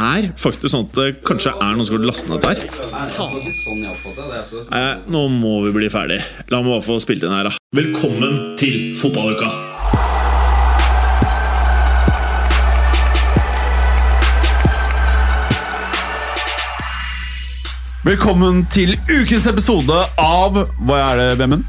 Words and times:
er 0.00 0.30
faktisk 0.38 0.72
sånn 0.72 0.86
at 0.88 0.96
det 0.96 1.08
kanskje 1.28 1.52
er 1.56 1.76
noen 1.76 1.86
som 1.88 1.98
har 1.98 2.06
lastet 2.08 2.30
ned 2.32 2.40
der. 2.44 2.56
Nei, 4.70 4.86
nå 5.12 5.24
må 5.34 5.54
vi 5.66 5.74
bli 5.76 5.90
ferdig. 5.92 6.20
La 6.52 6.62
meg 6.62 6.74
bare 6.76 6.86
få 6.86 7.00
spilt 7.02 7.24
inn 7.26 7.34
her, 7.34 7.50
da. 7.50 7.56
Velkommen 7.76 8.56
til 8.60 8.90
fotballuka! 8.96 9.50
Velkommen 18.00 18.62
til 18.72 18.94
ukens 19.12 19.44
episode 19.50 19.98
av 20.16 20.56
Hva 20.88 21.00
er 21.10 21.20
det, 21.20 21.26
Vemund? 21.42 21.68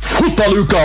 Fotballuka! 0.00 0.80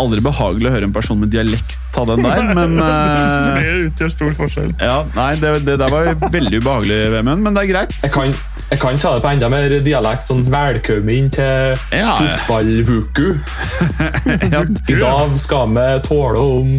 Aldri 0.00 0.22
behagelig 0.24 0.70
å 0.70 0.72
høre 0.74 0.88
en 0.88 0.94
person 0.94 1.18
med 1.20 1.32
dialekt 1.32 1.78
ta 1.92 2.04
den 2.08 2.22
der, 2.24 2.42
men 2.56 2.78
uh, 2.80 3.58
Det 3.58 3.72
utgjør 3.88 4.12
stor 4.14 4.32
forskjell. 4.38 4.70
Ja, 4.80 5.02
nei, 5.16 5.34
det, 5.40 5.52
det 5.66 5.76
der 5.80 5.92
var 5.92 6.08
veldig 6.32 6.62
ubehagelig, 6.62 6.98
Vemund, 7.16 7.44
men 7.44 7.56
det 7.56 7.66
er 7.66 7.70
greit. 7.72 7.94
Jeg 8.02 8.14
kan, 8.14 8.32
jeg 8.70 8.80
kan 8.80 9.00
ta 9.02 9.14
det 9.16 9.24
på 9.26 9.32
enda 9.34 9.50
mer 9.52 9.76
dialekt. 9.84 10.30
sånn 10.30 10.44
Velkommen 10.52 11.30
til 11.34 11.76
Ja, 11.98 12.16
fotballvuku. 12.16 13.28
Ja, 14.52 14.64
I 14.64 14.98
dag 14.98 15.38
skal 15.40 15.72
vi 15.76 15.86
tåle 16.06 16.42
om 16.42 16.72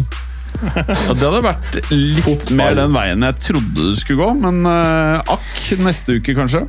Ja, 0.64 1.12
det 1.14 1.24
hadde 1.26 1.42
vært 1.44 1.78
litt 1.90 2.24
Fotball. 2.24 2.56
mer 2.58 2.76
den 2.78 2.94
veien 2.94 3.26
jeg 3.26 3.40
trodde 3.50 3.90
det 3.90 3.98
skulle 4.00 4.22
gå, 4.22 4.30
men 4.44 4.62
uh, 4.66 5.34
akk 5.34 5.74
neste 5.84 6.18
uke, 6.20 6.34
kanskje. 6.36 6.64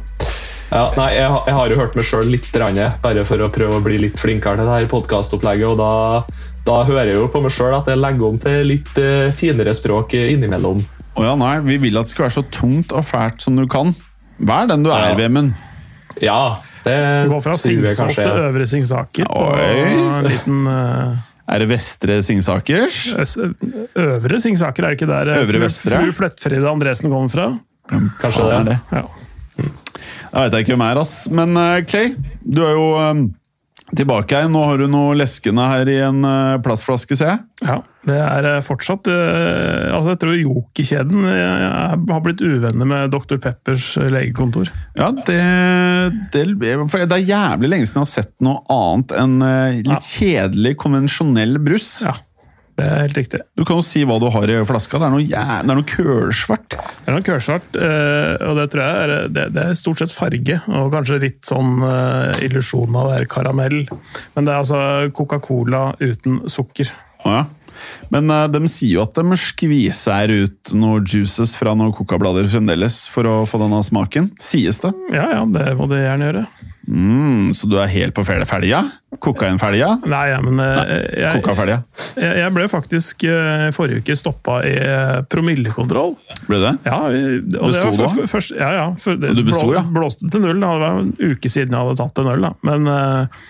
Ja, 0.72 0.84
Nei, 0.98 1.10
jeg, 1.16 1.28
har- 1.30 1.44
jeg 1.48 1.56
har 1.60 1.70
jo 1.74 1.78
hørt 1.80 1.96
meg 2.00 2.06
sjøl 2.08 2.32
litt, 2.32 2.50
grann, 2.54 2.80
bare 3.04 3.26
for 3.28 3.38
å 3.46 3.50
prøve 3.54 3.78
å 3.80 3.84
bli 3.86 3.98
litt 4.08 4.20
flinkere 4.20 4.58
til 4.60 4.66
det 4.70 4.80
her 4.80 4.88
podkastopplegget. 4.92 5.68
Og 5.74 5.78
da, 5.80 5.92
da 6.68 6.80
hører 6.88 7.12
jeg 7.14 7.20
jo 7.22 7.28
på 7.34 7.42
meg 7.46 7.54
sjøl 7.56 7.76
at 7.78 7.88
jeg 7.92 8.02
legger 8.02 8.28
om 8.30 8.40
til 8.42 8.66
litt 8.72 8.92
uh, 9.02 9.30
finere 9.38 9.74
språk 9.78 10.18
innimellom. 10.20 10.82
Å 11.16 11.24
ja, 11.24 11.36
nei, 11.40 11.54
vi 11.64 11.78
vil 11.86 11.96
at 12.02 12.10
det 12.10 12.16
skal 12.16 12.26
være 12.28 12.38
så 12.40 12.46
tungt 12.52 12.92
og 12.92 13.06
fælt 13.08 13.46
som 13.46 13.56
du 13.56 13.64
kan. 13.72 13.94
Vær 14.44 14.68
den 14.68 14.84
du 14.84 14.92
er, 14.92 15.12
Ja. 15.14 15.20
Vemund. 15.20 15.54
Ja, 16.24 16.40
det 16.86 16.96
Gå 17.28 17.38
fra 17.44 17.54
Singsås 17.60 18.16
til 18.16 18.30
Øvre 18.46 18.66
Singsaker 18.70 19.28
på 19.28 19.46
en 19.60 20.28
liten 20.30 20.62
uh... 20.68 21.16
Er 21.52 21.60
det 21.62 21.68
Vestre 21.70 22.22
Singsakers? 22.24 23.00
Øvre 24.00 24.40
Singsaker, 24.42 24.86
er 24.88 24.94
det 24.96 24.98
ikke 25.02 25.10
der 25.12 25.32
eh, 25.34 25.42
Øvre 25.44 25.60
Vestre? 25.66 26.00
Fru 26.02 26.14
Flettfride 26.16 26.70
Andresen 26.72 27.12
kommer 27.12 27.30
fra? 27.32 27.48
Kanskje 28.22 28.48
det. 28.48 28.56
er 28.56 28.70
det. 28.72 28.78
Ja. 28.96 29.04
Jeg 30.36 30.52
vet 30.52 30.62
ikke 30.66 30.76
hvem 30.76 30.86
er, 30.90 31.00
ass. 31.00 31.16
Men 31.32 31.56
uh, 31.56 31.80
Clay, 31.88 32.12
du 32.44 32.60
er 32.66 32.74
jo 32.76 32.88
eh, 33.00 33.20
tilbake 33.96 34.36
her. 34.36 34.50
Nå 34.52 34.64
har 34.68 34.82
du 34.82 34.90
noe 34.92 35.16
leskende 35.16 35.64
her 35.72 35.88
i 35.88 35.96
en 36.04 36.20
uh, 36.28 36.58
plastflaske, 36.64 37.16
ser 37.16 37.32
jeg. 37.34 37.46
ja. 37.64 37.82
Det 38.06 38.18
er 38.22 38.46
fortsatt 38.62 39.08
uh, 39.10 39.96
altså 39.96 40.12
Jeg 40.12 40.20
tror 40.22 40.36
Joker-kjeden 40.38 41.24
har 41.26 42.20
blitt 42.22 42.44
uvenner 42.44 42.86
med 42.86 43.16
Dr. 43.16 43.40
Peppers 43.42 43.88
legekontor. 43.98 44.70
Ja, 45.00 45.08
det, 45.26 45.40
det, 46.36 46.44
for 46.84 47.02
det 47.02 47.18
er 47.18 47.32
jævlig 47.32 47.72
lenge 47.72 47.88
siden 47.90 48.04
jeg 48.04 48.06
har 48.06 48.12
sett 48.12 48.36
noe 48.46 48.62
annet 48.76 49.16
enn 49.24 49.40
litt 49.88 50.12
kjedelig, 50.12 50.76
konvensjonell 50.84 51.58
brus. 51.66 51.96
Ja, 52.06 52.14
det 52.76 52.84
er 52.84 53.06
helt 53.06 53.18
riktig. 53.18 53.40
Du 53.56 53.64
kan 53.64 53.80
jo 53.80 53.86
si 53.88 54.02
hva 54.08 54.18
du 54.20 54.28
har 54.34 54.52
i 54.52 54.58
flaska. 54.68 55.00
Det 55.00 55.08
er 55.08 55.14
noe, 55.14 55.24
ja, 55.24 55.44
det 55.64 55.72
er 55.72 55.80
noe 55.80 55.88
kølsvart. 55.88 56.76
Det 56.76 57.08
er 57.08 57.16
noe 57.16 57.26
kørsvart, 57.26 57.78
eh, 57.80 58.32
og 58.50 58.60
det 58.60 58.66
tror 58.74 58.84
jeg 58.84 59.04
er, 59.06 59.14
det, 59.32 59.46
det 59.56 59.64
er 59.64 59.78
stort 59.80 60.04
sett 60.04 60.12
farge, 60.12 60.60
og 60.68 60.92
kanskje 60.92 61.22
litt 61.24 61.42
sånn 61.48 61.78
uh, 61.84 62.36
illusjon 62.44 62.92
av 62.92 63.08
å 63.08 63.14
være 63.14 63.30
karamell. 63.32 63.78
Men 64.36 64.48
det 64.48 64.52
er 64.52 64.60
altså 64.60 64.82
Coca-Cola 65.16 65.86
uten 66.04 66.44
sukker. 66.52 66.92
Å 67.24 67.38
ja. 67.38 67.46
Men 68.12 68.32
uh, 68.32 68.46
de 68.52 68.68
sier 68.72 68.98
jo 68.98 69.06
at 69.06 69.16
de 69.16 69.40
skviser 69.40 70.36
ut 70.36 70.76
noen 70.76 71.08
juices 71.08 71.56
fra 71.60 71.76
noen 71.78 71.96
coca-blader 71.96 72.48
fremdeles 72.52 73.06
for 73.12 73.28
å 73.28 73.42
få 73.48 73.60
denne 73.64 73.80
smaken. 73.88 74.34
Sies 74.42 74.84
det. 74.84 74.92
Ja, 75.16 75.30
ja, 75.32 75.44
det 75.48 75.72
må 75.80 75.88
de 75.92 76.04
gjerne 76.04 76.32
gjøre. 76.32 76.48
Mm, 76.88 77.50
så 77.58 77.68
du 77.70 77.76
er 77.82 77.88
helt 77.90 78.14
på 78.14 78.24
fel- 78.28 78.44
ferdiga? 78.46 78.84
Kokainferdiga? 79.24 79.88
Nei, 80.06 80.24
ja, 80.30 80.40
men 80.44 80.58
Nei, 80.60 80.68
jeg, 81.18 81.42
jeg, 81.42 82.34
jeg 82.42 82.54
ble 82.54 82.66
faktisk 82.70 83.24
eh, 83.30 83.68
forrige 83.76 84.04
uke 84.04 84.18
stoppa 84.20 84.60
i 84.68 84.74
eh, 84.78 85.22
promillekontroll. 85.32 86.14
Ble 86.50 86.60
det? 86.62 86.74
Ja, 86.86 87.00
og 87.08 87.16
det 87.16 87.56
Besto 87.56 87.86
var 87.86 87.92
du 87.92 88.04
f- 88.04 88.04
da? 88.04 88.26
f- 88.28 88.34
først, 88.36 88.56
ja, 88.60 88.70
ja. 88.78 88.86
For 89.02 89.18
det 89.22 89.34
du 89.38 89.44
besto, 89.48 89.72
ja? 89.76 89.82
Blåste 89.96 90.30
til 90.30 90.44
null. 90.46 90.60
Det 90.62 90.74
var 90.84 91.00
en 91.02 91.14
uke 91.32 91.50
siden 91.52 91.74
jeg 91.74 91.82
hadde 91.88 91.98
tatt 92.04 92.22
en 92.24 92.32
øl. 92.36 92.50
Men, 92.70 92.88
eh, 92.92 93.50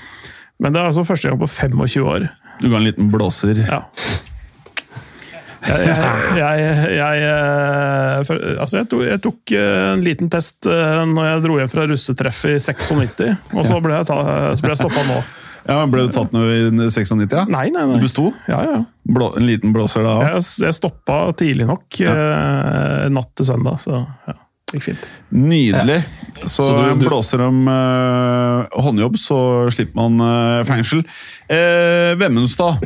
men 0.63 0.71
det 0.75 0.81
er 0.81 0.91
altså 0.93 1.03
første 1.07 1.27
gang 1.33 1.41
på 1.41 1.49
25 1.51 2.07
år. 2.15 2.29
Du 2.61 2.69
ga 2.71 2.79
en 2.79 2.87
liten 2.87 3.11
blåser. 3.11 3.65
Ja. 3.67 3.81
Jeg, 5.65 5.87
jeg, 5.89 6.59
jeg, 6.61 6.91
jeg, 6.99 7.23
eh, 7.29 8.19
for, 8.27 8.41
altså 8.61 8.77
jeg, 8.81 8.87
tok, 8.91 9.01
jeg 9.07 9.21
tok 9.23 9.53
eh, 9.57 9.85
en 9.95 10.03
liten 10.05 10.29
test 10.33 10.67
eh, 10.69 11.01
når 11.09 11.29
jeg 11.31 11.43
dro 11.47 11.57
hjem 11.61 11.71
fra 11.71 11.87
russetreff 11.89 12.43
i 12.51 12.55
96, 12.61 13.33
og 13.55 13.65
så 13.65 13.79
ble 13.81 13.95
jeg, 13.97 14.07
ta, 14.11 14.19
så 14.53 14.61
ble 14.65 14.75
jeg 14.75 14.81
stoppa 14.83 15.05
nå. 15.09 15.17
Ja, 15.65 15.79
Ble 15.89 16.03
du 16.05 16.11
tatt 16.13 16.29
nå 16.35 16.43
i 16.45 16.57
96? 16.69 17.23
Ja? 17.33 17.41
Nei, 17.49 17.71
nei, 17.73 17.87
Du 17.89 17.95
nei. 17.95 18.01
besto? 18.03 18.27
Ja, 18.45 18.59
ja. 18.67 18.81
Blå, 19.09 19.31
en 19.39 19.47
liten 19.49 19.71
blåser 19.73 20.05
da 20.05 20.11
òg? 20.19 20.25
Jeg, 20.35 20.43
jeg 20.67 20.77
stoppa 20.77 21.15
tidlig 21.39 21.65
nok 21.65 21.97
eh, 22.05 23.07
natt 23.09 23.31
til 23.33 23.47
søndag, 23.49 23.79
så 23.81 24.03
ja, 24.29 24.35
det 24.69 24.77
gikk 24.77 24.85
fint. 24.91 25.09
Nydelig. 25.33 25.97
Så, 26.45 26.59
Så 26.67 26.69
du- 26.77 26.99
du- 27.01 27.07
blåser 27.09 27.41
de 27.41 27.49
eh, 27.73 28.77
håndjobb, 28.85 29.17
så 29.17 29.39
slipper 29.73 29.97
man 30.05 30.21
eh, 30.29 30.61
fengsel. 30.69 31.01
Eh, 31.49 32.13
Vemundstad, 32.21 32.85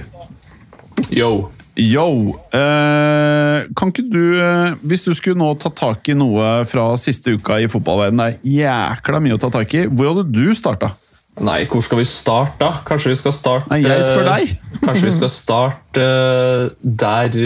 Yo. 1.11 1.49
Yo. 1.81 2.35
Eh, 2.55 3.67
kan 3.77 3.91
ikke 3.91 4.05
du, 4.11 4.23
eh, 4.39 4.77
hvis 4.83 5.05
du 5.07 5.13
skulle 5.17 5.39
nå 5.39 5.51
ta 5.61 5.71
tak 5.73 6.09
i 6.11 6.15
noe 6.17 6.63
fra 6.69 6.91
siste 6.99 7.35
uka 7.37 7.59
i 7.59 7.69
fotballverdenen, 7.71 8.19
det 8.19 8.39
er 8.39 8.57
jækla 8.63 9.21
mye 9.23 9.37
å 9.37 9.41
ta 9.41 9.51
tak 9.53 9.75
i, 9.77 9.85
hvor 9.87 10.11
hadde 10.13 10.27
du 10.33 10.53
starta? 10.57 10.93
Nei, 11.39 11.61
hvor 11.71 11.83
skal 11.85 12.01
vi 12.01 12.07
starte, 12.09 12.57
da? 12.59 12.73
Kanskje 12.87 13.13
vi 13.13 13.17
skal 13.21 13.33
starte 13.35 13.71
Nei, 13.71 13.79
jeg 13.85 14.03
spør 14.03 14.25
eh, 14.25 14.31
deg. 14.33 14.55
Kanskje 14.87 15.07
vi 15.07 15.15
skal 15.15 15.31
starte 15.31 16.07
eh, 16.07 16.65
der 16.83 17.37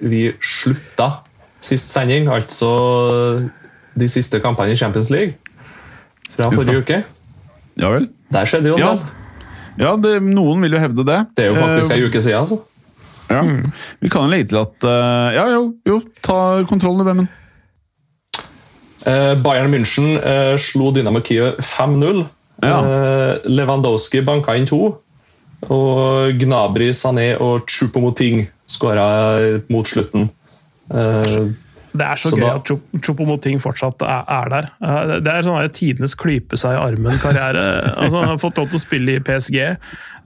vi 0.00 0.22
slutta 0.40 1.10
sist 1.60 1.92
sending, 1.92 2.30
altså 2.32 2.70
de 4.00 4.08
siste 4.08 4.40
kampene 4.40 4.72
i 4.72 4.78
Champions 4.80 5.10
League 5.12 5.36
fra 6.32 6.48
forrige 6.54 6.80
uke. 6.80 7.00
Ja 7.80 7.92
vel? 7.92 8.08
Der 8.32 8.48
skjedde 8.48 8.72
jo 8.72 8.78
Ja, 8.80 8.94
noe. 8.96 9.36
ja 9.80 9.94
det, 10.00 10.14
noen 10.24 10.64
vil 10.64 10.76
jo 10.78 10.80
hevde 10.80 11.04
det. 11.04 11.20
Det 11.36 11.44
er 11.44 11.52
jo 11.52 11.60
faktisk 11.60 11.96
ei 11.96 12.04
uke 12.06 12.22
siden. 12.22 12.46
Altså. 12.46 12.60
Ja. 13.30 13.44
Vi 14.00 14.10
kan 14.10 14.26
jo 14.26 14.32
legge 14.32 14.50
til 14.50 14.58
at 14.58 14.86
uh, 14.86 15.28
Ja, 15.36 15.44
jo, 15.54 15.62
jo 15.86 16.00
ta 16.24 16.64
kontrollen, 16.68 17.06
Vemund. 17.06 17.28
Uh, 19.06 19.36
Bayern 19.40 19.70
München 19.72 20.18
uh, 20.18 20.56
slo 20.60 20.90
Dynamo 20.92 21.22
Kiev 21.24 21.54
5-0. 21.62 22.24
Ja. 22.60 22.76
Eh, 22.84 23.38
Lewandowski 23.48 24.20
banka 24.20 24.52
inn 24.58 24.66
to. 24.68 24.90
Og 25.72 26.36
Gnabry, 26.40 26.90
Sané 26.92 27.30
og 27.40 27.70
Chupomoting 27.72 28.42
skåra 28.68 29.06
mot 29.72 29.88
slutten. 29.88 30.28
Det 31.92 32.06
er 32.06 32.14
så, 32.22 32.30
Så 32.30 32.36
gøy 32.38 32.44
da- 32.46 32.54
at 32.60 32.70
Choupo-Moting 33.02 33.58
fortsatt 33.60 34.02
er, 34.06 34.24
er 34.30 34.48
der. 34.52 34.68
Eh, 34.82 35.20
Det 35.20 35.32
er 35.32 35.42
sånn 35.42 35.72
tidenes 35.74 36.14
klype 36.14 36.56
seg 36.60 36.76
i 36.76 36.82
armen-karriere. 36.84 37.64
altså, 38.02 38.16
han 38.20 38.28
har 38.34 38.38
fått 38.38 38.58
lov 38.62 38.68
til 38.70 38.78
å 38.78 38.82
spille 38.84 39.16
i 39.16 39.20
PSG. 39.26 39.58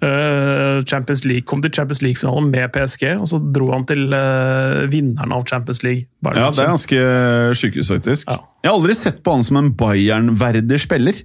eh, 0.05 0.83
Champions 0.85 1.25
League, 1.25 1.47
kom 1.49 1.63
til 1.63 1.71
Champions 1.73 2.03
League-finalen 2.03 2.51
med 2.51 2.73
PSG, 2.75 3.15
og 3.17 3.27
så 3.31 3.39
dro 3.55 3.71
han 3.73 3.87
til 3.89 4.13
eh, 4.13 4.83
vinneren 4.93 5.33
av 5.33 5.47
Champions 5.49 5.81
League. 5.87 6.05
Bayern 6.21 6.37
Ja, 6.43 6.51
det 6.51 6.59
er 6.67 6.73
ganske 6.75 7.01
sjukehus, 7.57 7.89
faktisk. 7.95 8.29
Ja. 8.29 8.37
Jeg 8.63 8.71
har 8.71 8.77
aldri 8.79 8.95
sett 8.99 9.23
på 9.25 9.33
han 9.33 9.43
som 9.47 9.57
en 9.63 9.73
Bayern-verdig 9.73 10.81
spiller. 10.85 11.23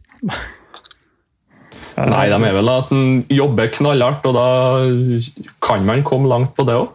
Nei, 2.00 2.30
de 2.31 2.38
er 2.47 2.53
vel 2.56 2.69
at 2.71 2.88
han 2.94 3.25
jobber 3.27 3.68
knallhardt, 3.75 4.24
og 4.30 4.38
da 4.38 4.45
kan 5.65 5.83
man 5.88 6.03
komme 6.07 6.30
langt 6.31 6.53
på 6.56 6.63
det 6.69 6.77
òg. 6.80 6.94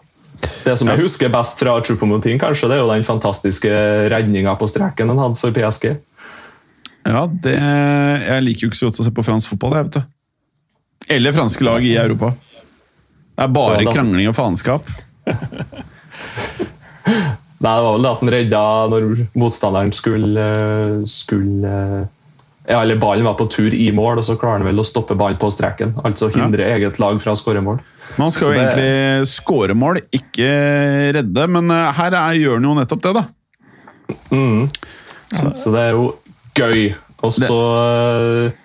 Det 0.64 0.74
som 0.80 0.88
jeg 0.90 1.02
husker 1.02 1.32
best 1.32 1.60
fra 1.60 1.76
Chupomoting, 1.84 2.38
kanskje, 2.40 2.68
det 2.70 2.78
er 2.78 2.82
jo 2.82 2.90
den 2.90 3.06
fantastiske 3.06 3.70
redninga 4.12 4.56
på 4.60 4.68
streken 4.70 5.12
han 5.12 5.22
hadde 5.22 5.40
for 5.40 5.54
PSG. 5.54 5.94
Ja, 7.04 7.26
det 7.28 7.54
Jeg 7.54 8.44
liker 8.46 8.64
jo 8.64 8.72
ikke 8.72 8.80
så 8.80 8.88
godt 8.88 9.00
å 9.02 9.06
se 9.06 9.12
på 9.14 9.26
fransk 9.26 9.52
fotball, 9.52 9.76
jeg, 9.76 9.88
vet 9.88 9.98
du. 9.98 10.02
Eller 11.14 11.36
franske 11.36 11.66
lag 11.66 11.84
i 11.84 11.96
Europa. 12.00 12.32
Det 13.34 13.44
er 13.44 13.52
bare 13.52 13.82
Ja, 13.82 13.92
krangling 13.92 14.30
og 14.30 14.36
faenskap. 14.38 14.88
Nei, 17.64 17.72
det 17.72 17.84
var 17.84 17.94
vel 17.94 18.04
det 18.04 18.10
at 18.10 18.20
han 18.22 18.32
redda 18.34 18.62
når 18.92 19.06
motstanderen 19.40 19.92
skulle, 19.96 20.44
skulle 21.08 21.72
ja, 22.68 22.80
eller 22.80 22.96
Ballen 23.00 23.24
var 23.24 23.36
på 23.38 23.46
tur 23.52 23.74
i 23.76 23.90
mål, 23.92 24.20
og 24.20 24.24
så 24.26 24.36
klarer 24.40 24.62
han 24.62 24.68
vel 24.68 24.80
å 24.80 24.86
stoppe 24.86 25.16
ballen 25.16 25.40
på 25.40 25.50
streken. 25.52 25.94
Altså 26.04 26.30
hindre 26.32 26.64
ja. 26.64 26.78
eget 26.78 27.00
lag 27.02 27.20
fra 27.22 27.34
å 27.34 27.38
skåre 27.38 27.60
mål. 27.64 27.80
Man 28.20 28.30
skal 28.30 28.48
jo 28.48 28.54
det... 28.54 28.64
egentlig 28.64 29.30
skåre 29.30 29.76
mål, 29.78 30.00
ikke 30.14 30.50
redde, 31.16 31.46
men 31.50 31.72
eh, 31.74 31.94
her 31.98 32.16
er, 32.18 32.36
gjør 32.38 32.60
han 32.60 32.68
jo 32.68 32.74
nettopp 32.78 33.02
det, 33.06 33.14
da. 33.16 33.24
Mm. 34.30 34.68
Så, 35.34 35.50
så, 35.56 35.72
det 35.74 35.82
er 35.82 35.96
jo 35.96 36.06
gøy. 36.54 36.84
Og 37.24 37.32
så 37.32 37.60
eh, 37.80 38.60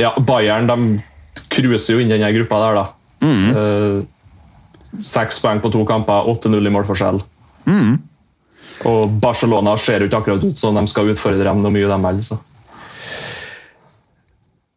Ja, 0.00 0.14
Bayern 0.16 0.70
de 0.70 0.78
cruiser 1.52 1.96
jo 1.96 2.02
inn 2.02 2.10
denne 2.10 2.30
gruppa 2.34 2.62
der, 2.64 2.80
da. 2.80 2.86
Mm. 3.20 3.48
Uh, 3.52 5.02
seks 5.04 5.38
poeng 5.42 5.60
på 5.60 5.70
to 5.74 5.82
kamper, 5.86 6.30
8-0 6.32 6.56
i 6.66 6.72
målforskjell. 6.72 7.20
Mm. 7.68 7.98
Og 8.88 9.18
Barcelona 9.20 9.74
ser 9.78 10.00
jo 10.00 10.08
ikke 10.08 10.22
akkurat 10.22 10.46
ut 10.46 10.58
som 10.58 10.78
de 10.78 10.86
skal 10.88 11.12
utfordre 11.12 11.44
dem 11.44 11.60
noe 11.60 11.74
mye, 11.74 11.88
dem 11.90 12.06
heller. 12.08 12.40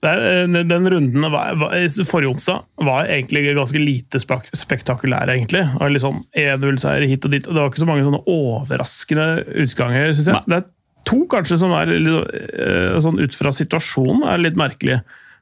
Eh, 0.03 0.63
den 0.63 0.89
runden 0.89 1.31
var, 1.31 1.55
var, 1.55 2.03
forrige 2.05 2.29
onsdag 2.29 2.63
var 2.75 3.07
egentlig 3.07 3.55
ganske 3.55 3.79
lite 3.79 4.19
spektakulær, 4.19 5.31
egentlig. 5.31 5.63
Liksom 5.79 6.23
1-0-seier 6.35 7.07
hit 7.07 7.25
og 7.25 7.31
dit. 7.31 7.47
og 7.47 7.55
Det 7.55 7.61
var 7.61 7.71
ikke 7.71 7.83
så 7.83 7.89
mange 7.89 8.07
sånne 8.07 8.23
overraskende 8.27 9.27
utganger, 9.63 10.11
syns 10.11 10.31
jeg. 10.33 10.47
Det 10.47 10.59
er 10.59 10.69
to 11.07 11.21
kanskje 11.31 11.59
som 11.61 11.75
er 11.77 11.93
eh, 11.95 12.95
sånn 13.03 13.21
ut 13.21 13.37
fra 13.37 13.53
situasjonen 13.55 14.25
er 14.27 14.43
litt 14.43 14.59
merkelig. 14.59 14.99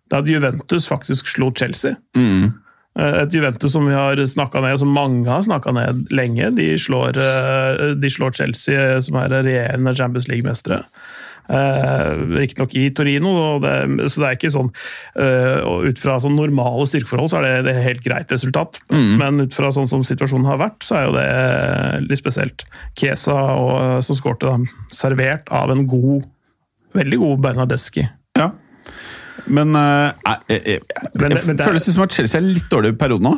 Det 0.10 0.18
er 0.18 0.26
at 0.26 0.30
Juventus 0.30 0.90
faktisk 0.92 1.32
slo 1.32 1.50
Chelsea. 1.58 1.96
Mm. 2.18 2.52
Eh, 3.00 3.18
et 3.24 3.34
Juventus 3.34 3.74
som 3.74 3.90
vi 3.90 3.98
har 3.98 4.22
snakka 4.22 4.62
ned, 4.62 4.78
som 4.82 4.94
mange 4.94 5.26
har 5.30 5.42
snakka 5.48 5.74
ned 5.74 6.06
lenge. 6.14 6.54
De 6.60 6.70
slår, 6.78 7.18
de 7.98 8.14
slår, 8.14 8.38
Chelsea, 8.38 9.02
som 9.02 9.18
er 9.24 9.40
regjerende 9.42 9.98
Champions 9.98 10.30
League-mestere. 10.30 10.84
Uh, 11.50 12.38
Riktignok 12.38 12.74
i 12.80 12.86
Torino, 12.96 13.32
det, 13.64 13.74
så 14.14 14.22
det 14.22 14.28
er 14.28 14.38
ikke 14.38 14.52
sånn 14.54 14.70
uh, 15.20 15.82
Ut 15.84 16.00
fra 16.00 16.16
sånn 16.22 16.38
normale 16.38 16.86
styrkeforhold 16.88 17.32
så 17.34 17.40
er 17.42 17.48
det, 17.48 17.54
det 17.68 17.74
er 17.74 17.88
helt 17.90 18.04
greit 18.06 18.32
resultat, 18.32 18.80
mm. 18.94 19.10
men 19.20 19.46
ut 19.48 19.58
fra 19.58 19.72
sånn 19.74 19.90
som 19.90 20.06
situasjonen 20.08 20.48
har 20.48 20.62
vært, 20.62 20.80
så 20.86 21.00
er 21.00 21.08
jo 21.08 21.16
det 21.18 21.28
litt 22.08 22.22
spesielt. 22.22 22.66
Kesa 23.00 23.36
og, 23.58 23.74
som 24.06 24.18
skårte, 24.18 24.54
servert 24.94 25.52
av 25.52 25.74
en 25.74 25.84
god, 25.90 26.28
veldig 26.98 27.22
god 27.26 27.46
Bernardeschi. 27.48 28.06
Ja. 28.40 28.52
Men, 29.52 29.74
jeg, 29.76 30.40
jeg, 30.54 30.62
jeg, 30.78 31.12
men, 31.18 31.34
men 31.34 31.58
det, 31.58 31.66
føles 31.66 31.88
det 31.88 31.96
som 31.96 32.06
at 32.06 32.16
Chelsea 32.16 32.40
er 32.40 32.48
litt 32.48 32.70
dårlig 32.72 32.94
i 32.94 33.00
perioden 33.02 33.32
nå? 33.32 33.38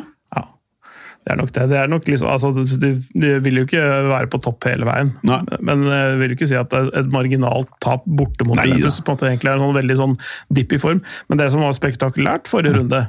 Det 1.24 1.32
er 1.32 1.38
nok 1.40 1.52
det. 1.56 1.62
det 1.70 1.76
er 1.80 1.88
nok 1.88 2.08
liksom, 2.10 2.28
altså, 2.28 2.50
de, 2.52 2.90
de, 3.16 3.28
vil 3.40 3.60
jo 3.60 3.64
ikke 3.64 3.82
være 4.10 4.28
på 4.32 4.40
topp 4.44 4.66
hele 4.68 4.84
veien. 4.84 5.14
Nei. 5.24 5.38
Men 5.64 5.86
jeg 5.88 6.18
vil 6.20 6.34
ikke 6.34 6.48
si 6.50 6.58
at 6.58 6.68
det 6.72 6.82
er 6.82 6.90
et 7.00 7.10
marginalt 7.14 7.70
tap 7.84 8.04
borte 8.04 8.44
mot 8.44 8.60
Juventus 8.60 9.00
på 9.00 9.14
en 9.14 9.16
måte 9.16 9.30
egentlig 9.30 9.52
er 9.52 9.56
en 9.56 9.64
sånn 9.64 9.78
veldig 9.78 9.96
sånn 10.02 10.18
dipp 10.58 10.76
i 10.76 10.80
form. 10.82 11.00
Men 11.32 11.40
det 11.40 11.48
som 11.54 11.64
var 11.64 11.72
spektakulært 11.76 12.50
forrige 12.50 12.76
runde 12.76 13.06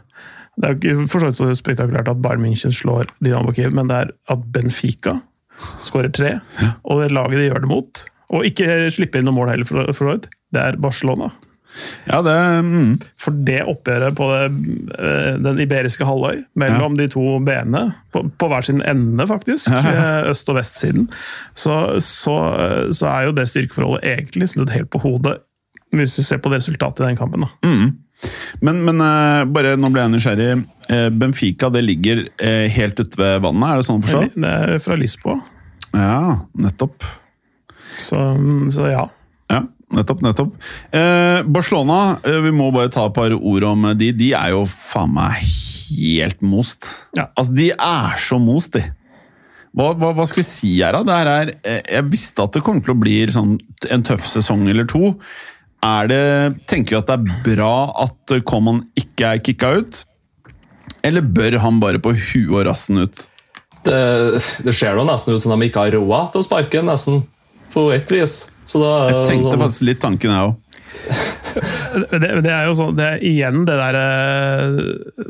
Det 0.56 0.68
er 0.70 0.76
jo 0.76 0.80
ikke 0.80 1.08
for 1.12 1.28
så 1.36 1.52
spektakulært 1.60 2.08
at 2.08 2.22
Bayern 2.24 2.46
München 2.46 2.72
slår 2.76 3.12
Dinamo 3.20 3.52
Kiev, 3.56 3.76
men 3.76 3.92
det 3.92 3.98
er 4.06 4.14
at 4.32 4.46
Benfica 4.56 5.18
skårer 5.84 6.12
tre, 6.16 6.38
og 6.84 7.04
det 7.04 7.14
laget 7.16 7.40
de 7.40 7.50
gjør 7.50 7.64
det 7.64 7.70
mot 7.72 8.02
Og 8.36 8.48
ikke 8.48 8.90
slipper 8.92 9.22
inn 9.22 9.28
noe 9.28 9.36
mål 9.36 9.52
heller, 9.54 9.68
for 9.68 9.92
for. 9.96 10.24
Det 10.56 10.62
er 10.62 10.80
Barcelona. 10.80 11.34
Ja, 12.06 12.22
det, 12.26 12.36
mm. 12.66 12.92
For 13.22 13.36
det 13.48 13.62
oppgjøret 13.68 14.16
på 14.18 14.28
det, 14.32 14.44
eh, 14.96 15.32
den 15.44 15.60
iberiske 15.64 16.08
halvøy, 16.08 16.44
mellom 16.60 16.96
ja. 16.96 17.04
de 17.04 17.10
to 17.16 17.26
b-ene, 17.46 17.84
på, 18.16 18.24
på, 18.40 18.50
hver 18.52 18.66
sin 18.68 18.82
ende 18.86 19.28
faktisk, 19.30 19.72
ja. 19.76 19.82
Eh, 19.92 20.32
øst- 20.32 20.52
og 20.52 20.60
vestsiden, 20.60 21.10
så, 21.54 22.00
så, 22.04 22.38
så, 22.92 23.12
er 23.12 23.30
jo 23.30 23.36
det 23.36 23.50
styrkeforholdet 23.52 24.08
egentlig 24.16 24.52
snudd 24.54 24.74
helt 24.76 24.92
på 24.94 25.04
hodet, 25.04 25.40
hvis 25.96 26.18
vi 26.20 26.28
ser 26.28 26.42
på 26.44 26.52
det 26.52 26.64
resultatet 26.64 27.04
i 27.04 27.10
den 27.10 27.20
kampen. 27.20 27.48
Mm. 27.66 27.94
Men, 28.64 28.80
men 28.88 29.02
uh, 29.04 29.44
bare 29.52 29.76
nå 29.80 29.92
ble 29.94 30.06
jeg 30.06 30.14
nysgjerrig. 30.14 30.50
Uh, 30.88 31.10
Benfica 31.14 31.70
det 31.74 31.84
ligger 31.84 32.24
uh, 32.26 32.66
helt 32.72 33.00
ute 33.00 33.20
ved 33.20 33.44
vannet, 33.44 33.68
er 33.68 33.82
det 33.82 33.88
sånn 33.88 34.02
å 34.02 34.06
forstå? 34.08 34.24
Det 34.34 34.56
er 34.56 34.82
fra 34.84 34.98
Lisboa. 35.00 35.38
Ja, 35.96 36.20
nettopp. 36.60 37.06
Så, 38.02 38.20
så 38.76 38.90
ja. 38.92 39.06
Ja. 39.52 39.62
Nettopp, 39.96 40.22
nettopp. 40.26 40.52
Eh, 40.92 41.40
Barcelona, 41.48 42.20
eh, 42.24 42.42
vi 42.44 42.52
må 42.52 42.72
bare 42.76 42.92
ta 42.92 43.06
et 43.08 43.16
par 43.16 43.32
ord 43.36 43.64
om 43.64 43.88
de. 43.96 44.12
De 44.12 44.34
er 44.36 44.52
jo 44.52 44.66
faen 44.68 45.14
meg 45.16 45.40
helt 45.96 46.42
most. 46.44 46.90
Ja. 47.16 47.30
Altså, 47.36 47.56
de 47.56 47.72
er 47.72 48.16
så 48.20 48.40
most, 48.42 48.76
de. 48.76 48.84
Hva, 49.76 49.90
hva, 50.00 50.14
hva, 50.16 50.24
skal 50.28 50.40
vi 50.42 50.48
si 50.48 50.72
her, 50.78 50.96
da? 50.96 51.04
Det 51.04 51.20
her 51.20 51.30
er, 51.32 51.54
eh, 51.68 51.82
jeg 51.98 52.10
visste 52.12 52.44
at 52.44 52.56
det 52.56 52.64
kommer 52.64 52.84
til 52.84 52.96
å 52.96 53.00
bli 53.00 53.18
sånn, 53.32 53.58
en 53.92 54.06
tøff 54.08 54.28
sesong 54.28 54.68
eller 54.72 54.88
to. 54.88 55.14
Er 55.86 56.10
det, 56.10 56.26
tenker 56.72 56.96
vi 56.96 57.00
at 57.02 57.12
det 57.12 57.18
er 57.20 57.42
bra 57.46 57.74
at 58.06 58.36
Coman 58.48 58.86
ikke 58.98 59.36
er 59.36 59.44
kicka 59.44 59.74
ut? 59.82 60.02
Eller 61.06 61.22
bør 61.22 61.60
han 61.62 61.80
bare 61.84 62.02
på 62.02 62.16
huet 62.16 62.56
og 62.56 62.66
rassen 62.70 63.04
ut? 63.04 63.28
Det, 63.86 64.00
det 64.66 64.74
ser 64.74 64.98
jo 64.98 65.06
nesten 65.06 65.36
ut 65.36 65.44
som 65.44 65.54
de 65.54 65.68
ikke 65.68 65.84
har 65.86 65.94
råd 65.94 66.32
til 66.34 66.42
å 66.42 66.48
sparke, 66.48 66.82
nesten. 66.88 67.22
På 67.76 67.90
ett 67.94 68.10
vis. 68.16 68.55
Da, 68.74 68.92
jeg 69.12 69.26
tenkte 69.30 69.58
faktisk 69.62 69.86
litt 69.88 70.02
tanken, 70.04 70.34
jeg 70.34 70.50
òg. 70.50 70.62
det, 72.12 72.30
det, 72.42 72.52
er 72.52 72.66
jo 72.70 72.76
sånn, 72.80 72.96
det 72.98 73.06
er 73.06 73.24
igjen 73.28 73.66
det 73.68 73.76
der, 73.78 73.98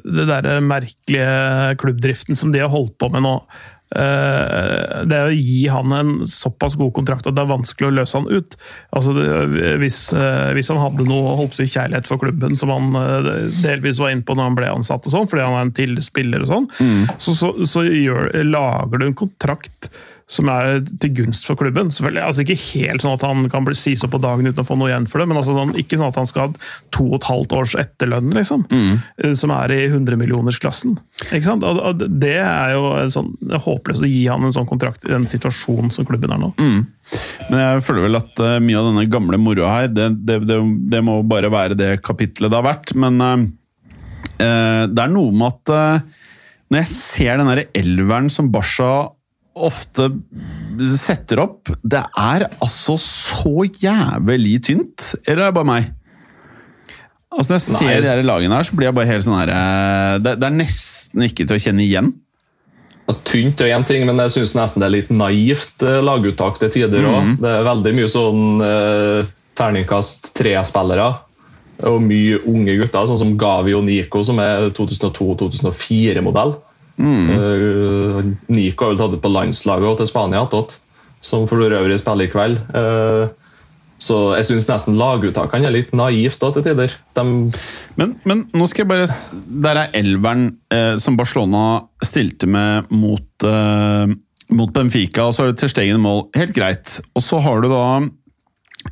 det 0.06 0.28
der 0.30 0.50
merkelige 0.64 1.76
klubbdriften 1.82 2.38
som 2.40 2.54
de 2.54 2.62
har 2.64 2.72
holdt 2.72 2.96
på 3.02 3.10
med 3.14 3.26
nå. 3.26 3.40
Eh, 3.96 5.04
det 5.06 5.16
er 5.16 5.30
å 5.30 5.36
gi 5.36 5.68
han 5.70 5.94
en 5.94 6.10
såpass 6.28 6.74
god 6.80 6.92
kontrakt 6.98 7.28
at 7.30 7.36
det 7.38 7.44
er 7.44 7.52
vanskelig 7.52 7.88
å 7.88 7.94
løse 8.00 8.18
han 8.18 8.28
ut. 8.28 8.58
Altså, 8.98 9.14
hvis, 9.80 10.00
eh, 10.18 10.50
hvis, 10.58 10.72
han 10.74 10.82
hadde 10.82 11.06
noe 11.08 11.36
holdt 11.40 11.56
på 11.56 11.68
kjærlighet 11.70 12.10
for 12.10 12.22
klubben, 12.22 12.58
som 12.60 12.74
han 12.74 12.98
eh, 13.00 13.30
delvis 13.62 14.02
var 14.02 14.16
inne 14.16 14.26
på 14.26 14.36
når 14.36 14.50
han 14.50 14.58
ble 14.58 14.74
ansatt, 14.74 15.06
og 15.06 15.16
sånn, 15.16 15.30
fordi 15.32 15.46
han 15.46 15.60
er 15.60 15.68
en 15.68 15.76
tilspiller, 15.78 16.44
og 16.44 16.52
sånn, 16.52 16.68
mm. 16.76 17.16
så, 17.22 17.38
så, 17.38 17.54
så 17.70 17.86
gjør, 17.86 18.34
lager 18.50 19.00
du 19.00 19.08
en 19.08 19.18
kontrakt 19.22 19.92
som 20.26 20.50
er 20.50 20.80
til 21.02 21.12
gunst 21.20 21.46
for 21.46 21.58
klubben. 21.60 21.92
Selvfølgelig, 21.94 22.22
altså 22.26 22.42
Ikke 22.42 22.58
helt 22.58 23.04
sånn 23.04 23.14
at 23.14 23.26
han 23.28 23.46
kan 23.54 23.66
bli 23.68 23.76
sies 23.78 24.02
opp 24.06 24.16
på 24.16 24.22
dagen 24.24 24.48
uten 24.50 24.64
å 24.64 24.66
få 24.66 24.78
noe 24.80 24.90
igjen 24.90 25.06
for 25.10 25.22
det, 25.22 25.28
men 25.30 25.38
altså 25.38 25.54
sånn, 25.54 25.76
ikke 25.78 26.00
sånn 26.00 26.10
at 26.10 26.18
han 26.18 26.30
skal 26.30 26.48
ha 26.48 26.70
to 26.96 27.06
og 27.12 27.20
et 27.20 27.28
halvt 27.30 27.54
års 27.60 27.76
etterlønn, 27.78 28.32
liksom. 28.34 28.66
Mm. 28.72 28.96
Eh, 29.22 29.36
som 29.38 29.54
er 29.54 29.74
i 29.76 29.80
hundremillionersklassen. 29.94 30.98
Det 31.22 32.34
er 32.42 32.74
jo 32.74 32.88
sånn, 33.14 33.36
det 33.38 33.60
er 33.60 33.66
håpløst 33.68 34.06
å 34.06 34.10
gi 34.10 34.24
han 34.32 34.48
en 34.48 34.56
sånn 34.56 34.70
kontrakt 34.70 35.06
i 35.06 35.14
den 35.14 35.28
situasjonen 35.30 35.94
som 35.94 36.08
klubben 36.10 36.34
er 36.34 36.42
nå. 36.42 36.52
Mm. 36.58 36.82
Men 37.52 37.62
jeg 37.62 37.86
føler 37.86 38.08
vel 38.08 38.18
at 38.18 38.42
uh, 38.42 38.58
mye 38.66 38.82
av 38.82 38.90
denne 38.90 39.06
gamle 39.14 39.38
moroa 39.42 39.76
her, 39.76 39.92
det, 39.94 40.10
det, 40.26 40.40
det, 40.50 40.58
det, 40.90 41.04
må 41.06 41.20
bare 41.30 41.54
være 41.54 41.78
det 41.78 41.92
kapitlet 42.06 42.50
det 42.50 42.58
har 42.58 42.66
vært. 42.66 42.96
Men 42.98 43.22
uh, 43.22 43.36
uh, 44.42 44.84
det 44.90 45.06
er 45.06 45.14
noe 45.14 45.36
med 45.38 45.54
at 45.54 45.76
når 46.74 46.82
jeg 46.82 46.90
ser 46.90 47.38
den 47.38 47.62
elveren 47.78 48.32
som 48.34 48.50
Basha 48.50 49.12
ofte 49.56 50.10
setter 51.00 51.40
opp, 51.44 51.72
det 51.84 52.02
er 52.20 52.48
altså 52.60 52.98
så 53.00 53.68
jævlig 53.68 54.58
tynt? 54.68 55.14
Eller 55.24 55.48
er 55.48 55.54
det 55.54 55.58
bare 55.58 55.70
meg? 55.70 55.94
Altså 57.36 57.56
Når 57.56 57.58
jeg 57.58 57.64
ser 57.66 57.88
Nei, 57.88 58.20
de 58.22 58.28
lagene 58.28 58.60
her, 58.60 58.68
så 58.68 58.78
blir 58.78 58.90
jeg 58.90 58.96
bare 58.96 59.10
helt 59.10 59.26
sånn 59.26 59.40
her 59.42 59.52
eh, 59.52 60.14
det, 60.24 60.38
det, 60.40 60.48
er 60.48 60.56
nesten 60.56 61.26
ikke 61.28 61.48
til 61.48 61.58
å 61.58 61.64
kjenne 61.66 61.84
igjen. 61.84 62.14
Tynt 63.28 63.62
er 63.62 63.74
én 63.76 63.86
ting, 63.86 64.06
men 64.08 64.20
jeg 64.24 64.34
syns 64.38 64.56
nesten 64.58 64.82
det 64.82 64.88
er 64.88 64.96
litt 64.96 65.12
naivt 65.14 65.84
eh, 65.86 66.02
laguttak 66.04 66.62
til 66.62 66.72
tider 66.74 67.06
òg. 67.06 67.20
Mm. 67.28 67.36
Det 67.44 67.52
er 67.52 67.68
veldig 67.68 67.94
mye 68.00 68.12
sånn 68.12 68.64
eh, 68.66 69.34
terningkast 69.60 70.32
tre-spillere. 70.38 71.12
Og 71.86 72.00
mye 72.00 72.40
unge 72.48 72.78
gutter, 72.80 73.08
sånn 73.10 73.20
som 73.20 73.36
Gavi 73.40 73.76
og 73.76 73.84
Nico, 73.84 74.22
som 74.24 74.40
er 74.40 74.70
2002-2004-modell. 74.78 76.56
Mm. 76.96 77.30
Uh, 77.32 78.20
Nico 78.48 78.86
har 78.86 78.96
jo 78.96 79.00
tatt 79.02 79.16
det 79.18 79.24
på 79.24 79.32
landslaget 79.34 80.02
til 80.02 80.10
Spania, 80.10 80.44
attåt, 80.46 80.78
som 81.24 81.48
for 81.50 81.64
øvrig 81.66 81.98
spiller 82.00 82.30
i 82.30 82.32
kveld. 82.32 82.62
Uh, 82.72 83.34
så 84.02 84.18
jeg 84.36 84.48
syns 84.50 84.68
nesten 84.68 84.98
laguttakene 85.00 85.70
er 85.70 85.74
litt 85.78 85.94
naivt 85.96 86.42
da, 86.42 86.52
til 86.52 86.66
tider. 86.66 86.94
De 87.16 87.24
men, 87.96 88.16
men, 88.28 88.44
nå 88.52 88.68
skal 88.68 88.84
jeg 88.84 88.90
bare 88.92 89.08
Der 89.64 89.80
er 89.86 89.96
elveren 89.96 90.50
eh, 90.74 90.96
som 91.00 91.16
Barcelona 91.16 91.86
stilte 92.04 92.50
med 92.52 92.92
mot, 92.92 93.48
eh, 93.48 94.12
mot 94.52 94.74
Benfica, 94.76 95.30
og 95.30 95.36
så 95.36 95.46
er 95.46 95.54
det 95.54 95.62
Terstegen 95.64 95.96
Stegen 95.96 96.04
mål. 96.04 96.26
Helt 96.36 96.56
greit. 96.58 97.00
Og 97.16 97.24
så 97.24 97.40
har 97.40 97.64
du 97.64 97.70
da 97.72 97.86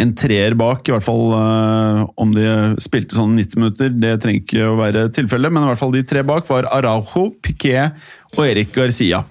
en 0.01 0.13
treer 0.17 0.55
bak, 0.57 0.87
i 0.87 0.93
hvert 0.93 1.05
fall 1.05 1.33
uh, 1.35 2.03
om 2.19 2.31
de 2.33 2.47
spilte 2.81 3.17
sånn 3.17 3.35
90 3.37 3.59
minutter. 3.61 3.93
Det 3.93 4.15
trenger 4.23 4.41
ikke 4.41 4.71
å 4.71 4.79
være 4.79 5.05
tilfellet, 5.13 5.53
men 5.53 5.65
i 5.65 5.69
hvert 5.69 5.81
fall 5.81 5.93
de 5.93 6.03
tre 6.07 6.23
bak 6.25 6.49
var 6.49 6.69
Araujo, 6.73 7.27
Piquet 7.43 7.93
og 8.33 8.43
Erik 8.47 8.73
Garcia. 8.75 9.21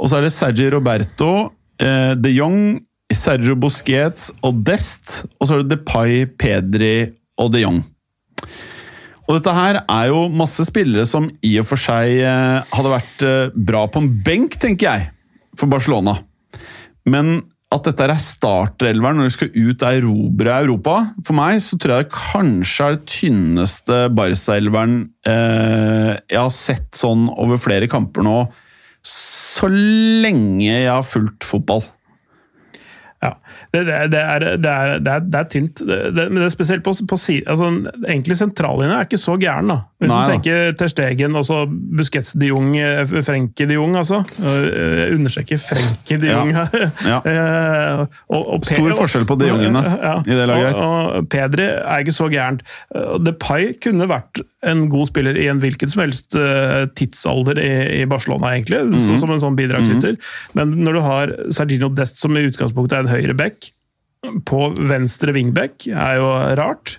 Og 0.00 0.08
så 0.08 0.18
er 0.18 0.26
det 0.26 0.34
Sergi 0.34 0.70
Roberto, 0.72 1.30
uh, 1.84 2.12
de 2.16 2.32
Jong, 2.32 2.60
Sergio 3.14 3.58
Busquets 3.60 4.30
og 4.42 4.64
Dest. 4.66 5.20
Og 5.38 5.46
så 5.46 5.58
er 5.58 5.62
det 5.64 5.76
Depay, 5.76 6.24
Pedri 6.40 6.96
og 7.40 7.52
de 7.54 7.66
Jong. 7.66 7.82
Og 9.24 9.38
dette 9.38 9.52
her 9.56 9.82
er 9.82 10.10
jo 10.10 10.26
masse 10.32 10.64
spillere 10.68 11.06
som 11.08 11.30
i 11.44 11.54
og 11.60 11.68
for 11.68 11.80
seg 11.80 12.24
uh, 12.24 12.64
hadde 12.72 12.96
vært 12.96 13.26
bra 13.68 13.84
på 13.88 14.00
en 14.00 14.14
benk, 14.24 14.56
tenker 14.60 14.88
jeg, 14.88 15.10
for 15.60 15.68
Barcelona. 15.70 16.18
Men 17.04 17.42
at 17.74 17.88
dette 17.88 18.06
er 18.06 18.20
starterelveren 18.22 19.18
når 19.18 19.28
de 19.28 19.34
skal 19.34 19.50
ut 19.54 19.82
og 19.82 19.88
erobre 19.98 20.58
Europa 20.62 20.94
For 21.26 21.36
meg 21.36 21.58
så 21.64 21.78
tror 21.80 21.94
jeg 21.94 22.06
det 22.06 22.14
kanskje 22.14 22.86
er 22.86 22.96
det 22.96 23.08
tynneste 23.10 23.98
Barca-elveren 24.14 24.94
eh, 25.28 26.12
jeg 26.30 26.38
har 26.40 26.54
sett 26.54 26.90
sånn 26.98 27.26
over 27.32 27.60
flere 27.60 27.88
kamper 27.90 28.26
nå, 28.26 28.38
så 29.04 29.68
lenge 29.70 30.64
jeg 30.70 30.88
har 30.88 31.04
fulgt 31.04 31.44
fotball. 31.44 31.82
Ja, 33.24 33.34
det, 33.74 33.84
det, 33.86 33.98
det, 34.12 34.20
er, 34.20 34.38
det, 34.60 34.70
er, 34.70 34.98
det, 34.98 35.12
er, 35.14 35.26
det 35.34 35.42
tynt. 35.52 35.82
Men 35.86 36.38
det 36.40 36.46
er 36.48 36.54
spesielt 36.54 36.84
på, 36.86 36.92
på 37.08 37.18
altså, 37.46 37.70
Egentlig 38.08 38.36
sentrallinja 38.40 39.00
er 39.00 39.08
ikke 39.08 39.20
så 39.20 39.36
gæren, 39.40 39.68
da. 39.72 39.78
Hvis 40.02 40.10
Nei, 40.10 40.20
du 40.20 40.32
tenker 40.34 40.72
Ter 40.78 40.90
Stegen, 40.92 41.36
også 41.40 41.62
Busquets 41.70 42.34
de 42.38 42.50
Jong, 42.50 42.74
Frenke 43.08 43.22
Frenkie 43.44 43.66
de 43.70 43.74
Jong, 43.78 43.94
altså. 43.96 44.22
Jeg 44.40 45.14
understreker 45.16 45.60
Frenkie 45.62 46.18
de 46.22 46.32
Jong 46.32 46.52
her. 46.56 46.68
Ja. 47.04 47.18
Ja. 47.28 48.06
og, 48.32 48.42
og 48.56 48.64
Stor 48.66 48.94
forskjell 48.98 49.26
på 49.28 49.36
de 49.40 49.48
Jongene 49.50 49.82
i 50.24 50.34
det 50.36 50.46
laget 50.48 50.70
her. 50.70 50.78
Og, 50.80 51.12
og 51.18 51.28
Pedri 51.32 51.66
er 51.68 52.02
ikke 52.04 52.14
så 52.16 52.28
gærent. 52.32 52.62
Og 52.96 53.22
Depay 53.26 53.72
kunne 53.84 54.08
vært 54.10 54.40
en 54.64 54.86
god 54.92 55.10
spiller 55.10 55.36
i 55.36 55.46
en 55.52 55.60
hvilken 55.60 55.90
som 55.92 56.00
helst 56.04 56.36
eh, 56.40 56.86
tidsalder 56.96 57.58
i, 57.60 57.70
i 58.00 58.04
Barcelona, 58.08 58.54
egentlig, 58.54 58.80
Mhm. 58.84 58.96
så, 59.00 59.18
som 59.20 59.30
en 59.34 59.42
sånn 59.42 59.56
bidragsyter. 59.58 60.16
Men 60.56 60.72
når 60.84 60.96
du 60.96 61.00
har 61.04 61.32
Sergino 61.54 61.90
Dest, 61.94 62.18
som 62.22 62.36
i 62.36 62.44
utgangspunktet 62.48 62.96
er 62.96 63.04
en 63.04 63.12
høyre 63.12 63.36
back, 63.44 63.70
på 64.48 64.66
venstre 64.88 65.36
wingback, 65.36 65.84
er 65.92 66.18
jo 66.18 66.28
rart. 66.58 66.98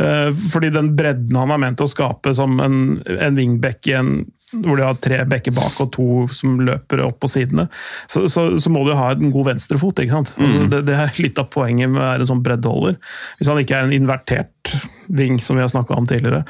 Eh, 0.00 0.30
Fordi 0.52 0.72
den 0.72 0.94
bredden 0.96 1.36
han 1.38 1.52
er 1.52 1.60
ment 1.60 1.82
å 1.84 1.90
skape 1.90 2.32
som 2.36 2.58
en, 2.64 2.78
en 3.04 3.36
wingback 3.38 3.92
i 3.92 3.98
en 4.00 4.14
hvor 4.52 4.76
de 4.76 4.84
har 4.84 4.98
tre 5.00 5.22
bekker 5.28 5.54
bak 5.56 5.78
og 5.80 5.92
to 5.94 6.06
som 6.32 6.58
løper 6.60 7.00
opp 7.06 7.22
på 7.22 7.30
sidene, 7.32 7.66
så, 8.10 8.26
så, 8.28 8.50
så 8.60 8.72
må 8.72 8.82
du 8.84 8.92
ha 8.98 9.12
en 9.14 9.32
god 9.32 9.52
venstrefot. 9.52 10.02
ikke 10.02 10.18
sant? 10.18 10.32
Mm. 10.36 10.66
det, 10.72 10.82
det 10.90 10.98
er 10.98 11.22
litt 11.22 11.40
av 11.40 11.48
poenget 11.52 11.88
med 11.88 12.02
å 12.02 12.04
være 12.04 12.26
en 12.26 12.30
sånn 12.34 12.42
breddeholder. 12.44 12.98
Hvis 13.38 13.52
han 13.52 13.62
ikke 13.62 13.78
er 13.78 13.88
en 13.88 13.96
invertert 13.96 14.74
ving, 15.08 15.38
som 15.40 15.56
vi 15.56 15.64
har 15.64 15.72
snakka 15.72 15.96
om 15.96 16.08
tidligere. 16.08 16.44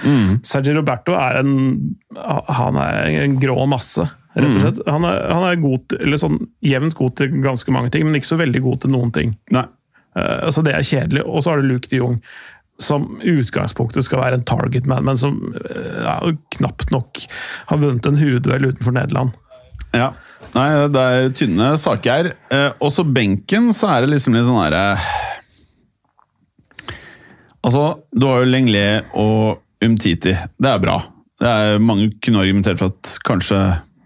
Sergio 0.47 0.75
Roberto 0.81 1.15
er 1.19 1.41
en, 1.41 1.55
han 2.19 2.79
er 2.83 3.23
en 3.23 3.39
grå 3.43 3.57
masse. 3.71 4.07
Rett 4.35 4.49
og 4.49 4.63
slett. 4.63 4.81
Han 4.89 5.05
er, 5.09 5.21
han 5.29 5.45
er 5.49 5.61
god 5.61 5.85
til, 5.93 6.01
eller 6.07 6.21
sånn 6.21 6.41
jevnt 6.65 6.97
god 6.99 7.15
til 7.21 7.37
ganske 7.45 7.75
mange 7.75 7.93
ting, 7.93 8.07
men 8.07 8.19
ikke 8.19 8.33
så 8.33 8.41
veldig 8.41 8.65
god 8.65 8.83
til 8.85 8.95
noen 8.95 9.13
ting. 9.15 9.37
Nei. 9.55 9.67
Uh, 10.17 10.49
så 10.53 10.65
Det 10.65 10.75
er 10.77 10.85
kjedelig. 10.85 11.23
Og 11.25 11.45
så 11.45 11.53
har 11.53 11.61
du 11.61 11.69
Luke 11.69 11.89
de 11.89 12.01
Jong, 12.01 12.19
som 12.83 13.07
i 13.23 13.37
utgangspunktet 13.43 14.05
skal 14.07 14.23
være 14.23 14.41
en 14.41 14.49
target 14.49 14.89
man, 14.91 15.05
men 15.07 15.21
som 15.21 15.39
uh, 15.53 16.33
knapt 16.57 16.91
nok 16.95 17.23
har 17.71 17.81
vunnet 17.81 18.09
en 18.09 18.21
hueduell 18.21 18.71
utenfor 18.73 18.97
Nederland. 18.97 19.37
Ja. 19.93 20.13
Nei, 20.53 20.69
det 20.93 21.03
er 21.03 21.31
tynne 21.37 21.69
saker 21.81 22.13
her. 22.13 22.33
Eh, 22.53 22.71
også 22.83 23.05
benken, 23.09 23.71
så 23.77 23.93
er 23.93 24.05
det 24.05 24.15
liksom 24.17 24.35
litt 24.37 24.49
sånn 24.49 24.61
herre 24.61 24.83
Altså, 27.63 27.83
du 28.11 28.27
har 28.27 28.43
jo 28.43 28.51
Lenglet 28.51 29.13
og 29.15 29.63
Umtiti. 29.87 30.35
Det 30.35 30.69
er 30.69 30.81
bra. 30.83 30.97
Det 31.39 31.47
er, 31.51 31.83
mange 31.83 32.09
kunne 32.23 32.43
argumentert 32.43 32.81
for 32.81 32.91
at 32.91 33.13
kanskje 33.27 33.61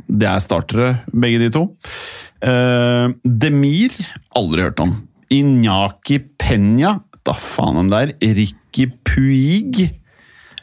det 0.08 0.28
er 0.30 0.42
startere, 0.42 0.90
begge 1.12 1.40
de 1.42 1.50
to. 1.54 1.64
Uh, 2.44 3.14
Demir, 3.25 3.94
aldri 4.36 4.66
hørt 4.66 4.82
om. 4.82 4.94
Inyaki 5.34 6.20
Peña, 6.38 7.00
da 7.26 7.34
faen 7.34 7.80
om 7.82 7.90
det 7.90 8.02
er. 8.02 8.12
Ricky 8.38 8.90
Puig. 9.06 9.86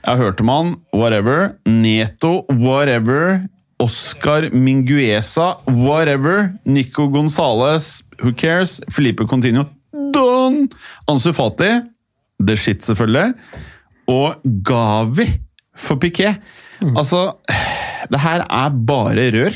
Jeg 0.04 0.08
har 0.08 0.20
hørt 0.20 0.42
om 0.44 0.52
han, 0.52 0.76
whatever. 0.96 1.58
Neto, 1.68 2.46
whatever. 2.52 3.44
Oscar 3.84 4.50
Minguesa, 4.54 5.58
whatever. 5.68 6.54
Nico 6.66 7.08
Gonzales, 7.08 8.04
who 8.22 8.32
cares? 8.32 8.80
Felipe 8.90 9.26
Continuo, 9.28 9.66
done! 10.14 10.70
Ansu 11.08 11.34
Fati, 11.34 11.82
the 12.40 12.56
shit 12.56 12.86
selvfølgelig. 12.86 13.34
Og 14.08 14.36
Gavi 14.64 15.28
for 15.76 15.96
Piquet. 15.96 16.40
Altså, 16.96 17.34
det 18.12 18.20
her 18.24 18.44
er 18.50 18.70
bare 18.90 19.30
rør. 19.36 19.56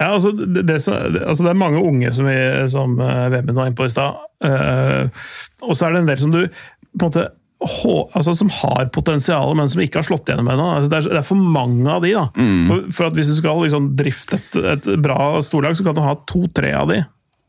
Ja, 0.00 0.08
altså 0.16 0.32
det, 0.34 0.64
det, 0.66 0.78
altså 0.80 1.44
det 1.44 1.50
er 1.52 1.58
mange 1.60 1.82
unge 1.84 2.10
som, 2.16 2.26
vi, 2.26 2.38
som 2.72 2.96
eh, 2.98 3.28
Vebjørn 3.36 3.58
var 3.60 3.68
inne 3.70 3.78
på 3.78 3.86
i 3.86 3.92
stad. 3.92 4.16
Eh, 4.42 5.22
og 5.62 5.76
så 5.78 5.86
er 5.86 5.94
det 5.94 6.00
en 6.02 6.10
del 6.10 6.18
som 6.24 6.32
du 6.34 6.40
på 6.48 6.98
en 6.98 7.06
måte 7.06 7.28
altså 7.62 8.32
som 8.34 8.48
har 8.50 8.88
potensial, 8.90 9.52
men 9.54 9.68
som 9.70 9.78
ikke 9.84 10.00
har 10.00 10.06
slått 10.08 10.26
gjennom 10.32 10.48
ennå. 10.50 10.64
Altså 10.80 10.90
det, 10.90 10.98
er- 11.04 11.12
det 11.14 11.20
er 11.20 11.28
for 11.28 11.38
mange 11.38 11.86
av 11.92 12.02
de. 12.02 12.10
da. 12.16 12.24
For, 12.66 12.88
for 12.96 13.06
at 13.06 13.14
Hvis 13.20 13.30
du 13.30 13.36
skal 13.38 13.60
liksom 13.62 13.92
drifte 14.00 14.40
et, 14.40 14.56
et 14.72 14.88
bra 15.04 15.36
storlag, 15.46 15.76
så 15.78 15.86
kan 15.86 15.94
du 15.94 16.02
ha 16.02 16.16
to-tre 16.26 16.72
av 16.74 16.90
de 16.90 17.04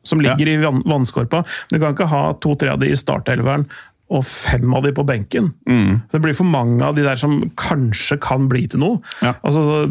som 0.06 0.20
ligger 0.22 0.52
i 0.52 0.58
vannskorpa. 0.62 1.42
Du 1.72 1.80
kan 1.80 1.96
ikke 1.96 2.10
ha 2.12 2.22
to-tre 2.44 2.70
av 2.76 2.82
de 2.84 2.92
i 2.92 3.00
startelveren 3.00 3.66
og 4.14 4.22
fem 4.30 4.74
av 4.78 4.84
de 4.86 4.92
på 4.94 5.04
benken. 5.08 5.48
Det 6.12 6.20
blir 6.22 6.36
for 6.38 6.46
mange 6.46 6.84
av 6.86 6.94
de 6.98 7.02
der 7.06 7.18
som 7.18 7.40
kanskje 7.58 8.20
kan 8.22 8.46
bli 8.52 8.68
til 8.70 8.84
noe. 8.84 9.00
Ja. 9.26 9.34
Altså, 9.42 9.88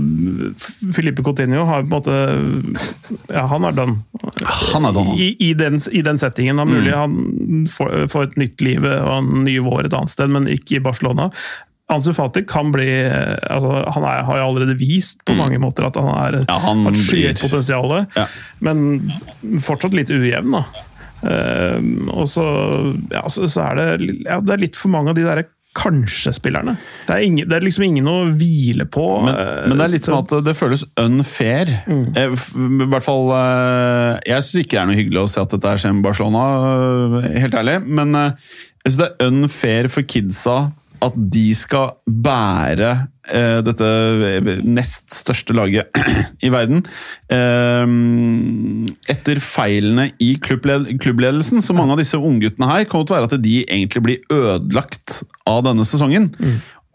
Filipe 0.94 1.24
Coutinho 1.26 1.64
har 1.66 1.82
på 1.82 1.88
en 1.88 1.96
måte 1.96 2.14
Ja, 3.32 3.46
han 3.50 3.64
er 3.66 3.74
done. 3.76 3.98
Han 4.72 4.86
er 4.88 4.94
done. 4.96 5.16
I, 5.18 5.32
i, 5.48 5.52
den, 5.58 5.80
I 5.92 6.04
den 6.06 6.20
settingen. 6.22 6.56
Det 6.60 6.62
er 6.62 6.72
mulig 6.72 6.94
han 6.94 7.66
får, 7.72 8.22
et 8.28 8.38
nytt 8.40 8.62
liv 8.64 8.86
og 8.86 9.12
en 9.18 9.44
ny 9.46 9.58
vår 9.64 9.88
et 9.88 9.98
annet 9.98 10.12
sted, 10.14 10.30
men 10.32 10.46
ikke 10.52 10.78
i 10.78 10.82
Barcelona. 10.84 11.30
Ansu 11.92 12.12
Fati 12.16 12.44
kan 12.48 12.70
bli 12.72 12.86
altså, 13.04 13.72
Han 13.92 14.04
er, 14.08 14.22
har 14.24 14.38
jo 14.38 14.44
allerede 14.46 14.76
vist 14.80 15.18
på 15.28 15.34
mange 15.36 15.58
måter 15.60 15.84
at 15.90 15.98
han 16.00 16.08
er, 16.14 16.38
Ja, 16.46 16.56
han 16.62 16.86
har 16.86 16.94
et 16.94 17.02
blir- 17.10 17.34
potensial, 17.42 18.06
Ja. 18.16 18.24
men 18.64 19.10
fortsatt 19.60 19.92
litt 19.98 20.08
ujevn. 20.14 20.54
da. 20.56 20.62
Eh, 21.22 21.80
og 22.12 22.28
så, 22.30 22.44
ja, 23.12 23.26
så, 23.30 23.48
så 23.50 23.66
er 23.70 23.80
det, 23.80 24.14
ja, 24.26 24.40
det 24.42 24.56
er 24.56 24.64
litt 24.66 24.78
for 24.78 24.92
mange 24.94 25.12
av 25.12 25.18
de 25.18 25.26
derre 25.26 25.48
kanskje-spillerne. 25.76 26.74
Det, 27.08 27.16
det 27.48 27.56
er 27.56 27.64
liksom 27.64 27.86
ingen 27.86 28.08
å 28.10 28.16
hvile 28.36 28.84
på. 28.92 29.06
Men, 29.24 29.32
eh, 29.32 29.62
men 29.70 29.78
det 29.78 29.86
er 29.86 29.94
litt 29.94 30.08
som 30.08 30.18
at 30.18 30.34
det 30.44 30.56
føles 30.58 30.84
unfair. 31.00 31.70
Mm. 31.86 32.04
Jeg, 32.16 32.36
I 32.36 32.90
hvert 32.92 33.06
fall 33.06 33.32
eh, 33.38 34.20
Jeg 34.28 34.44
syns 34.44 34.66
ikke 34.66 34.76
det 34.76 34.82
er 34.82 34.90
noe 34.90 35.00
hyggelig 35.00 35.22
å 35.22 35.32
se 35.32 35.42
at 35.44 35.56
dette 35.56 35.72
er 35.72 35.80
skjer 35.80 35.96
med 35.96 36.04
Barcelona, 36.04 36.44
eh, 37.22 37.32
helt 37.46 37.56
ærlig. 37.62 37.78
Men 37.88 38.14
eh, 38.18 38.52
jeg 38.82 38.92
syns 38.92 39.00
det 39.00 39.08
er 39.08 39.32
unfair 39.32 39.90
for 39.92 40.12
kidsa 40.14 40.58
at 41.02 41.16
de 41.34 41.48
skal 41.56 41.96
bære 42.06 42.90
eh, 43.26 43.60
dette 43.66 43.88
nest 44.62 45.16
største 45.22 45.56
laget 45.56 45.90
i 46.46 46.50
verden. 46.52 46.84
Eh, 47.32 47.94
etter 49.12 49.42
feilene 49.42 50.10
i 50.22 50.34
klubbled 50.42 50.92
klubbledelsen. 51.02 51.62
Så 51.64 51.76
mange 51.76 51.96
av 51.96 52.02
disse 52.02 52.20
ungguttene 52.20 52.70
her 52.70 52.86
kommer 52.86 53.08
til 53.08 53.16
å 53.16 53.20
være 53.20 53.30
at 53.32 53.42
de 53.42 53.56
egentlig 53.64 54.04
blir 54.06 54.22
ødelagt 54.32 55.22
av 55.48 55.64
denne 55.66 55.86
sesongen. 55.88 56.30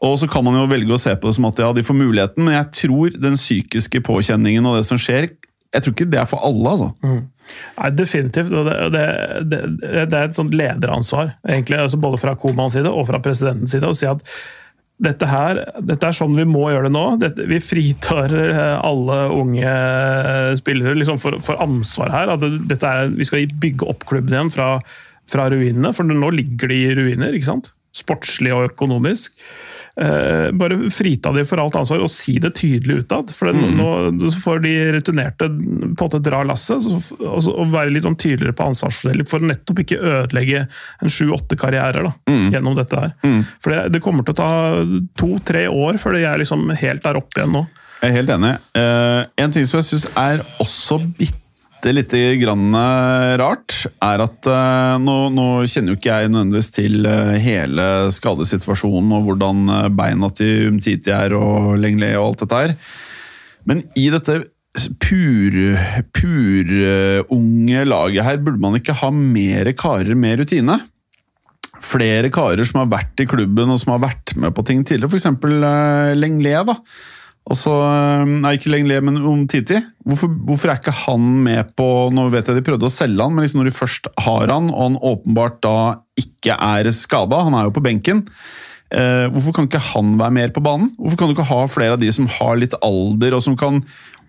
Og 0.06 0.20
så 0.22 0.30
kan 0.30 0.46
man 0.46 0.60
jo 0.60 0.68
velge 0.70 0.94
å 0.94 1.02
se 1.02 1.16
på 1.18 1.30
det 1.30 1.38
som 1.40 1.48
at 1.50 1.60
ja, 1.62 1.72
de 1.74 1.84
får 1.86 1.98
muligheten, 1.98 2.46
men 2.46 2.54
jeg 2.54 2.74
tror 2.84 3.16
den 3.18 3.38
psykiske 3.40 4.04
påkjenningen 4.06 4.66
og 4.70 4.78
det 4.78 4.86
som 4.86 5.00
skjer, 5.02 5.32
jeg 5.76 5.84
tror 5.84 5.94
ikke 5.94 6.12
det 6.12 6.20
er 6.22 6.30
for 6.30 6.44
alle, 6.48 6.72
altså. 6.74 6.92
Nei, 7.78 7.90
definitivt. 7.96 8.54
Det, 8.54 8.78
det, 8.94 9.08
det, 9.52 9.60
det 9.82 10.06
er 10.06 10.30
et 10.30 10.38
sånt 10.38 10.56
lederansvar, 10.56 11.36
egentlig, 11.48 11.82
altså 11.84 12.00
både 12.02 12.20
fra 12.22 12.38
Komans 12.40 12.78
side 12.78 12.92
og 12.92 13.08
fra 13.10 13.20
presidentens 13.24 13.76
side, 13.76 13.88
å 13.88 13.98
si 13.98 14.08
at 14.10 14.24
dette 15.04 15.28
her, 15.30 15.60
dette 15.86 16.10
er 16.10 16.16
sånn 16.18 16.34
vi 16.34 16.46
må 16.50 16.64
gjøre 16.72 16.88
det 16.88 16.96
nå. 16.96 17.04
Dette, 17.22 17.46
vi 17.50 17.60
fritar 17.62 18.34
eh, 18.34 18.78
alle 18.82 19.18
unge 19.36 19.74
spillere 20.58 20.98
liksom 20.98 21.20
for, 21.22 21.38
for 21.46 21.62
ansvar 21.62 22.14
her. 22.16 22.32
Er, 22.34 23.12
vi 23.14 23.28
skal 23.28 23.46
bygge 23.62 23.86
opp 23.92 24.08
klubben 24.10 24.34
igjen 24.34 24.50
fra, 24.54 24.72
fra 25.30 25.50
ruinene, 25.54 25.94
for 25.94 26.08
nå 26.08 26.32
ligger 26.34 26.74
de 26.74 26.80
i 26.88 26.96
ruiner. 26.98 27.38
ikke 27.38 27.52
sant? 27.52 27.70
Sportslig 27.98 28.56
og 28.56 28.72
økonomisk. 28.72 29.36
Eh, 29.98 30.52
bare 30.54 30.92
frita 30.94 31.32
de 31.34 31.42
for 31.48 31.58
alt 31.58 31.76
ansvar 31.80 32.04
og 32.06 32.12
si 32.14 32.36
det 32.42 32.52
tydelig 32.60 33.00
utad. 33.02 33.32
For 33.34 33.50
det, 33.50 33.70
nå, 33.78 33.88
nå 34.14 34.30
får 34.44 34.62
de 34.62 34.74
rutinerte 34.94 35.48
på 35.50 35.56
en 35.88 35.96
måte 35.98 36.22
dra 36.22 36.44
lasset 36.46 36.86
og, 36.86 37.48
og 37.50 37.72
være 37.74 37.96
litt 37.96 38.06
sånn 38.06 38.20
tydeligere 38.20 38.54
på 38.58 38.68
ansvarsfordeling 38.72 39.30
for 39.30 39.48
nettopp 39.50 39.82
ikke 39.82 39.98
ødelegge 39.98 40.68
en 40.68 41.14
sju-åtte 41.14 41.58
karrierer 41.58 42.06
da, 42.12 42.14
gjennom 42.54 42.78
dette 42.78 43.02
her. 43.02 43.16
For 43.64 43.74
det, 43.74 43.82
det 43.96 44.04
kommer 44.06 44.28
til 44.28 44.38
å 44.38 44.40
ta 44.44 44.52
to-tre 45.18 45.66
år 45.72 45.98
før 46.02 46.18
de 46.18 46.24
er 46.30 46.44
liksom 46.44 46.70
helt 46.78 47.06
der 47.08 47.18
oppe 47.18 47.42
igjen 47.42 47.58
nå. 47.58 47.66
Jeg 47.98 48.12
er 48.12 48.18
helt 48.20 48.30
enig. 48.38 48.54
Eh, 48.78 49.26
en 49.42 49.54
ting 49.54 49.66
som 49.66 49.80
jeg 49.82 49.90
syns 49.90 50.08
er 50.14 50.46
også 50.62 51.02
bitte 51.18 51.47
lite 51.86 52.20
grann 52.42 52.74
eh, 52.74 53.38
rart, 53.40 53.74
er 54.04 54.24
at 54.24 54.50
eh, 54.50 54.98
nå, 55.04 55.16
nå 55.34 55.48
kjenner 55.70 55.94
jo 55.94 56.00
ikke 56.00 56.20
jeg 56.24 56.32
nødvendigvis 56.34 56.72
til 56.74 57.08
eh, 57.08 57.38
hele 57.44 57.88
skadesituasjonen 58.14 59.14
og 59.18 59.28
hvordan 59.28 59.64
beina 59.98 60.30
til 60.36 60.72
Umtiti 60.72 61.14
er 61.14 61.36
og 61.38 61.76
Lenglet 61.82 62.18
og 62.18 62.32
alt 62.32 62.44
dette 62.44 62.62
her. 62.64 62.76
Men 63.68 63.84
i 64.00 64.08
dette 64.14 64.40
pur, 65.02 65.58
purunge 66.14 67.86
laget 67.88 68.26
her, 68.26 68.40
burde 68.42 68.64
man 68.64 68.78
ikke 68.80 68.98
ha 69.02 69.12
mer 69.14 69.72
karer 69.78 70.18
med 70.18 70.42
rutine? 70.42 70.80
Flere 71.84 72.32
karer 72.34 72.66
som 72.66 72.82
har 72.82 72.90
vært 72.96 73.22
i 73.22 73.28
klubben 73.30 73.70
og 73.74 73.80
som 73.82 73.94
har 73.96 74.02
vært 74.08 74.34
med 74.40 74.56
på 74.56 74.66
ting 74.66 74.82
tidligere, 74.86 75.14
f.eks. 75.14 76.18
Lenglet. 76.18 76.74
da. 76.74 76.78
Og 77.48 78.32
nei, 78.44 78.58
ikke 78.58 78.72
Lenglet, 78.74 79.04
men 79.08 79.22
Umtiti. 79.24 79.80
Hvorfor, 80.04 80.32
hvorfor 80.50 80.72
er 80.72 80.82
ikke 80.82 80.96
han 81.06 81.28
med 81.46 81.72
på 81.80 81.86
Nå 82.12 82.28
vet 82.34 82.50
jeg 82.50 82.60
de 82.60 82.66
prøvde 82.66 82.90
å 82.90 82.92
selge 82.92 83.24
han, 83.24 83.36
men 83.36 83.46
liksom 83.46 83.62
når 83.62 83.70
de 83.70 83.78
først 83.78 84.10
har 84.26 84.52
han, 84.52 84.72
og 84.74 84.82
han 84.84 84.98
åpenbart 85.14 85.62
da 85.64 85.78
ikke 86.20 86.58
er 86.58 86.92
skada, 86.96 87.46
han 87.48 87.56
er 87.56 87.68
jo 87.68 87.76
på 87.78 87.84
benken 87.86 88.24
eh, 88.92 89.28
Hvorfor 89.32 89.56
kan 89.56 89.70
ikke 89.70 89.84
han 89.94 90.16
være 90.20 90.36
mer 90.40 90.54
på 90.56 90.64
banen? 90.66 90.92
Hvorfor 90.98 91.22
kan 91.22 91.32
du 91.32 91.38
ikke 91.38 91.48
ha 91.52 91.62
flere 91.72 91.96
av 91.96 92.04
de 92.04 92.12
som 92.16 92.28
har 92.40 92.60
litt 92.60 92.76
alder, 92.82 93.38
og 93.38 93.46
som 93.46 93.56
kan, 93.60 93.80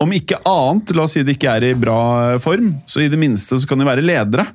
om 0.04 0.14
ikke 0.14 0.38
annet, 0.46 0.94
la 0.94 1.08
oss 1.08 1.18
si 1.18 1.26
de 1.26 1.34
ikke 1.34 1.58
er 1.58 1.70
i 1.72 1.74
bra 1.78 2.00
form, 2.44 2.76
så 2.86 3.02
i 3.02 3.10
det 3.10 3.18
minste 3.18 3.58
så 3.58 3.70
kan 3.70 3.82
de 3.82 3.88
være 3.88 4.06
ledere. 4.06 4.46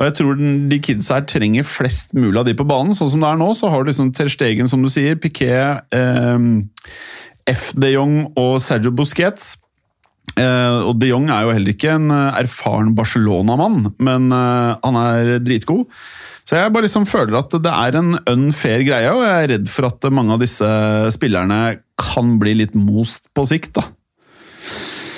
Og 0.00 0.06
jeg 0.06 0.16
tror 0.16 0.38
de 0.70 0.82
kidsa 0.82 1.18
her 1.18 1.26
trenger 1.28 1.66
flest 1.66 2.14
mulig 2.16 2.38
av 2.40 2.46
de 2.48 2.54
på 2.56 2.64
banen. 2.64 2.94
Sånn 2.96 3.10
som 3.12 3.20
det 3.20 3.28
er 3.28 3.40
nå, 3.40 3.50
så 3.58 3.68
har 3.68 3.82
du 3.82 3.90
liksom 3.90 4.14
Ter 4.16 4.30
Stegen, 4.32 4.70
som 4.70 4.80
du 4.80 4.88
sier, 4.90 5.18
Piquet 5.20 5.92
eh, 5.92 6.46
F. 7.50 7.70
de 7.78 7.94
Jong 7.94 8.16
og 8.38 8.58
Sergio 8.64 8.92
Busquets. 8.94 9.56
Uh, 10.38 10.86
og 10.86 10.94
de 11.02 11.10
Jong 11.10 11.28
er 11.32 11.44
jo 11.44 11.54
heller 11.56 11.74
ikke 11.74 11.94
en 11.96 12.10
uh, 12.12 12.38
erfaren 12.38 12.94
Barcelona-mann, 12.96 13.94
men 13.98 14.28
uh, 14.30 14.78
han 14.78 14.98
er 15.00 15.38
dritgod. 15.42 15.88
Så 16.46 16.58
jeg 16.58 16.72
bare 16.74 16.86
liksom 16.86 17.06
føler 17.06 17.36
at 17.38 17.54
det 17.62 17.70
er 17.70 17.98
en 17.98 18.14
unfair 18.30 18.84
greie, 18.86 19.10
og 19.12 19.24
jeg 19.26 19.34
er 19.34 19.50
redd 19.54 19.70
for 19.70 19.90
at 19.90 20.06
mange 20.14 20.34
av 20.34 20.42
disse 20.42 20.68
spillerne 21.14 21.60
kan 22.00 22.36
bli 22.42 22.56
litt 22.62 22.76
most 22.78 23.28
på 23.36 23.44
sikt. 23.50 23.74
da. 23.78 23.86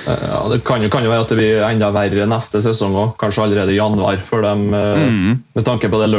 Ja, 0.06 0.48
Det 0.50 0.58
kan 0.64 0.82
jo, 0.82 0.88
kan 0.90 1.04
jo, 1.04 1.10
være 1.12 1.24
at 1.24 1.30
det 1.30 1.38
blir 1.38 1.62
enda 1.66 1.90
verre 1.94 2.26
neste 2.26 2.62
sesong 2.64 2.96
òg, 2.98 3.12
kanskje 3.20 3.44
allerede 3.44 3.74
i 3.74 3.78
januar. 3.78 4.18
For 4.26 4.44
dem, 4.44 4.64
eh, 4.74 5.04
mm. 5.06 5.36
Med 5.54 5.66
tanke 5.66 5.90
på 5.92 6.00
det 6.02 6.10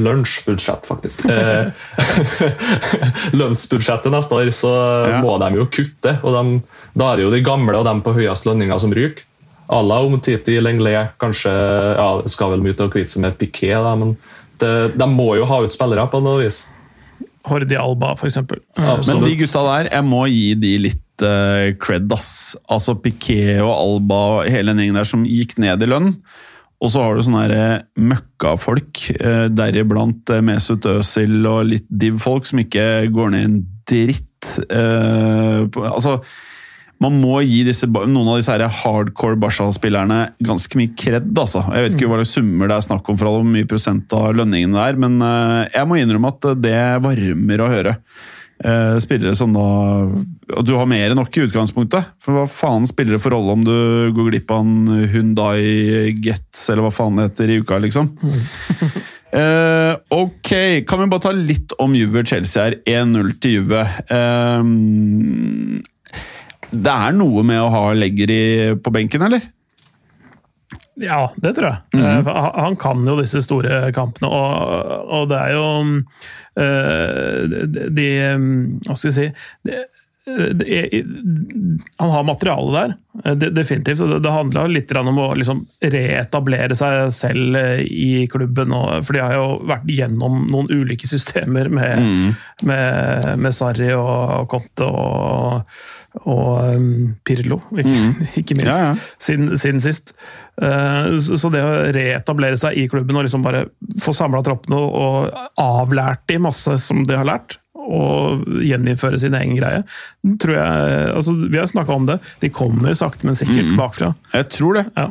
lunsjbudsjett, 0.00 0.88
faktisk. 0.88 1.26
Eh, 1.34 1.70
lønnsbudsjettet 3.38 4.12
neste 4.12 4.36
år, 4.38 4.50
så 4.54 4.72
ja. 5.10 5.20
må 5.24 5.36
de 5.42 5.50
jo 5.58 5.66
kutte. 5.66 6.16
og 6.22 6.36
de, 6.36 6.60
Da 6.94 7.10
er 7.10 7.18
det 7.18 7.26
jo 7.26 7.32
de 7.34 7.42
gamle 7.44 7.76
og 7.78 7.86
dem 7.88 8.02
på 8.04 8.14
høyest 8.16 8.48
lønninger 8.48 8.78
som 8.80 8.94
ryker. 8.94 9.26
À 9.72 9.80
la 9.80 9.98
Omtiti, 10.04 10.58
Lenglet, 10.60 11.14
kanskje 11.18 11.50
ja, 11.50 12.08
skal 12.28 12.52
vel 12.52 12.64
mye 12.64 12.76
til 12.76 12.86
å 12.88 12.92
kvitte 12.92 13.14
seg 13.14 13.24
med 13.24 13.38
Piquet, 13.40 13.80
da, 13.80 13.94
men 13.96 14.12
det, 14.60 14.72
de 14.92 15.06
må 15.08 15.30
jo 15.38 15.46
ha 15.48 15.62
ut 15.64 15.72
spillere 15.72 16.04
på 16.12 16.20
noe 16.24 16.42
vis. 16.44 16.66
Hordi 17.48 17.76
Alba, 17.80 18.12
f.eks. 18.14 18.42
Men 18.44 19.24
de 19.24 19.32
gutta 19.40 19.64
der, 19.64 19.88
jeg 19.92 20.06
må 20.06 20.26
gi 20.32 20.52
de 20.60 20.76
litt 20.84 21.03
uh, 21.22 21.70
cred, 21.78 22.10
ass. 22.14 22.56
Altså 22.72 22.96
Piquet 22.98 23.60
og 23.62 23.72
Alba 23.74 24.20
og 24.38 24.50
hele 24.50 24.72
den 24.72 24.82
gjengen 24.82 24.98
der 24.98 25.08
som 25.08 25.28
gikk 25.28 25.56
ned 25.62 25.84
i 25.84 25.90
lønn. 25.90 26.14
Og 26.82 26.90
så 26.92 27.04
har 27.04 27.14
du 27.16 27.24
sånne 27.24 27.44
uh, 27.48 27.84
møkkafolk, 27.96 29.04
uh, 29.20 29.46
deriblant 29.52 30.34
Mesut 30.44 30.88
Özil 30.90 31.38
og 31.48 31.70
litt 31.70 31.86
div-folk, 31.88 32.48
som 32.48 32.60
ikke 32.64 33.06
går 33.14 33.32
ned 33.32 33.46
en 33.46 33.60
dritt. 33.88 34.50
Uh, 34.68 35.64
på, 35.72 35.86
altså, 35.88 36.18
man 37.00 37.16
må 37.22 37.38
gi 37.46 37.62
disse, 37.66 37.88
noen 37.88 38.28
av 38.28 38.38
disse 38.40 38.52
her 38.52 38.66
hardcore 38.82 39.38
Barca-spillerne 39.40 40.20
ganske 40.44 40.78
mye 40.80 40.92
kred. 40.98 41.30
Altså. 41.32 41.64
Jeg 41.70 41.86
vet 41.86 41.96
ikke 41.96 42.10
hva 42.10 42.20
slags 42.20 42.36
summer 42.36 42.70
det 42.70 42.76
er 42.76 42.88
snakk 42.90 43.08
om, 43.08 43.18
for 43.20 43.30
alle, 43.30 43.42
hvor 43.44 43.54
mye 43.56 43.70
prosent 43.70 44.14
av 44.18 44.36
lønningene 44.36 44.76
det 44.76 44.86
er, 44.90 45.02
men 45.06 45.18
jeg 45.72 45.88
må 45.90 45.98
innrømme 46.00 46.32
at 46.36 46.48
det 46.64 46.78
varmer 47.04 47.64
å 47.64 47.70
høre. 47.72 47.98
Uh, 48.64 48.96
spillere 48.96 49.36
som 49.36 49.52
da 49.52 49.64
du 50.64 50.70
har 50.72 50.86
mer 50.88 51.10
enn 51.10 51.18
nok 51.20 51.36
i 51.36 51.42
utgangspunktet. 51.44 52.14
For 52.22 52.36
hva 52.36 52.44
faen 52.48 52.86
spiller 52.88 53.16
det 53.16 53.22
for 53.24 53.34
rolle 53.36 53.56
om 53.58 53.64
du 53.64 53.74
går 54.16 54.30
glipp 54.30 54.54
av 54.54 54.62
en 54.64 55.08
Hundai 55.12 56.14
Gets, 56.24 56.62
eller 56.72 56.86
hva 56.86 56.92
faen 56.94 57.20
det 57.20 57.28
heter, 57.28 57.52
i 57.52 57.58
uka, 57.60 57.80
liksom? 57.84 58.08
uh, 59.36 59.92
ok, 60.22 60.52
kan 60.88 61.02
vi 61.02 61.10
bare 61.12 61.26
ta 61.26 61.34
litt 61.36 61.76
om 61.82 61.96
Juve-Chelsea 61.98 62.64
her. 62.64 62.78
1-0 62.88 63.34
til 63.44 63.58
Juve. 63.58 63.84
Uh, 64.08 64.62
det 66.74 66.94
er 66.94 67.14
noe 67.20 67.44
med 67.46 67.60
å 67.62 67.72
ha 67.72 67.84
Legger 67.96 68.80
på 68.80 68.92
benken, 68.94 69.28
eller? 69.28 69.44
Ja, 71.00 71.32
det 71.36 71.54
tror 71.56 71.66
jeg. 71.66 71.76
Mm 71.94 72.04
-hmm. 72.04 72.60
Han 72.60 72.76
kan 72.76 73.06
jo 73.06 73.20
disse 73.20 73.42
store 73.42 73.92
kampene, 73.92 74.28
og, 74.28 75.10
og 75.10 75.28
det 75.28 75.38
er 75.38 75.52
jo 75.52 75.66
uh, 76.60 77.90
de 77.90 78.08
Hva 78.86 78.94
skal 78.96 79.10
jeg 79.10 79.14
si 79.14 79.32
de, 79.62 79.84
de, 80.54 81.04
Han 81.96 82.10
har 82.10 82.22
materiale 82.22 82.72
der, 82.72 82.94
eh, 83.24 83.34
definitivt. 83.34 83.98
Det, 83.98 84.18
det 84.18 84.30
handler 84.30 84.68
litt 84.68 84.92
om 84.96 85.18
å 85.18 85.34
liksom 85.34 85.66
reetablere 85.80 86.74
seg 86.74 87.12
selv 87.12 87.58
i 87.84 88.26
klubben. 88.32 88.72
For 89.04 89.12
de 89.12 89.20
har 89.20 89.34
jo 89.34 89.58
vært 89.68 89.90
gjennom 89.90 90.46
noen 90.50 90.70
ulike 90.70 91.08
systemer 91.10 91.68
med, 91.68 91.98
mm. 91.98 92.30
med, 92.62 93.28
med 93.38 93.54
Sarri 93.54 93.92
og 93.92 94.48
Conte 94.48 94.84
og, 94.88 95.76
og 96.24 96.76
um, 96.78 97.14
Pirlo, 97.26 97.60
ikke, 97.74 97.98
mm. 97.98 98.32
ikke 98.40 98.56
minst, 98.56 98.70
ja, 98.70 98.94
ja. 98.94 98.96
Siden, 99.18 99.58
siden 99.58 99.84
sist. 99.84 100.16
Eh, 100.62 101.18
så 101.18 101.50
det 101.50 101.62
å 101.64 101.74
reetablere 101.94 102.58
seg 102.60 102.78
i 102.78 102.86
klubben 102.90 103.18
og 103.18 103.26
liksom 103.26 103.42
bare 103.44 103.66
få 104.02 104.14
samla 104.14 104.42
troppene 104.46 104.78
og 104.78 105.34
avlært 105.60 106.26
de 106.30 106.38
masse 106.46 106.78
som 106.84 107.02
de 107.08 107.18
har 107.18 107.28
lært, 107.28 107.58
og 107.84 108.44
gjeninnføre 108.64 109.18
sin 109.20 109.34
egen 109.36 109.56
greie. 109.58 109.82
tror 110.40 110.54
jeg, 110.56 111.08
altså 111.18 111.34
Vi 111.36 111.58
har 111.58 111.66
snakka 111.68 111.92
om 111.92 112.06
det. 112.08 112.18
De 112.40 112.48
kommer 112.48 112.94
sakte, 112.96 113.26
men 113.26 113.36
sikkert 113.36 113.72
mm. 113.72 113.74
bakfra. 113.76 114.14
Jeg 114.32 114.48
tror 114.54 114.78
det. 114.78 114.84
Ja. 114.96 115.08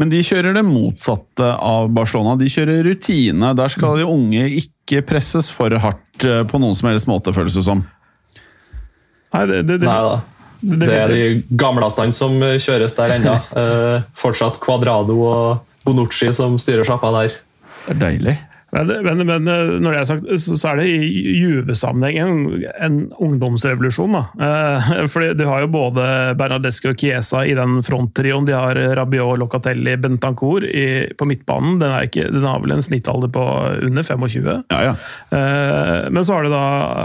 Men 0.00 0.12
de 0.12 0.22
kjører 0.24 0.56
det 0.56 0.64
motsatte 0.64 1.50
av 1.52 1.90
Barcelona. 1.92 2.38
De 2.40 2.48
kjører 2.48 2.84
rutine. 2.86 3.52
Der 3.58 3.72
skal 3.72 4.00
de 4.00 4.08
unge 4.08 4.46
ikke 4.62 5.04
presses 5.06 5.50
for 5.52 5.74
hardt 5.84 6.28
eh, 6.28 6.42
på 6.48 6.62
noen 6.62 6.78
som 6.78 6.88
helst 6.88 7.10
måte, 7.10 7.34
føles 7.36 7.58
det 7.58 7.66
som. 7.66 7.84
Nei, 9.34 9.46
det, 9.50 9.64
det, 9.66 9.80
det, 9.82 9.90
Nei 9.90 10.00
da. 10.06 10.18
Det 10.64 10.88
er 10.88 11.12
de 11.12 11.58
gamlestene 11.60 12.16
som 12.16 12.38
kjøres 12.40 12.96
der 12.98 13.18
ennå. 13.18 13.36
Eh, 13.64 14.02
fortsatt 14.18 14.58
Quadrado 14.62 15.16
og 15.28 15.84
Bonucci 15.84 16.30
som 16.34 16.56
styrer 16.60 16.86
sjappa 16.88 17.12
der. 17.14 17.36
Det 17.84 17.94
er 17.94 18.00
deilig. 18.00 18.34
Men, 18.74 18.90
men, 19.06 19.26
men, 19.26 19.48
eh, 19.48 19.76
når 19.78 19.94
det 19.94 19.98
er 20.00 20.08
sagt, 20.08 20.26
så 20.42 20.70
er 20.72 20.80
det 20.80 20.88
i 20.90 21.34
Juve-sammenheng 21.38 22.16
en, 22.18 22.64
en, 22.82 22.96
ungdomsrevolusjon. 23.22 24.16
da. 24.16 24.24
Eh, 24.46 24.88
fordi 25.12 25.32
Du 25.38 25.44
har 25.46 25.62
jo 25.62 25.70
både 25.70 26.06
Bernadeschi 26.38 26.90
og 26.90 26.98
Chiesa 26.98 27.44
i 27.46 27.54
den 27.54 27.78
fronttrioen. 27.86 28.48
De 28.48 28.56
har 28.56 28.78
Rabiot, 28.98 29.38
Locatelli, 29.38 29.94
Bentancour 30.00 30.66
i, 30.66 30.86
på 31.14 31.28
midtbanen. 31.30 31.78
Den, 31.82 31.94
ikke, 32.08 32.26
den, 32.34 32.46
har 32.48 32.62
vel 32.64 32.74
en 32.76 32.84
snittalder 32.84 33.30
på 33.34 33.44
under 33.86 34.02
25. 34.02 34.50
Ja, 34.74 34.80
ja. 34.90 34.96
Eh, 35.30 36.10
men 36.10 36.26
så 36.26 36.38
har 36.38 36.46
du 36.46 36.52
da 36.54 36.64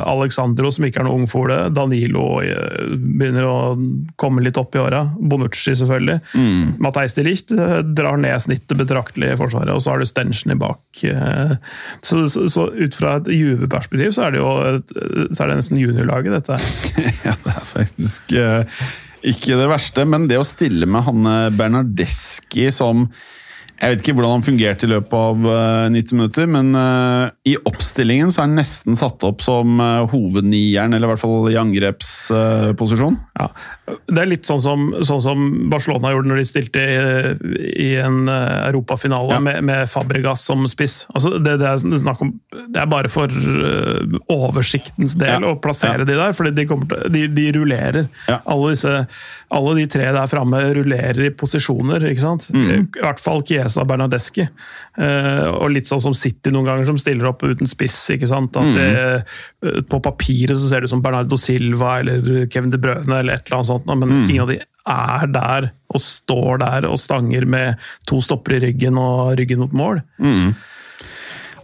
Alexandro, 0.09 0.73
som 0.73 0.87
ikke 0.87 1.03
er 1.03 1.09
noe 1.09 1.21
ungfole. 1.21 1.61
Danilo 1.75 2.25
begynner 2.39 3.45
å 3.45 3.57
komme 4.19 4.43
litt 4.45 4.57
opp 4.57 4.73
i 4.73 4.81
åra. 4.81 5.05
Bonucci, 5.19 5.75
selvfølgelig. 5.77 6.17
Mm. 6.33 6.75
Mateis 6.81 7.13
de 7.17 7.27
Licht 7.29 7.53
drar 7.53 8.17
ned 8.17 8.41
snittet 8.41 8.77
betraktelig 8.79 9.35
i 9.35 9.39
Forsvaret. 9.39 9.75
Og 9.75 9.83
så 9.85 9.93
har 9.93 10.01
du 10.01 10.09
Stenchen 10.09 10.55
i 10.55 10.59
bak. 10.59 10.81
Så, 12.01 12.23
så, 12.31 12.45
så, 12.51 12.69
ut 12.73 12.95
fra 12.97 13.17
et 13.19 13.29
Juve-perspektiv 13.33 14.13
så 14.15 14.27
er 14.27 14.35
det 14.35 14.41
jo 14.41 14.51
så 15.35 15.43
er 15.43 15.51
det 15.51 15.59
nesten 15.59 15.81
juniorlaget, 15.81 16.39
dette. 16.39 16.59
ja, 17.27 17.35
det 17.45 17.55
er 17.55 17.67
faktisk 17.73 18.35
uh, 18.37 18.85
ikke 19.29 19.57
det 19.59 19.67
verste, 19.71 20.05
men 20.07 20.29
det 20.31 20.39
å 20.39 20.47
stille 20.47 20.87
med 20.89 21.05
Hanne 21.07 21.35
Bernardeschi 21.55 22.69
som 22.75 23.07
jeg 23.79 23.93
vet 23.93 24.01
ikke 24.03 24.13
hvordan 24.17 24.33
han 24.35 24.43
fungerte 24.43 24.87
i 24.87 24.91
løpet 24.91 25.13
av 25.15 25.45
uh, 25.47 25.53
eh, 25.87 25.91
90 25.95 26.17
minutter, 26.17 26.47
men 26.51 26.73
uh, 26.75 27.31
i 27.47 27.55
oppstillingen 27.69 28.31
så 28.33 28.41
er 28.41 28.49
han 28.49 28.57
nesten 28.59 28.97
satt 28.99 29.23
opp 29.23 29.43
som 29.43 29.79
uh, 29.79 30.03
hovednieren, 30.11 30.95
eller 30.95 31.07
i 31.07 31.11
hvert 31.13 31.23
fall 31.23 31.47
i 31.51 31.59
angrepsposisjon. 31.59 33.19
ja. 33.39 33.51
Det 33.89 34.21
er 34.21 34.27
litt 34.29 34.45
sånn 34.45 34.59
som, 34.61 34.83
sånn 35.01 35.21
som, 35.23 35.45
Barcelona 35.71 36.11
gjorde 36.13 36.29
når 36.29 36.41
de 36.43 36.43
stilte 36.45 36.81
i, 36.83 36.97
i 37.81 37.87
en 37.97 38.27
europafinale 38.29 39.33
ja. 39.33 39.39
med, 39.41 39.63
med, 39.65 39.89
Fabregas 39.89 40.43
som 40.45 40.67
spiss. 40.69 41.07
Altså, 41.09 41.31
det, 41.41 41.55
det, 41.57 41.71
er 41.71 42.11
om, 42.11 42.35
det 42.69 42.83
er 42.83 42.91
bare 42.91 43.09
for 43.09 43.33
oversiktens 44.29 45.15
del 45.17 45.41
ja. 45.41 45.53
å 45.55 45.57
plassere 45.63 46.05
de 46.05 46.19
der, 46.19 46.35
for 46.37 46.51
de, 46.53 46.67
de, 47.09 47.23
de, 47.33 47.47
rullerer. 47.57 48.11
Alle, 48.29 48.75
disse, 48.75 48.93
alle 49.57 49.73
de 49.79 49.87
tre 49.89 50.05
der 50.13 50.29
framme 50.29 50.61
rullerer 50.77 51.23
i 51.25 51.33
posisjoner, 51.33 52.05
ikke 52.11 52.27
sant? 52.27 52.45
Mm. 52.53 52.69
I 52.85 53.01
hvert 53.07 53.23
fall 53.23 53.41
Kies 53.41 53.68
Chiesa 53.69 53.85
Bernadeschi. 53.87 54.47
Uh, 54.97 55.47
og 55.53 55.69
litt 55.75 55.87
sånn 55.89 56.01
som 56.03 56.15
City 56.17 56.51
noen 56.53 56.67
ganger, 56.67 56.89
som 56.89 56.97
stiller 56.99 57.29
opp 57.29 57.45
uten 57.45 57.69
spiss. 57.69 58.01
ikke 58.15 58.29
sant? 58.29 58.57
At 58.57 58.73
det, 58.75 58.89
uh, 59.63 59.79
På 59.89 60.01
papiret 60.03 60.57
så 60.57 60.67
ser 60.67 60.81
det 60.81 60.89
ut 60.89 60.95
som 60.95 61.03
Bernardo 61.05 61.37
Silva 61.39 61.99
eller 62.01 62.47
Kevin 62.51 62.73
De 62.73 62.81
Brøne 62.81 63.21
eller 63.21 63.37
et 63.37 63.45
eller 63.47 63.61
annet 63.61 63.71
sånt, 63.71 63.89
men 63.89 64.09
mm. 64.09 64.25
ingen 64.29 64.43
av 64.45 64.53
de 64.53 64.59
er 64.89 65.29
der 65.29 65.69
og 65.93 66.01
står 66.01 66.61
der 66.63 66.87
og 66.89 66.99
stanger 67.01 67.45
med 67.49 67.89
to 68.09 68.19
stopper 68.23 68.57
i 68.57 68.61
ryggen 68.63 68.97
og 69.01 69.35
ryggen 69.37 69.61
mot 69.61 69.73
mål. 69.75 70.01
Mm. 70.21 70.53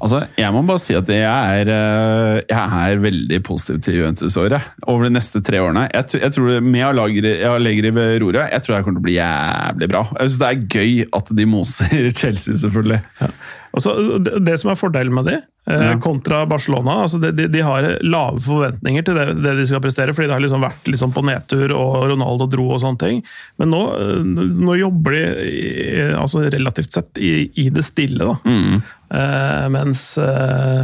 Altså, 0.02 0.26
Jeg 0.38 0.54
må 0.54 0.62
bare 0.68 0.82
si 0.82 0.96
at 0.98 1.10
jeg 1.10 1.24
er, 1.26 1.72
eh, 1.72 2.42
jeg 2.50 2.92
er 2.92 3.04
veldig 3.04 3.40
positiv 3.46 3.82
til 3.86 4.00
Juventus-året. 4.00 4.70
Over 4.88 5.08
de 5.08 5.16
neste 5.16 5.42
tre 5.46 5.62
årene. 5.64 5.88
Jeg, 5.94 6.22
jeg 6.22 6.32
tror 6.36 6.62
Med 6.62 6.84
Allegri 6.86 7.92
ved 7.96 8.22
roret, 8.24 8.50
jeg 8.52 8.62
tror 8.64 8.76
det 8.76 8.84
kommer 8.86 9.00
til 9.00 9.04
å 9.04 9.08
bli 9.10 9.18
jævlig 9.20 9.92
bra. 9.92 10.04
Jeg 10.20 10.32
syns 10.32 10.42
det 10.42 10.50
er 10.50 10.66
gøy 10.78 11.06
at 11.20 11.32
de 11.40 11.46
moser 11.50 12.10
Chelsea, 12.20 12.58
selvfølgelig. 12.62 13.02
Ja. 13.22 13.32
Altså, 13.76 13.94
det, 14.24 14.40
det 14.48 14.56
som 14.62 14.72
er 14.72 14.80
fordelen 14.80 15.14
med 15.16 15.28
de, 15.28 15.36
eh, 15.68 15.86
Ja. 15.86 16.00
kontra 16.00 16.46
Barcelona 16.48 17.02
altså 17.04 17.20
de, 17.20 17.32
de, 17.36 17.48
de 17.52 17.64
har 17.66 17.88
lave 18.06 18.40
forventninger 18.46 19.04
til 19.04 19.18
det, 19.20 19.26
det 19.44 19.56
de 19.60 19.66
skal 19.68 19.84
prestere, 19.84 20.16
fordi 20.16 20.30
det 20.30 20.38
har 20.38 20.44
liksom 20.46 20.64
vært 20.64 20.92
liksom 20.92 21.12
på 21.16 21.24
nedtur, 21.28 21.74
og 21.76 22.10
Ronaldo 22.14 22.48
dro 22.52 22.70
og 22.72 22.80
sånne 22.84 23.02
ting. 23.02 23.24
Men 23.60 23.74
nå, 23.76 23.82
eh, 24.00 24.22
nå 24.66 24.78
jobber 24.80 25.18
de 25.18 26.12
altså 26.16 26.46
relativt 26.48 26.96
sett 26.96 27.20
i, 27.20 27.50
i 27.60 27.70
det 27.74 27.84
stille, 27.84 28.32
da. 28.32 28.80
Eh, 29.16 29.66
mens 29.70 30.18
uh, 30.18 30.82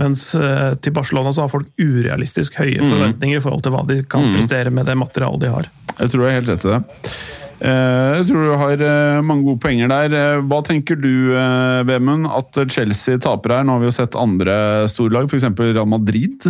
mens 0.00 0.24
uh, 0.34 0.74
til 0.82 0.92
Barcelona 0.92 1.30
så 1.32 1.44
har 1.44 1.52
folk 1.52 1.68
urealistisk 1.78 2.56
høye 2.58 2.82
forventninger 2.82 3.38
i 3.38 3.44
forhold 3.44 3.62
til 3.62 3.74
hva 3.76 3.84
de 3.86 4.00
kan 4.10 4.26
prestere 4.34 4.72
med 4.74 4.90
det 4.90 4.96
materialet 4.98 5.44
de 5.44 5.52
har. 5.52 5.70
Jeg 6.00 6.12
tror 6.12 6.26
jeg 6.26 6.32
er 6.32 6.40
helt 6.40 6.50
rett 6.50 6.66
i 6.66 6.72
det. 6.74 7.14
Eh, 7.60 8.18
Jeg 8.20 8.28
tror 8.30 8.46
du 8.46 8.54
har 8.60 8.84
eh, 8.84 9.22
mange 9.26 9.44
gode 9.44 9.60
poenger 9.62 9.90
der. 9.92 10.14
Eh, 10.16 10.44
Hva 10.48 10.60
tenker 10.66 10.96
du, 11.00 11.10
Vemund, 11.88 12.28
at 12.32 12.56
Chelsea 12.72 13.20
taper 13.20 13.58
her? 13.58 13.66
Nå 13.66 13.76
har 13.76 13.82
vi 13.84 13.90
jo 13.90 13.96
sett 13.98 14.16
andre 14.18 14.86
storlag, 14.90 15.28
f.eks. 15.28 15.50
Real 15.60 15.88
Madrid 15.88 16.40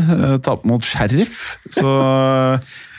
tape 0.44 0.68
mot 0.68 0.84
Sheriff. 0.86 1.56
Så 1.74 1.90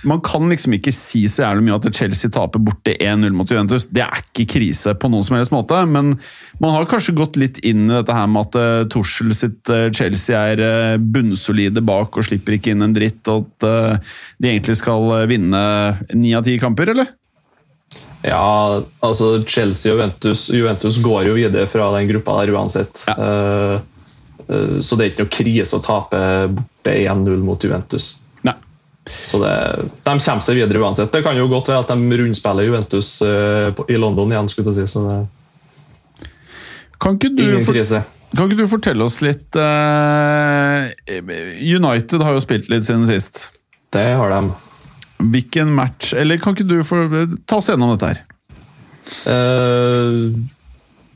man 0.07 0.17
kan 0.25 0.47
liksom 0.49 0.73
ikke 0.73 0.89
si 0.95 1.27
så 1.29 1.43
jævlig 1.43 1.67
mye 1.67 1.75
at 1.77 1.87
Chelsea 1.93 2.31
taper 2.33 2.61
borte 2.65 2.95
1-0 2.97 3.35
mot 3.37 3.49
Juventus. 3.49 3.85
Det 3.93 4.01
er 4.01 4.23
ikke 4.23 4.47
krise 4.55 4.95
på 4.97 5.11
noen 5.13 5.23
som 5.27 5.37
helst 5.37 5.53
måte, 5.53 5.77
men 5.85 6.15
man 6.61 6.73
har 6.75 6.89
kanskje 6.89 7.13
gått 7.19 7.37
litt 7.37 7.61
inn 7.67 7.85
i 7.85 7.93
dette 7.99 8.15
her 8.17 8.27
med 8.31 8.49
at 8.49 8.89
eh, 8.89 9.35
sitt 9.37 9.71
Chelsea 9.95 10.41
er 10.55 10.97
bunnsolide 10.99 11.83
bak 11.85 12.17
og 12.17 12.27
slipper 12.27 12.57
ikke 12.57 12.73
inn 12.73 12.83
en 12.87 12.97
dritt, 12.97 13.21
og 13.31 13.45
at 13.61 14.01
de 14.41 14.49
egentlig 14.51 14.79
skal 14.81 15.27
vinne 15.29 15.61
ni 16.17 16.33
av 16.35 16.47
ti 16.49 16.57
kamper, 16.61 16.95
eller? 16.95 17.13
Ja, 18.23 18.81
altså 19.01 19.41
Chelsea 19.49 19.91
og 19.93 19.97
Juventus, 19.97 20.43
Juventus 20.53 20.99
går 21.01 21.25
jo 21.31 21.33
videre 21.39 21.65
fra 21.71 21.87
den 21.97 22.07
gruppa 22.11 22.35
der 22.41 22.51
uansett. 22.53 23.01
Ja. 23.09 23.15
Uh, 23.17 23.81
uh, 24.45 24.75
så 24.83 24.95
det 24.99 25.05
er 25.07 25.09
ikke 25.13 25.23
noe 25.25 25.33
krise 25.33 25.79
å 25.79 25.81
tape 25.85 26.19
borte 26.53 26.93
1-0 27.01 27.41
mot 27.47 27.63
Juventus. 27.65 28.11
Nei. 28.45 28.53
Så 29.09 29.39
det, 29.41 29.53
De 30.05 30.13
kommer 30.21 30.45
seg 30.45 30.59
videre 30.59 30.83
uansett. 30.83 31.09
Det 31.15 31.23
kan 31.25 31.37
jo 31.39 31.47
godt 31.49 31.71
være 31.73 31.81
at 31.81 31.89
de 31.95 32.21
rundspiller 32.21 32.69
Juventus 32.69 33.09
uh, 33.25 33.71
på- 33.73 33.87
i 33.89 33.97
London 33.97 34.29
igjen. 34.35 34.49
skulle 34.53 34.69
jeg 34.75 34.85
si, 34.85 34.93
så 34.93 35.05
det 35.07 36.29
Kan 37.01 37.17
ikke 37.17 37.33
du, 37.33 37.41
Ingen 37.47 37.65
krise. 37.65 38.03
kan 38.37 38.45
ikke 38.45 38.61
du 38.61 38.67
fortelle 38.69 39.03
oss 39.09 39.17
litt 39.25 39.57
United 41.09 42.21
har 42.21 42.33
jo 42.37 42.43
spilt 42.43 42.69
litt 42.69 42.85
siden 42.85 43.07
sist. 43.09 43.47
Det 43.91 44.05
har 44.15 44.29
de. 44.29 44.43
Hvilken 45.31 45.71
match 45.75 46.13
Eller 46.17 46.39
kan 46.41 46.55
ikke 46.55 46.67
du 46.69 46.79
få 46.87 47.03
ta 47.45 47.59
oss 47.59 47.69
gjennom 47.69 47.93
dette 47.93 48.09
her? 48.11 48.23
Uh, 49.27 50.31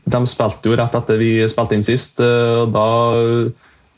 de 0.06 0.20
spilte 0.30 0.70
jo 0.70 0.76
rett 0.78 0.96
etter 0.98 1.18
vi 1.18 1.30
spilte 1.50 1.78
inn 1.78 1.86
sist. 1.86 2.20
eh, 2.22 2.62
og 2.62 2.74
Da 2.76 2.88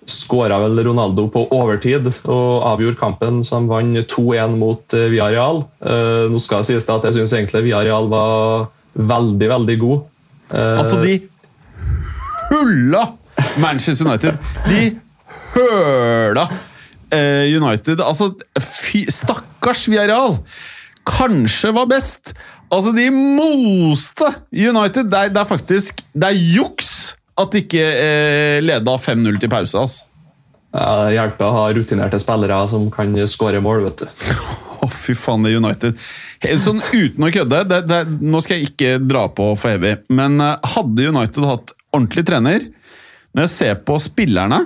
skåra 0.08 0.56
vel 0.64 0.80
Ronaldo 0.88 1.26
på 1.28 1.42
overtid 1.52 2.06
og 2.32 2.64
avgjorde 2.64 3.00
kampen, 3.00 3.42
så 3.44 3.60
de 3.60 3.68
vant 3.68 4.14
2-1 4.14 4.56
mot 4.56 4.96
eh, 4.96 5.10
Villarreal. 5.12 5.66
Uh, 5.84 6.32
Nå 6.32 6.40
skal 6.40 6.64
det 6.64 6.70
sies 6.70 6.88
at 6.88 7.08
jeg 7.10 7.18
syns 7.18 7.34
egentlig 7.36 7.66
Villarreal 7.66 8.08
var 8.12 8.70
veldig, 8.96 9.50
veldig 9.52 9.78
god. 9.84 10.06
Uh, 10.54 10.78
Altså, 10.80 11.02
de 11.04 11.18
hulla 12.48 13.04
Manchester 13.60 14.08
United. 14.08 14.40
De 14.70 14.96
høla 15.58 16.48
eh, 16.48 16.56
United. 17.14 18.02
Altså, 18.04 18.34
fy, 18.60 19.06
stakkars 19.12 19.86
Villarreal! 19.88 20.40
Kanskje 21.08 21.72
var 21.72 21.88
best. 21.88 22.34
Altså, 22.68 22.92
de 22.92 23.08
moste 23.14 24.28
United. 24.52 25.08
Det 25.08 25.22
er, 25.22 25.32
det 25.32 25.40
er 25.40 25.48
faktisk 25.48 26.04
Det 26.14 26.28
er 26.28 26.44
juks 26.58 26.92
at 27.38 27.54
de 27.54 27.62
ikke 27.62 27.82
eh, 27.86 28.60
leda 28.66 28.96
5-0 28.98 29.36
til 29.42 29.52
pause. 29.52 29.78
Altså. 29.78 30.08
ja, 30.74 30.86
det 31.06 31.12
hjelper 31.14 31.46
å 31.46 31.54
ha 31.54 31.66
rutinerte 31.78 32.20
spillere 32.22 32.62
som 32.72 32.88
kan 32.94 33.14
skåre 33.30 33.62
mål, 33.64 33.84
vet 33.86 34.02
du. 34.02 34.24
Å, 34.82 34.90
fy 34.94 35.14
faen, 35.18 35.46
det 35.46 35.56
United. 35.58 36.02
Sånn 36.62 36.82
uten 36.82 37.26
å 37.26 37.30
kødde, 37.34 37.64
det, 37.70 37.80
det, 37.90 38.00
nå 38.22 38.42
skal 38.46 38.60
jeg 38.60 38.72
ikke 38.72 38.92
dra 39.02 39.28
på 39.34 39.52
for 39.58 39.78
evig, 39.78 40.00
men 40.14 40.42
eh, 40.44 40.72
hadde 40.76 41.12
United 41.14 41.48
hatt 41.50 41.74
ordentlig 41.96 42.26
trener 42.28 42.66
Når 43.34 43.46
jeg 43.46 43.54
ser 43.54 43.80
på 43.86 43.98
spillerne, 44.02 44.64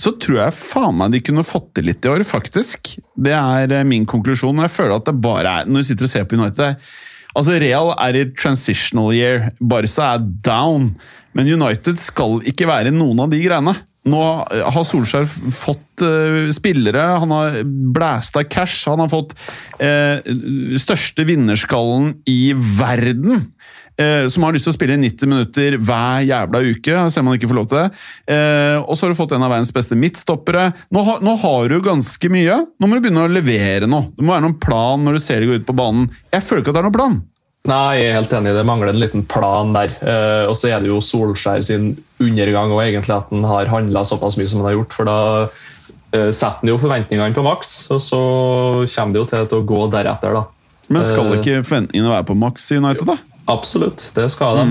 så 0.00 0.14
tror 0.16 0.38
jeg 0.38 0.56
faen 0.56 0.96
meg 0.96 1.12
de 1.12 1.20
kunne 1.24 1.44
fått 1.44 1.72
til 1.76 1.88
litt 1.90 2.04
i 2.06 2.10
år, 2.12 2.24
faktisk. 2.26 2.94
Det 3.12 3.34
er 3.36 3.72
eh, 3.72 3.86
min 3.88 4.06
konklusjon. 4.08 4.56
og 4.56 4.66
Jeg 4.66 4.76
føler 4.76 4.96
at 4.96 5.08
det 5.08 5.18
bare 5.20 5.56
er 5.60 5.68
Når 5.68 5.82
vi 5.82 5.88
sitter 5.90 6.08
og 6.08 6.12
ser 6.14 6.28
på 6.28 6.38
United 6.40 6.86
Altså, 7.32 7.56
Real 7.60 7.94
er 7.96 8.16
i 8.16 8.26
transitional 8.36 9.14
year. 9.16 9.50
Barca 9.60 10.14
er 10.14 10.26
down. 10.44 10.90
Men 11.32 11.48
United 11.48 12.00
skal 12.00 12.42
ikke 12.48 12.68
være 12.68 12.92
noen 12.92 13.22
av 13.24 13.32
de 13.32 13.40
greiene. 13.40 13.72
Nå 14.02 14.20
har 14.50 14.84
Solskjær 14.84 15.28
fått 15.54 16.02
uh, 16.02 16.48
spillere, 16.50 17.04
han 17.22 17.30
har 17.30 17.60
blæsta 17.94 18.42
cash, 18.50 18.88
han 18.90 18.98
har 18.98 19.10
fått 19.12 19.36
uh, 19.78 20.18
største 20.82 21.22
vinnerskallen 21.28 22.16
i 22.26 22.50
verden. 22.52 23.46
Eh, 23.98 24.26
som 24.28 24.42
har 24.46 24.52
lyst 24.52 24.64
til 24.68 24.72
å 24.72 24.76
spille 24.76 24.96
90 25.00 25.26
minutter 25.28 25.76
hver 25.78 26.22
jævla 26.28 26.60
uke, 26.70 26.96
selv 27.10 27.24
om 27.24 27.26
han 27.32 27.38
ikke 27.38 27.50
får 27.50 27.58
lov 27.60 27.68
til 27.70 27.78
det. 27.82 27.88
Eh, 28.36 28.78
og 28.82 28.94
så 28.96 29.06
har 29.06 29.12
du 29.12 29.18
fått 29.18 29.32
en 29.36 29.42
av 29.42 29.50
verdens 29.52 29.72
beste 29.74 29.96
midtstoppere. 29.98 30.72
Nå, 30.92 31.02
har- 31.04 31.20
nå 31.20 31.36
har 31.42 31.68
du 31.68 31.80
ganske 31.80 32.30
mye. 32.30 32.66
Nå 32.80 32.86
må 32.88 32.94
du 32.96 33.00
begynne 33.08 33.26
å 33.26 33.32
levere 33.32 33.86
noe. 33.88 34.08
Det 34.16 34.24
må 34.24 34.32
være 34.34 34.46
noen 34.48 34.60
plan 34.60 35.04
når 35.04 35.12
du 35.12 35.18
ser 35.20 35.40
det 35.40 35.48
gå 35.48 35.54
ut 35.60 35.66
på 35.66 35.76
banen. 35.76 36.08
Jeg 36.32 36.42
føler 36.42 36.62
ikke 36.62 36.68
at 36.68 36.74
det 36.74 36.84
er 36.84 36.88
noen 36.90 36.98
plan. 37.00 37.22
Nei, 37.64 37.94
jeg 38.00 38.08
er 38.10 38.14
helt 38.18 38.32
enig. 38.34 38.54
Det 38.56 38.66
mangler 38.66 38.88
en 38.90 38.98
liten 38.98 39.22
plan 39.30 39.72
der. 39.72 39.92
Eh, 40.02 40.48
og 40.50 40.56
så 40.58 40.72
er 40.74 40.80
det 40.82 40.88
jo 40.90 40.96
Solskjær 40.98 41.62
sin 41.62 41.92
undergang 42.18 42.72
og 42.74 42.80
egentlig 42.82 43.14
at 43.14 43.28
han 43.30 43.44
har 43.44 43.66
handla 43.70 44.02
såpass 44.02 44.34
mye 44.36 44.48
som 44.50 44.60
han 44.64 44.72
har 44.72 44.80
gjort. 44.80 44.92
For 44.96 45.04
da 45.06 45.18
eh, 46.12 46.30
setter 46.34 46.58
han 46.58 46.68
jo 46.72 46.78
forventningene 46.82 47.32
på 47.36 47.44
maks, 47.46 47.88
og 47.94 48.00
så 48.02 48.18
kommer 48.90 49.12
det 49.14 49.20
jo 49.22 49.28
til 49.30 49.46
til 49.46 49.62
å 49.62 49.66
gå 49.68 49.84
deretter, 49.94 50.34
da. 50.34 50.42
Men 50.90 51.02
skal 51.06 51.30
Eh. 51.32 51.38
ikke 51.38 51.62
forventningene 51.64 52.10
være 52.10 52.26
på 52.26 52.36
maks 52.36 52.66
i 52.72 52.76
United, 52.82 53.06
da? 53.06 53.16
Absolutt, 53.50 54.10
det 54.14 54.28
skal 54.30 54.56
de. 54.60 54.66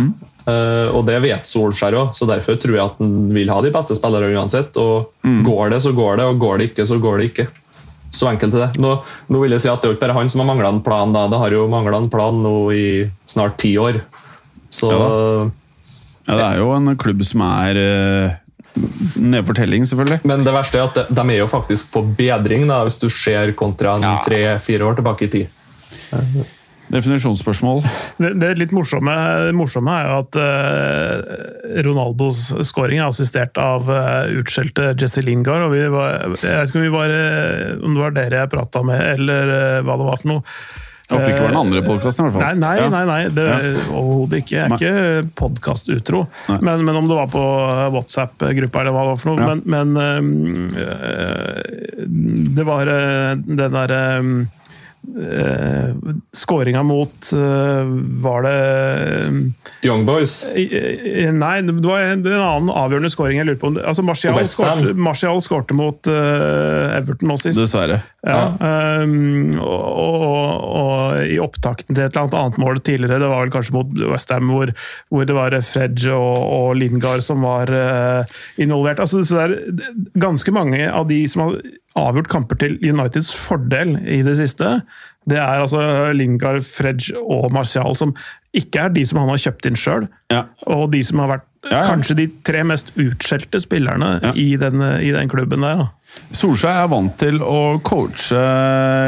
Eh, 0.51 0.87
og 0.95 1.05
det 1.05 1.19
vet 1.21 1.45
Solskjær 1.45 1.93
òg, 1.99 2.13
så 2.17 2.25
derfor 2.29 2.55
tror 2.57 2.75
jeg 2.77 2.85
at 2.85 3.01
han 3.01 3.33
vil 3.35 3.49
ha 3.51 3.59
de 3.61 3.71
beste 3.73 3.97
spillerne 3.99 4.31
uansett. 4.37 4.77
Og 4.81 5.11
går 5.45 5.69
det, 5.75 5.81
så 5.83 5.91
går 5.93 6.17
det, 6.21 6.25
og 6.31 6.39
går 6.41 6.57
det 6.61 6.69
ikke, 6.71 6.85
så 6.89 6.97
går 7.03 7.19
det 7.21 7.29
ikke. 7.31 7.47
Så 8.11 8.27
enkelt 8.27 8.55
er 8.57 8.65
det. 8.67 8.81
Nå, 8.83 8.95
nå 9.31 9.39
vil 9.43 9.53
jeg 9.55 9.61
si 9.63 9.69
at 9.71 9.81
Det 9.81 9.87
er 9.87 9.93
ikke 9.95 10.03
bare 10.07 10.17
han 10.17 10.29
som 10.29 10.41
har 10.43 10.49
mangla 10.49 10.69
en 10.73 10.81
plan. 10.83 11.13
da. 11.15 11.27
Det 11.31 11.37
har 11.39 11.53
jo 11.55 11.67
mangla 11.71 11.97
en 12.01 12.09
plan 12.11 12.41
nå 12.43 12.55
i 12.75 12.85
snart 13.27 13.57
ti 13.61 13.77
år. 13.79 14.01
Så 14.69 14.89
Ja, 16.27 16.35
det 16.35 16.45
er 16.45 16.57
jo 16.59 16.71
en 16.75 16.95
klubb 16.99 17.23
som 17.25 17.41
er 17.41 17.75
uh, 17.79 18.35
nedfortelling, 19.19 19.87
selvfølgelig. 19.89 20.21
Men 20.27 20.43
det 20.45 20.53
verste 20.53 20.79
er 20.79 20.89
at 20.89 20.95
de, 20.99 21.05
de 21.17 21.23
er 21.33 21.39
jo 21.41 21.47
faktisk 21.51 21.91
på 21.95 22.03
bedring, 22.17 22.67
da, 22.69 22.81
hvis 22.87 22.99
du 23.01 23.09
ser 23.09 23.51
kontra 23.57 23.95
en 23.97 24.05
Ja. 24.05 24.17
tre-fire 24.25 24.85
år 24.87 24.99
tilbake 24.99 25.27
i 25.27 25.31
tid. 25.33 25.47
Definisjonsspørsmål. 26.91 27.81
Det, 28.19 28.33
det 28.41 28.51
litt 28.59 28.75
morsomme, 28.75 29.13
morsomme 29.55 29.95
er 29.95 30.09
jo 30.09 30.17
at 30.25 30.39
eh, 30.43 31.81
Ronaldos 31.87 32.43
scoring 32.67 32.99
er 32.99 33.07
assistert 33.07 33.57
av 33.61 33.89
eh, 33.91 34.35
utskjelte 34.41 34.91
Jesse 34.99 35.23
Lingard. 35.25 35.69
og 35.69 35.75
vi 35.75 35.85
var, 35.91 36.27
Jeg 36.41 36.43
vet 36.43 36.71
ikke 36.73 36.81
om, 36.81 36.87
vi 36.87 36.95
var, 36.97 37.17
om 37.81 37.95
det 37.95 38.05
var 38.05 38.15
dere 38.19 38.43
jeg 38.43 38.53
prata 38.53 38.85
med, 38.87 39.03
eller 39.15 39.57
eh, 39.57 39.81
hva 39.87 39.99
det 39.99 40.09
var 40.11 40.23
for 40.23 40.33
noe. 40.35 40.47
Jeg 41.11 41.19
håper 41.19 41.33
ikke 41.33 41.43
var 41.43 41.51
den 41.51 41.59
andre 41.59 41.81
podkasten, 41.83 42.21
i 42.21 42.25
hvert 42.29 42.35
fall. 42.37 42.59
Nei, 42.61 42.77
nei, 42.79 42.89
nei, 42.93 43.01
nei 43.09 43.23
det 43.35 43.47
overhodet 43.91 44.37
ikke. 44.45 44.55
Jeg 44.55 44.63
er 44.63 44.75
ikke 44.77 45.33
podkastutro. 45.41 46.21
Men, 46.63 46.85
men 46.87 46.99
om 47.01 47.09
det 47.09 47.17
var 47.17 47.27
på 47.33 47.43
WhatsApp-gruppa 47.97 48.83
eller 48.83 48.95
hva 48.95 49.03
det 49.03 49.11
var 49.11 49.19
for 49.19 49.27
noe. 49.31 49.39
Ja. 49.43 49.47
Men, 49.51 49.59
men 49.75 49.89
øh, 50.71 50.87
det 52.55 52.67
var 52.67 52.93
øh, 52.95 53.43
den 53.43 53.75
derre 53.75 54.01
uh, 55.17 55.91
Skåringa 56.35 56.83
mot 56.83 57.31
uh, 57.33 57.83
Var 58.23 58.45
det 58.45 58.55
øhm, 59.25 59.41
Young 59.83 60.05
Boys. 60.05 60.45
Uh, 60.53 61.31
Nei, 61.33 61.55
det 61.65 61.75
var 61.85 62.05
en, 62.05 62.25
en 62.25 62.37
annen 62.37 62.69
avgjørende 62.69 63.11
skåring 63.11 63.41
jeg 63.41 63.49
lurer 63.49 63.59
på. 63.61 63.73
Altså 63.81 64.05
Martial 64.05 64.37
skårte, 64.47 64.93
Martial 64.93 65.41
skårte 65.43 65.77
mot 65.77 66.09
eh, 66.11 66.97
Everton 66.99 67.31
nå 67.31 67.37
sist. 67.41 67.57
Dessverre. 67.57 68.01
Ja, 68.21 68.53
Um, 69.01 69.55
og, 69.57 69.85
og, 69.89 70.65
og 70.77 71.23
i 71.25 71.39
opptakten 71.41 71.95
til 71.95 72.03
et 72.03 72.13
eller 72.13 72.27
annet 72.27 72.35
annet 72.37 72.59
mål 72.61 72.79
tidligere, 72.85 73.17
det 73.23 73.29
var 73.31 73.41
vel 73.41 73.53
kanskje 73.55 73.73
mot 73.73 73.95
Westham, 74.11 74.51
hvor, 74.53 74.71
hvor 75.09 75.25
det 75.25 75.33
var 75.33 75.55
Fredge 75.65 76.13
og, 76.13 76.37
og 76.37 76.75
Lingard 76.77 77.23
som 77.25 77.41
var 77.47 77.71
uh, 77.73 78.35
involvert. 78.61 79.01
Altså, 79.01 79.23
så 79.25 79.47
det 79.49 79.87
er 79.87 80.21
ganske 80.21 80.53
mange 80.53 80.85
av 80.85 81.09
de 81.09 81.23
som 81.31 81.47
har 81.47 81.57
avgjort 81.97 82.29
kamper 82.31 82.61
til 82.61 82.77
Uniteds 82.85 83.33
fordel 83.35 83.97
i 84.05 84.21
det 84.27 84.37
siste. 84.37 84.77
Det 85.29 85.37
er 85.41 85.61
altså 85.65 85.81
Lingard, 86.17 86.61
Fredge 86.65 87.17
og 87.17 87.49
Martial 87.53 87.97
som 87.97 88.13
ikke 88.57 88.85
er 88.85 88.93
de 88.93 89.03
som 89.07 89.21
han 89.21 89.31
har 89.33 89.41
kjøpt 89.49 89.69
inn 89.69 89.79
sjøl, 89.79 90.09
Ja. 90.33 90.45
og 90.67 90.91
de 90.93 91.01
som 91.07 91.19
har 91.23 91.39
vært 91.39 91.47
Ja, 91.69 91.83
kanskje 91.85 92.15
de 92.17 92.25
tre 92.41 92.63
mest 92.65 92.89
utskjelte 92.97 93.59
spillerne 93.61 94.15
Ja. 94.23 94.31
i, 94.33 94.55
den, 94.57 94.81
i 94.81 95.11
den 95.13 95.29
klubben 95.29 95.61
der. 95.61 95.83
Da. 95.83 96.15
Solskjær 96.33 96.79
er 96.85 96.89
vant 96.89 97.13
til 97.21 97.37
å 97.45 97.77
coache 97.85 98.41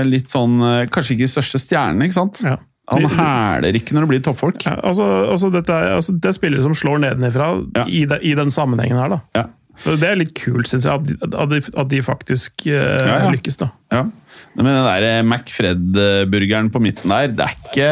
litt 0.06 0.30
sånn 0.32 0.62
eh, 0.62 0.84
Kanskje 0.94 1.16
ikke 1.16 1.26
de 1.26 1.34
største 1.34 1.64
stjernene, 1.64 2.06
ikke 2.08 2.20
sant? 2.20 2.44
Ja. 2.46 2.60
Han 2.92 3.08
hæler 3.08 3.78
ikke 3.80 3.96
når 3.96 4.06
det 4.06 4.12
blir 4.12 4.24
toppfolk. 4.26 4.66
Altså, 4.68 5.06
altså, 5.32 5.50
altså, 5.56 6.16
det 6.20 6.30
er 6.30 6.36
spillere 6.36 6.66
som 6.66 6.76
slår 6.76 7.00
nedenifra 7.06 7.54
i, 7.88 8.04
de, 8.12 8.18
i 8.28 8.34
den 8.36 8.52
sammenhengen 8.52 9.00
her, 9.00 9.14
da. 9.16 9.20
Ja. 9.40 9.46
Det 9.84 10.06
er 10.06 10.20
litt 10.20 10.36
kult, 10.38 10.68
syns 10.70 10.86
jeg, 10.86 11.16
at 11.24 11.50
de, 11.50 11.62
at 11.64 11.90
de, 11.90 12.02
faktisk 12.06 12.68
uh, 12.70 13.24
lykkes, 13.34 13.58
da. 13.64 13.72
Men 13.90 14.68
den 14.68 14.84
der 14.86 15.06
eh, 15.08 15.22
McFred-burgeren 15.24 16.70
på 16.76 16.84
midten 16.84 17.10
der, 17.10 17.32
det 17.34 17.48
er 17.48 17.56
ikke 17.58 17.90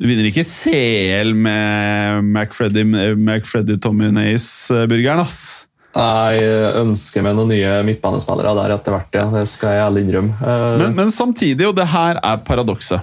Du 0.00 0.06
vinner 0.08 0.30
ikke 0.30 0.46
CL 0.48 1.34
med 1.36 2.22
McFreddy, 2.24 2.86
McFreddy 3.20 3.76
Tommy 3.84 4.08
Nace-burgeren, 4.16 5.20
ass. 5.20 5.66
Jeg 5.90 6.46
ønsker 6.78 7.24
meg 7.26 7.34
noen 7.36 7.50
nye 7.50 7.74
midtbanespillere 7.84 8.54
der 8.56 8.72
etter 8.78 8.94
hvert, 8.94 9.16
ja. 9.18 9.26
Det 9.34 9.42
skal 9.50 9.74
jeg 9.74 9.84
ærlig 9.88 10.04
innrømme. 10.06 10.36
Eh, 10.40 10.76
Men, 10.80 10.94
men 10.96 11.12
samtidig, 11.12 11.66
og 11.68 11.74
det 11.76 11.88
her 11.90 12.20
er 12.22 12.40
paradokset 12.46 13.02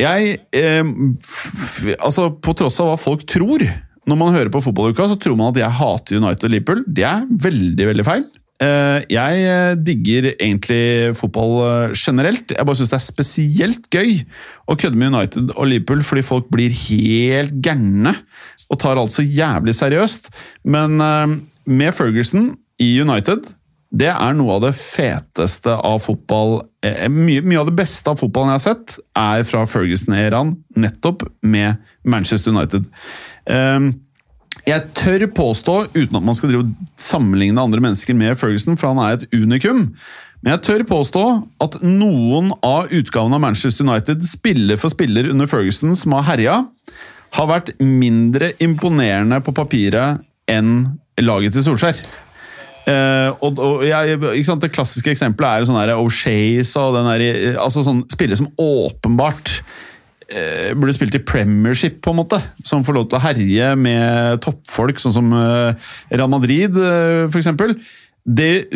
Jeg 0.00 0.38
eh, 0.56 0.92
Altså, 2.00 2.30
på 2.32 2.54
tross 2.56 2.80
av 2.80 2.88
hva 2.88 2.96
folk 2.96 3.26
tror 3.28 3.66
Når 4.08 4.18
man 4.18 4.32
hører 4.32 4.50
på 4.50 4.62
fotballuka, 4.64 5.10
så 5.12 5.18
tror 5.20 5.36
man 5.38 5.52
at 5.52 5.60
jeg 5.60 5.78
hater 5.78 6.18
United 6.18 6.48
og 6.48 6.54
Liverpool. 6.56 6.80
Det 6.88 7.04
er 7.06 7.28
veldig, 7.28 7.86
veldig 7.92 8.06
feil. 8.08 8.24
Eh, 8.60 9.04
jeg 9.10 9.44
eh, 9.48 9.74
digger 9.80 10.28
egentlig 10.34 11.14
fotball 11.18 11.54
eh, 11.66 11.94
generelt. 11.96 12.52
Jeg 12.52 12.66
bare 12.68 12.78
syns 12.78 12.92
det 12.92 12.98
er 12.98 13.06
spesielt 13.06 13.88
gøy 13.92 14.20
å 14.68 14.76
kødde 14.78 14.98
med 15.00 15.14
United 15.14 15.54
og 15.56 15.70
Liverpool 15.70 16.04
fordi 16.06 16.24
folk 16.26 16.50
blir 16.52 16.74
helt 16.84 17.56
gærne 17.64 18.14
og 18.72 18.78
tar 18.80 19.00
alt 19.00 19.14
så 19.14 19.24
jævlig 19.24 19.74
seriøst. 19.76 20.30
Men 20.64 20.96
med 20.96 21.92
Ferguson 21.92 22.54
i 22.80 22.94
United 23.02 23.50
det 23.92 24.08
er 24.08 24.32
noe 24.32 24.54
av 24.54 24.62
det 24.64 24.70
feteste 24.78 25.74
av 25.76 25.98
fotball 26.00 26.62
mye, 27.12 27.42
mye 27.44 27.60
av 27.60 27.68
det 27.68 27.74
beste 27.76 28.08
av 28.08 28.16
fotballen 28.22 28.54
jeg 28.54 28.56
har 28.56 28.64
sett, 28.64 28.94
er 29.20 29.44
fra 29.44 29.66
Ferguson-æraen, 29.68 30.54
nettopp 30.80 31.26
med 31.44 31.82
Manchester 32.08 32.56
United. 32.56 32.88
Jeg 34.66 34.84
tør 34.94 35.24
påstå, 35.34 35.76
uten 35.94 36.18
at 36.18 36.24
man 36.24 36.36
skal 36.38 36.52
drive 36.52 36.90
sammenligne 37.00 37.62
andre 37.62 37.82
mennesker 37.82 38.14
med 38.14 38.38
Ferguson, 38.38 38.76
for 38.78 38.92
han 38.92 39.00
er 39.02 39.16
et 39.16 39.34
unikum, 39.34 39.88
men 40.42 40.56
jeg 40.56 40.64
tør 40.66 40.84
påstå 40.86 41.22
at 41.62 41.78
noen 41.86 42.50
av 42.66 42.90
utgavene 42.94 43.38
av 43.38 43.44
Manchester 43.44 43.86
United, 43.86 44.24
spiller 44.26 44.78
for 44.80 44.92
spiller 44.92 45.30
under 45.30 45.50
Ferguson, 45.50 45.94
som 45.98 46.16
har 46.18 46.26
herja, 46.32 46.58
har 47.32 47.48
vært 47.48 47.72
mindre 47.80 48.50
imponerende 48.62 49.38
på 49.44 49.54
papiret 49.56 50.22
enn 50.50 50.98
laget 51.22 51.54
til 51.56 51.64
Solskjær. 51.66 52.02
Uh, 52.82 53.30
og, 53.46 53.60
og 53.62 53.84
jeg, 53.86 54.16
Det 54.18 54.72
klassiske 54.74 55.12
eksempelet 55.12 55.62
er 55.62 55.66
sånn 55.68 55.92
O'Shays 55.94 56.72
og 56.80 56.96
den 56.96 57.06
der, 57.06 57.58
altså 57.62 57.84
sånn 57.86 58.02
spillere 58.10 58.40
som 58.40 58.50
åpenbart 58.58 59.60
eh, 60.32 60.70
burde 60.74 60.94
spilt 60.96 61.16
i 61.18 61.22
Premiership, 61.22 62.00
på 62.04 62.12
en 62.12 62.22
måte. 62.22 62.40
Som 62.64 62.84
får 62.86 62.98
lov 62.98 63.10
til 63.10 63.18
å 63.20 63.24
herje 63.24 63.72
med 63.78 64.40
toppfolk, 64.44 65.02
sånn 65.02 65.16
som 65.16 65.34
eh, 65.36 65.92
Real 66.14 66.32
Madrid, 66.32 66.78
eh, 66.78 67.28
eksempel. 67.28 67.76
Det, 68.22 68.68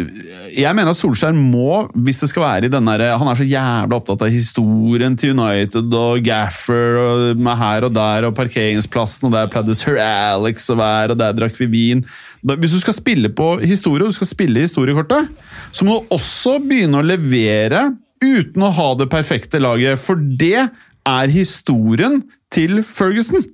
jeg 0.51 0.75
mener 0.75 0.90
at 0.90 0.99
Solskjær 0.99 1.35
må, 1.38 1.85
hvis 2.03 2.19
det 2.19 2.29
skal 2.33 2.42
være 2.42 2.66
i 2.66 2.71
den 2.73 2.88
der 2.90 3.12
Han 3.14 3.29
er 3.31 3.38
så 3.38 3.45
jævla 3.47 4.01
opptatt 4.01 4.25
av 4.27 4.33
historien 4.35 5.14
til 5.14 5.37
United 5.37 5.92
og 5.95 6.25
Gaffer 6.27 6.99
og 6.99 7.38
med 7.38 7.61
her 7.61 7.87
og 7.87 7.95
der 7.95 8.27
og 8.27 8.35
parkeringsplassen, 8.35 9.29
og 9.29 9.37
der 9.37 9.53
pleide 9.53 9.77
Sir 9.79 10.01
Alex 10.03 10.66
å 10.75 10.79
være, 10.81 11.14
og 11.14 11.21
der 11.23 11.37
drakk 11.38 11.61
vi 11.62 11.71
vin. 11.71 12.03
Hvis 12.42 12.75
du 12.75 12.81
skal 12.83 12.99
spille 12.99 13.31
på 13.31 13.53
historie, 13.62 14.03
og 14.03 14.11
du 14.11 14.19
skal 14.19 14.33
spille 14.33 14.66
historiekortet, 14.66 15.31
så 15.71 15.87
må 15.87 16.01
du 16.01 16.16
også 16.19 16.59
begynne 16.66 16.99
å 16.99 17.07
levere 17.07 17.92
uten 18.23 18.66
å 18.66 18.73
ha 18.75 18.88
det 18.99 19.07
perfekte 19.12 19.62
laget, 19.62 20.01
for 20.03 20.19
det 20.19 20.69
er 21.07 21.33
historien 21.33 22.23
til 22.53 22.83
Ferguson. 22.87 23.45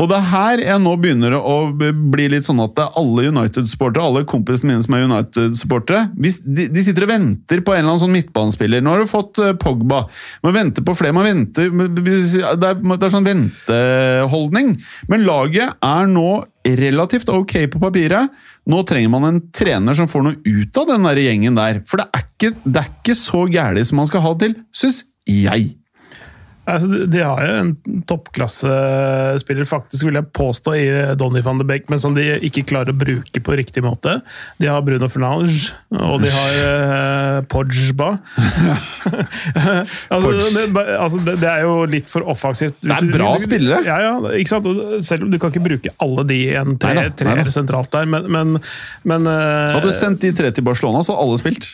Og 0.00 0.08
det 0.10 0.16
er 0.16 0.30
her 0.32 0.62
jeg 0.64 0.82
nå 0.82 0.94
begynner 0.98 1.36
å 1.38 1.68
bli 1.70 2.26
litt 2.32 2.46
sånn 2.46 2.62
at 2.64 2.80
alle 2.84 3.28
United-supportere, 3.30 4.02
alle 4.02 4.24
kompisene 4.28 4.72
mine 4.72 4.82
som 4.82 4.96
er 4.96 5.04
United-supportere, 5.06 6.08
de, 6.18 6.82
sitter 6.82 7.06
og 7.06 7.12
venter 7.12 7.62
på 7.62 7.74
en 7.74 7.82
eller 7.82 7.92
annen 7.92 8.02
sånn 8.02 8.14
midtbanespiller. 8.16 8.82
Nå 8.82 8.94
har 8.94 9.04
du 9.04 9.10
fått 9.10 9.38
eh, 9.42 9.52
Pogba. 9.60 10.04
Man 10.46 10.56
venter 10.56 10.86
på 10.86 10.96
flere. 10.98 11.14
man 11.14 11.28
venter, 11.28 11.70
Det 11.70 12.72
er, 12.72 13.12
sånn 13.12 13.28
venteholdning. 13.28 14.74
Men 15.12 15.28
laget 15.28 15.78
er 15.78 16.10
nå 16.10 16.28
relativt 16.64 17.30
ok 17.30 17.56
på 17.70 17.82
papiret. 17.82 18.34
Nå 18.70 18.82
trenger 18.88 19.12
man 19.12 19.28
en 19.28 19.40
trener 19.54 19.94
som 19.94 20.10
får 20.10 20.26
noe 20.26 20.42
ut 20.42 20.82
av 20.82 20.90
den 20.90 21.06
der 21.06 21.22
gjengen 21.22 21.60
der. 21.60 21.84
For 21.86 22.02
det 22.02 22.10
er 22.10 22.26
ikke, 22.26 22.54
det 22.64 22.82
er 22.82 22.92
ikke 22.98 23.18
så 23.20 23.46
gærent 23.46 23.90
som 23.92 24.02
man 24.02 24.10
skal 24.10 24.24
ha 24.26 24.36
til, 24.42 24.58
syns 24.74 25.04
jeg. 25.28 25.74
Altså, 26.64 26.88
de- 27.12 27.20
har 27.24 27.40
jo 27.44 27.56
en 27.60 28.02
toppklassespiller, 28.08 29.66
faktisk 29.68 30.06
vil 30.08 30.16
jeg 30.18 30.28
påstå, 30.36 30.74
i 30.78 30.86
Donny 31.20 31.42
van 31.44 31.58
de 31.60 31.66
Beek, 31.68 31.90
men 31.92 32.00
som 32.00 32.14
de 32.16 32.24
ikke 32.48 32.64
klarer 32.70 32.94
å 32.94 32.96
bruke 32.96 33.42
på 33.44 33.56
riktig 33.58 33.82
måte. 33.84 34.20
De 34.60 34.70
har 34.70 34.80
Bruno 34.86 35.08
Fernange, 35.12 35.74
og 35.92 36.22
de 36.24 36.30
har 36.32 36.56
eh, 36.64 37.40
Pogba. 37.52 38.14
altså, 40.14 40.24
Podge. 40.24 40.52
det, 40.54 40.86
altså, 40.96 41.20
det, 41.26 41.36
det 41.42 41.50
er 41.50 41.66
jo 41.66 41.74
litt 41.90 42.08
for 42.10 42.26
offensivt. 42.32 42.78
Det 42.80 42.96
er 42.96 43.10
bra 43.12 43.34
spillere. 43.42 43.82
Ja, 43.84 43.98
ja, 44.04 44.14
ikke 44.38 44.54
sant? 44.54 44.70
Selv 45.04 45.28
om 45.28 45.34
du 45.34 45.40
kan 45.42 45.52
ikke 45.52 45.64
bruke 45.68 45.92
alle 46.04 46.24
de 46.30 46.40
i 46.46 46.54
en 46.60 46.78
tre, 46.80 47.10
treer 47.18 47.52
sentralt 47.54 47.92
der, 47.94 48.08
men, 48.08 48.30
men, 48.32 48.56
men 49.04 49.28
eh, 49.28 49.74
Hadde 49.76 49.92
du 49.92 49.96
sendt 49.96 50.24
de 50.24 50.32
tre 50.36 50.52
til 50.54 50.64
Barcelona, 50.66 51.04
så 51.04 51.12
hadde 51.12 51.28
alle 51.28 51.42
spilt. 51.44 51.70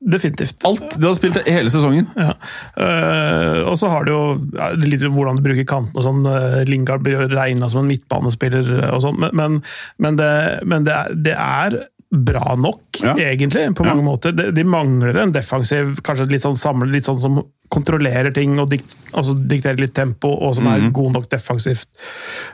Definitivt. 0.00 0.64
Alt! 0.64 0.94
De 0.96 1.04
har 1.04 1.14
spilt 1.18 1.36
hele 1.44 1.68
sesongen. 1.72 2.06
Ja. 2.16 2.32
Uh, 2.78 3.68
og 3.68 3.76
så 3.76 3.90
har 3.92 4.06
du 4.08 4.12
jo 4.14 4.22
ja, 4.56 4.70
det 4.80 4.88
litt 4.88 5.04
hvordan 5.04 5.36
du 5.36 5.44
bruker 5.44 5.66
kantene 5.68 6.00
og 6.00 6.06
sånn. 6.06 6.24
eh, 6.24 6.62
Lingard 6.68 7.04
blir 7.04 7.26
regna 7.28 7.68
som 7.68 7.82
en 7.84 7.90
midtbanespiller 7.90 8.70
og 8.94 9.02
sånn, 9.04 9.20
men, 9.20 9.36
men, 9.36 9.58
men, 10.00 10.16
det, 10.16 10.30
men 10.64 10.88
det, 10.88 10.96
er, 10.96 11.14
det 11.28 11.36
er 11.36 11.78
bra 12.10 12.56
nok, 12.58 12.98
Ja. 13.04 13.12
egentlig, 13.22 13.68
på 13.78 13.84
mange 13.86 14.02
måter. 14.02 14.32
De, 14.34 14.48
de 14.56 14.64
mangler 14.66 15.20
en 15.20 15.30
defensiv, 15.36 16.00
kanskje 16.02 16.26
litt 16.32 16.42
sånn 16.48 16.58
samlet, 16.58 16.90
litt 16.96 17.06
sånn 17.06 17.20
som 17.22 17.42
kontrollerer 17.70 18.32
ting 18.34 18.56
og 18.58 18.72
dikt, 18.72 18.96
altså 19.14 19.36
dikterer 19.38 19.78
litt 19.78 19.94
tempo, 19.94 20.32
og 20.42 20.56
som 20.58 20.66
er 20.72 20.88
god 20.90 21.14
nok 21.20 21.28
defensivt. 21.30 21.86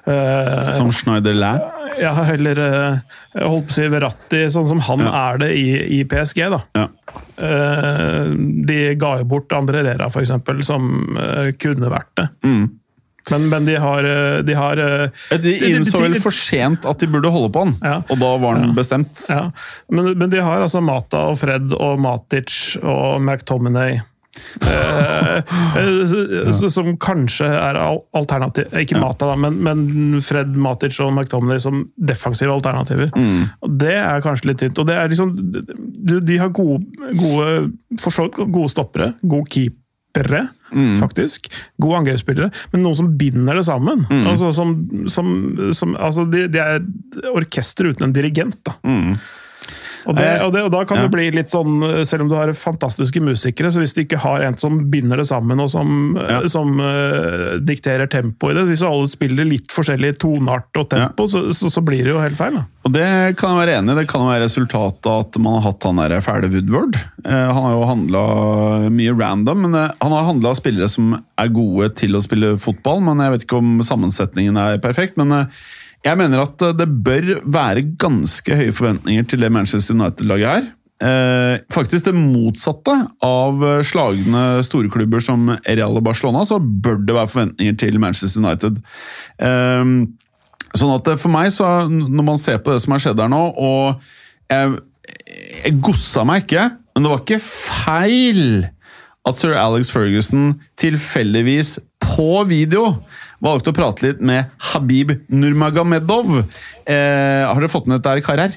Uh, 0.05 0.61
Som 0.77 0.91
Schneider 0.93 1.33
Læ. 1.39 1.55
Ja, 2.01 2.13
eller 2.33 2.59
eh, 2.63 2.99
jeg 3.35 3.49
holdt 3.53 3.67
på 3.69 3.75
å 3.75 3.77
si 3.79 3.89
Verratti, 3.93 4.41
sånn 4.53 4.67
som 4.69 4.81
han 4.89 5.05
Ja. 5.07 5.13
er 5.33 5.39
det 5.45 5.51
i, 5.57 5.67
i 5.99 6.05
PSG, 6.09 6.43
da. 6.53 6.61
Ja. 6.77 6.87
Eh, 7.37 8.25
de 8.67 8.81
ga 9.01 9.19
jo 9.21 9.29
bort 9.29 9.53
André 9.57 9.83
Rera, 9.87 10.09
for 10.13 10.25
eksempel, 10.25 10.63
som 10.67 11.17
eh, 11.21 11.53
kunne 11.61 11.91
vært 11.93 12.13
det. 12.21 12.29
Mm. 12.47 12.67
Men, 13.27 13.49
men 13.51 13.65
de 13.67 13.75
har, 13.83 14.07
de 14.47 14.55
har 14.55 14.79
De 15.43 15.53
innså 15.67 15.99
vel 15.99 16.15
for 16.23 16.31
sent 16.31 16.85
at 16.87 17.01
de 17.03 17.09
burde 17.11 17.33
holde 17.35 17.49
på 17.51 17.65
han, 17.65 17.73
Ja. 17.83 17.97
og 18.07 18.21
da 18.23 18.29
var 18.39 18.55
han 18.61 18.71
bestemt. 18.77 19.25
ja. 19.29 19.49
men, 19.91 20.13
men 20.19 20.31
de 20.31 20.39
har 20.47 20.63
altså 20.63 20.79
Mata 20.85 21.25
og 21.33 21.41
Fred 21.41 21.75
og 21.75 21.99
Matic 22.05 22.77
og 22.85 23.19
McTominay. 23.25 23.99
Eh, 24.67 25.37
eh, 25.81 26.51
Som 26.73 26.95
kanskje 27.03 27.47
er 27.49 27.79
alternativ 28.17 28.73
Ikke 28.81 29.01
Mata, 29.01 29.29
da, 29.31 29.37
men, 29.39 29.59
men 29.65 30.21
Fred, 30.25 30.55
Matic 30.57 30.99
og 31.05 31.13
McTominay 31.13 31.61
som 31.63 31.85
defensive 31.97 32.53
alternativer. 32.53 33.11
Mm. 33.17 33.73
Det 33.81 33.95
er 34.01 34.25
kanskje 34.25 34.51
litt 34.51 34.63
tynt. 34.65 34.81
Og 34.83 34.89
det 34.89 34.97
er 34.97 35.11
liksom 35.13 35.35
De, 35.37 36.39
har 36.41 36.53
gode, 36.55 36.85
gode, 37.19 37.49
for 38.03 38.15
så 38.15 38.29
vidt 38.29 38.41
gode 38.45 38.73
stoppere, 38.73 39.13
gode 39.23 39.51
keepere. 39.53 40.47
Faktisk. 40.99 41.51
Gode 41.83 42.01
angrepsspillere, 42.03 42.51
men 42.73 42.83
noen 42.83 42.97
som 42.99 43.11
binder 43.19 43.59
det 43.59 43.67
sammen. 43.69 44.05
Altså, 44.27 44.53
som, 44.57 44.73
som, 45.13 45.29
som, 45.77 45.95
altså 45.97 46.27
de, 46.31 46.47
de 46.53 46.63
er 46.63 46.81
orkester 47.37 47.93
uten 47.93 48.09
en 48.09 48.17
dirigent. 48.17 48.59
da. 48.67 48.77
Og, 50.07 50.15
det, 50.15 50.27
og, 50.45 50.53
det, 50.55 50.63
og 50.67 50.71
da 50.71 50.85
kan 50.87 51.01
Ja. 51.01 51.07
det 51.07 51.13
bli 51.17 51.25
litt 51.35 51.51
sånn, 51.51 51.81
selv 52.07 52.23
om 52.25 52.29
du 52.31 52.37
har 52.39 52.53
fantastiske 52.55 53.21
musikere, 53.23 53.73
så 53.75 53.83
hvis 53.83 53.95
du 53.97 54.05
ikke 54.05 54.21
har 54.23 54.45
en 54.47 54.57
som 54.59 54.79
binder 54.91 55.19
det 55.19 55.27
sammen 55.27 55.59
og 55.61 55.69
som, 55.73 56.17
Ja. 56.17 56.41
som 56.49 56.79
uh, 56.81 57.59
dikterer 57.59 58.07
tempo 58.11 58.51
i 58.51 58.55
det 58.55 58.67
Hvis 58.69 58.85
alle 58.87 59.09
spiller 59.11 59.45
litt 59.49 59.69
forskjellig 59.75 60.15
toneart 60.23 60.71
og 60.79 60.89
tempo, 60.91 61.27
så, 61.29 61.53
så, 61.53 61.71
så 61.73 61.83
blir 61.85 62.05
det 62.07 62.15
jo 62.15 62.21
helt 62.23 62.39
feil. 62.39 62.55
da. 62.61 62.65
Og 62.87 62.93
det 62.95 63.07
kan 63.41 63.57
jeg 63.57 63.67
være 63.67 63.79
enig 63.81 63.93
i. 63.97 63.99
Det 64.01 64.09
kan 64.13 64.27
være 64.29 64.45
resultatet 64.47 65.07
av 65.11 65.25
at 65.27 65.39
man 65.43 65.59
har 65.59 65.65
hatt 65.73 65.83
han 65.89 65.97
der 66.05 66.21
fæle 66.23 66.51
Woodward. 66.53 66.99
Uh, 67.27 67.33
han 67.51 67.63
har 67.67 67.73
jo 67.75 67.89
handla 67.91 68.25
mye 68.95 69.17
random, 69.19 69.67
men 69.67 69.75
uh, 69.75 69.91
han 70.01 70.15
har 70.15 70.29
handla 70.31 70.55
spillere 70.55 70.89
som 70.93 71.17
er 71.19 71.51
gode 71.51 71.91
til 71.99 72.15
å 72.15 72.23
spille 72.23 72.55
fotball. 72.63 73.03
Men 73.03 73.19
jeg 73.25 73.35
vet 73.35 73.49
ikke 73.49 73.59
om 73.59 73.81
sammensetningen 73.83 74.57
er 74.61 74.79
perfekt. 74.83 75.17
Men 75.19 75.33
eh, 75.33 75.47
jeg 76.07 76.19
mener 76.21 76.45
at 76.47 76.63
eh, 76.65 76.75
det 76.79 76.89
bør 77.07 77.31
være 77.45 77.87
ganske 78.01 78.59
høye 78.59 78.75
forventninger 78.75 79.27
til 79.29 79.43
det 79.43 79.53
Manchester 79.55 79.97
United-laget 79.99 80.53
her. 80.53 80.69
Eh, 81.07 81.57
faktisk 81.75 82.07
det 82.09 82.15
motsatte 82.17 82.95
av 83.27 83.65
eh, 83.67 83.83
slagne 83.85 84.45
storklubber 84.65 85.21
som 85.21 85.51
Real 85.67 85.99
og 85.99 86.07
Barcelona, 86.07 86.47
så 86.49 86.61
bør 86.61 87.03
det 87.03 87.19
være 87.19 87.33
forventninger 87.35 87.77
til 87.83 87.99
Manchester 88.01 88.41
United. 88.45 88.81
Eh, 89.39 89.93
Sånn 90.77 90.93
at 90.93 91.09
for 91.21 91.33
meg, 91.33 91.53
så 91.55 91.87
når 91.89 92.25
man 92.27 92.41
ser 92.41 92.59
på 92.61 92.75
det 92.75 92.83
som 92.85 92.93
har 92.93 93.01
skjedd 93.01 93.21
her 93.23 93.31
nå, 93.33 93.43
og 93.57 94.03
jeg, 94.53 94.81
jeg 95.63 95.79
gossa 95.85 96.25
meg 96.27 96.45
ikke, 96.45 96.67
men 96.93 97.07
det 97.07 97.13
var 97.13 97.23
ikke 97.23 97.43
feil 97.45 98.43
at 99.27 99.41
sir 99.41 99.57
Alex 99.59 99.91
Ferguson 99.91 100.57
tilfeldigvis 100.79 101.77
på 102.07 102.29
video 102.49 103.03
valgte 103.45 103.73
å 103.73 103.77
prate 103.77 104.07
litt 104.07 104.21
med 104.25 104.49
Habib 104.73 105.13
Nurmagomedov. 105.29 106.39
Eh, 106.87 107.43
har 107.45 107.55
dere 107.61 107.69
fått 107.73 107.87
med 107.91 108.01
dette, 108.01 108.23
karer? 108.27 108.55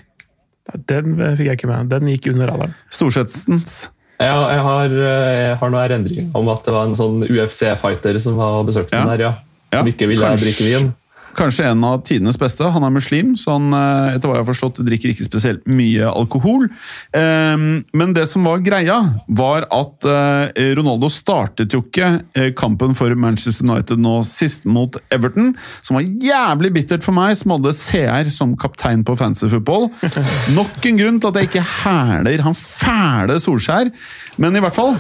Den 0.88 1.16
fikk 1.36 1.48
jeg 1.50 1.58
ikke 1.60 1.70
med. 1.72 1.90
Den 1.90 2.08
gikk 2.12 2.30
under 2.34 2.52
radaren. 2.52 2.76
Storsetsens. 2.94 3.90
Ja, 4.20 4.36
jeg 4.52 4.62
har, 4.66 4.86
eh, 4.86 5.36
jeg 5.50 5.58
har 5.62 5.70
noe 5.74 5.84
erindringer 5.88 6.32
om 6.36 6.50
at 6.52 6.66
det 6.68 6.74
var 6.76 6.86
en 6.90 6.96
sånn 7.00 7.22
UFC-fighter 7.26 8.20
som 8.20 8.38
har 8.38 8.64
besøkt 8.68 8.92
Ja. 8.92 9.00
den 9.02 9.08
her, 9.14 9.18
ja. 9.18 9.32
Som 9.74 9.88
Ja, 9.88 9.94
ikke 9.94 10.08
ville 10.08 10.26
kanskje- 10.26 10.46
drikke 10.50 10.66
vin. 10.80 10.94
Kanskje 11.38 11.68
en 11.70 11.84
av 11.86 12.02
tidenes 12.08 12.38
beste. 12.40 12.66
Han 12.74 12.84
er 12.86 12.94
muslim, 12.94 13.34
så 13.38 13.58
han 13.58 13.74
eh, 13.76 14.16
etter 14.16 14.30
hva 14.30 14.38
jeg 14.38 14.44
har 14.44 14.50
forstått, 14.50 14.82
drikker 14.86 15.12
ikke 15.14 15.28
spesielt 15.28 15.68
mye 15.70 16.10
alkohol. 16.10 16.68
Ehm, 17.18 17.84
Men 17.94 18.14
det 18.16 18.26
som 18.32 18.46
var 18.48 18.64
greia, 18.66 18.98
var 19.28 19.68
at 19.74 20.08
eh, 20.10 20.74
Ronaldo 20.80 21.10
startet 21.14 21.74
jo 21.76 21.84
ikke 21.86 22.10
eh, 22.34 22.50
kampen 22.58 22.96
for 22.98 23.14
Manchester 23.16 23.68
United 23.68 24.02
nå 24.02 24.20
sist 24.28 24.66
mot 24.66 24.98
Everton, 25.14 25.54
som 25.86 26.00
var 26.00 26.08
jævlig 26.08 26.74
bittert 26.80 27.06
for 27.06 27.16
meg, 27.16 27.36
som 27.40 27.56
hadde 27.56 27.76
CR 27.78 28.32
som 28.34 28.56
kaptein 28.60 29.06
på 29.06 29.18
fancy 29.20 29.50
football. 29.52 29.90
Nok 30.58 30.90
en 30.90 31.02
grunn 31.04 31.22
til 31.22 31.32
at 31.32 31.40
jeg 31.42 31.52
ikke 31.52 31.68
hæler 31.84 32.46
han 32.46 32.58
fæle 32.58 33.40
Solskjær. 33.42 33.94
Men 34.40 34.56
i 34.56 34.64
hvert 34.64 34.78
fall 34.78 34.96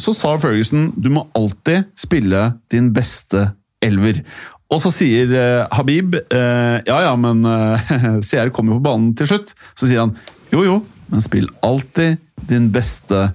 så 0.00 0.10
sa 0.16 0.32
Ferguson 0.40 0.88
du 0.98 1.06
må 1.14 1.20
alltid 1.38 1.84
spille 1.98 2.40
din 2.72 2.88
beste 2.94 3.44
elver. 3.84 4.24
Og 4.70 4.78
så 4.84 4.92
sier 4.94 5.32
eh, 5.34 5.64
Habib 5.74 6.14
eh, 6.20 6.76
ja 6.86 7.00
ja, 7.08 7.14
men 7.18 7.42
eh, 7.46 7.90
CR 8.26 8.52
kommer 8.54 8.76
jo 8.76 8.80
på 8.80 8.86
banen 8.86 9.10
til 9.18 9.30
slutt. 9.32 9.54
Så 9.74 9.88
sier 9.90 10.04
han 10.04 10.14
jo 10.54 10.64
jo, 10.66 10.78
men 11.10 11.24
spill 11.24 11.50
alltid 11.66 12.20
din 12.50 12.70
beste 12.74 13.28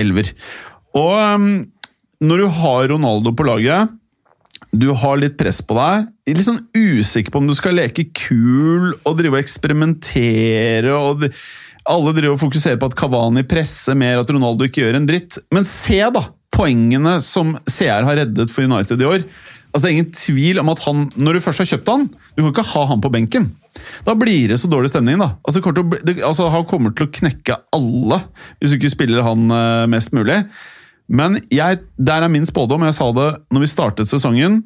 elver. 0.00 0.30
Og 0.96 1.16
når 2.22 2.40
du 2.40 2.46
har 2.60 2.86
Ronaldo 2.92 3.32
på 3.36 3.44
laget, 3.48 3.90
du 4.72 4.88
har 4.96 5.18
litt 5.20 5.36
press 5.40 5.60
på 5.64 5.76
deg, 5.76 6.06
litt 6.32 6.46
sånn 6.46 6.62
usikker 6.72 7.32
på 7.32 7.42
om 7.42 7.48
du 7.50 7.56
skal 7.56 7.76
leke 7.76 8.06
kul 8.16 8.92
og 8.94 9.18
drive 9.18 9.36
og 9.36 9.42
eksperimentere 9.42 10.94
og 10.96 11.26
alle 11.82 12.14
driver 12.14 12.36
og 12.36 12.40
fokuserer 12.40 12.78
på 12.80 12.88
at 12.88 12.96
Cavani 12.96 13.42
presser 13.48 13.96
mer, 13.98 14.20
at 14.22 14.30
Ronaldo 14.32 14.68
ikke 14.68 14.84
gjør 14.84 15.00
en 15.00 15.08
dritt. 15.08 15.36
Men 15.52 15.68
se 15.68 15.98
da 16.14 16.28
poengene 16.52 17.16
som 17.24 17.56
CR 17.66 18.06
har 18.06 18.20
reddet 18.22 18.52
for 18.52 18.68
United 18.68 19.02
i 19.02 19.08
år. 19.08 19.26
Altså 19.72 19.86
Det 19.86 19.88
er 19.90 19.96
ingen 19.96 20.12
tvil 20.12 20.60
om 20.60 20.68
at 20.68 20.82
han, 20.84 21.06
når 21.16 21.38
du 21.38 21.40
først 21.40 21.62
har 21.64 21.70
kjøpt 21.72 21.88
han, 21.88 22.06
du 22.36 22.42
kan 22.42 22.52
ikke 22.52 22.68
ha 22.74 22.84
han 22.90 23.00
på 23.00 23.10
benken. 23.12 23.48
Da 24.04 24.12
blir 24.18 24.50
det 24.52 24.58
så 24.60 24.68
dårlig 24.68 24.90
stemning. 24.92 25.18
da. 25.18 25.30
Altså, 25.48 25.62
bli- 25.64 26.02
det, 26.04 26.18
altså 26.22 26.50
Han 26.52 26.66
kommer 26.68 26.92
til 26.92 27.06
å 27.08 27.12
knekke 27.12 27.56
alle 27.72 28.20
hvis 28.60 28.70
du 28.70 28.76
ikke 28.76 28.92
spiller 28.92 29.24
han 29.24 29.48
uh, 29.50 29.86
mest 29.88 30.12
mulig. 30.12 30.42
Men 31.08 31.40
jeg, 31.52 31.80
der 31.98 32.22
er 32.24 32.28
min 32.32 32.46
spådom. 32.46 32.84
Jeg 32.86 32.96
sa 32.96 33.08
det 33.12 33.28
når 33.52 33.64
vi 33.64 33.70
startet 33.72 34.08
sesongen. 34.08 34.60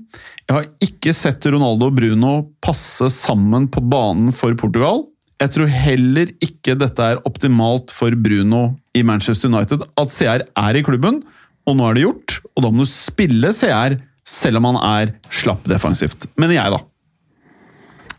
Jeg 0.46 0.54
har 0.54 0.66
ikke 0.84 1.14
sett 1.16 1.46
Ronaldo 1.46 1.88
og 1.90 1.96
Bruno 1.96 2.32
passe 2.62 3.08
sammen 3.14 3.66
på 3.72 3.82
banen 3.82 4.34
for 4.34 4.54
Portugal. 4.58 5.06
Jeg 5.42 5.52
tror 5.52 5.68
heller 5.68 6.30
ikke 6.40 6.76
dette 6.78 7.02
er 7.04 7.22
optimalt 7.28 7.90
for 7.92 8.14
Bruno 8.16 8.76
i 8.96 9.02
Manchester 9.04 9.50
United. 9.52 9.82
At 10.00 10.12
CR 10.14 10.44
er 10.46 10.78
i 10.78 10.84
klubben, 10.86 11.22
og 11.66 11.76
nå 11.76 11.88
er 11.88 11.96
det 11.98 12.06
gjort. 12.06 12.38
Og 12.56 12.64
da 12.64 12.70
må 12.72 12.86
du 12.86 12.92
spille 12.92 13.50
CR 13.52 13.98
selv 14.26 14.60
om 14.60 14.68
han 14.72 14.78
er 14.82 15.14
slapp 15.30 15.66
defensivt. 15.70 16.26
Mener 16.40 16.58
jeg, 16.58 16.74
da. 16.74 16.82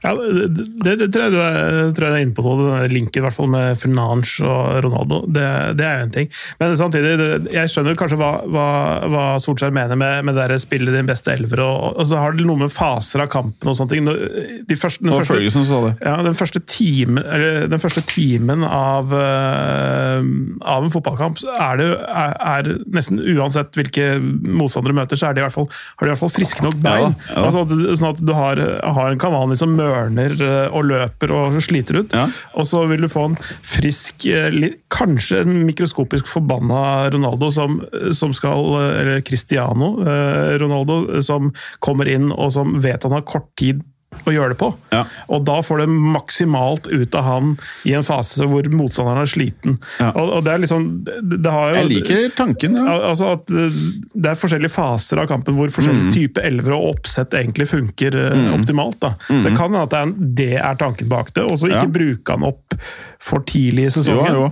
Ja, 0.03 0.13
det, 0.13 0.47
det, 0.83 0.93
det 1.01 1.07
tror, 1.13 1.27
jeg 1.27 1.33
du 1.33 1.39
er, 1.41 2.11
er 2.11 2.19
inne 2.21 2.35
på 2.37 2.43
den 2.45 2.93
linken 2.93 3.21
i 3.21 3.23
hvert 3.25 3.35
fall 3.35 3.49
med 3.51 3.79
Fernange 3.81 4.45
og 4.45 4.83
Ronaldo. 4.85 5.23
Det, 5.33 5.45
det 5.79 5.85
er 5.87 6.01
jo 6.01 6.05
en 6.07 6.13
ting. 6.13 6.29
Men 6.59 6.75
samtidig, 6.79 7.15
jeg 7.53 7.71
skjønner 7.73 7.97
kanskje 7.97 8.19
hva, 8.21 8.31
hva, 8.45 8.67
hva 9.09 9.25
Solskjær 9.41 9.73
mener 9.73 9.97
med, 9.99 10.27
med 10.27 10.37
det 10.37 10.47
der 10.51 10.61
spille 10.61 10.93
din 10.93 11.09
beste 11.09 11.33
elver. 11.33 11.63
Og, 11.65 11.97
og 11.97 12.09
så 12.09 12.21
har 12.21 12.37
det 12.37 12.45
noe 12.47 12.61
med 12.61 12.73
faser 12.73 13.25
av 13.25 13.31
kampen 13.33 13.71
og 13.71 13.77
sånne 13.79 13.95
ting. 13.95 14.11
De 14.69 14.77
første, 14.77 15.03
den 15.05 15.17
første, 15.17 15.95
ja, 16.05 16.15
den 16.25 16.37
første, 16.37 16.61
time, 16.67 17.23
eller, 17.25 17.65
den 17.71 17.81
første 17.81 18.05
timen 18.09 18.65
av, 18.67 19.13
eh, 19.17 20.29
av 20.61 20.85
en 20.85 20.93
fotballkamp 20.93 21.41
er 21.57 21.81
det 21.81 21.87
er, 21.97 22.33
er 22.37 22.69
nesten 22.93 23.19
uansett 23.35 23.75
hvilke 23.77 24.17
motstandere 24.21 24.95
møter, 24.97 25.19
så 25.19 25.29
er 25.29 25.37
de 25.37 25.41
i 25.41 25.47
hvert 25.47 25.55
fall, 25.55 25.69
har 25.97 26.05
de 26.05 26.11
i 26.11 26.13
hvert 26.13 26.21
fall 26.21 26.33
friske 26.33 26.65
nok 26.65 26.77
bein. 26.83 27.13
Ja, 27.27 27.33
ja. 27.33 27.45
Altså, 27.47 27.65
sånn 27.97 28.11
at 28.13 28.21
du 28.23 28.33
har, 28.37 28.61
har 28.97 29.13
en 29.13 29.21
Kavani 29.21 29.57
som 29.59 29.73
mørner 29.77 29.86
eh, 29.87 30.67
og 30.71 30.87
løper 30.89 31.33
og 31.35 31.57
sliter 31.63 32.01
ut. 32.01 32.15
Ja. 32.15 32.27
Og 32.59 32.67
så 32.69 32.83
vil 32.89 33.05
du 33.05 33.09
få 33.11 33.25
en 33.31 33.37
frisk, 33.65 34.25
eh, 34.25 34.71
kanskje 34.93 35.43
en 35.43 35.65
mikroskopisk 35.67 36.29
forbanna 36.29 37.09
Ronaldo 37.13 37.51
som, 37.53 37.81
som 38.11 38.33
skal 38.35 38.73
eh, 38.81 39.01
Eller 39.01 39.21
Cristiano 39.21 39.95
eh, 40.03 40.57
Ronaldo, 40.61 41.03
eh, 41.15 41.21
som 41.21 41.53
kommer 41.79 42.09
inn 42.11 42.31
og 42.31 42.51
som 42.55 42.77
vet 42.81 43.03
han 43.03 43.15
har 43.17 43.27
kort 43.27 43.49
tid 43.59 43.83
å 44.25 44.33
gjøre 44.33 44.53
det 44.55 44.59
på. 44.61 44.71
Ja. 44.93 45.03
Og 45.33 45.45
da 45.47 45.59
får 45.65 45.83
du 45.83 45.93
maksimalt 46.17 46.87
ut 46.87 47.15
av 47.17 47.23
han 47.27 47.53
i 47.85 47.93
en 47.97 48.05
fase 48.07 48.47
hvor 48.49 48.67
motstanderen 48.73 49.23
er 49.23 49.31
sliten. 49.31 49.77
Ja. 49.99 50.11
Og, 50.13 50.31
og 50.37 50.45
det 50.47 50.53
er 50.53 50.63
liksom 50.63 50.87
det, 51.05 51.51
har 51.51 51.73
jo, 51.73 51.81
Jeg 51.81 51.89
liker 51.91 52.35
tanken. 52.37 52.77
ja. 52.79 52.97
Altså 53.11 53.33
at 53.37 53.51
eh, 53.51 53.81
Det 54.13 54.31
er 54.31 54.39
forskjellige 54.39 54.73
faser 54.73 55.21
av 55.23 55.29
kampen 55.31 55.57
hvor 55.57 55.71
forskjellige 55.73 55.95
Mm. 55.97 56.11
type 56.13 56.41
elver 56.45 56.75
og 56.75 56.83
oppsett 56.93 57.33
egentlig 57.33 57.65
funker 57.71 58.13
mm. 58.13 58.47
optimalt. 58.59 58.99
da. 59.01 59.13
Det 59.27 59.53
kan 59.57 59.71
hende 59.73 59.81
at 59.87 59.93
det 59.93 59.99
er, 59.99 60.13
det 60.37 60.53
er 60.61 60.77
tanken 60.79 61.09
bak 61.09 61.33
det, 61.33 61.43
og 61.47 61.57
så 61.57 61.71
ikke 61.71 61.87
Mm. 61.87 61.93
Bruke 61.97 62.33
han 62.35 62.43
opp 62.43 62.75
for 63.23 63.43
tidlig 63.47 63.87
i 63.87 63.91
sesongen. 63.95 64.33
jo. 64.35 64.47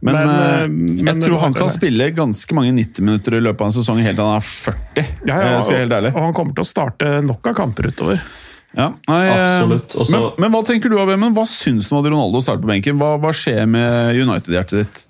Men, 0.00 0.14
Men, 0.14 0.28
eh, 0.28 0.62
eh, 0.62 0.68
men 0.68 1.06
jeg 1.06 1.22
tror 1.28 1.42
han 1.44 1.54
kan 1.54 1.70
spille 1.72 2.10
ganske 2.16 2.56
mange 2.56 2.72
90 2.74 3.04
minutter 3.06 3.36
i 3.38 3.42
løpet 3.44 3.60
av 3.60 3.70
en 3.70 3.76
sesong 3.78 4.02
helt 4.02 4.16
til 4.16 4.26
han 4.26 4.36
er 4.40 4.46
40. 4.46 5.06
Ja, 5.26 5.40
ja, 5.40 5.58
eh, 5.58 5.78
helt 5.78 6.14
og 6.14 6.22
han 6.22 6.36
kommer 6.36 6.56
til 6.56 6.64
å 6.64 6.70
starte 6.70 7.12
nok 7.24 7.46
av 7.52 7.58
kamper 7.58 7.90
utover. 7.90 8.22
Ja, 8.76 8.92
nei, 9.10 9.20
eh, 9.26 9.34
Absolutt. 9.34 9.94
Også, 9.98 10.14
men, 10.14 10.26
men 10.44 10.54
hva 10.54 10.62
tenker 10.66 10.92
du 10.92 10.98
av 11.00 11.10
Vemmen? 11.10 11.34
Hva 11.34 11.46
syns 11.48 11.88
du 11.88 11.94
om 11.94 12.02
at 12.02 12.10
Ronaldo 12.10 12.42
starter 12.44 12.62
på 12.62 12.70
benken? 12.70 12.98
Hva, 13.00 13.16
hva 13.22 13.32
skjer 13.34 13.64
med 13.70 14.20
United-hjertet 14.20 14.84
ditt? 14.84 15.00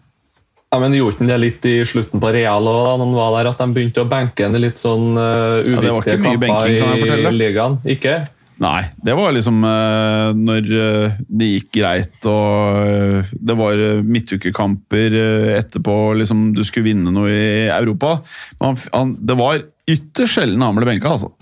Ja, 0.70 0.78
men 0.78 0.94
Gjorde 0.94 1.18
han 1.18 1.32
det 1.32 1.38
litt 1.42 1.64
i 1.66 1.80
slutten 1.88 2.22
på 2.22 2.30
Real 2.30 2.68
òg, 2.70 2.84
da 2.86 2.92
han 3.02 3.14
var 3.16 3.32
der, 3.36 3.48
at 3.50 3.60
de 3.60 3.74
begynte 3.74 4.04
å 4.04 4.10
benke 4.10 4.46
ham 4.46 4.54
i 4.54 4.60
litt 4.62 4.78
sånn 4.78 5.16
uh, 5.18 5.64
det 5.66 5.80
var 5.82 5.96
uviktige 5.98 6.14
ikke 6.14 6.20
mye 6.22 6.36
kamper 6.36 6.44
benking, 6.46 7.26
i 7.26 7.32
ligaen? 7.34 7.80
Ikke? 7.90 8.14
Nei, 8.60 8.80
det 9.02 9.16
var 9.16 9.32
liksom 9.34 9.64
uh, 9.64 10.30
når 10.36 10.66
uh, 10.70 11.18
det 11.26 11.48
gikk 11.48 11.70
greit 11.80 12.28
og 12.28 12.76
uh, 12.76 13.32
det 13.34 13.56
var 13.58 13.82
midtukekamper 14.04 15.16
etterpå, 15.56 15.96
liksom 16.20 16.50
du 16.54 16.62
skulle 16.68 16.90
vinne 16.92 17.12
noe 17.16 17.32
i 17.32 17.66
Europa. 17.72 18.20
Men 18.60 18.70
han, 18.70 18.84
han, 18.94 19.16
det 19.26 19.36
var 19.40 19.64
ytterst 19.90 20.38
sjelden 20.38 20.62
han 20.62 20.78
ble 20.78 20.86
benka, 20.92 21.16
altså. 21.16 21.32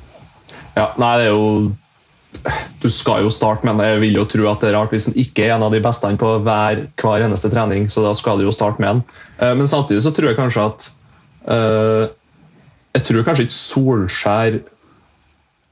Ja, 0.79 0.95
nei, 0.97 1.13
det 1.21 1.29
er 1.29 1.35
jo 1.35 1.45
Du 2.83 2.89
skal 2.93 3.25
jo 3.25 3.31
starte, 3.35 3.65
men 3.67 3.81
jeg 3.83 4.01
vil 4.01 4.15
jo 4.21 4.25
tro 4.31 4.47
at 4.51 4.61
det 4.63 4.71
er 4.71 4.77
rart 4.79 4.93
hvis 4.95 5.09
han 5.11 5.17
ikke 5.19 5.45
er 5.49 5.55
en 5.57 5.65
av 5.67 5.73
de 5.75 5.81
beste 5.83 6.11
på 6.21 6.31
hver, 6.47 6.85
hver 7.01 7.25
eneste 7.27 7.51
trening, 7.53 7.89
så 7.91 8.05
da 8.07 8.13
skal 8.15 8.39
du 8.39 8.45
jo 8.47 8.53
starte 8.55 8.79
med 8.83 8.89
han. 8.89 9.03
Eh, 9.43 9.55
Men 9.59 9.69
samtidig 9.71 10.03
så 10.05 10.13
tror 10.15 10.31
jeg 10.31 10.39
kanskje 10.39 10.67
at 10.71 10.89
eh, 11.51 12.09
Jeg 12.95 13.05
tror 13.09 13.25
kanskje 13.27 13.47
ikke 13.49 13.59
Solskjær 13.59 14.61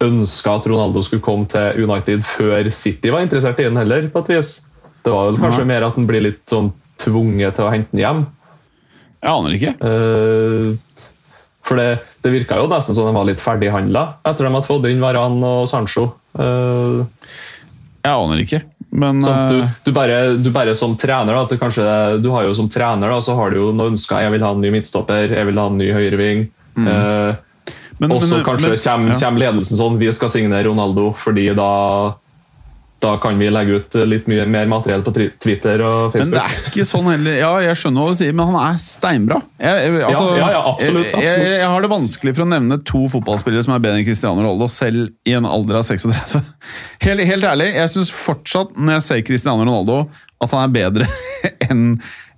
ønska 0.05 0.57
at 0.59 0.67
Ronaldo 0.69 1.01
skulle 1.07 1.25
komme 1.25 1.47
til 1.49 1.87
United 1.87 2.25
før 2.29 2.69
City 2.75 3.09
var 3.15 3.23
interessert 3.25 3.61
i 3.63 3.65
den 3.65 3.79
heller, 3.81 4.09
på 4.13 4.21
et 4.27 4.35
vis. 4.35 4.51
Det 5.07 5.13
var 5.15 5.31
vel 5.31 5.39
kanskje 5.41 5.63
Ja. 5.65 5.71
mer 5.71 5.87
at 5.87 5.95
han 5.97 6.07
blir 6.07 6.21
litt 6.27 6.43
sånn 6.51 6.73
tvunget 7.01 7.57
til 7.57 7.65
å 7.65 7.71
hente 7.73 7.89
den 7.95 8.03
hjem. 8.05 8.27
Jeg 9.23 9.33
aner 9.33 9.57
ikke. 9.57 9.73
Eh, 9.81 10.77
For 11.67 11.75
det, 11.81 12.01
det 12.23 12.31
virka 12.31 12.61
jo 12.61 12.69
nesten 12.71 12.95
som 12.95 13.09
de 13.09 13.15
var 13.17 13.25
litt 13.27 13.41
ferdighandla 13.43 14.03
etter 14.23 14.45
at 14.47 14.53
de 14.53 14.55
hadde 14.55 14.67
fått 14.69 14.85
inn 14.87 15.01
Varan 15.03 15.41
og 15.43 15.65
Sancho. 15.67 16.13
Eh, 16.39 17.05
Jeg 18.07 18.13
aner 18.15 18.43
ikke. 18.45 18.63
Men 18.97 19.19
sånn 19.21 19.49
du, 19.51 19.57
eh, 19.63 19.69
du, 19.85 19.91
bare, 19.93 20.19
du 20.39 20.51
bare 20.55 20.75
som 20.79 20.95
trener 20.97 21.35
da, 21.35 21.43
at 21.43 21.51
det 21.51 21.59
kanskje, 21.61 22.23
Du 22.23 22.31
har 22.31 22.45
jo 22.47 22.55
som 22.55 22.69
trener 22.69 23.09
da, 23.11 23.19
så 23.21 23.35
har 23.37 23.51
du 23.51 23.57
jo 23.57 23.73
noen 23.73 23.93
ønsker. 23.97 24.23
Jeg 24.23 24.33
vil 24.37 24.45
ha 24.47 24.53
en 24.55 24.61
ny 24.63 24.71
midtstopper, 24.71 25.29
jeg 25.35 25.47
vil 25.51 25.59
ha 25.59 25.67
en 25.67 25.77
ny 25.81 25.91
høyreving. 25.93 26.47
Eh, 26.77 27.35
og 28.07 28.23
så 28.23 28.43
kanskje 28.45 28.69
men- 28.71 28.79
kommer, 28.85 29.13
ja. 29.13 29.19
kommer 29.21 29.41
ledelsen 29.41 29.77
sånn 29.81 29.99
Vi 29.99 30.13
skal 30.13 30.29
signere 30.31 30.65
Ronaldo, 30.69 31.15
fordi 31.17 31.49
da 31.57 32.15
da 33.01 33.17
kan 33.21 33.37
vi 33.39 33.49
legge 33.53 33.77
ut 33.77 33.97
litt 34.09 34.29
mye 34.31 34.47
mer 34.49 34.69
materiell 34.71 35.03
på 35.05 35.13
Twitter 35.13 35.83
og 35.85 36.15
Facebook. 36.15 36.31
Men 36.31 36.33
det 36.33 36.43
er 36.43 36.71
ikke 36.71 36.85
sånn 36.89 37.09
heller. 37.11 37.35
Ja, 37.37 37.51
jeg 37.61 37.79
skjønner 37.81 38.07
hva 38.07 38.13
du 38.15 38.19
sier, 38.19 38.37
men 38.37 38.49
han 38.49 38.57
er 38.63 38.79
steinbra. 38.81 39.41
Jeg, 39.61 39.83
jeg, 39.85 40.05
altså, 40.09 40.23
Ja, 40.31 40.39
ja, 40.39 40.47
ja, 40.55 40.63
absolutt, 40.71 41.11
Jeg, 41.13 41.43
jeg, 41.51 41.67
har 41.75 41.85
det 41.85 41.91
vanskelig 41.93 42.35
for 42.39 42.47
å 42.47 42.49
nevne 42.55 42.79
to 42.89 43.03
fotballspillere 43.13 43.67
som 43.67 43.75
er 43.77 43.83
bedre 43.85 44.01
enn 44.01 44.07
Cristiano 44.09 44.41
Ronaldo, 44.41 44.69
selv 44.73 45.11
i 45.29 45.35
en 45.37 45.49
alder 45.49 45.81
av 45.83 45.85
36. 45.89 46.39
Helt, 47.07 47.25
helt 47.29 47.45
ærlig, 47.45 47.69
jeg 47.77 47.93
syns 47.93 48.15
fortsatt, 48.17 48.73
når 48.81 48.97
jeg 48.97 49.07
ser 49.11 49.27
Cristiano 49.29 49.61
Ronaldo, 49.67 49.99
at 50.41 50.55
han 50.57 50.65
er 50.65 50.73
bedre 50.79 51.11
enn 51.69 51.85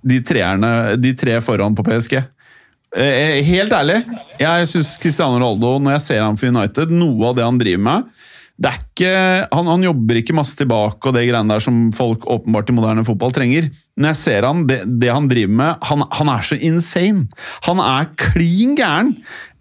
de 0.09 0.19
treerne, 0.27 0.73
de 0.99 1.13
tre 1.19 1.39
foran 1.43 1.75
på 1.75 1.87
PSG. 1.87 2.19
Eh, 2.99 3.39
Helt 3.47 3.71
ærlig, 3.75 4.01
jeg 4.41 4.67
syns 4.73 4.97
Cristiano 4.99 5.39
Ronaldo, 5.39 5.77
når 5.79 5.97
jeg 5.97 6.05
ser 6.09 6.25
ham 6.25 6.39
for 6.39 6.51
United, 6.51 6.91
noe 6.91 7.31
av 7.31 7.39
det 7.39 7.47
han 7.47 7.61
driver 7.61 7.87
med 7.87 8.27
det 8.59 8.67
er 8.67 8.79
ikke, 8.79 9.11
han, 9.55 9.67
han 9.71 9.83
jobber 9.85 10.17
ikke 10.19 10.35
masse 10.35 10.57
tilbake 10.59 11.07
og 11.07 11.13
det 11.15 11.21
greiene 11.29 11.53
der 11.53 11.63
som 11.63 11.77
folk 11.95 12.25
åpenbart 12.27 12.67
i 12.67 12.73
moderne 12.75 13.05
fotball 13.07 13.31
trenger. 13.31 13.69
Når 13.99 14.11
jeg 14.11 14.19
ser 14.19 14.47
han, 14.47 14.65
det, 14.67 14.79
det 14.99 15.11
han 15.11 15.27
driver 15.27 15.55
med 15.59 15.85
Han, 15.89 16.03
han 16.15 16.31
er 16.31 16.43
så 16.47 16.55
insane! 16.55 17.25
Han 17.67 17.79
er 17.83 18.09
klin 18.19 18.75
gæren! 18.75 19.13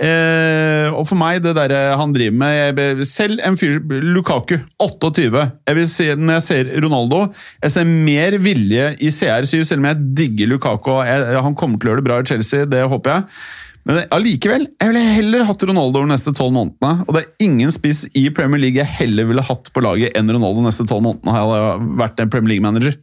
Eh, 0.02 0.90
og 0.90 1.06
for 1.06 1.18
meg, 1.18 1.40
det 1.42 1.54
derre 1.58 1.94
han 1.98 2.14
driver 2.14 2.36
med 2.42 2.58
jeg, 2.58 3.06
Selv 3.10 3.42
en 3.46 3.58
fyr 3.58 3.78
Lukaku, 4.02 4.56
28. 4.82 5.30
Jeg 5.30 5.78
vil 5.78 5.88
se, 5.90 6.08
når 6.18 6.38
jeg 6.38 6.46
ser 6.48 6.74
Ronaldo, 6.82 7.24
jeg 7.62 7.74
ser 7.74 7.88
mer 8.10 8.38
vilje 8.42 8.92
i 8.98 9.14
CR7, 9.14 9.62
selv 9.62 9.82
om 9.82 9.90
jeg 9.92 10.10
digger 10.22 10.52
Lukaku. 10.54 10.92
Jeg, 11.06 11.38
han 11.46 11.58
kommer 11.58 11.78
til 11.78 11.90
å 11.90 11.94
gjøre 11.94 12.02
det 12.02 12.10
bra 12.10 12.18
i 12.22 12.30
Chelsea, 12.34 12.66
det 12.66 12.86
håper 12.90 13.14
jeg. 13.14 13.40
Men 13.88 14.02
allikevel, 14.12 14.66
jeg 14.74 14.90
ville 14.90 15.02
heller 15.16 15.44
hatt 15.48 15.62
Ronaldo 15.64 16.00
over 16.00 16.08
de 16.08 16.12
neste 16.12 16.32
tolv 16.36 16.54
månedene. 16.56 17.04
Og 17.06 17.14
det 17.16 17.22
er 17.22 17.46
ingen 17.46 17.72
spiss 17.72 18.04
i 18.18 18.28
Premier 18.34 18.60
League 18.60 18.80
jeg 18.80 18.96
heller 18.98 19.28
ville 19.30 19.44
hatt 19.44 19.70
på 19.72 19.84
laget 19.84 20.16
enn 20.18 20.28
Ronaldo 20.28 20.60
de 20.60 20.68
neste 20.68 20.88
tolv 20.88 21.06
månedene. 21.06 21.36
Hadde 21.36 21.60
jeg 21.60 21.92
vært 22.02 22.24
en 22.24 22.32
Premier 22.34 22.56
League-manager. 22.56 22.98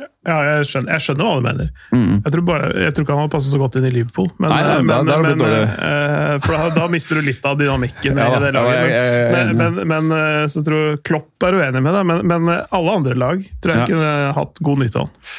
Ja, 0.00 0.36
jeg 0.44 0.66
skjønner, 0.68 0.94
jeg 0.94 1.04
skjønner, 1.04 1.26
hva 1.26 1.40
du 1.40 1.44
mener. 1.44 1.68
Mm. 1.92 2.20
Jeg, 2.20 2.32
tror 2.34 2.44
bare, 2.46 2.68
jeg, 2.84 2.94
tror 2.94 3.04
ikke 3.04 3.14
han 3.16 3.22
hadde 3.24 3.32
passet 3.34 3.54
så 3.54 3.60
godt 3.60 3.76
inn 3.80 3.88
i 3.88 3.92
Liverpool. 3.94 4.28
Men, 4.36 4.52
nei, 4.52 4.60
nei, 4.64 4.76
men, 4.84 5.08
da, 5.08 5.16
men, 5.24 5.40
men 5.40 5.66
uh, 5.80 6.34
for 6.44 6.54
da, 6.54 6.68
da, 6.76 6.86
mister 6.92 7.18
du 7.18 7.26
litt 7.26 7.46
av 7.48 7.58
dynamikken 7.60 8.20
ja, 8.20 8.28
i 8.28 8.42
det 8.44 8.52
laget. 8.56 8.94
Jeg, 8.94 9.56
men, 9.58 9.80
men, 9.90 10.14
så 10.52 10.62
tror 10.66 10.84
jeg 10.84 11.02
Klopp 11.08 11.48
er 11.48 11.58
uenig 11.58 11.82
med 11.84 11.96
deg, 11.96 12.14
men, 12.30 12.52
alle 12.52 12.96
andre 13.00 13.16
lag 13.18 13.44
tror 13.60 13.74
jeg 13.74 13.82
ja. 13.82 13.90
kunne 13.90 14.14
hatt 14.36 14.62
god 14.70 14.84
nytte 14.84 15.02
av 15.02 15.08
han. 15.08 15.30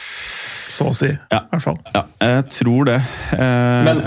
Så 0.82 0.90
å 0.90 0.98
si. 0.98 1.14
Ja. 1.32 1.46
I 1.46 1.56
hvert 1.56 1.66
fall. 1.68 1.80
Ja, 1.96 2.04
jeg 2.26 2.44
tror 2.58 2.90
det. 2.90 3.00
Eh, 3.38 3.88
men 3.88 4.04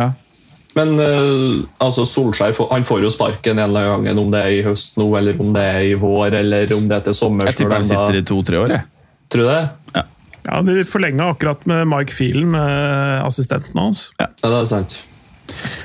men 0.74 0.96
uh, 0.98 1.62
altså 1.84 2.02
Solskjær 2.08 2.56
han 2.72 2.86
får 2.86 3.04
jo 3.04 3.10
sparken 3.14 3.60
en 3.60 3.68
eller 3.68 3.92
annen 3.92 4.08
gang, 4.08 4.18
om 4.18 4.32
det 4.34 4.40
er 4.42 4.56
i 4.56 4.64
høst 4.66 4.98
nå, 4.98 5.06
eller 5.14 5.38
om 5.38 5.52
det 5.54 5.62
er 5.62 5.84
i 5.92 5.94
vår, 5.98 6.34
eller 6.40 6.74
om 6.74 6.88
det 6.90 6.98
er 6.98 7.04
til 7.06 7.14
sommer. 7.14 7.46
Jeg 7.46 7.60
tipper 7.60 7.78
han 7.78 7.86
sitter 7.86 8.18
i 8.18 8.24
to-tre 8.26 8.58
år. 8.58 8.74
Jeg. 8.74 8.88
Tror 9.30 9.46
du 9.46 9.52
det? 9.52 9.62
Ja. 9.94 10.02
Ja, 10.44 10.60
De 10.66 10.74
forlenga 10.84 11.30
akkurat 11.32 11.62
med 11.70 11.86
Mike 11.88 12.12
Feelen, 12.12 12.50
med 12.52 13.22
assistenten 13.24 13.78
hans. 13.80 14.08
Ja, 14.18 14.26
det 14.42 14.50
er 14.58 14.66
sant. 14.68 14.98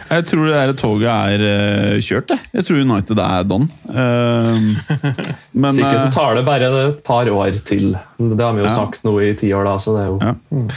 Jeg 0.10 0.26
tror 0.26 0.47
det 0.47 0.55
der 0.55 0.74
toget 0.80 1.10
er 1.10 1.43
uh, 1.43 1.99
kjørt. 2.01 2.32
Jeg. 2.34 2.49
jeg 2.55 2.66
tror 2.66 2.82
United 2.82 3.22
er 3.22 3.45
don. 3.49 3.68
Uh, 3.86 4.97
men 5.62 5.76
Sikkert 5.76 6.01
så 6.07 6.10
tar 6.16 6.39
det 6.39 6.45
bare 6.47 6.72
et 6.88 7.03
par 7.05 7.30
år 7.30 7.60
til. 7.68 7.93
Det 8.18 8.41
har 8.41 8.57
vi 8.57 8.64
jo 8.64 8.70
ja. 8.70 8.74
sagt 8.74 9.05
nå 9.05 9.14
i 9.22 9.32
ti 9.38 9.51
år, 9.53 9.68
da. 9.70 9.78
så 9.82 9.95
det 9.95 10.05
er 10.05 10.12
jo... 10.12 10.20
Ja. 10.24 10.36
Mm. 10.49 10.68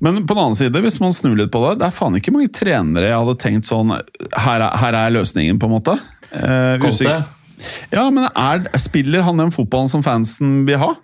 Men 0.00 0.22
på 0.24 0.32
den 0.32 0.42
annen 0.46 0.56
side, 0.56 0.80
hvis 0.80 0.96
man 1.02 1.12
snur 1.12 1.34
litt 1.36 1.50
på 1.52 1.60
det, 1.66 1.74
det 1.82 1.90
er 1.90 1.92
faen 1.92 2.14
ikke 2.16 2.32
mange 2.32 2.48
trenere 2.56 3.10
jeg 3.10 3.18
hadde 3.18 3.34
tenkt 3.42 3.68
sånn 3.68 3.90
Her 3.92 4.62
er, 4.64 4.78
her 4.80 4.96
er 4.96 5.12
løsningen, 5.12 5.58
på 5.60 5.68
en 5.68 5.74
måte. 5.74 5.98
Uh, 6.32 6.80
ja, 7.92 8.06
men 8.08 8.24
er, 8.30 8.64
spiller 8.80 9.26
han 9.26 9.42
den 9.42 9.52
fotballen 9.52 9.90
som 9.92 10.04
fansen 10.06 10.62
vil 10.68 10.80
ha? 10.80 10.94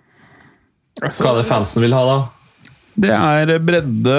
Hva 1.03 1.11
er 1.11 1.43
det 1.43 1.45
fansen 1.45 1.85
vil 1.85 1.93
ha, 1.93 2.01
da? 2.07 2.17
Det 2.97 3.13
er 3.13 3.51
bredde, 3.61 4.17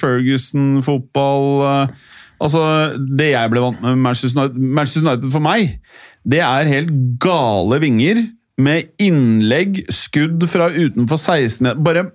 Ferguson-fotball 0.00 1.44
eh, 1.68 2.06
Altså, 2.38 2.62
Det 2.98 3.32
jeg 3.32 3.52
ble 3.52 3.62
vant 3.64 3.84
med 3.84 4.02
Manchester 4.04 4.40
United, 4.40 4.58
Manchester 4.58 5.06
United 5.06 5.30
for 5.34 5.44
meg, 5.44 5.78
det 6.28 6.42
er 6.44 6.70
helt 6.70 6.92
gale 7.22 7.80
vinger 7.82 8.26
med 8.58 8.88
innlegg, 8.98 9.84
skudd 9.94 10.42
fra 10.50 10.66
utenfor 10.74 11.20
16 11.20 11.78
Bare 11.84 12.08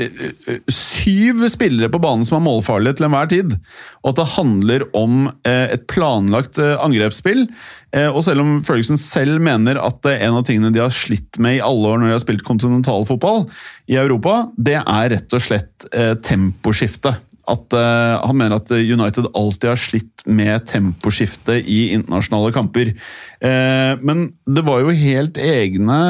eh, 0.00 0.22
eh, 0.48 0.62
syv 0.72 1.44
spillere 1.52 1.90
på 1.92 2.00
banen 2.00 2.24
som 2.24 2.38
er 2.38 2.46
målfarlige 2.46 2.96
til 2.96 3.08
enhver 3.08 3.28
tid. 3.30 3.56
Og 4.00 4.14
at 4.14 4.20
det 4.22 4.28
handler 4.38 4.86
om 4.96 5.28
eh, 5.44 5.76
et 5.76 5.84
planlagt 5.92 6.60
angrepsspill. 6.60 7.46
Og 8.14 8.20
selv 8.22 8.44
om 8.44 8.50
Ferguson 8.62 8.98
selv 9.00 9.40
mener 9.42 9.80
at 9.82 10.06
en 10.06 10.36
av 10.38 10.44
tingene 10.46 10.70
de 10.70 10.78
har 10.78 10.92
slitt 10.94 11.40
med 11.42 11.56
i 11.56 11.62
alle 11.64 11.90
år 11.90 11.98
når 11.98 12.06
de 12.06 12.14
har 12.14 12.22
spilt 12.22 12.44
kontinentalfotball 12.46 13.48
i 13.90 13.96
Europa, 13.98 14.44
det 14.54 14.76
er 14.78 15.10
rett 15.10 15.34
og 15.34 15.42
slett 15.42 15.88
temposkifte 16.22 17.16
at 17.50 17.76
uh, 17.76 18.20
han 18.22 18.38
mener 18.38 18.60
at 18.60 18.72
United 18.74 19.30
alltid 19.34 19.68
har 19.72 19.80
slitt 19.80 20.24
med 20.26 20.66
temposkifte 20.70 21.58
i 21.60 21.80
internasjonale 21.96 22.52
kamper. 22.54 22.92
Uh, 23.42 23.96
men 24.04 24.28
det 24.46 24.64
var 24.66 24.84
jo 24.84 24.94
helt 24.94 25.40
egne 25.40 26.00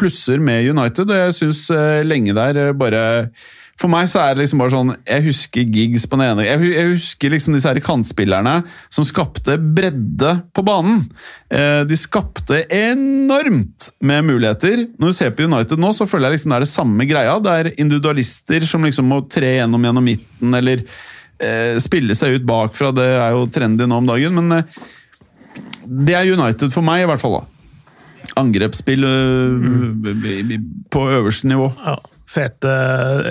plusser 0.00 0.42
med 0.42 0.70
United, 0.70 1.10
og 1.10 1.26
jeg 1.26 1.36
syns 1.40 1.66
uh, 1.74 2.00
lenge 2.06 2.36
der 2.36 2.72
bare 2.78 3.04
for 3.80 3.90
meg 3.90 4.06
så 4.10 4.20
er 4.22 4.34
det 4.34 4.44
liksom 4.44 4.60
bare 4.62 4.72
sånn 4.72 4.92
Jeg 5.02 5.24
husker 5.24 5.72
gigs 5.74 6.04
på 6.06 6.18
den 6.18 6.28
ene 6.28 6.46
Jeg, 6.46 6.60
jeg 6.76 6.90
husker 6.92 7.32
liksom 7.34 7.56
disse 7.56 7.70
her 7.70 7.80
kantspillerne 7.84 8.54
som 8.92 9.06
skapte 9.06 9.56
bredde 9.58 10.30
på 10.54 10.62
banen. 10.66 11.02
Eh, 11.50 11.82
de 11.88 11.96
skapte 11.98 12.60
enormt 12.72 13.88
med 14.04 14.28
muligheter. 14.28 14.84
Når 15.00 15.10
du 15.10 15.16
ser 15.16 15.34
på 15.34 15.48
United 15.48 15.80
nå, 15.82 15.90
så 15.96 16.06
føler 16.08 16.30
jeg 16.30 16.38
liksom 16.38 16.54
det 16.54 16.58
er 16.58 16.66
det 16.66 16.70
samme 16.70 17.08
greia. 17.10 17.34
Det 17.42 17.54
er 17.54 17.72
individualister 17.74 18.68
som 18.68 18.86
liksom 18.86 19.10
må 19.10 19.20
tre 19.30 19.56
gjennom 19.56 19.88
gjennom 19.88 20.06
midten, 20.06 20.54
eller 20.54 20.84
eh, 20.84 21.74
spille 21.82 22.16
seg 22.18 22.38
ut 22.38 22.46
bakfra. 22.48 22.92
Det 22.94 23.08
er 23.10 23.34
jo 23.34 23.48
trendy 23.52 23.88
nå 23.90 24.00
om 24.02 24.08
dagen, 24.14 24.38
men 24.38 24.60
eh, 24.60 24.80
det 25.84 26.16
er 26.18 26.30
United 26.30 26.70
for 26.74 26.86
meg, 26.86 27.04
i 27.04 27.10
hvert 27.10 27.22
fall. 27.22 27.40
da 27.40 27.50
angrepsspill 28.40 29.04
mm. 29.04 30.54
på 30.90 31.02
øverste 31.12 31.46
nivå. 31.50 31.68
Ja 31.84 31.98
fete 32.34 32.74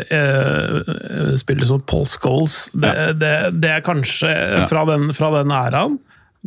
eh, 0.08 1.36
spillere 1.40 1.70
som 1.70 1.84
Paul 1.90 2.08
Scholes. 2.10 2.58
Det, 2.74 2.90
ja. 2.90 3.12
det, 3.18 3.36
det 3.64 3.76
er 3.78 3.86
kanskje, 3.86 4.32
ja. 4.32 4.66
fra, 4.72 4.86
den, 4.90 5.12
fra 5.16 5.32
den 5.38 5.54
æraen, 5.56 6.00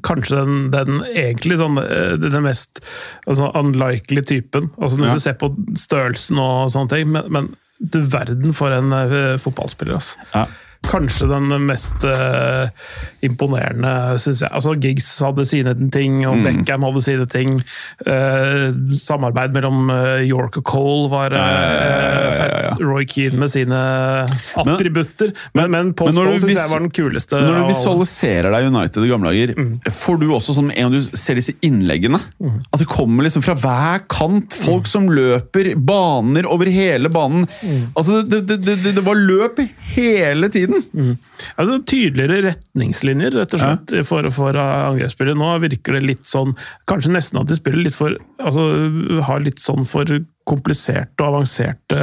kanskje 0.07 0.43
den, 0.43 0.59
den, 0.75 1.01
egentlig 1.13 1.61
sånn, 1.61 1.81
eh, 1.81 2.17
den 2.21 2.41
mest 2.45 2.83
altså, 3.27 3.53
unlikely 3.57 4.25
typen. 4.27 4.71
Altså 4.77 5.01
Når 5.01 5.13
ja. 5.13 5.17
du 5.17 5.27
ser 5.29 5.39
på 5.41 5.53
størrelsen 5.79 6.43
og 6.43 6.73
sånne 6.75 6.93
ting, 6.93 7.11
men, 7.15 7.33
men 7.33 7.53
du 7.77 8.01
verden 8.09 8.55
for 8.57 8.73
en 8.73 8.89
uh, 8.89 9.35
fotballspiller. 9.41 9.99
Altså. 9.99 10.31
Ja 10.33 10.47
kanskje 10.89 11.29
den 11.31 11.51
mest 11.67 12.05
uh, 12.07 12.69
imponerende, 13.27 13.93
syns 14.23 14.43
jeg. 14.45 14.53
Altså, 14.55 14.77
Giggs 14.81 15.09
hadde 15.25 15.47
sine 15.49 15.75
ting, 15.95 16.23
og 16.29 16.39
mm. 16.39 16.47
Beckham 16.47 16.87
hadde 16.87 17.03
sine 17.05 17.27
ting. 17.31 17.59
Uh, 18.07 18.73
samarbeid 18.99 19.55
mellom 19.57 19.91
uh, 19.93 20.23
York 20.27 20.61
og 20.61 20.67
Cole 20.67 21.11
var 21.13 21.37
fett. 21.37 22.81
Roy 22.83 23.07
Keane 23.09 23.41
med 23.41 23.53
sine 23.53 23.81
attributter. 24.59 25.33
Men, 25.55 25.71
men, 25.71 25.77
men 25.77 25.93
Paul 25.97 26.13
Stone 26.15 26.39
syns 26.41 26.57
jeg 26.57 26.73
var 26.73 26.85
den 26.85 26.93
kuleste. 26.95 27.41
Når 27.41 27.61
du 27.61 27.73
visualiserer 27.73 28.53
deg 28.55 28.71
United 28.71 29.07
i 29.07 29.11
gamle 29.11 29.33
dager, 29.33 29.55
mm. 29.57 29.73
får 29.93 30.21
du 30.23 30.27
også 30.35 30.57
sånn 30.57 30.73
en 30.75 30.87
gang 30.87 30.97
du 30.97 31.17
ser 31.19 31.39
disse 31.39 31.55
innleggene 31.65 32.19
mm. 32.19 32.59
At 32.73 32.83
det 32.83 32.89
kommer 32.91 33.27
liksom 33.27 33.45
fra 33.45 33.57
hver 33.59 34.05
kant 34.11 34.55
folk 34.57 34.87
mm. 34.87 34.91
som 34.91 35.09
løper 35.13 35.73
baner 35.77 36.49
over 36.51 36.71
hele 36.73 37.11
banen. 37.13 37.47
Mm. 37.63 37.93
Altså, 37.95 38.23
det, 38.27 38.43
det, 38.49 38.61
det, 38.65 38.95
det 38.97 39.05
var 39.07 39.19
løp 39.19 39.61
hele 39.97 40.51
tiden! 40.53 40.76
Mm. 40.93 41.17
Altså, 41.57 41.79
tydeligere 41.89 42.43
retningslinjer 42.51 43.37
rett 43.41 43.57
og 43.57 43.63
slett 43.63 43.97
ja. 43.99 44.05
for, 44.07 44.29
for 44.35 44.59
angrepsspillet. 44.61 45.39
Nå 45.39 45.51
virker 45.65 45.99
det 45.99 46.05
litt 46.05 46.25
sånn 46.29 46.55
Kanskje 46.89 47.13
nesten 47.15 47.41
at 47.41 47.51
de 47.51 47.59
spiller 47.59 47.85
litt 47.87 47.97
for 47.97 48.17
altså, 48.43 48.65
Har 49.27 49.45
litt 49.45 49.63
sånn 49.63 49.87
for 49.89 50.11
kompliserte 50.47 51.25
og 51.25 51.33
avanserte 51.33 51.97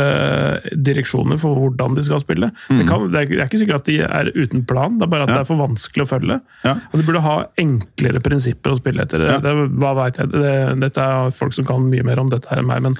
direksjoner 0.76 1.40
for 1.40 1.56
hvordan 1.56 1.96
de 1.96 2.04
skal 2.04 2.20
spille. 2.20 2.50
Mm. 2.68 2.82
Det, 2.82 2.88
kan, 2.90 3.06
det, 3.14 3.22
er, 3.22 3.46
ikke 3.46 3.62
sikkert 3.62 3.86
at 3.86 3.88
de 3.88 3.96
er 4.04 4.32
uten 4.36 4.66
plan, 4.68 4.98
det 5.00 5.08
er 5.08 5.14
bare 5.14 5.28
at 5.28 5.32
ja. 5.32 5.38
det 5.38 5.44
er 5.46 5.48
for 5.48 5.62
vanskelig 5.62 6.04
å 6.04 6.10
følge. 6.10 6.38
Ja. 6.66 6.74
Og 6.90 6.98
De 7.00 7.06
burde 7.08 7.24
ha 7.24 7.38
enklere 7.64 8.20
prinsipper 8.26 8.74
å 8.74 8.80
spille 8.82 9.06
etter. 9.06 9.24
Ja. 9.30 9.38
Det, 9.44 9.54
hva 9.80 9.94
vet 10.02 10.20
jeg? 10.20 10.34
Det, 10.36 10.58
dette 10.84 11.08
er 11.08 11.32
folk 11.38 11.56
som 11.56 11.70
kan 11.70 11.88
mye 11.88 12.04
mer 12.04 12.20
om 12.20 12.34
dette 12.34 12.52
her 12.52 12.60
enn 12.60 12.68
meg, 12.68 12.84
men, 12.84 13.00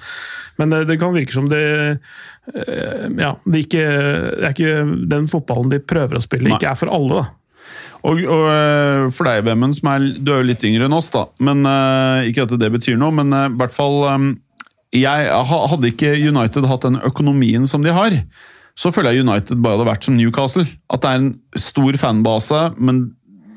men 0.62 0.74
det, 0.74 0.84
det, 0.90 1.00
kan 1.02 1.16
virke 1.16 1.36
som 1.36 1.48
det 1.52 1.64
eh, 1.64 3.08
Ja, 3.18 3.34
det, 3.46 3.66
ikke, 3.66 3.86
det 3.86 4.44
er 4.46 4.52
ikke 4.54 4.84
den 5.10 5.30
fotballen 5.32 5.72
de 5.74 5.82
prøver 5.82 6.20
å 6.20 6.24
spille, 6.24 6.50
Nei. 6.50 6.60
ikke 6.60 6.72
er 6.74 6.80
for 6.80 6.94
alle. 6.94 7.24
da. 7.24 7.74
Og, 8.04 8.20
og, 8.22 8.48
eh, 8.52 9.10
for 9.16 9.30
deg, 9.30 9.44
Vemund, 9.48 9.80
du 10.20 10.34
er 10.34 10.42
jo 10.42 10.50
litt 10.52 10.66
yngre 10.68 10.90
enn 10.90 10.98
oss, 10.98 11.12
da. 11.14 11.26
Men 11.44 11.64
uh, 11.66 12.26
Ikke 12.28 12.44
at 12.48 12.58
det 12.60 12.74
betyr 12.74 13.00
noe, 13.00 13.16
men 13.16 13.32
i 13.32 13.46
hvert 13.58 13.76
fall 13.76 14.02
jeg, 14.94 15.30
Hadde 15.50 15.90
ikke 15.90 16.12
United 16.20 16.68
hatt 16.70 16.86
den 16.86 17.00
økonomien 17.02 17.66
som 17.70 17.82
de 17.86 17.96
har, 17.96 18.14
så 18.78 18.92
føler 18.94 19.14
jeg 19.14 19.26
United 19.26 19.62
bare 19.62 19.78
hadde 19.78 19.90
vært 19.90 20.08
som 20.08 20.18
Newcastle. 20.18 20.66
At 20.94 21.04
det 21.04 21.10
er 21.10 21.22
en 21.22 21.34
stor 21.60 21.98
fanbase, 22.02 22.62
men 22.78 23.06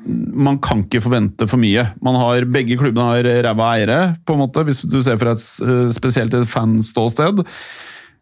man 0.05 0.59
kan 0.63 0.85
ikke 0.85 1.03
forvente 1.03 1.47
for 1.49 1.59
mye. 1.61 1.89
Man 2.05 2.17
har, 2.19 2.47
begge 2.51 2.77
klubbene 2.79 3.09
har 3.11 3.29
ræva 3.47 3.73
eiere, 3.75 3.99
på 4.25 4.35
en 4.35 4.43
måte, 4.45 4.63
hvis 4.67 4.83
du 4.85 5.01
ser 5.03 5.19
fra 5.21 5.35
et 5.35 5.93
spesielt 5.95 6.35
et 6.37 6.49
fanståsted. 6.49 7.43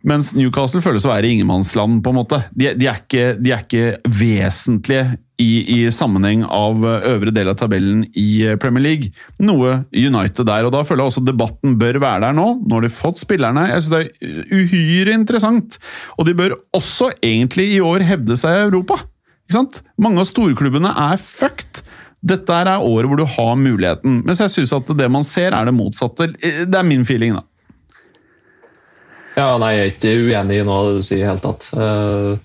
Mens 0.05 0.35
Newcastle 0.37 0.83
føles 0.85 1.05
å 1.07 1.09
være 1.09 1.31
ingenmannsland, 1.33 2.01
på 2.05 2.11
en 2.11 2.19
måte. 2.19 2.43
De, 2.53 2.69
de, 2.77 2.89
er, 2.91 2.99
ikke, 3.01 3.29
de 3.41 3.53
er, 3.55 3.63
ikke, 3.65 4.11
vesentlige 4.19 5.15
i, 5.41 5.49
i, 5.65 5.79
sammenheng 5.91 6.43
av 6.45 6.85
øvre 6.85 7.33
del 7.33 7.49
av 7.51 7.57
tabellen 7.59 8.03
i 8.13 8.45
Premier 8.61 8.85
League. 8.85 9.09
Noe 9.41 9.81
United 9.89 10.45
der, 10.45 10.67
og 10.67 10.75
da 10.75 10.83
føler 10.85 11.03
jeg 11.03 11.13
også 11.15 11.25
debatten 11.25 11.73
bør 11.81 11.99
være 12.03 12.27
der 12.27 12.37
nå. 12.37 12.47
Nå 12.61 12.77
har 12.77 12.85
de 12.85 12.93
fått 12.93 13.23
spillerne. 13.23 13.65
Jeg 13.71 13.81
synes 13.81 13.95
det 13.95 14.29
er 14.29 14.61
uhyre 14.61 15.17
interessant. 15.17 15.79
Og 16.19 16.29
de 16.29 16.37
bør 16.37 16.55
også 16.77 17.09
egentlig 17.25 17.71
i 17.73 17.81
år 17.83 18.05
hevde 18.05 18.37
seg 18.39 18.59
i 18.59 18.63
Europa. 18.69 19.01
Ikke 19.45 19.57
sant? 19.59 19.81
Mange 20.01 20.23
av 20.23 20.29
storklubbene 20.29 20.89
er 21.11 21.17
fucked. 21.21 21.83
Dette 22.25 22.55
er 22.57 22.71
året 22.81 23.05
hvor 23.11 23.19
du 23.21 23.25
har 23.35 23.55
muligheten. 23.61 24.23
Mens 24.25 24.39
jeg 24.41 24.49
syns 24.55 24.71
at 24.73 24.87
det 24.97 25.09
man 25.13 25.23
ser, 25.27 25.53
er 25.53 25.67
det 25.69 25.75
motsatte. 25.77 26.31
Det 26.41 26.79
er 26.79 26.87
min 26.87 27.05
feeling, 27.05 27.37
da. 27.37 27.43
Ja, 29.35 29.49
nei, 29.59 29.73
jeg 29.75 29.85
er 29.85 29.93
ikke 29.93 30.13
uenig 30.31 30.57
i 30.61 30.65
noe 30.65 30.95
du 30.97 31.01
sier 31.03 31.19
i 31.19 31.23
det 31.25 31.29
hele 31.29 31.43
tatt. 31.43 31.65
Eh, 31.75 32.35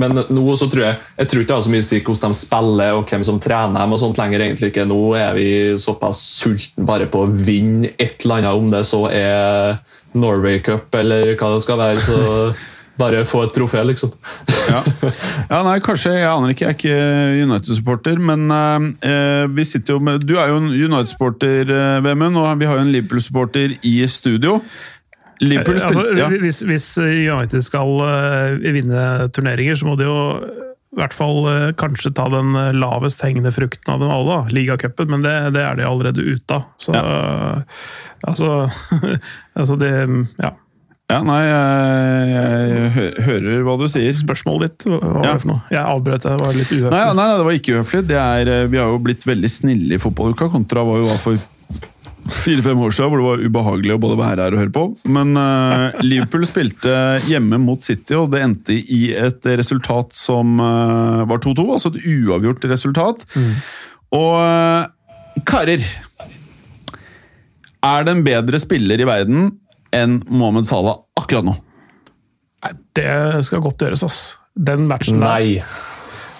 Men 0.00 0.14
nå 0.30 0.54
så 0.56 0.68
tror 0.70 0.84
jeg 0.86 0.96
Jeg 1.18 1.28
tror 1.28 1.40
ikke 1.42 1.48
det 1.50 1.56
har 1.56 1.64
så 1.66 1.72
mye 1.74 1.82
å 1.82 1.88
si 1.88 1.98
hvordan 2.06 2.32
de 2.32 2.38
spiller 2.38 2.92
og 2.96 3.08
hvem 3.10 3.24
som 3.26 3.40
trener 3.42 3.80
dem. 3.82 3.92
og 3.92 3.98
sånt 4.00 4.20
lenger 4.22 4.40
egentlig 4.46 4.70
ikke. 4.70 4.86
Nå 4.88 5.00
er 5.18 5.34
vi 5.36 5.48
såpass 5.82 6.20
sulten 6.40 6.86
bare 6.86 7.06
på 7.10 7.24
å 7.26 7.30
vinne 7.44 7.90
et 7.98 8.22
eller 8.22 8.38
annet, 8.38 8.54
om 8.62 8.70
det 8.70 8.84
så 8.86 9.02
er 9.10 9.80
Norway 10.14 10.60
Cup 10.64 10.94
eller 10.94 11.34
hva 11.34 11.52
det 11.56 11.62
skal 11.66 11.82
være. 11.82 12.00
så 12.06 12.54
bare 13.00 13.24
få 13.28 13.42
et 13.46 13.54
trofé, 13.56 13.82
liksom. 13.88 14.12
Ja. 14.68 14.82
ja, 15.52 15.62
nei, 15.66 15.78
kanskje. 15.84 16.14
Jeg 16.20 16.28
aner 16.30 16.54
ikke. 16.54 16.68
Jeg 16.68 16.76
er 16.76 16.78
ikke 16.78 17.48
United-supporter, 17.48 18.22
men 18.30 18.46
eh, 18.52 19.44
vi 19.56 19.66
sitter 19.66 19.96
jo 19.96 20.04
med 20.04 20.24
Du 20.28 20.36
er 20.36 20.52
jo 20.52 20.60
en 20.60 20.70
United-supporter, 20.70 21.74
eh, 21.74 21.98
Vemund, 22.06 22.38
og 22.40 22.54
vi 22.60 22.70
har 22.70 22.78
jo 22.78 22.86
en 22.86 22.94
Liverpool-supporter 22.94 23.78
i 23.82 23.98
studio. 24.06 24.60
Liverpool 25.40 25.80
Eh, 25.80 25.86
altså, 25.88 26.06
ja. 26.18 26.28
hvis, 26.28 26.60
hvis 26.68 26.88
United 27.00 27.64
skal 27.64 27.94
uh, 28.04 28.72
vinne 28.74 29.30
turneringer, 29.32 29.78
så 29.78 29.88
må 29.88 29.94
de 29.96 30.04
jo 30.04 30.18
i 30.90 30.98
hvert 30.98 31.14
fall 31.14 31.44
uh, 31.46 31.72
kanskje 31.78 32.10
ta 32.16 32.26
den 32.32 32.56
eh, 32.58 32.72
lavest 32.74 33.22
hengende 33.22 33.52
frukten 33.54 33.92
av 33.92 34.00
dem 34.02 34.10
alle, 34.10 34.40
ligacupen, 34.54 35.10
men 35.12 35.22
det, 35.22 35.34
det 35.54 35.62
er 35.62 35.78
de 35.78 35.86
allerede 35.86 36.24
ute 36.24 36.56
av. 36.56 36.64
Så 36.82 36.96
eh, 36.98 37.84
altså, 38.26 38.50
altså 39.60 39.78
det 39.78 39.92
Ja. 40.40 40.56
Ja, 41.10 41.20
nei, 41.26 41.40
jeg, 41.44 42.32
jeg 42.94 43.12
hører 43.26 43.62
hva 43.66 43.76
du 43.80 43.86
sier. 43.90 44.12
Spørsmålet 44.16 44.70
ditt, 44.76 44.88
hva 44.88 44.98
var 45.02 45.24
Ja. 45.26 45.32
det 45.34 45.44
for 45.44 45.52
noe? 45.52 45.62
Jeg 45.74 45.82
avbrøt 45.84 46.24
deg, 46.26 46.36
det 46.38 46.46
var 46.46 46.58
litt 46.58 46.74
uhøflig. 46.74 46.90
Nei, 46.96 47.06
nei, 47.20 47.28
det 47.36 47.46
var 47.48 47.56
ikke 47.58 47.78
uhøflig. 47.78 48.02
Det 48.10 48.20
er, 48.20 48.52
eh, 48.56 48.66
vi 48.70 48.78
har 48.80 48.92
jo 48.92 49.00
blitt 49.10 49.26
veldig 49.26 49.50
snille 49.50 49.96
i 49.96 50.02
fotballuka, 50.02 50.50
kontra 50.52 50.84
hva 50.86 51.00
vi 51.00 51.08
var 51.10 51.18
for 51.22 51.40
fire-fem 52.30 52.78
år 52.84 52.92
siden, 52.94 53.10
hvor 53.10 53.18
det 53.18 53.26
var 53.26 53.42
ubehagelig 53.48 53.94
å 53.96 54.00
både 54.02 54.16
være 54.20 54.44
her 54.44 54.54
og 54.54 54.60
høre 54.60 54.72
på. 54.74 54.82
Men 55.10 55.32
uh, 55.40 55.96
Liverpool 56.04 56.44
spilte 56.46 56.92
hjemme 57.26 57.58
mot 57.58 57.82
City, 57.82 58.14
og 58.14 58.28
det 58.34 58.42
endte 58.44 58.76
i 58.76 59.00
et 59.18 59.48
resultat 59.58 60.12
som 60.14 60.60
uh, 60.60 61.24
var 61.30 61.40
2-2. 61.42 61.64
Altså 61.74 61.90
et 61.94 62.04
uavgjort 62.04 62.68
resultat. 62.70 63.24
Og 64.14 64.36
uh, 64.36 64.84
karer 65.48 65.80
Er 67.80 68.04
det 68.04 68.12
en 68.12 68.24
bedre 68.26 68.60
spiller 68.60 69.00
i 69.00 69.08
verden 69.08 69.50
enn 69.96 70.20
Mohammed 70.28 70.68
Salah 70.68 70.98
akkurat 71.18 71.46
nå? 71.46 71.54
Nei, 72.64 72.72
det 72.98 73.08
skal 73.46 73.62
godt 73.64 73.80
gjøres, 73.86 74.02
ass. 74.04 74.18
Den 74.54 74.86
matchen 74.90 75.20
der 75.22 75.30
Nei. 75.40 75.62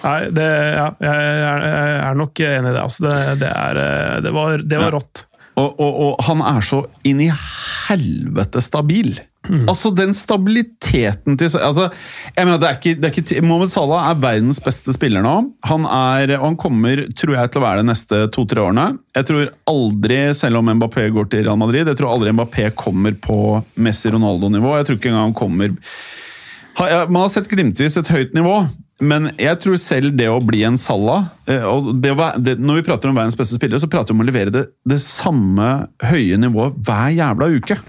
Nei, 0.01 0.19
det, 0.33 0.45
ja, 0.75 0.85
jeg, 0.97 1.25
er, 1.45 1.63
jeg 1.65 1.97
er 2.07 2.15
nok 2.17 2.39
enig 2.41 2.71
i 2.71 2.73
det. 2.73 2.81
Altså, 2.81 3.03
det, 3.05 3.17
det, 3.43 3.49
er, 3.53 3.79
eh, 3.81 4.15
det, 4.25 4.31
var, 4.33 4.55
det 4.65 4.79
var 4.81 4.87
Ja. 4.89 4.95
rått. 4.97 5.25
Og, 5.61 5.75
og, 5.83 5.97
og 6.05 6.21
han 6.25 6.41
er 6.47 6.63
så 6.65 6.79
inn 7.05 7.19
i 7.21 7.27
helvete 7.89 8.61
stabil. 8.63 9.11
Altså, 9.49 9.89
den 9.95 10.13
stabiliteten 10.13 11.37
til 11.39 11.55
altså, 11.57 11.87
jeg 12.35 12.45
mener, 12.45 12.59
det 12.61 12.67
er 12.67 12.77
ikke, 12.77 12.93
det 13.01 13.07
er 13.07 13.15
ikke, 13.17 13.41
Mohammed 13.41 13.71
Salah 13.73 14.11
er 14.11 14.19
verdens 14.21 14.61
beste 14.61 14.93
spiller 14.93 15.25
nå. 15.25 15.33
Han, 15.65 15.87
er, 15.89 16.35
og 16.37 16.45
han 16.51 16.57
kommer, 16.61 17.01
tror 17.17 17.33
jeg, 17.35 17.51
til 17.51 17.61
å 17.61 17.65
være 17.65 17.81
det 17.81 17.89
neste 17.89 18.19
to-tre 18.35 18.61
årene. 18.67 18.85
Jeg 19.17 19.27
tror 19.27 19.49
aldri, 19.71 20.19
selv 20.37 20.61
om 20.61 20.69
Mbappé 20.77 21.07
går 21.15 21.31
til 21.31 21.47
Real 21.47 21.57
Madrid, 21.59 21.89
jeg 21.89 21.97
tror 21.99 22.13
aldri 22.13 22.35
Mbappé 22.37 22.69
kommer 22.77 23.17
på 23.17 23.39
Messi-Ronaldo-nivå. 23.81 24.75
Jeg 24.77 24.87
tror 24.87 24.99
ikke 25.01 25.11
engang 25.13 25.31
han 25.31 25.37
kommer 25.37 25.73
Man 26.77 27.19
har 27.19 27.33
sett 27.33 27.49
glimtvis 27.51 27.97
et 27.99 28.09
høyt 28.13 28.37
nivå, 28.37 28.61
men 29.01 29.31
jeg 29.41 29.57
tror 29.63 29.79
selv 29.81 30.13
det 30.15 30.29
å 30.31 30.37
bli 30.45 30.61
en 30.63 30.77
Salah 30.79 31.25
eh, 31.49 31.65
det 31.97 32.53
Når 32.61 32.77
vi 32.77 32.85
prater 32.85 33.09
om 33.09 33.17
verdens 33.17 33.35
beste 33.37 33.57
spiller, 33.57 33.81
så 33.81 33.89
prater 33.91 34.13
vi 34.13 34.19
om 34.19 34.23
å 34.23 34.29
levere 34.29 34.53
det, 34.53 34.67
det 34.87 35.01
samme 35.03 35.71
høye 36.05 36.37
nivået 36.39 36.77
hver 36.85 37.09
jævla 37.17 37.49
uke. 37.57 37.81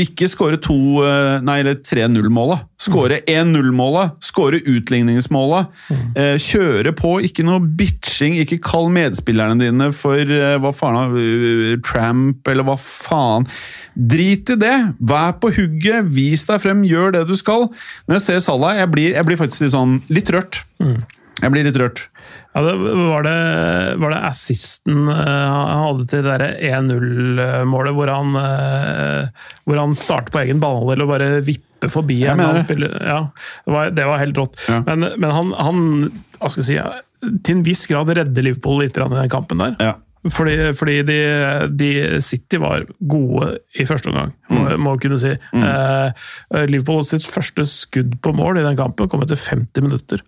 Ikke 0.00 0.26
skåre 0.26 0.58
to, 0.58 0.74
eh, 1.06 1.40
nei, 1.46 1.60
eller 1.62 1.76
3-0-målet. 1.78 2.64
Skåre 2.82 3.20
1-0-målet. 3.30 4.16
Skåre 4.24 4.58
utligningsmålet. 4.58 5.70
Eh, 6.18 6.34
kjøre 6.42 6.90
på. 6.98 7.20
Ikke 7.22 7.44
noe 7.46 7.62
bitching. 7.62 8.34
Ikke 8.42 8.58
kall 8.58 8.90
medspillerne 8.90 9.58
dine 9.60 9.92
for 9.94 10.18
eh, 10.18 10.56
hva 10.58 10.72
faen 10.74 11.14
uh, 11.14 11.76
Tramp, 11.86 12.42
eller 12.50 12.66
hva 12.66 12.76
faen. 12.80 13.46
Drit 13.94 14.50
i 14.50 14.58
det! 14.58 14.76
Vær 14.98 15.36
på 15.38 15.52
hugget, 15.54 16.10
vis 16.10 16.46
deg 16.48 16.62
frem, 16.64 16.82
gjør 16.88 17.14
det 17.14 17.26
du 17.30 17.36
skal. 17.38 17.68
Når 18.08 18.18
jeg 18.18 18.26
ser 18.26 18.42
Salah, 18.48 18.74
jeg 18.80 18.90
blir, 18.90 19.12
jeg 19.14 19.28
blir 19.28 19.38
faktisk 19.38 19.66
litt 19.66 19.76
sånn 19.76 20.00
litt 20.10 20.34
rørt. 20.34 20.64
Jeg 21.42 21.54
blir 21.54 21.66
litt 21.66 21.78
rørt. 21.78 22.08
Ja, 22.54 22.62
det 22.62 22.74
var, 22.78 23.24
det, 23.26 23.34
var 23.98 24.12
det 24.14 24.18
assisten 24.28 25.08
eh, 25.10 25.16
han 25.18 25.80
hadde 25.88 26.04
til 26.12 26.22
det 26.22 26.34
der 26.38 26.52
1-0-målet, 26.78 27.94
hvor 27.96 28.12
han, 28.14 28.36
eh, 28.38 29.48
hvor 29.66 29.80
han 29.80 29.96
starter 29.98 30.30
på 30.34 30.42
egen 30.44 30.60
banehalvdel 30.62 31.02
og 31.04 31.10
bare 31.10 31.30
vipper 31.46 31.90
forbi 31.92 32.20
en. 32.30 32.38
Ja, 32.44 32.52
det, 32.62 33.72
var, 33.74 33.90
det 33.96 34.06
var 34.08 34.22
helt 34.22 34.38
rått. 34.38 34.60
Ja. 34.70 34.80
Men, 34.86 35.08
men 35.18 35.34
han, 35.34 35.50
han 35.58 35.82
hva 36.38 36.50
skal 36.52 36.62
jeg 36.64 36.70
si, 36.70 37.36
til 37.44 37.58
en 37.58 37.66
viss 37.66 37.86
grad 37.90 38.12
redder 38.16 38.44
Liverpool 38.46 38.82
litt 38.84 38.98
i 39.00 39.02
den 39.02 39.32
kampen 39.32 39.60
der. 39.60 39.74
Ja. 39.82 39.94
Fordi, 40.32 40.54
fordi 40.72 41.00
de, 41.04 41.16
de 41.76 41.88
City 42.24 42.56
var 42.62 42.86
gode 43.12 43.58
i 43.76 43.84
første 43.88 44.08
omgang, 44.12 44.30
må, 44.48 44.62
Mm. 44.64 44.80
må 44.80 44.94
kunne 45.02 45.18
si. 45.20 45.34
Eh, 45.52 46.22
Liverpool 46.70 47.02
sitt 47.04 47.26
første 47.28 47.66
skudd 47.68 48.14
på 48.24 48.32
mål 48.32 48.62
i 48.62 48.64
den 48.64 48.78
kampen 48.78 49.10
kom 49.12 49.20
etter 49.26 49.36
50 49.36 49.84
minutter. 49.84 50.22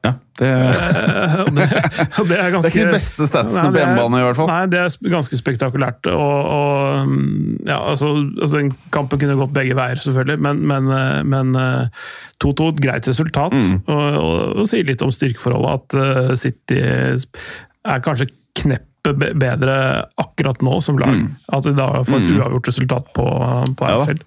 Ja 0.00 0.14
det, 0.40 0.48
det, 1.56 1.64
det, 1.66 1.66
er 1.66 1.74
ganske, 1.84 2.28
det 2.28 2.36
er 2.38 2.66
ikke 2.70 2.84
de 2.86 2.94
beste 2.94 3.26
statsene 3.28 3.66
Nei, 3.66 3.72
på 3.74 3.80
hjemmebane, 3.82 4.20
i 4.20 4.24
hvert 4.24 4.38
fall. 4.38 4.48
Nei, 4.48 4.62
det 4.72 4.80
er 4.80 5.12
ganske 5.12 5.36
spektakulært. 5.36 6.08
Og, 6.08 6.38
og 6.56 7.10
mm, 7.10 7.58
ja, 7.68 7.76
altså, 7.92 8.14
altså, 8.40 8.54
den 8.56 8.70
kampen 8.94 9.20
kunne 9.20 9.36
gått 9.36 9.52
begge 9.56 9.76
veier, 9.76 10.00
selvfølgelig, 10.00 10.40
men, 10.46 10.62
men, 10.70 10.88
eh, 10.96 11.20
men 11.28 11.52
eh, 11.60 12.06
2-2, 12.40 12.70
et 12.72 12.82
greit 12.86 13.10
resultat. 13.12 13.52
Mm. 13.52 13.82
Og, 13.84 14.06
og, 14.22 14.36
og 14.62 14.70
sier 14.72 14.88
litt 14.88 15.04
om 15.04 15.12
styrkeforholdet, 15.12 15.76
at 15.76 16.00
eh, 16.00 16.32
City 16.40 16.80
er 16.80 18.06
kanskje 18.06 18.30
knepp 18.62 18.86
bedre 19.04 19.76
akkurat 20.20 20.60
nå 20.64 20.80
som 20.84 20.98
lag. 21.00 21.22
At 21.52 21.68
de 21.68 21.76
da 21.76 22.02
får 22.04 22.20
et 22.20 22.34
uavgjort 22.36 22.72
resultat 22.72 23.12
på, 23.16 23.28
på 23.76 23.90
Mm. 23.90 24.16
Ja. 24.16 24.20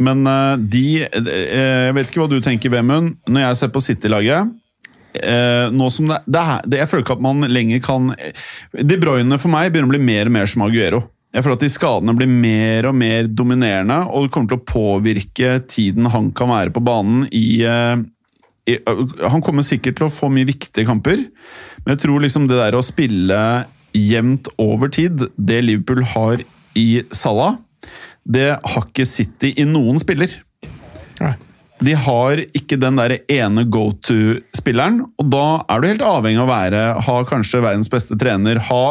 Men 0.00 0.26
eh, 0.26 0.56
de 0.72 0.84
eh, 1.02 1.86
Jeg 1.88 1.94
vet 1.96 2.10
ikke 2.10 2.22
hva 2.22 2.30
du 2.30 2.40
tenker, 2.44 2.72
Vemund. 2.72 3.16
Når 3.28 3.46
jeg 3.46 3.58
ser 3.60 3.72
på 3.74 3.82
City-laget 3.84 4.50
eh, 5.14 5.70
nå 5.72 5.88
som 5.92 6.10
det, 6.10 6.18
det, 6.66 6.78
Jeg 6.80 6.90
føler 6.90 7.04
ikke 7.04 7.16
at 7.18 7.24
man 7.24 7.46
lenger 7.50 7.82
kan 7.84 8.12
De 8.76 8.98
Bruyne 9.00 9.38
for 9.40 9.52
meg 9.52 9.72
begynner 9.72 9.90
å 9.90 9.94
bli 9.94 10.04
mer 10.04 10.30
og 10.30 10.34
mer 10.36 10.50
som 10.50 10.64
Aguero. 10.66 11.02
Jeg 11.30 11.44
føler 11.44 11.58
at 11.58 11.64
de 11.64 11.70
skadene 11.70 12.14
blir 12.18 12.30
mer 12.30 12.88
og 12.90 12.96
mer 12.98 13.28
dominerende, 13.30 14.00
og 14.10 14.26
det 14.26 14.32
kommer 14.34 14.50
til 14.50 14.58
å 14.58 14.66
påvirke 14.66 15.52
tiden 15.70 16.08
han 16.10 16.32
kan 16.34 16.50
være 16.50 16.74
på 16.74 16.82
banen 16.82 17.28
i, 17.30 17.62
eh, 17.62 18.02
i 18.66 18.78
Han 19.30 19.42
kommer 19.42 19.66
sikkert 19.66 20.00
til 20.00 20.08
å 20.08 20.14
få 20.14 20.30
mye 20.32 20.48
viktige 20.48 20.88
kamper, 20.88 21.22
men 21.84 21.94
jeg 21.94 22.02
tror 22.04 22.24
liksom 22.24 22.48
det 22.50 22.58
der 22.58 22.74
å 22.74 22.82
spille 22.82 23.66
jevnt 23.94 24.50
over 24.58 24.90
tid, 24.90 25.26
det 25.36 25.62
Liverpool 25.64 26.02
har 26.14 26.42
i 26.78 27.02
Salah, 27.10 27.58
det 28.26 28.50
har 28.58 28.84
ikke 28.86 29.06
City 29.06 29.54
i 29.58 29.66
noen 29.66 29.98
spiller. 30.02 30.34
Nei. 31.20 31.34
De 31.80 31.94
har 31.96 32.42
ikke 32.56 32.76
den 32.80 32.98
der 33.00 33.16
ene 33.32 33.64
go 33.72 33.90
to-spilleren, 34.04 35.02
og 35.18 35.30
da 35.32 35.44
er 35.70 35.80
du 35.80 35.88
helt 35.88 36.04
avhengig 36.04 36.40
av 36.42 36.48
å 36.48 36.52
være, 36.52 36.82
ha 37.06 37.16
kanskje 37.28 37.62
verdens 37.64 37.88
beste 37.92 38.18
trener, 38.20 38.60
ha 38.68 38.82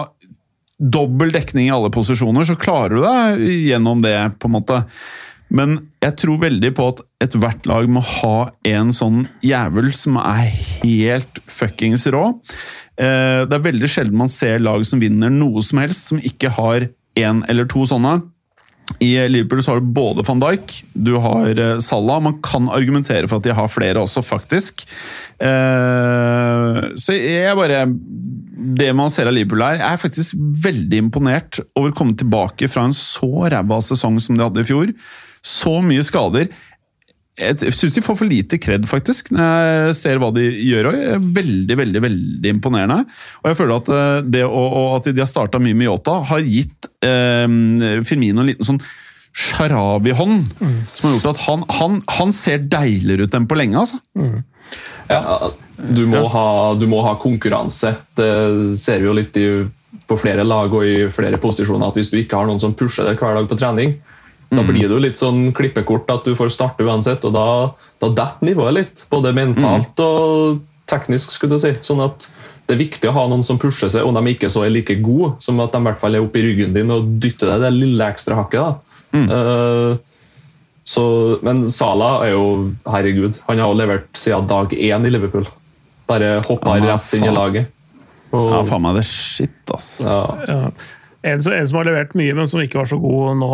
dobbel 0.79 1.33
dekning 1.35 1.67
i 1.67 1.73
alle 1.75 1.91
posisjoner, 1.93 2.47
så 2.47 2.55
klarer 2.59 2.95
du 2.95 3.03
deg 3.03 3.43
gjennom 3.69 4.01
det, 4.01 4.15
på 4.39 4.47
en 4.49 4.55
måte. 4.55 4.79
Men 5.49 5.75
jeg 6.01 6.15
tror 6.21 6.41
veldig 6.43 6.69
på 6.77 6.87
at 6.93 7.01
ethvert 7.25 7.65
lag 7.69 7.87
må 7.89 8.03
ha 8.05 8.49
en 8.69 8.93
sånn 8.95 9.23
jævel 9.45 9.89
som 9.97 10.19
er 10.21 10.49
helt 10.83 11.41
fuckings 11.49 12.05
rå. 12.13 12.25
Eh, 12.99 13.45
Det 13.49 13.57
er 13.57 13.65
veldig 13.65 13.89
sjelden 13.89 14.17
man 14.21 14.29
ser 14.29 14.61
lag 14.61 14.85
som 14.85 15.01
vinner 15.01 15.33
noe 15.33 15.61
som 15.65 15.81
helst, 15.81 16.09
som 16.11 16.21
ikke 16.21 16.53
har 16.57 16.87
én 17.17 17.43
eller 17.49 17.65
to 17.65 17.85
sånne. 17.89 18.21
I 18.97 19.27
Liverpool 19.29 19.61
så 19.63 19.71
har 19.71 19.79
du 19.79 19.91
både 19.93 20.23
van 20.25 20.41
Dijk, 20.41 20.73
du 20.97 21.13
har 21.21 21.59
eh, 21.61 21.77
Salah. 21.83 22.21
Man 22.25 22.39
kan 22.43 22.69
argumentere 22.73 23.29
for 23.29 23.39
at 23.39 23.45
de 23.45 23.53
har 23.55 23.69
flere 23.71 24.01
også, 24.01 24.23
faktisk. 24.25 24.83
Eh, 25.39 26.79
så 26.99 27.15
jeg 27.15 27.55
bare 27.55 27.85
Det 28.79 28.89
man 28.97 29.11
ser 29.13 29.29
av 29.29 29.35
Liverpool 29.37 29.63
her, 29.63 29.83
er 29.85 30.01
faktisk 30.01 30.35
veldig 30.65 31.03
imponert 31.05 31.61
over 31.77 31.93
å 31.93 31.95
komme 31.95 32.17
tilbake 32.19 32.67
fra 32.67 32.87
en 32.89 32.97
så 32.97 33.47
ræva 33.53 33.79
sesong 33.85 34.19
som 34.19 34.35
de 34.35 34.43
hadde 34.43 34.65
i 34.65 34.67
fjor. 34.67 34.91
Så 35.45 35.77
mye 35.85 36.03
skader. 36.03 36.49
Jeg 37.39 37.73
syns 37.75 37.95
de 37.95 38.03
får 38.03 38.17
for 38.19 38.27
lite 38.27 38.59
kred, 38.59 38.83
faktisk, 38.89 39.31
når 39.31 39.43
jeg 39.47 39.97
ser 40.01 40.19
hva 40.19 40.31
de 40.35 40.43
gjør. 40.43 40.91
Veldig, 41.39 41.77
veldig 41.79 42.01
veldig 42.03 42.51
imponerende. 42.51 43.05
Og 43.43 43.51
jeg 43.51 43.59
føler 43.61 43.79
at 43.79 43.91
eh, 43.95 44.15
det 44.35 44.43
og 44.47 44.97
at 44.97 45.07
de 45.07 45.23
har 45.23 45.29
starta 45.29 45.61
mye 45.63 45.77
med 45.77 45.87
Yota, 45.87 46.19
har 46.27 46.43
gitt 46.43 46.89
eh, 47.05 47.45
Firmino 48.07 48.43
en 48.43 48.51
liten 48.51 48.67
sånn 48.67 48.81
Sharawi-hånd, 49.39 50.45
som 50.97 51.05
har 51.05 51.15
gjort 51.15 51.27
at 51.31 51.41
han, 51.45 51.63
han, 51.77 51.97
han 52.17 52.31
ser 52.35 52.63
deiligere 52.65 53.27
ut 53.29 53.35
enn 53.37 53.47
på 53.47 53.57
lenge. 53.59 53.83
altså. 53.85 53.99
Ja, 55.09 55.51
du, 55.77 56.03
må 56.09 56.25
ha, 56.33 56.47
du 56.75 56.87
må 56.89 57.01
ha 57.05 57.15
konkurranse. 57.21 57.93
Det 58.17 58.31
ser 58.79 58.99
vi 58.99 59.07
jo 59.07 59.15
litt 59.15 59.37
i, 59.39 59.47
på 60.09 60.17
flere 60.19 60.43
lag 60.43 60.73
og 60.73 60.85
i 60.85 61.07
flere 61.13 61.39
posisjoner. 61.41 61.87
at 61.87 61.99
Hvis 62.01 62.11
du 62.11 62.19
ikke 62.19 62.41
har 62.41 62.49
noen 62.49 62.61
som 62.61 62.75
pusher 62.77 63.07
deg 63.07 63.21
hver 63.21 63.37
dag 63.37 63.47
på 63.49 63.57
trening, 63.61 63.95
da 64.49 64.63
blir 64.65 64.87
det 64.87 64.95
jo 64.95 65.01
litt 65.03 65.19
sånn 65.19 65.51
klippekort 65.53 66.09
at 66.09 66.25
du 66.25 66.33
får 66.35 66.49
starte 66.55 66.85
uansett. 66.85 67.25
og 67.25 67.33
Da, 67.35 67.45
da 68.01 68.09
detter 68.09 68.47
nivået 68.49 68.73
litt, 68.73 69.05
både 69.11 69.33
mentalt 69.37 69.99
og 70.01 70.59
teknisk. 70.89 71.31
skulle 71.35 71.57
du 71.57 71.61
si, 71.61 71.75
sånn 71.85 72.01
at 72.05 72.29
Det 72.69 72.75
er 72.75 72.83
viktig 72.83 73.09
å 73.09 73.13
ha 73.15 73.27
noen 73.29 73.41
som 73.43 73.57
pusher 73.57 73.89
seg, 73.89 74.05
om 74.05 74.13
de 74.13 74.31
ikke 74.33 74.49
så 74.49 74.61
er 74.65 74.69
like 74.69 74.93
gode, 75.01 75.31
som 75.41 75.59
at 75.59 75.71
de 75.73 75.79
i 75.81 75.85
hvert 75.87 75.99
fall 76.01 76.13
er 76.15 76.21
oppi 76.21 76.41
ryggen 76.45 76.73
din 76.73 76.91
og 76.93 77.07
dytter 77.21 77.49
deg 77.49 77.63
det 77.65 77.71
lille 77.73 78.05
ekstra 78.13 78.35
hakket. 78.37 78.61
da. 78.61 78.75
Uh, 79.25 79.97
så, 80.85 81.03
men 81.45 81.63
Sala 81.69 82.25
er 82.27 82.35
jo 82.35 82.43
Herregud, 82.85 83.39
han 83.47 83.57
har 83.61 83.71
jo 83.73 83.77
levert 83.77 84.09
siden 84.17 84.47
dag 84.49 84.69
én 84.73 85.05
i 85.05 85.09
Liverpool. 85.09 85.45
Bare 86.09 86.39
hoppa 86.45 86.77
Ja, 86.77 86.93
rett 86.95 87.13
inn 87.17 87.25
i 87.25 87.33
laget. 87.33 87.69
Og, 88.31 88.51
Ja, 88.53 88.61
faen 88.69 88.81
meg 88.85 88.97
det 88.97 89.03
er 89.03 89.09
shit, 89.09 89.59
altså. 89.73 90.05
ja, 90.05 90.21
Ja. 90.47 90.71
En, 91.23 91.41
en 91.51 91.67
som 91.67 91.77
har 91.81 91.87
levert 91.89 92.13
mye, 92.15 92.31
men 92.37 92.47
som 92.47 92.61
ikke 92.63 92.79
var 92.79 92.87
så 92.87 92.95
god 93.01 93.35
nå, 93.41 93.49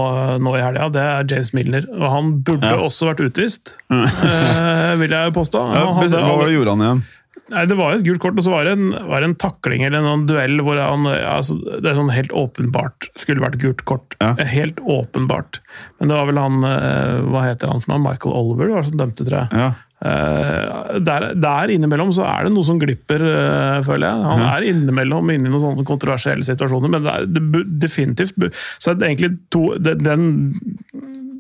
nå 0.46 0.52
i 0.58 0.62
helga, 0.62 0.90
det 0.94 1.02
er 1.02 1.30
James 1.34 1.50
Milner. 1.58 1.88
Og 1.98 2.08
han 2.14 2.34
burde 2.46 2.70
Ja. 2.70 2.78
også 2.86 3.08
vært 3.10 3.24
utvist, 3.26 3.74
eh, 3.90 4.96
vil 5.02 5.10
jeg 5.16 5.34
påstå. 5.34 5.64
Ja, 5.74 5.86
hadde 5.98 6.22
hva 6.22 6.36
var 6.40 6.46
det 6.52 6.58
gjorde 6.60 6.76
han 6.76 6.84
igjen? 6.86 7.06
Nei, 7.54 7.62
Det 7.70 7.76
var 7.78 7.94
et 7.94 8.02
gult 8.06 8.18
kort, 8.24 8.38
og 8.40 8.46
så 8.46 8.50
var 8.54 8.66
det 8.66 8.72
en, 8.74 8.88
var 9.06 9.22
det 9.22 9.28
en 9.30 9.36
takling 9.38 9.84
eller 9.86 10.02
en 10.10 10.24
duell 10.26 10.56
hvor 10.66 10.80
han 10.82 11.04
altså, 11.06 11.60
Det 11.62 11.92
er 11.92 11.98
sånn 12.00 12.10
helt 12.10 12.32
åpenbart 12.34 13.06
skulle 13.22 13.44
vært 13.44 13.60
gult 13.62 13.84
kort. 13.86 14.16
Ja. 14.18 14.32
Helt 14.50 14.80
åpenbart. 14.82 15.60
Men 16.00 16.10
det 16.10 16.18
var 16.18 16.26
vel 16.32 16.40
han 16.42 16.66
eh, 16.66 17.20
Hva 17.30 17.44
heter 17.46 17.70
han 17.70 17.84
for 17.84 17.94
noe? 17.94 18.02
Michael 18.08 18.34
Oliver 18.34 18.74
var 18.74 18.88
som 18.90 18.98
dømte, 18.98 19.28
tror 19.30 19.44
jeg. 19.44 19.68
Eh, 20.06 21.00
der, 21.02 21.32
der 21.34 21.72
innimellom 21.74 22.12
så 22.14 22.28
er 22.30 22.46
det 22.46 22.54
noe 22.54 22.68
som 22.68 22.80
glipper, 22.82 23.24
eh, 23.26 23.80
føler 23.86 24.06
jeg. 24.12 24.28
Han 24.30 24.44
er 24.46 24.68
innimellom 24.70 25.32
inne 25.34 25.50
i 25.50 25.54
noen 25.54 25.64
sånne 25.64 25.88
kontroversielle 25.88 26.46
situasjoner, 26.46 26.92
men 26.94 27.06
det 27.06 27.14
er 27.14 27.30
det, 27.32 27.64
definitivt 27.82 28.38
Så 28.78 28.92
er 28.92 29.00
det 29.00 29.10
egentlig 29.10 29.32
to 29.54 29.64
det, 29.82 29.98
den, 30.06 30.54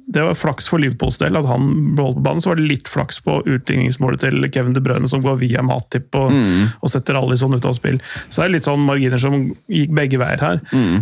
det 0.09 0.23
var 0.25 0.37
flaks 0.39 0.69
for 0.71 0.81
Liverpools 0.81 1.19
del 1.21 1.37
at 1.37 1.49
han 1.49 1.69
ble 1.93 2.07
holdt 2.07 2.19
på 2.19 2.25
banen. 2.25 2.41
Så 2.43 2.53
var 2.53 2.61
det 2.61 2.69
litt 2.71 2.89
flaks 2.89 3.21
på 3.25 3.41
utligningsmålet 3.43 4.25
til 4.25 4.49
Kevin 4.49 4.77
De 4.77 4.83
Bruyne, 4.83 5.09
som 5.11 5.23
går 5.25 5.37
via 5.43 5.65
Matip 5.65 6.15
og, 6.17 6.33
og 6.79 6.93
setter 6.93 7.19
Alison 7.19 7.53
ut 7.53 7.69
av 7.69 7.77
spill. 7.77 8.01
Så 8.29 8.41
det 8.41 8.47
er 8.47 8.55
litt 8.57 8.69
sånn 8.69 8.85
marginer 8.87 9.21
som 9.21 9.51
gikk 9.69 9.93
begge 9.97 10.21
veier 10.21 10.41
her. 10.41 10.61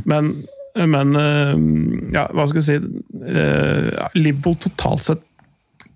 Men, 0.10 0.34
men 0.76 1.20
eh, 1.20 1.54
ja, 2.18 2.28
hva 2.34 2.50
skal 2.50 2.64
jeg 2.64 2.82
si 2.82 4.18
Liverpool 4.20 4.60
totalt 4.68 5.08
sett 5.08 5.30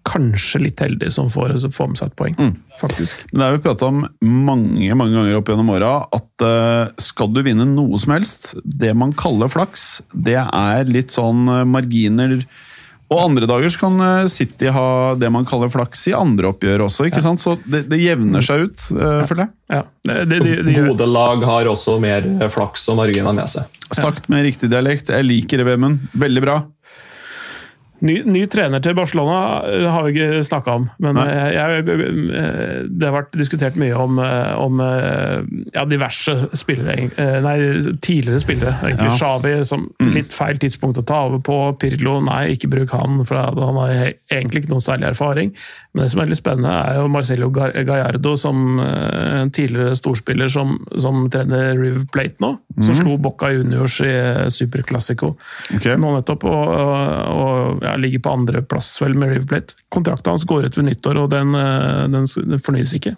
kanskje 0.07 0.61
litt 0.63 0.81
heldig 0.83 1.09
som 1.13 1.29
får, 1.31 1.57
som 1.63 1.73
får 1.73 1.91
med 1.91 1.99
seg 1.99 2.11
et 2.11 2.17
poeng, 2.19 2.37
faktisk. 2.79 3.25
Men 3.31 3.41
det 3.41 3.47
har 3.47 3.57
vi 3.57 3.63
prata 3.65 3.89
om 3.89 4.05
mange 4.23 4.95
mange 4.97 5.17
ganger 5.17 5.39
opp 5.39 5.51
gjennom 5.51 5.73
åra, 5.75 5.91
at 6.15 6.45
uh, 6.45 6.93
skal 7.01 7.33
du 7.35 7.43
vinne 7.45 7.67
noe 7.69 7.99
som 8.01 8.15
helst, 8.15 8.53
det 8.63 8.93
man 8.97 9.13
kaller 9.17 9.51
flaks, 9.51 9.99
det 10.13 10.39
er 10.39 10.89
litt 10.89 11.13
sånn 11.15 11.47
eh, 11.51 11.67
marginer 11.67 12.39
Og 13.07 13.21
andre 13.21 13.47
dager 13.47 13.71
så 13.71 13.79
kan 13.85 14.01
eh, 14.03 14.29
City 14.31 14.71
ha 14.73 15.15
det 15.15 15.29
man 15.31 15.45
kaller 15.47 15.71
flaks 15.71 16.07
i 16.11 16.15
andre 16.17 16.49
oppgjør 16.51 16.85
også, 16.87 17.07
ikke 17.07 17.23
sant? 17.23 17.39
Så 17.43 17.55
det, 17.63 17.85
det 17.91 18.01
jevner 18.01 18.43
seg 18.43 18.67
ut, 18.67 18.87
uh, 18.97 19.23
føler 19.27 19.45
jeg. 19.45 19.53
Ja, 19.71 19.83
det, 20.07 20.17
det, 20.31 20.39
det, 20.43 20.57
det 20.67 20.77
Gode 20.89 21.07
lag 21.11 21.43
har 21.47 21.71
også 21.71 21.99
mer 22.03 22.27
flaks 22.53 22.87
og 22.91 22.99
marginer 22.99 23.35
med 23.35 23.51
seg. 23.51 23.77
Sagt 23.95 24.27
med 24.31 24.43
riktig 24.43 24.67
dialekt. 24.71 25.13
Jeg 25.13 25.23
liker 25.23 25.61
det, 25.61 25.69
Vemund. 25.69 26.09
Veldig 26.19 26.43
bra. 26.43 26.57
Ny, 28.05 28.15
ny 28.29 28.43
trener 28.51 28.81
til 28.83 28.95
Barcelona 28.97 29.37
eh, 29.65 29.85
har 29.89 30.05
vi 30.05 30.13
ikke 30.13 30.43
snakka 30.45 30.75
om, 30.79 30.87
men 31.03 31.17
eh, 31.21 31.47
jeg, 31.55 31.83
eh, 31.87 32.83
det 32.89 33.07
har 33.07 33.15
vært 33.15 33.37
diskutert 33.39 33.77
mye 33.79 33.95
om, 33.97 34.19
om 34.61 34.81
ja, 35.73 35.85
diverse 35.89 36.35
spillere, 36.57 37.07
nei, 37.43 37.55
tidligere 38.03 38.41
spillere. 38.43 38.75
Egentlig 38.83 39.07
Ja. 39.07 39.15
Xavi 39.17 39.53
som 39.65 39.85
litt 40.13 40.33
feil 40.35 40.59
tidspunkt 40.61 40.99
å 40.99 41.05
ta 41.07 41.23
over 41.27 41.41
på. 41.43 41.57
Pirlo, 41.81 42.17
nei, 42.25 42.53
ikke 42.55 42.69
bruk 42.71 42.93
han, 42.95 43.21
for 43.27 43.39
han 43.39 43.79
har 43.79 43.93
egentlig 44.33 44.63
ikke 44.63 44.73
noe 44.73 44.83
særlig 44.83 45.11
erfaring. 45.11 45.53
Men 45.97 46.05
det 46.05 46.11
som 46.13 46.19
er 46.21 46.29
litt 46.29 46.37
spennende, 46.37 46.69
er 46.77 46.99
jo 46.99 47.07
Marcelo 47.09 47.47
Gallardo, 47.49 48.35
som 48.37 48.77
eh, 48.83 49.41
en 49.41 49.49
tidligere 49.49 49.95
storspiller 49.97 50.51
som, 50.53 50.75
som 51.01 51.23
trener 51.33 51.73
River 51.73 52.05
Plate 52.13 52.37
nå. 52.43 52.51
Som 52.85 52.93
slo 52.93 53.15
Bocca 53.17 53.49
Juniors 53.49 53.95
i 54.05 54.11
eh, 54.11 54.43
Super 54.53 54.83
Classico 54.85 55.31
Ok. 55.73 55.87
nå 55.97 56.11
nettopp, 56.13 56.45
og, 56.45 56.73
og, 56.77 56.99
og 57.33 57.87
ja, 57.87 57.95
ligger 57.97 58.21
på 58.27 58.35
andreplass 58.37 58.91
vel 59.01 59.17
med 59.17 59.33
River 59.33 59.49
Plate. 59.49 59.79
Kontrakten 59.89 60.35
hans 60.35 60.45
går 60.45 60.69
ut 60.69 60.77
ved 60.77 60.89
nyttår, 60.91 61.23
og 61.23 61.33
den, 61.33 61.57
eh, 61.57 62.05
den, 62.13 62.29
den 62.53 62.61
fornyes 62.61 62.93
ikke. 62.93 63.17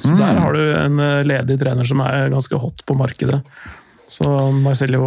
Så 0.00 0.14
der 0.18 0.38
har 0.38 0.54
du 0.54 0.62
en 0.62 1.02
eh, 1.02 1.20
ledig 1.26 1.58
trener 1.60 1.86
som 1.86 2.06
er 2.06 2.30
ganske 2.30 2.62
hot 2.62 2.86
på 2.86 2.96
markedet. 2.98 3.42
Så 4.10 4.26
Marcello 4.58 5.04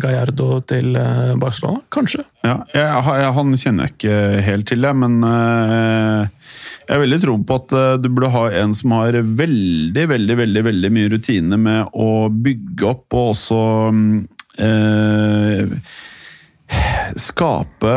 Gallardo 0.00 0.56
til 0.64 0.94
eh, 0.96 1.34
Barcelona, 1.36 1.82
kanskje. 1.92 2.22
Ja, 2.44 2.62
jeg, 2.72 2.84
jeg, 3.20 3.32
han 3.36 3.56
kjenner 3.60 3.84
jeg 3.84 3.94
ikke 3.98 4.44
helt 4.46 4.66
til, 4.70 4.86
jeg, 4.86 4.96
men 4.96 5.18
eh, 5.28 6.54
jeg 6.86 6.96
er 6.96 7.02
veldig 7.02 7.18
tro 7.20 7.34
på 7.44 7.58
at 7.60 7.74
eh, 7.76 7.90
du 8.00 8.08
burde 8.08 8.32
ha 8.32 8.46
en 8.62 8.72
som 8.76 8.94
har 8.96 9.18
veldig, 9.20 10.06
veldig 10.14 10.38
veldig, 10.40 10.62
veldig 10.70 10.90
mye 10.96 11.10
rutine 11.12 11.58
med 11.60 11.92
å 11.92 12.08
bygge 12.32 12.88
opp 12.94 13.18
og 13.18 13.30
også 13.34 13.60
eh, 14.64 15.76
Skape 17.20 17.90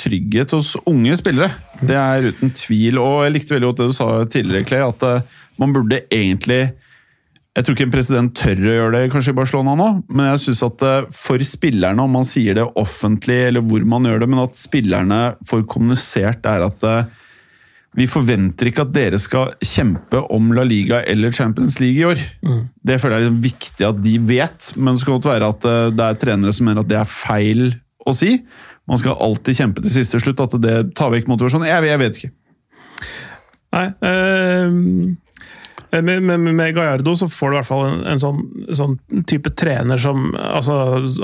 trygghet 0.00 0.54
hos 0.54 0.76
unge 0.88 1.16
spillere. 1.18 1.50
Det 1.84 1.96
er 1.98 2.28
uten 2.30 2.54
tvil. 2.56 3.00
Og 3.02 3.26
jeg 3.26 3.34
likte 3.34 3.56
veldig 3.56 3.68
godt 3.72 3.82
det 3.82 3.88
du 3.90 3.96
sa 3.98 4.06
tidligere, 4.30 4.68
Clay, 4.70 4.86
at 4.86 5.58
man 5.60 5.74
burde 5.74 5.98
egentlig 6.06 6.62
jeg 7.50 7.66
tror 7.66 7.74
ikke 7.74 7.86
en 7.88 7.94
president 7.94 8.34
tør 8.38 8.60
å 8.62 8.74
gjøre 8.76 8.92
det 8.94 9.10
kanskje 9.10 9.32
i 9.32 9.38
Barcelona 9.40 9.72
nå, 9.78 9.88
men 10.06 10.28
jeg 10.30 10.42
synes 10.44 10.60
at 10.68 10.84
eh, 10.86 11.08
for 11.14 11.42
spillerne, 11.46 12.04
om 12.04 12.14
man 12.14 12.28
sier 12.28 12.54
det 12.56 12.68
offentlig 12.78 13.40
eller 13.48 13.64
hvor 13.66 13.82
man 13.90 14.06
gjør 14.06 14.22
det, 14.22 14.28
men 14.30 14.44
at 14.44 14.60
spillerne 14.60 15.18
får 15.50 15.66
kommunisert 15.72 16.46
er 16.46 16.66
at 16.68 16.86
eh, 16.86 17.10
vi 17.98 18.06
forventer 18.06 18.70
ikke 18.70 18.84
at 18.86 18.92
dere 18.94 19.18
skal 19.18 19.56
kjempe 19.66 20.20
om 20.30 20.52
La 20.54 20.62
Liga 20.62 21.00
eller 21.10 21.34
Champions 21.34 21.80
League 21.82 21.98
i 21.98 22.06
år. 22.06 22.20
Det 22.86 23.00
føler 23.02 23.16
jeg 23.16 23.24
er 23.24 23.26
liksom 23.26 23.40
viktig 23.48 23.86
at 23.88 23.98
de 24.04 24.12
vet, 24.30 24.68
men 24.76 24.94
det 24.94 25.02
skal 25.02 25.16
godt 25.16 25.30
være 25.32 25.48
at 25.56 25.66
eh, 25.66 25.86
det 25.96 26.06
er 26.06 26.20
trenere 26.22 26.54
som 26.54 26.70
mener 26.70 26.84
at 26.84 26.92
det 26.92 27.00
er 27.00 27.10
feil 27.10 27.72
å 28.06 28.14
si. 28.14 28.36
Man 28.86 29.00
skal 29.02 29.18
alltid 29.18 29.58
kjempe 29.58 29.82
til 29.82 29.96
siste 29.98 30.22
slutt, 30.22 30.38
at 30.46 30.54
det 30.62 30.76
tar 30.98 31.10
vekk 31.10 31.26
motivasjonen. 31.30 31.66
Jeg, 31.66 31.90
jeg 31.90 32.02
vet 32.04 32.20
ikke. 32.20 32.32
Nei. 33.74 33.88
Eh, 34.06 34.78
med, 35.90 36.22
med, 36.22 36.40
med 36.54 36.74
Gallardo 36.74 37.14
så 37.18 37.28
får 37.28 37.50
du 37.50 37.54
i 37.54 37.58
hvert 37.58 37.68
fall 37.68 37.84
en, 37.88 38.02
en 38.12 38.20
sånn, 38.22 38.42
sånn 38.76 38.96
type 39.30 39.52
trener 39.58 40.00
som 40.00 40.30
altså, 40.38 40.76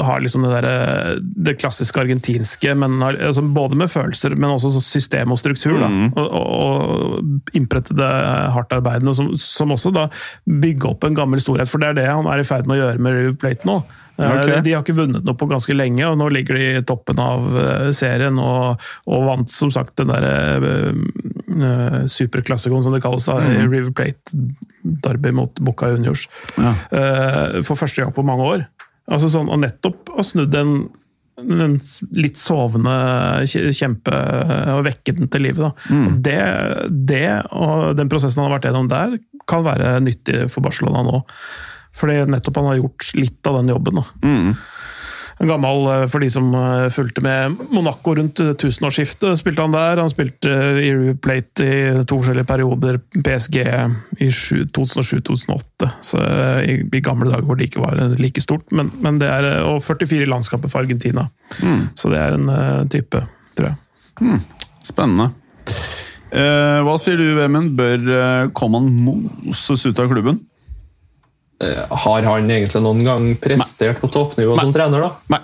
har 0.02 0.24
liksom 0.24 0.46
det, 0.46 0.62
der, 0.64 1.20
det 1.22 1.56
klassiske 1.60 2.02
argentinske, 2.02 2.74
men 2.78 2.98
har, 3.04 3.18
altså, 3.28 3.44
både 3.56 3.78
med 3.78 3.92
følelser, 3.92 4.34
men 4.34 4.54
også 4.54 4.74
system 4.80 5.34
og 5.34 5.40
struktur. 5.42 5.76
Da, 5.82 5.90
og, 6.16 6.26
og, 6.26 6.48
og 6.56 7.56
innprettede 7.58 8.08
hardtarbeidende, 8.56 9.14
som, 9.16 9.30
som 9.40 9.74
også 9.76 9.94
da 9.94 10.08
bygger 10.46 10.94
opp 10.94 11.06
en 11.06 11.18
gammel 11.18 11.42
storhet. 11.42 11.70
For 11.70 11.82
det 11.82 11.92
er 11.92 12.00
det 12.02 12.10
han 12.10 12.28
er 12.30 12.42
i 12.42 12.48
ferd 12.48 12.66
med 12.66 12.78
å 12.78 12.82
gjøre 12.84 13.06
med 13.06 13.20
River 13.20 13.38
Plate 13.44 13.68
nå. 13.68 13.80
Okay. 14.16 14.62
De 14.64 14.72
har 14.72 14.80
ikke 14.80 14.96
vunnet 14.96 15.26
noe 15.26 15.36
på 15.36 15.48
ganske 15.50 15.74
lenge, 15.76 16.00
og 16.08 16.16
nå 16.16 16.30
ligger 16.32 16.56
de 16.56 16.68
i 16.78 16.84
toppen 16.88 17.18
av 17.20 17.58
eh, 17.60 17.88
serien 17.96 18.38
og, 18.40 18.80
og 19.12 19.26
vant 19.28 19.52
som 19.52 19.72
sagt 19.72 19.98
den 20.00 20.08
derre 20.08 20.94
uh, 21.62 21.98
superklassikoen, 22.10 22.82
som 22.84 22.94
det 22.96 23.02
kalles, 23.04 23.26
da, 23.28 23.38
i 23.40 23.64
River 23.68 23.92
Plate 23.96 24.36
Derby 25.04 25.32
mot 25.36 25.58
Boca 25.60 25.88
Juniors. 25.92 26.26
Ja. 26.58 26.74
Uh, 26.92 27.58
for 27.66 27.78
første 27.78 28.02
gang 28.04 28.14
på 28.16 28.24
mange 28.26 28.46
år. 28.46 28.66
Altså 29.06 29.28
sånn, 29.30 29.48
Og 29.52 29.60
nettopp 29.62 30.10
har 30.16 30.26
snudd 30.26 30.54
en, 30.58 30.72
en 31.38 31.76
litt 32.16 32.40
sovende 32.40 32.96
kje- 33.46 33.70
kjempe 33.76 34.16
og 34.74 34.82
vekket 34.88 35.20
den 35.20 35.30
til 35.30 35.46
live. 35.46 35.68
Da. 35.68 36.00
Det, 36.26 36.38
det 37.12 37.26
og 37.52 37.92
den 37.98 38.10
prosessen 38.10 38.42
han 38.42 38.50
har 38.50 38.56
vært 38.58 38.70
gjennom 38.70 38.90
der, 38.90 39.18
kan 39.46 39.62
være 39.62 40.00
nyttig 40.02 40.48
for 40.50 40.64
Barcelona 40.66 41.04
nå. 41.06 41.20
Fordi 41.96 42.16
nettopp 42.28 42.58
han 42.60 42.66
har 42.72 42.80
gjort 42.80 43.12
litt 43.16 43.46
av 43.48 43.60
den 43.60 43.70
jobben. 43.72 44.00
Da. 44.02 44.06
En 44.26 44.56
gammel, 45.44 45.86
eh, 45.92 46.06
For 46.08 46.24
de 46.24 46.30
som 46.32 46.48
eh, 46.54 46.88
fulgte 46.92 47.22
med 47.24 47.58
Monaco 47.74 48.14
rundt 48.16 48.40
eh, 48.40 48.54
tusenårsskiftet, 48.56 49.36
spilte 49.40 49.64
han 49.64 49.74
der. 49.74 50.00
Han 50.00 50.12
spilte 50.12 50.48
i 50.80 50.88
River 50.94 51.18
Plate 51.20 51.66
i 51.66 52.04
to 52.08 52.20
forskjellige 52.20 52.48
perioder. 52.48 53.00
PSG 53.16 53.58
i 53.60 54.30
2007-2008, 54.30 55.90
så 56.04 56.22
i, 56.64 56.78
i 56.80 57.04
gamle 57.04 57.28
dager 57.30 57.44
hvor 57.46 57.58
det 57.58 57.68
ikke 57.68 57.84
var 57.84 58.00
like 58.16 58.40
stort. 58.44 58.64
Men, 58.72 58.90
men 59.04 59.20
det 59.20 59.28
er, 59.28 59.50
Og 59.66 59.82
44 59.84 60.28
landskaper 60.30 60.72
for 60.72 60.84
Argentina. 60.84 61.28
Så 61.94 62.10
det 62.12 62.20
er 62.20 62.36
en 62.36 62.88
type, 62.92 63.20
tror 63.58 63.72
jeg. 63.72 64.40
Spennende. 64.86 65.30
Eh, 66.32 66.80
hva 66.84 66.96
sier 67.00 67.20
du, 67.20 67.26
Vemund? 67.38 67.76
Bør 67.78 68.50
Coman 68.56 68.88
moses 69.04 69.84
ut 69.86 70.00
av 70.00 70.10
klubben? 70.10 70.40
Eh, 71.64 71.96
Har 72.04 72.22
han 72.22 72.50
egentlig 72.50 72.82
noen 72.84 73.04
gang 73.04 73.30
prestert 73.40 74.00
på 74.02 74.10
toppnivå 74.12 74.58
som 74.60 74.74
trener, 74.76 75.06
da? 75.06 75.36
Nei. 75.36 75.40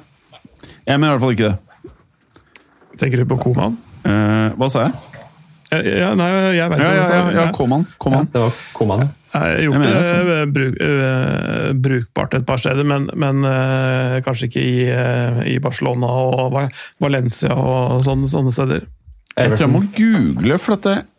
Jeg 0.84 0.98
mener 0.98 1.14
i 1.14 1.16
hvert 1.16 1.24
fall 1.24 1.36
ikke 1.36 1.48
det. 1.52 1.58
Tenker 3.00 3.22
du 3.22 3.30
på 3.30 3.40
Koman? 3.46 3.78
Eh, 4.04 4.52
hva 4.58 4.68
sa 4.70 4.86
jeg? 4.86 4.92
Ja, 5.72 6.10
nei, 6.18 6.28
jeg 6.52 6.68
vet 6.68 6.82
Ja, 6.82 6.88
ja, 6.92 7.04
ja, 7.08 7.20
ja 7.32 7.44
ikke. 7.46 7.56
Koman. 7.62 7.86
Koman. 8.02 8.26
Det 8.32 8.42
var 8.42 8.56
Koman. 8.76 9.06
Jeg 9.32 9.40
har 9.40 9.48
Jeg 9.48 9.64
gjort 9.64 9.80
det 9.80 9.92
det, 9.92 10.34
eh, 10.34 10.48
bruk, 10.52 10.74
uh, 10.84 11.68
brukbart 11.86 12.34
et 12.36 12.44
par 12.44 12.60
steder, 12.60 12.84
men, 12.84 13.08
men 13.16 13.46
uh, 13.48 14.18
kanskje 14.26 14.50
ikke 14.50 14.60
i, 14.60 14.74
uh, 14.92 15.40
i 15.48 15.56
Barcelona 15.64 16.10
og 16.12 16.58
Valencia 17.00 17.56
og 17.56 18.04
sånne, 18.04 18.28
sånne 18.28 18.52
steder. 18.52 18.84
Jeg 19.32 19.54
tror 19.54 19.64
jeg 19.64 19.72
må 19.72 19.80
google, 19.96 20.58
for 20.60 20.76
at 20.76 20.84
det 20.84 20.98
mm, 21.00 21.11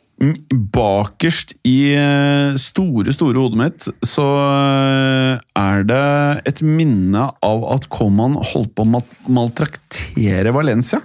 bakerst 0.74 1.56
i 1.68 1.94
eh, 1.98 2.56
store, 2.62 3.14
store 3.16 3.42
hodet 3.42 3.60
mitt, 3.60 3.88
så 4.06 4.26
eh, 4.40 5.40
er 5.60 5.88
det 5.90 6.04
et 6.50 6.62
minne 6.66 7.28
av 7.44 7.66
at 7.74 7.90
Coman 7.94 8.38
holdt 8.54 8.74
på 8.78 8.86
å 8.86 9.02
maltraktere 9.34 10.54
Valencia. 10.56 11.02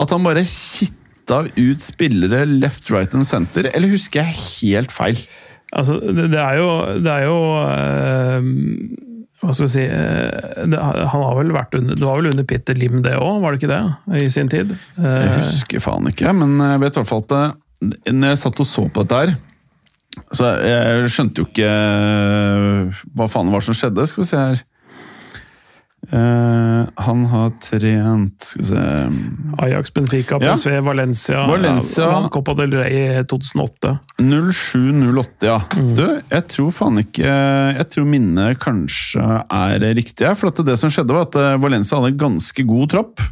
At 0.00 0.12
han 0.14 0.24
bare 0.26 0.44
kitta 0.48 1.44
ut 1.56 1.84
spillere 1.84 2.44
left, 2.48 2.90
right 2.92 3.14
and 3.16 3.26
center. 3.28 3.70
Eller 3.72 3.92
husker 3.92 4.22
jeg 4.22 4.38
helt 4.60 4.94
feil? 4.94 5.18
Altså, 5.72 5.96
det, 6.04 6.36
er 6.36 6.60
jo, 6.60 6.68
det 7.00 7.12
er 7.12 7.22
jo 7.24 7.36
eh, 7.64 8.48
Hva 9.40 9.54
skal 9.56 9.64
vi 9.64 9.70
si 9.72 9.84
det, 9.88 10.76
Han 10.76 11.22
har 11.24 11.38
vel 11.38 11.54
vært 11.56 11.78
under 11.78 11.96
Det 11.96 12.04
var 12.04 12.18
vel 12.20 12.28
under 12.28 12.44
Peter 12.44 12.76
Lim, 12.76 12.98
det 13.06 13.14
òg, 13.16 13.38
var 13.40 13.56
det 13.56 13.62
ikke 13.62 13.70
det? 13.70 13.78
I 14.20 14.28
sin 14.34 14.52
tid? 14.52 14.74
Jeg 15.00 15.30
husker 15.38 15.80
faen 15.80 16.10
ikke, 16.12 16.34
men 16.36 16.60
jeg 16.60 16.82
vet 16.84 16.92
i 16.92 17.00
hvert 17.00 17.08
fall 17.08 17.24
at 17.24 17.61
når 17.82 18.28
jeg 18.34 18.42
satt 18.44 18.60
og 18.62 18.68
så 18.68 18.86
på 18.92 19.04
dette 19.04 19.22
her 19.24 19.34
så 20.36 20.44
Jeg 20.60 21.08
skjønte 21.08 21.40
jo 21.40 21.46
ikke 21.48 21.68
hva 23.16 23.26
faen 23.32 23.48
det 23.48 23.54
var 23.54 23.64
som 23.64 23.76
skjedde. 23.76 24.04
Skal 24.10 24.20
vi 24.22 24.28
se 24.28 24.36
her 24.40 24.58
uh, 26.12 26.82
Han 27.06 27.22
har 27.32 27.52
trent 27.64 28.44
Skal 28.50 28.60
vi 28.60 28.68
se 28.68 28.82
Ajax, 29.64 29.92
Benfica, 29.96 30.38
Ja. 30.42 30.52
PSV, 30.56 30.78
Valencia, 30.84 31.46
Valencia. 31.48 32.10
Vant 32.12 32.30
Copa 32.34 32.54
del 32.58 32.74
Rey 32.76 33.00
i 33.20 33.24
2008. 33.28 33.94
0708, 34.20 35.48
ja. 35.48 35.58
Du, 35.96 36.04
jeg 36.32 36.46
tror 36.52 36.72
faen 36.76 37.00
ikke 37.04 37.32
Jeg 37.78 37.88
tror 37.94 38.08
minnet 38.12 38.60
kanskje 38.62 39.24
er 39.48 39.88
riktig. 39.96 40.26
ja, 40.28 40.34
For 40.36 40.52
at 40.52 40.60
det 40.66 40.76
som 40.80 40.92
skjedde, 40.92 41.14
var 41.16 41.28
at 41.30 41.40
eh, 41.40 41.56
Valencia 41.62 41.98
hadde 41.98 42.12
en 42.14 42.22
ganske 42.26 42.66
god 42.68 42.92
tropp. 42.92 43.24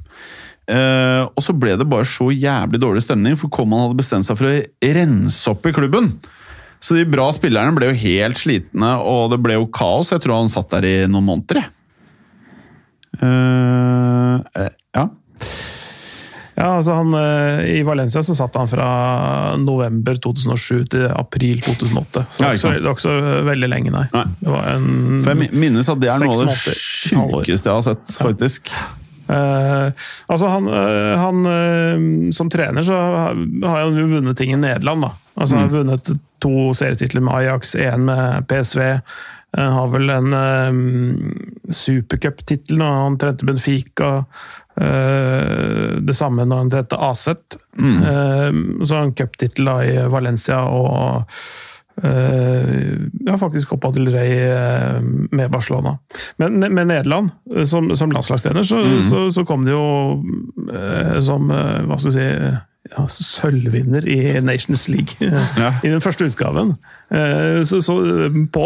Eh, 0.70 1.22
og 1.26 1.42
så 1.42 1.54
ble 1.56 1.74
det 1.80 1.88
bare 1.90 2.06
så 2.06 2.28
jævlig 2.30 2.78
dårlig 2.82 3.02
stemning, 3.02 3.34
for 3.40 3.50
Coman 3.52 3.86
hadde 3.88 3.98
bestemt 3.98 4.28
seg 4.28 4.38
for 4.38 4.50
å 4.50 4.92
rense 4.94 5.50
opp 5.50 5.66
i 5.66 5.74
klubben. 5.74 6.12
Så 6.80 6.96
de 6.96 7.02
bra 7.10 7.26
spillerne 7.36 7.74
ble 7.76 7.90
jo 7.90 7.98
helt 8.04 8.38
slitne, 8.40 8.94
og 9.02 9.32
det 9.34 9.40
ble 9.44 9.58
jo 9.58 9.66
kaos. 9.74 10.12
Jeg 10.14 10.22
tror 10.24 10.38
han 10.44 10.52
satt 10.52 10.70
der 10.76 10.86
i 10.88 10.94
noen 11.10 11.26
måneder, 11.26 11.64
jeg. 11.64 11.76
Eh, 13.20 14.62
eh, 14.62 14.70
ja. 14.96 15.08
Ja, 16.60 16.66
altså 16.76 16.92
han, 16.98 17.14
I 17.72 17.80
Valencia 17.88 18.20
så 18.24 18.34
satt 18.36 18.56
han 18.58 18.68
fra 18.68 18.86
november 19.56 20.18
2007 20.20 20.90
til 20.92 21.06
april 21.08 21.62
2008. 21.64 22.24
Så 22.34 22.42
det 22.42 22.44
Ja, 22.44 22.50
var 22.50 22.58
ikke 22.58 22.62
så, 22.62 22.72
det 22.74 22.84
var 22.84 22.96
ikke 22.98 23.06
så 23.06 23.44
veldig 23.48 23.70
lenge, 23.72 23.92
nei. 23.94 24.04
Nei. 24.12 24.24
Det 24.42 24.52
var 24.52 24.68
en 24.74 24.90
For 25.24 25.32
jeg 25.32 25.60
minnes 25.64 25.88
at 25.88 26.02
det 26.02 26.10
er 26.12 26.20
noe 26.20 26.36
av 26.36 26.50
det 26.50 26.74
sjukeste 26.76 27.70
jeg 27.70 27.78
har 27.78 27.86
sett, 27.88 28.12
faktisk. 28.20 28.74
Eh, 29.30 30.06
altså 30.26 30.46
han, 30.50 30.68
uh, 30.68 31.18
han 31.20 31.46
uh, 31.46 32.30
Som 32.34 32.50
trener 32.50 32.82
så 32.82 32.96
har 32.96 33.82
han 33.84 33.98
jo 33.98 34.08
vunnet 34.10 34.38
ting 34.38 34.54
i 34.54 34.60
Nederland. 34.60 35.06
da. 35.06 35.12
Altså 35.34 35.56
Han 35.56 35.68
har 35.68 35.76
vunnet 35.76 36.14
to 36.40 36.54
serietitler 36.74 37.22
med 37.24 37.34
Ajax, 37.34 37.74
én 37.76 38.08
med 38.08 38.48
PSV. 38.48 38.80
Han 39.56 39.72
har 39.74 39.88
vel 39.92 40.10
en 40.14 40.34
uh, 40.34 41.72
supercuptittel 41.74 42.80
når 42.80 42.98
han 43.04 43.20
trente 43.20 43.46
Benfica. 43.46 44.24
det 44.80 46.14
samme 46.16 46.44
når 46.48 46.56
han 46.62 46.70
trente 46.72 46.96
Aset. 46.96 47.58
Eh, 47.78 48.52
så 48.84 48.94
har 48.94 49.00
han 49.00 49.14
cuptittel 49.14 49.68
i 49.68 49.96
Valencia 50.08 50.62
og 50.64 51.24
ja, 52.02 53.36
faktisk 53.38 53.68
Copa 53.74 53.90
del 53.94 54.08
Rey 54.12 54.32
eh, 54.46 55.00
med 55.30 55.50
Barcelona. 55.52 55.98
Men 56.40 56.58
med 56.60 56.86
Nederland, 56.90 57.30
eh, 57.54 57.64
som, 57.68 57.90
som 57.96 58.10
landslagstrener, 58.14 58.62
så, 58.66 58.80
så, 59.06 59.26
så 59.34 59.44
kom 59.48 59.64
det 59.68 59.74
jo 59.76 59.84
eh, 60.72 61.20
som 61.24 61.50
eh, 61.52 61.80
hva 61.86 61.98
skal 62.00 62.10
vi 62.10 62.16
si 62.18 62.28
ja, 62.90 63.04
sølvvinner 63.12 64.06
i 64.08 64.16
Nations 64.42 64.88
League 64.90 65.28
Ja. 65.60 65.74
i 65.84 65.90
den 65.92 66.00
første 66.02 66.26
utgaven. 66.30 66.72
Eh, 67.12 67.60
Så, 67.68 67.82
så 67.84 67.98
på, 68.50 68.64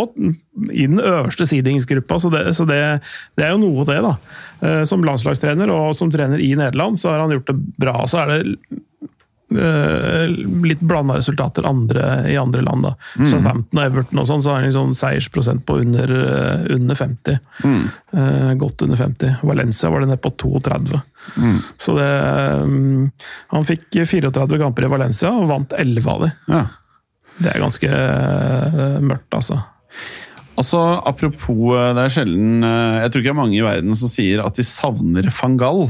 I 0.70 0.86
den 0.86 1.00
øverste 1.02 1.48
seedingsgruppa, 1.50 2.18
så, 2.22 2.30
det, 2.32 2.44
så 2.56 2.64
det, 2.68 2.78
det 3.36 3.44
er 3.48 3.52
jo 3.56 3.60
noe, 3.66 3.84
det. 3.88 3.98
da. 4.06 4.14
Eh, 4.62 4.82
Som 4.88 5.04
landslagstrener 5.04 5.68
og 5.74 5.92
som 5.98 6.12
trener 6.14 6.40
i 6.40 6.52
Nederland, 6.56 6.96
så 7.02 7.10
har 7.12 7.24
han 7.24 7.34
gjort 7.36 7.50
det 7.50 7.58
bra. 7.82 7.96
Så 8.08 8.22
er 8.22 8.32
det 8.32 8.38
eh, 8.54 8.82
litt 10.64 10.80
blanda 10.84 11.16
resultater 11.18 11.66
andre, 11.68 12.24
i 12.30 12.36
andre 12.36 12.62
land. 12.64 12.86
da. 12.86 12.94
Southampton 13.30 13.80
og 13.80 13.86
Everton 13.88 14.22
og 14.22 14.28
sånn, 14.28 14.44
så 14.44 14.52
har 14.52 14.60
han 14.60 14.68
liksom 14.68 14.94
seiersprosent 14.98 15.64
på 15.66 15.78
under, 15.82 16.14
eh, 16.20 16.64
under 16.74 16.98
50. 16.98 17.38
Eh, 17.64 18.54
godt 18.60 18.82
under 18.82 18.96
50. 18.96 19.36
Valencia 19.42 19.90
var 19.90 20.00
det 20.00 20.10
nede 20.12 20.22
på 20.24 20.34
32. 20.36 21.00
Så 21.80 21.94
det 21.96 22.08
um, 22.60 23.10
Han 23.48 23.64
fikk 23.64 23.86
34 24.04 24.58
kamper 24.60 24.84
i 24.84 24.90
Valencia 24.92 25.30
og 25.32 25.48
vant 25.48 25.72
11 25.72 26.10
av 26.10 26.26
dem. 26.26 26.34
Ja. 26.52 26.64
Det 27.38 27.50
er 27.50 27.62
ganske 27.64 27.88
uh, 27.90 29.00
mørkt, 29.02 29.32
altså. 29.34 29.62
Altså, 30.60 30.80
Apropos 31.02 31.74
eh, 31.74 31.90
Det 31.96 32.04
er 32.04 32.12
sjelden 32.14 32.66
eh, 32.66 33.00
Jeg 33.02 33.10
tror 33.10 33.22
ikke 33.22 33.30
det 33.30 33.34
er 33.34 33.40
mange 33.40 33.58
i 33.58 33.64
verden 33.64 33.96
som 33.98 34.10
sier 34.10 34.42
at 34.44 34.58
de 34.58 34.66
savner 34.66 35.28
van 35.34 35.56
Gall. 35.60 35.88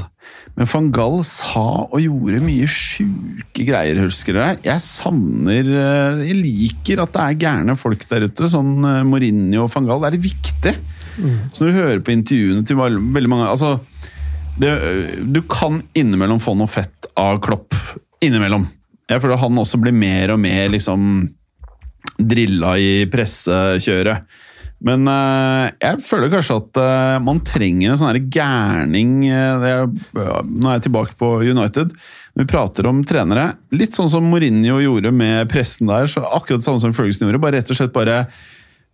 Men 0.56 0.70
van 0.70 0.90
Gall 0.94 1.18
sa 1.28 1.64
og 1.84 1.98
gjorde 2.00 2.40
mye 2.44 2.68
sjuke 2.70 3.66
greier, 3.66 4.00
husker 4.04 4.38
dere? 4.38 4.58
Jeg 4.64 4.84
savner 4.84 5.68
eh, 5.68 6.22
Jeg 6.30 6.38
liker 6.40 7.04
at 7.04 7.14
det 7.16 7.24
er 7.24 7.40
gærne 7.44 7.76
folk 7.80 8.06
der 8.10 8.28
ute, 8.28 8.50
sånn 8.50 8.76
Mourinho 9.08 9.66
og 9.66 9.72
van 9.74 9.90
Gall. 9.90 10.06
Det 10.06 10.12
er 10.12 10.28
viktig. 10.30 10.76
Så 11.14 11.62
når 11.62 11.68
du 11.68 11.78
hører 11.78 12.00
på 12.02 12.10
intervjuene 12.10 12.64
til 12.66 12.78
veldig 12.80 13.30
mange 13.30 13.46
altså, 13.46 13.76
det, 14.58 14.72
Du 15.30 15.38
kan 15.46 15.76
innimellom 15.94 16.40
få 16.42 16.56
noe 16.58 16.70
fett 16.70 17.06
av 17.20 17.38
Klopp. 17.44 17.76
Innimellom. 18.24 18.64
Jeg 19.10 19.20
føler 19.22 19.38
han 19.38 19.60
også 19.60 19.78
blir 19.82 19.94
mer 19.94 20.32
og 20.34 20.40
mer 20.42 20.72
liksom 20.72 21.28
drilla 22.18 22.74
i 22.80 23.04
pressekjøret. 23.10 24.24
Men 24.85 25.09
eh, 25.09 25.70
jeg 25.80 26.03
føler 26.05 26.32
kanskje 26.32 26.59
at 26.61 26.80
eh, 26.82 27.14
man 27.24 27.41
trenger 27.47 27.93
en 27.93 28.01
sånn 28.01 28.11
her 28.11 28.20
gærning 28.37 29.14
eh, 29.30 29.64
er, 29.70 29.87
Nå 29.89 30.68
er 30.68 30.76
jeg 30.76 30.87
tilbake 30.91 31.16
på 31.20 31.30
United. 31.41 31.95
Vi 32.37 32.47
prater 32.51 32.89
om 32.91 33.01
trenere, 33.07 33.55
litt 33.72 33.97
sånn 33.97 34.11
som 34.12 34.26
Mourinho 34.28 34.80
gjorde 34.82 35.12
med 35.14 35.49
pressen 35.53 35.89
der. 35.89 36.11
så 36.11 36.24
Akkurat 36.26 36.61
det 36.61 36.68
samme 36.68 36.82
som 36.82 36.97
Ferguson 36.97 37.28
gjorde. 37.28 37.41
bare 37.47 37.61
rett 37.61 37.72
og 37.72 37.78
slett 37.78 37.95
bare 37.95 38.24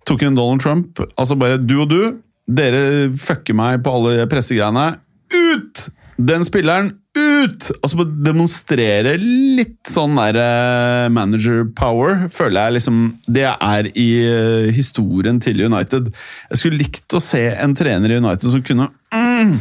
tok 0.07 0.23
en 0.27 0.39
Donald 0.39 0.63
Trump. 0.63 1.03
Altså 1.19 1.39
bare 1.41 1.59
du 1.59 1.81
og 1.81 1.89
du, 1.91 2.03
dere 2.47 3.11
fucker 3.19 3.57
meg 3.57 3.83
på 3.83 3.97
alle 3.97 4.29
pressegreiene. 4.31 4.93
Ut! 5.35 5.89
Den 6.21 6.45
spilleren, 6.45 6.95
ut! 7.21 7.69
Og 7.81 7.93
så 7.93 8.07
demonstrere 8.27 9.15
litt 9.21 9.91
sånn 9.91 10.19
der 10.19 10.39
eh, 10.41 11.07
manager 11.13 11.65
power, 11.77 12.27
føler 12.33 12.69
jeg 12.69 12.77
liksom 12.79 13.01
Det 13.29 13.47
er 13.51 13.91
i 13.95 14.09
eh, 14.25 14.71
historien 14.75 15.41
til 15.43 15.63
United. 15.67 16.11
Jeg 16.51 16.63
skulle 16.63 16.81
likt 16.81 17.17
å 17.17 17.23
se 17.25 17.47
en 17.53 17.77
trener 17.77 18.13
i 18.13 18.21
United 18.21 18.51
som 18.51 18.65
kunne 18.65 18.91
mm. 19.15 19.57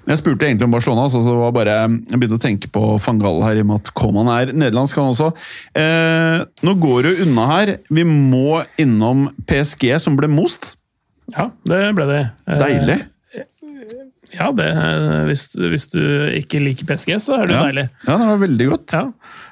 Men 0.00 0.14
jeg 0.14 0.22
spurte 0.22 0.48
egentlig 0.48 0.66
om 0.66 0.72
Barcelona, 0.74 1.06
så 1.12 1.20
det 1.22 1.36
var 1.36 1.52
bare, 1.54 1.74
jeg 1.86 2.18
begynte 2.18 2.38
å 2.38 2.42
tenke 2.42 2.70
på 2.72 2.82
van 3.04 3.20
Gaal 3.20 3.42
her, 3.44 3.60
i 3.60 3.64
og 3.64 3.68
med 3.68 3.82
at 3.82 3.90
Coman 3.94 4.30
er 4.32 4.52
nederlandsk, 4.56 4.96
han 4.96 5.12
også. 5.12 5.28
Eh, 5.76 6.40
nå 6.66 6.74
går 6.80 7.04
det 7.06 7.12
unna 7.26 7.44
her. 7.50 7.74
Vi 7.92 8.06
må 8.08 8.62
innom 8.80 9.28
PSG, 9.44 9.92
som 10.02 10.16
ble 10.18 10.30
most. 10.32 10.72
Ja, 11.30 11.50
det 11.68 11.82
ble 11.94 12.08
det. 12.08 12.22
Eh, 12.48 12.58
Deilig. 12.64 12.98
Ja, 14.36 14.50
det, 14.54 14.68
hvis, 15.26 15.44
hvis 15.58 15.88
du 15.90 16.00
ikke 16.38 16.60
liker 16.62 16.86
PSG, 16.86 17.16
så 17.22 17.40
er 17.40 17.48
det 17.50 17.56
Ja. 17.56 17.62
deilig. 17.66 17.86
Ja, 18.06 18.16
det 18.20 18.26
var 18.28 18.38
veldig 18.44 18.66
godt. 18.70 18.92
Ja. 18.94 19.04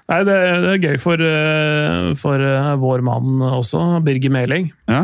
Nei, 0.09 0.19
det, 0.29 0.37
det 0.65 0.71
er 0.75 0.85
gøy 0.93 0.99
for, 1.03 1.21
eh, 1.25 2.13
for 2.21 2.45
eh, 2.47 2.75
vår 2.81 3.03
mann 3.05 3.43
også, 3.43 3.83
Birger 4.07 4.31
Meling. 4.37 4.71
Ja. 4.89 5.03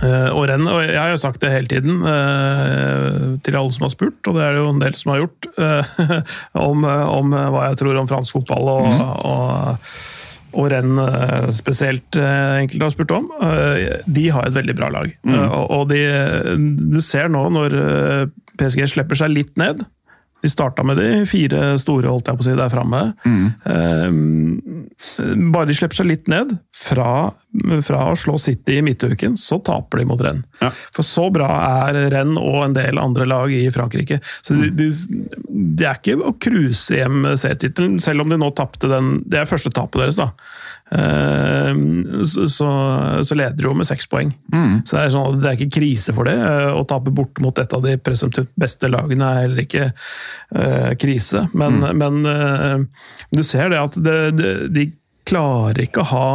Eh, 0.00 0.30
og 0.32 0.46
renn, 0.48 0.64
og 0.70 0.78
jeg 0.86 0.96
har 0.96 1.10
jo 1.12 1.18
sagt 1.20 1.42
det 1.42 1.50
hele 1.52 1.68
tiden 1.68 1.98
til 3.44 3.58
alle 3.58 3.74
som 3.74 3.84
har 3.84 3.92
spurt, 3.92 4.20
og 4.30 4.38
det 4.38 4.46
er 4.46 4.54
det 4.56 4.62
jo 4.62 4.70
en 4.72 4.80
del 4.80 4.94
som 4.96 5.12
har 5.12 5.24
gjort, 5.24 5.48
om, 6.70 6.86
om 6.88 7.34
hva 7.52 7.66
jeg 7.68 7.80
tror 7.82 7.98
om 8.00 8.08
fransk 8.08 8.38
fotball 8.38 8.70
og, 8.72 9.02
og, 9.28 9.90
og 10.54 10.70
renn 10.72 11.02
spesielt 11.52 12.16
enkelte 12.16 12.86
har 12.86 12.94
spurt 12.94 13.12
om. 13.18 13.28
De 14.06 14.24
har 14.32 14.48
et 14.48 14.56
veldig 14.56 14.78
bra 14.78 14.88
lag. 14.94 15.12
Mm. 15.26 15.36
og, 15.50 15.84
de, 15.92 16.00
du 16.94 17.00
ser 17.04 17.28
nå 17.34 17.44
når 17.58 17.76
PSG 18.60 18.88
slipper 18.94 19.18
seg 19.18 19.34
litt 19.34 19.54
ned. 19.60 19.84
De 20.44 20.50
starta 20.52 20.84
med 20.84 20.98
de 21.00 21.22
fire 21.24 21.78
store 21.80 22.10
holdt 22.12 22.26
jeg 22.28 22.36
på 22.36 22.44
å 22.44 22.46
si, 22.50 22.54
der 22.58 22.68
framme. 22.68 22.98
bare 25.54 25.70
de 25.70 25.76
slipper 25.78 25.96
seg 25.96 26.10
litt 26.10 26.28
ned 26.28 26.52
fra, 26.76 27.30
fra 27.86 28.02
å 28.10 28.18
slå 28.18 28.34
City 28.42 28.76
i 28.76 28.82
midtuken, 28.84 29.38
så 29.40 29.56
taper 29.64 30.02
de 30.02 30.06
mot 30.10 30.20
Rennes. 30.20 30.44
Ja. 30.60 30.68
For 30.92 31.06
så 31.06 31.30
bra 31.32 31.48
er 31.86 31.96
Rennes 32.12 32.44
og 32.44 32.60
en 32.66 32.76
del 32.76 33.00
andre 33.00 33.24
lag 33.30 33.56
i 33.56 33.62
Frankrike. 33.72 34.20
Så 34.44 34.58
de, 34.58 34.68
de, 34.76 34.90
de 35.48 35.88
er 35.88 35.96
ikke 35.96 36.18
å 36.20 36.36
cruise 36.36 36.92
hjem 36.92 37.24
serietittelen, 37.32 37.96
selv 38.04 38.26
om 38.26 38.34
de 38.34 38.40
nå 38.44 38.52
tapte 38.52 38.90
den 38.92 39.22
Det 39.24 39.40
er 39.40 39.48
første 39.48 39.72
tapet 39.72 40.02
deres, 40.02 40.20
da. 40.20 40.28
Eh, 40.90 41.74
Så, 42.24 42.48
så, 43.24 43.34
leder 43.34 43.56
de 43.56 43.66
jo 43.66 43.74
med 43.76 43.86
seks 43.88 44.06
poeng. 44.10 44.30
Så 44.86 44.96
det 44.96 45.02
er, 45.02 45.12
sånn, 45.12 45.40
det 45.42 45.50
er 45.50 45.58
ikke 45.58 45.78
krise 45.80 46.14
for 46.16 46.28
det. 46.28 46.36
eh, 46.36 46.72
Å 46.72 46.84
tape 46.88 47.12
bort 47.14 47.40
mot 47.44 47.58
et 47.58 47.72
av 47.76 47.82
de 47.84 47.96
presumptivt 48.00 48.52
beste 48.60 48.88
lagene 48.92 49.30
er 49.30 49.40
heller 49.44 49.64
ikke 49.64 49.86
uh, 49.92 50.92
krise. 51.00 51.46
Men, 51.52 51.80
men 51.98 52.20
uh, 52.24 53.08
du 53.34 53.42
ser 53.44 53.72
det 53.72 53.80
at 53.80 53.98
det, 54.00 54.18
det, 54.38 54.52
de 54.74 54.86
klarer 55.28 55.84
ikke 55.86 56.04
å 56.04 56.10
ha 56.12 56.28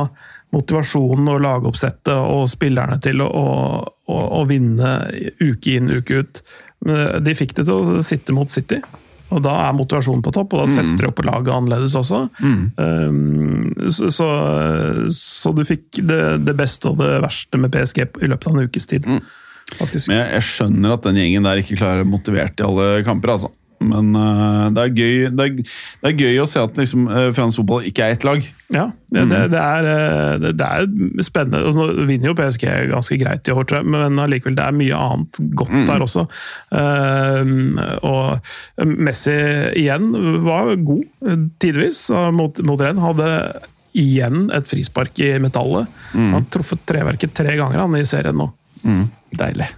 motivasjonen 0.56 1.30
og 1.30 1.44
lagoppsettet 1.46 2.16
og 2.16 2.48
spillerne 2.50 2.98
til 3.06 3.22
å, 3.22 3.28
å, 3.30 3.50
å, 4.10 4.22
å 4.40 4.46
vinne 4.50 4.96
uke 5.42 5.76
inn, 5.78 5.92
uke 5.94 6.24
ut. 6.24 6.42
De 7.22 7.36
fikk 7.38 7.54
det 7.60 7.68
til 7.68 7.76
å 7.76 8.02
sitte 8.06 8.34
mot 8.34 8.50
City. 8.50 8.80
Og 9.30 9.44
da 9.46 9.56
er 9.68 9.76
motivasjonen 9.78 10.24
på 10.26 10.34
topp, 10.34 10.56
og 10.56 10.64
da 10.64 10.78
setter 10.80 11.04
de 11.04 11.10
opp 11.12 11.22
laget 11.28 11.52
annerledes 11.54 11.98
også. 12.00 12.24
Um, 12.42 13.68
så, 13.94 14.10
så, 14.14 14.30
så 15.14 15.54
du 15.54 15.62
fikk 15.68 16.02
det, 16.02 16.22
det 16.48 16.56
beste 16.58 16.90
og 16.90 16.98
det 17.02 17.20
verste 17.26 17.62
med 17.62 17.74
PSG 17.76 18.02
i 18.08 18.32
løpet 18.32 18.50
av 18.50 18.58
en 18.58 18.66
ukes 18.70 18.90
tid. 18.90 19.06
Mm. 19.06 19.22
Men 19.78 20.16
jeg, 20.18 20.26
jeg 20.34 20.46
skjønner 20.48 20.96
at 20.96 21.06
den 21.06 21.20
gjengen 21.22 21.46
der 21.46 21.62
ikke 21.62 21.78
klarer 21.78 22.02
å 22.02 22.10
motivert 22.10 22.58
i 22.58 22.66
alle 22.66 22.88
kamper, 23.06 23.36
altså. 23.36 23.54
Men 23.80 24.12
uh, 24.16 24.68
det, 24.76 24.84
er 24.84 24.96
gøy, 24.96 25.14
det, 25.32 25.46
er, 25.46 25.76
det 26.04 26.10
er 26.10 26.18
gøy 26.20 26.42
å 26.44 26.48
se 26.50 26.62
at 26.62 26.80
liksom, 26.80 27.06
uh, 27.08 27.30
fransk 27.36 27.62
fotball 27.62 27.88
ikke 27.88 28.06
er 28.06 28.16
ett 28.16 28.26
lag. 28.28 28.44
Ja, 28.70 28.90
det, 29.10 29.24
det, 29.32 29.40
det, 29.54 29.62
er, 29.64 29.88
eh, 29.90 30.50
er 30.52 31.24
spennende. 31.26 31.64
Altså, 31.66 31.88
nå 31.88 32.06
vinner 32.10 32.30
jo 32.30 32.36
PSG 32.38 32.68
ganske 32.92 33.18
greit 33.22 33.48
i 33.48 33.56
år, 33.56 33.66
tror 33.66 33.82
jeg, 33.82 33.90
men 33.96 34.20
allikevel 34.22 34.58
det 34.60 34.66
er 34.68 34.78
mye 34.78 35.00
annet 35.00 35.40
godt 35.58 35.74
der 35.88 36.06
også. 36.06 36.28
Uh, 36.76 37.80
og 38.06 38.86
Messi 38.86 39.40
igjen 39.80 40.12
var 40.46 40.76
god, 40.86 41.08
tidvis, 41.64 42.06
mot, 42.36 42.62
mot 42.68 42.84
Renn. 42.84 43.02
Hadde 43.02 43.32
igjen 43.98 44.50
et 44.54 44.70
frispark 44.70 45.18
i 45.24 45.32
metallet. 45.42 45.90
Han 46.14 46.36
har 46.38 46.50
truffet 46.54 46.84
treverket 46.90 47.34
tre 47.38 47.56
ganger 47.58 47.82
han 47.82 47.98
i 47.98 48.06
serien 48.08 48.38
nå. 48.38 48.52
Deilig. 49.40 49.72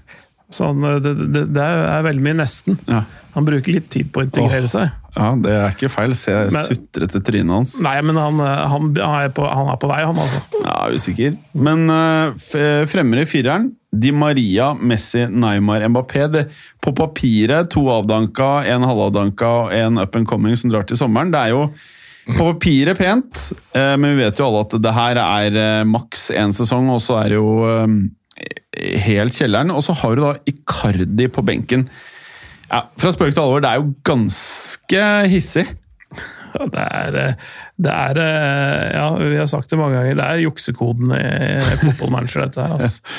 Så 0.51 0.71
han, 0.71 0.83
det, 1.03 1.15
det, 1.31 1.45
det 1.55 1.65
er 1.65 2.07
veldig 2.07 2.23
mye 2.25 2.39
nesten. 2.43 2.79
Ja. 2.89 3.05
Han 3.35 3.47
bruker 3.47 3.77
litt 3.77 3.87
tid 3.93 4.09
på 4.11 4.21
å 4.21 4.27
integrere 4.27 4.67
oh, 4.67 4.71
seg. 4.71 4.97
Ja, 5.15 5.27
det 5.39 5.51
er 5.55 5.73
ikke 5.73 5.91
feil. 5.91 6.15
Se 6.15 6.33
sutrete 6.67 7.21
trynet 7.23 7.51
hans. 7.51 7.75
Nei, 7.83 7.97
men 8.03 8.19
han, 8.19 8.39
han, 8.39 8.89
han, 8.95 9.15
er 9.21 9.31
på, 9.35 9.45
han 9.47 9.71
er 9.71 9.79
på 9.79 9.89
vei, 9.91 10.01
han 10.07 10.19
altså. 10.19 10.41
Ja, 10.63 10.75
usikker. 10.91 11.37
Men 11.55 11.87
uh, 11.91 12.35
fremmer 12.91 13.23
i 13.23 13.27
fireren 13.29 13.71
Di 13.91 14.13
Maria, 14.15 14.71
Messi, 14.73 15.25
Neymar, 15.27 15.83
Mbappé. 15.91 16.27
Det, 16.31 16.45
på 16.83 16.93
papiret 16.95 17.71
to 17.73 17.83
avdanka, 17.91 18.61
en 18.71 18.87
halvavdanka 18.87 19.55
og 19.65 19.73
en 19.75 19.99
up 19.99 20.15
and 20.15 20.27
coming 20.27 20.55
som 20.59 20.71
drar 20.71 20.87
til 20.87 20.99
sommeren. 20.99 21.33
Det 21.33 21.41
er 21.41 21.55
jo 21.55 21.65
på 22.31 22.45
papiret 22.53 22.99
pent, 22.99 23.49
uh, 23.75 23.95
men 23.99 24.15
vi 24.15 24.23
vet 24.23 24.39
jo 24.39 24.47
alle 24.47 24.63
at 24.67 24.79
det 24.79 24.95
her 24.95 25.19
er 25.23 25.59
uh, 25.59 25.87
maks 25.87 26.29
én 26.35 26.55
sesong, 26.55 26.87
og 26.93 27.03
så 27.03 27.19
er 27.23 27.33
det 27.33 27.39
jo 27.39 27.53
eh, 27.67 27.95
helt 29.05 29.37
kjelleren. 29.37 29.73
Og 29.75 29.83
så 29.85 29.95
har 30.01 30.15
du 30.15 30.23
da 30.25 30.33
Icardi 30.49 31.27
på 31.31 31.43
benken. 31.45 31.87
Ja, 32.71 32.85
Fra 32.99 33.11
spøk 33.11 33.33
til 33.35 33.43
alvor, 33.43 33.63
det 33.63 33.71
er 33.71 33.81
jo 33.81 33.93
ganske 34.07 35.07
hissig. 35.31 35.67
Det 36.51 36.81
er, 36.83 37.15
eh, 37.15 37.35
det 37.79 37.91
er 37.91 38.17
eh, 38.19 38.87
Ja, 38.97 39.05
vi 39.15 39.37
har 39.39 39.47
sagt 39.47 39.69
det 39.71 39.77
mange 39.79 39.95
ganger. 39.95 40.17
Det 40.19 40.25
er 40.25 40.41
juksekoden 40.43 41.13
i 41.15 41.77
fotballmanager, 41.83 42.45
dette 42.47 42.65
her. 42.65 42.75
Altså. 42.79 43.01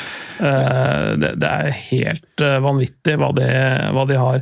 Eh, 0.42 1.12
Det, 1.20 1.28
det 1.38 1.48
er 1.48 1.74
helt 1.92 2.42
vanvittig 2.64 3.12
hva 3.20 3.28
de, 3.36 3.44
hva 3.94 4.02
de 4.08 4.16
har. 4.18 4.40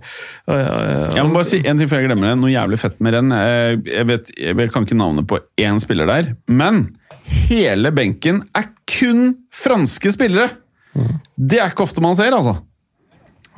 Jeg 0.48 1.24
må 1.26 1.34
bare 1.34 1.48
si 1.48 1.58
en 1.60 1.76
ting 1.76 1.90
før 1.90 2.00
jeg 2.00 2.08
glemmer 2.08 2.30
det. 2.30 2.38
Noe 2.40 2.52
jævlig 2.54 2.78
fett 2.80 3.02
med 3.04 3.16
renn. 3.16 3.34
Jeg, 3.34 4.06
vet, 4.08 4.30
jeg 4.38 4.70
kan 4.72 4.86
ikke 4.86 4.96
navnet 4.96 5.28
på 5.28 5.42
én 5.60 5.82
spiller 5.82 6.08
der, 6.08 6.30
men 6.48 6.86
hele 7.50 7.92
benken 7.92 8.40
er 8.56 8.70
kun 8.88 9.34
franske 9.52 10.14
spillere! 10.14 10.48
Det 10.94 11.60
er 11.60 11.70
ikke 11.70 11.86
ofte 11.86 12.02
man 12.04 12.16
ser, 12.18 12.34
altså. 12.34 12.58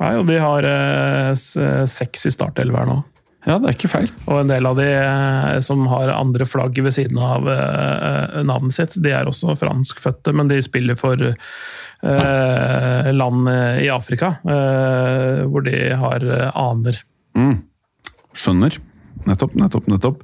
Nei, 0.01 0.13
og 0.19 0.27
de 0.27 0.37
har 0.41 0.65
eh, 0.67 1.33
seks 1.89 2.27
i 2.29 2.33
startelver 2.33 2.87
nå. 2.89 2.99
Ja, 3.43 3.57
det 3.59 3.67
er 3.67 3.75
ikke 3.75 3.91
feil. 3.91 4.07
Og 4.31 4.39
en 4.39 4.51
del 4.51 4.67
av 4.69 4.77
de 4.79 4.85
eh, 4.87 5.57
som 5.65 5.83
har 5.91 6.13
andre 6.15 6.47
flagg 6.47 6.77
ved 6.79 6.95
siden 6.95 7.19
av 7.19 7.47
eh, 7.51 8.39
navnet 8.47 8.75
sitt, 8.75 8.95
de 9.03 9.11
er 9.11 9.27
også 9.27 9.57
franskfødte, 9.59 10.31
men 10.35 10.47
de 10.51 10.61
spiller 10.63 10.95
for 10.99 11.19
eh, 11.27 13.11
land 13.11 13.51
i 13.83 13.89
Afrika, 13.91 14.37
eh, 14.47 15.43
hvor 15.51 15.67
de 15.67 15.75
har 15.99 16.23
eh, 16.23 16.49
aner. 16.63 17.03
Skjønner. 18.33 18.79
Nettopp, 19.27 19.53
nettopp, 19.55 19.85
nettopp. 19.91 20.23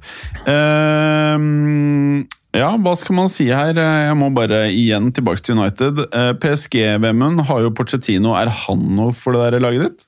Ja, 2.56 2.72
hva 2.82 2.96
skal 2.98 3.14
man 3.14 3.30
si 3.30 3.46
her? 3.54 3.76
Jeg 3.78 4.16
må 4.18 4.32
bare 4.34 4.64
igjen 4.74 5.12
tilbake 5.14 5.44
til 5.46 5.58
United. 5.58 6.02
Eh, 6.10 6.32
PSG-VM-en 6.42 7.44
har 7.46 7.62
jo 7.62 7.70
Pochettino. 7.70 8.34
Er 8.34 8.50
han 8.64 8.82
noe 8.98 9.14
for 9.14 9.36
det 9.36 9.52
der 9.54 9.62
laget 9.62 9.86
ditt? 9.86 10.06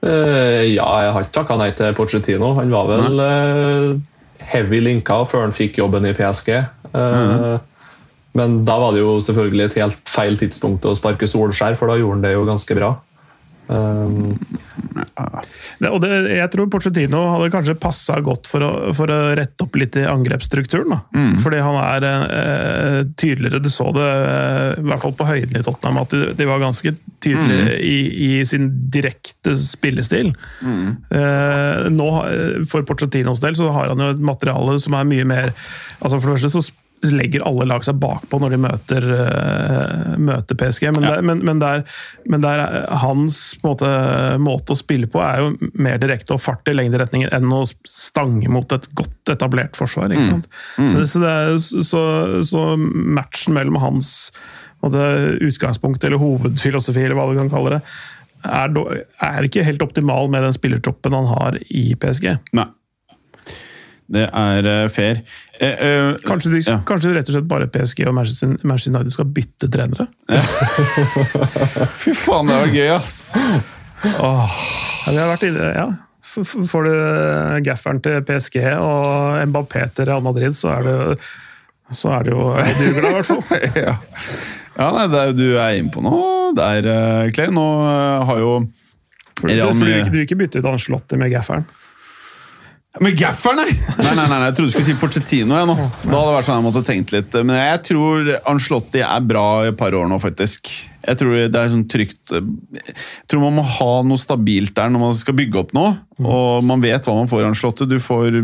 Uh, 0.00 0.64
ja, 0.64 0.86
jeg 1.04 1.12
har 1.12 1.24
ikke 1.24 1.36
takka 1.36 1.56
nei 1.60 1.70
til 1.76 1.96
Pochettino. 1.96 2.52
Han 2.56 2.72
var 2.72 2.88
vel 2.88 3.20
uh, 3.24 3.96
heavy 4.50 4.80
linka 4.84 5.22
før 5.28 5.46
han 5.46 5.56
fikk 5.56 5.80
jobben 5.80 6.08
i 6.08 6.14
PSG. 6.16 6.54
Eh, 6.90 7.58
Men 8.38 8.60
da 8.62 8.76
var 8.78 8.94
det 8.94 9.02
jo 9.02 9.16
selvfølgelig 9.24 9.64
et 9.64 9.78
helt 9.80 10.10
feil 10.10 10.36
tidspunkt 10.38 10.86
å 10.86 10.94
sparke 10.94 11.26
Solskjær, 11.26 11.74
for 11.78 11.90
da 11.90 11.96
gjorde 11.98 12.20
han 12.20 12.26
det 12.28 12.34
jo 12.36 12.44
ganske 12.46 12.76
bra. 12.78 12.92
Um, 13.70 14.34
Det, 15.80 15.88
og 15.88 16.00
det, 16.02 16.10
jeg 16.34 16.50
tror 16.52 16.68
Porcetino 16.72 17.20
hadde 17.32 17.50
kanskje 17.52 17.76
passa 17.80 18.18
godt 18.24 18.48
for 18.50 18.64
å, 18.64 18.70
for 18.96 19.12
å 19.12 19.18
rette 19.38 19.64
opp 19.64 19.76
litt 19.78 19.96
i 20.00 20.02
angrepsstrukturen. 20.08 20.92
Da. 20.92 20.98
Fordi 21.40 21.60
han 21.62 21.78
er 21.80 22.06
eh, 22.08 22.98
tydeligere. 23.20 23.62
Du 23.62 23.70
så 23.72 23.88
det 23.96 24.08
eh, 24.08 24.80
i 24.80 24.86
hvert 24.90 25.04
fall 25.04 25.14
på 25.16 25.28
høyden 25.28 25.56
i 25.60 25.64
Tottenham, 25.64 26.02
at 26.02 26.12
de, 26.14 26.32
de 26.36 26.48
var 26.48 26.62
ganske 26.62 26.92
tydelige 27.22 27.78
i, 27.84 27.96
i 28.26 28.30
sin 28.48 28.68
direkte 28.92 29.54
spillestil. 29.60 30.32
Eh, 30.64 31.88
nå, 31.94 32.10
eh, 32.26 32.60
For 32.68 32.84
Porcetinos 32.88 33.42
del 33.44 33.56
så 33.58 33.70
har 33.76 33.92
han 33.94 34.04
jo 34.04 34.12
et 34.16 34.28
materiale 34.32 34.78
som 34.82 34.98
er 34.98 35.08
mye 35.08 35.26
mer 35.28 35.52
altså 36.00 36.18
For 36.18 36.30
det 36.30 36.38
første 36.38 36.52
så 36.58 36.66
legger 37.06 37.44
alle 37.48 37.64
lag 37.64 37.84
seg 37.86 37.96
bakpå 38.02 38.40
når 38.42 38.52
de 38.54 38.58
møter, 38.60 39.06
uh, 39.08 40.18
møter 40.20 40.58
PSG. 40.60 40.90
Men, 40.92 41.06
Ja. 41.06 41.14
der, 41.16 41.22
men, 41.30 41.42
men, 41.48 41.62
der, 41.62 41.84
men 42.28 42.44
der 42.44 42.60
er 42.64 42.86
hans 43.02 43.38
måte, 43.64 43.88
måte 44.42 44.74
å 44.74 44.78
spille 44.78 45.08
på 45.10 45.22
er 45.24 45.40
jo 45.44 45.70
mer 45.80 46.00
direkte 46.02 46.36
og 46.36 46.42
fart 46.44 46.68
i 46.68 46.76
lengderetninger 46.76 47.32
enn 47.36 47.52
å 47.56 47.62
stange 47.88 48.50
mot 48.52 48.72
et 48.76 48.88
godt 48.98 49.32
etablert 49.32 49.78
forsvar. 49.80 50.12
ikke 50.12 50.28
sant? 50.28 50.48
Så, 50.76 51.04
så, 51.14 51.22
det 51.24 51.34
er, 51.34 51.58
så, 51.88 52.02
så 52.46 52.64
matchen 52.76 53.56
mellom 53.56 53.80
hans 53.80 54.14
måte, 54.84 55.00
utgangspunkt 55.44 56.04
eller 56.04 56.20
hovedfilosofi, 56.20 57.02
eller 57.04 57.18
hva 57.18 57.28
du 57.30 57.38
kan 57.40 57.52
kalle 57.52 57.78
det, 57.78 57.80
er, 58.48 58.76
er 59.26 59.44
ikke 59.48 59.64
helt 59.66 59.82
optimal 59.84 60.30
med 60.32 60.46
den 60.46 60.54
spillertroppen 60.56 61.12
han 61.12 61.26
har 61.28 61.58
i 61.68 61.90
PSG. 62.00 62.30
Nei. 62.56 62.68
Det 64.10 64.24
er 64.26 64.66
eh, 64.66 64.88
fair. 64.90 65.20
Eh, 65.60 65.82
eh, 65.86 66.16
Kanskje, 66.26 66.50
de, 66.56 66.60
ja. 66.66 66.78
kanskje 66.88 67.12
rett 67.14 67.28
og 67.30 67.36
slett 67.36 67.46
bare 67.50 67.68
PSG 67.70 68.02
og 68.10 68.14
Manchester 68.16 68.56
Manchester 68.66 68.94
United 68.96 69.14
skal 69.14 69.28
bytte 69.36 69.68
trenere? 69.70 70.08
Fy 72.00 72.14
faen, 72.18 72.50
det 72.50 72.56
var 72.58 72.72
gøy, 72.74 72.88
ass! 72.96 73.16
Åh. 74.18 74.56
Ja, 75.06 75.12
vi 75.12 75.18
har 75.20 75.30
vært 75.34 75.44
inne, 75.50 75.68
ja. 75.76 75.88
Får 76.30 76.86
du 76.86 76.92
gafferen 77.66 78.00
til 78.04 78.20
PSG 78.26 78.60
og 78.78 79.40
Mbappé 79.50 79.86
til 79.94 80.06
Real 80.10 80.22
Madrid, 80.24 80.54
så 80.58 80.72
er 80.76 80.86
det, 80.86 80.98
så 81.96 82.12
er 82.18 82.26
det 82.28 82.34
jo 82.34 82.44
dugla, 82.54 83.10
i 83.10 83.14
hvert 83.18 83.30
fall. 83.30 83.42
ja. 83.86 83.96
ja, 84.78 84.90
nei, 84.94 85.06
det 85.10 85.22
er, 85.24 85.34
du 85.38 85.46
er 85.58 85.78
inne 85.80 85.90
på 85.94 86.02
noe 86.06 86.52
der, 86.56 86.86
uh, 86.86 87.24
Clay. 87.34 87.50
Nå 87.54 87.66
eh, 87.86 88.24
har 88.30 88.40
jo 88.42 88.52
Real 89.46 89.74
Madrid 89.74 90.06
du, 90.10 90.16
vil 90.18 90.24
ikke- 90.26 90.38
bytte 90.38 90.62
ut 90.62 90.70
Anslotti 90.70 91.18
med 91.18 91.30
gafferen? 91.34 91.66
Med 92.98 93.14
gafferen, 93.14 93.60
nei! 93.60 93.74
Nei, 94.00 94.14
nei, 94.18 94.24
nei, 94.26 94.38
Jeg 94.48 94.54
trodde 94.56 94.66
du 94.66 94.72
skulle 94.74 94.88
si 94.88 94.96
Porcettino. 94.98 95.54
Jeg, 95.54 95.68
nå. 95.70 95.76
Da 95.78 96.10
hadde 96.10 96.22
det 96.26 96.34
vært 96.34 96.46
sånn 96.48 96.56
jeg 96.58 96.64
måtte 96.64 96.82
tenkt 96.88 97.12
litt. 97.14 97.36
Men 97.46 97.60
jeg 97.60 97.82
tror 97.86 98.30
Ancelotti 98.50 99.02
er 99.06 99.28
bra 99.30 99.44
i 99.62 99.68
et 99.70 99.78
par 99.78 99.94
år 99.94 100.08
nå, 100.10 100.18
faktisk. 100.22 100.72
Jeg 101.04 101.20
tror 101.20 101.36
det 101.38 101.60
er 101.60 101.70
sånn 101.72 101.86
trygt 101.88 102.32
Jeg 102.34 102.96
tror 103.30 103.44
man 103.44 103.54
må 103.56 103.62
ha 103.78 103.92
noe 104.04 104.20
stabilt 104.20 104.74
der 104.76 104.90
når 104.90 105.04
man 105.04 105.14
skal 105.16 105.38
bygge 105.38 105.62
opp 105.62 105.76
noe. 105.76 105.94
Og 106.18 106.66
man 106.66 106.82
vet 106.82 107.06
hva 107.06 107.14
man 107.20 107.30
får 107.30 107.44
i 107.44 107.50
Ancelotti. 107.52 107.86
Du 107.86 108.00
får 108.02 108.42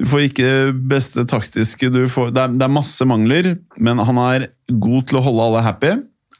du 0.00 0.06
får 0.08 0.24
ikke 0.30 0.46
det 0.48 0.74
beste 0.88 1.26
taktiske. 1.28 1.90
Får, 2.08 2.30
det, 2.32 2.40
er, 2.46 2.56
det 2.56 2.64
er 2.64 2.72
masse 2.72 3.04
mangler, 3.04 3.50
men 3.76 4.00
han 4.00 4.20
er 4.22 4.46
god 4.70 5.10
til 5.10 5.20
å 5.20 5.24
holde 5.26 5.50
alle 5.50 5.64
happy. 5.66 5.98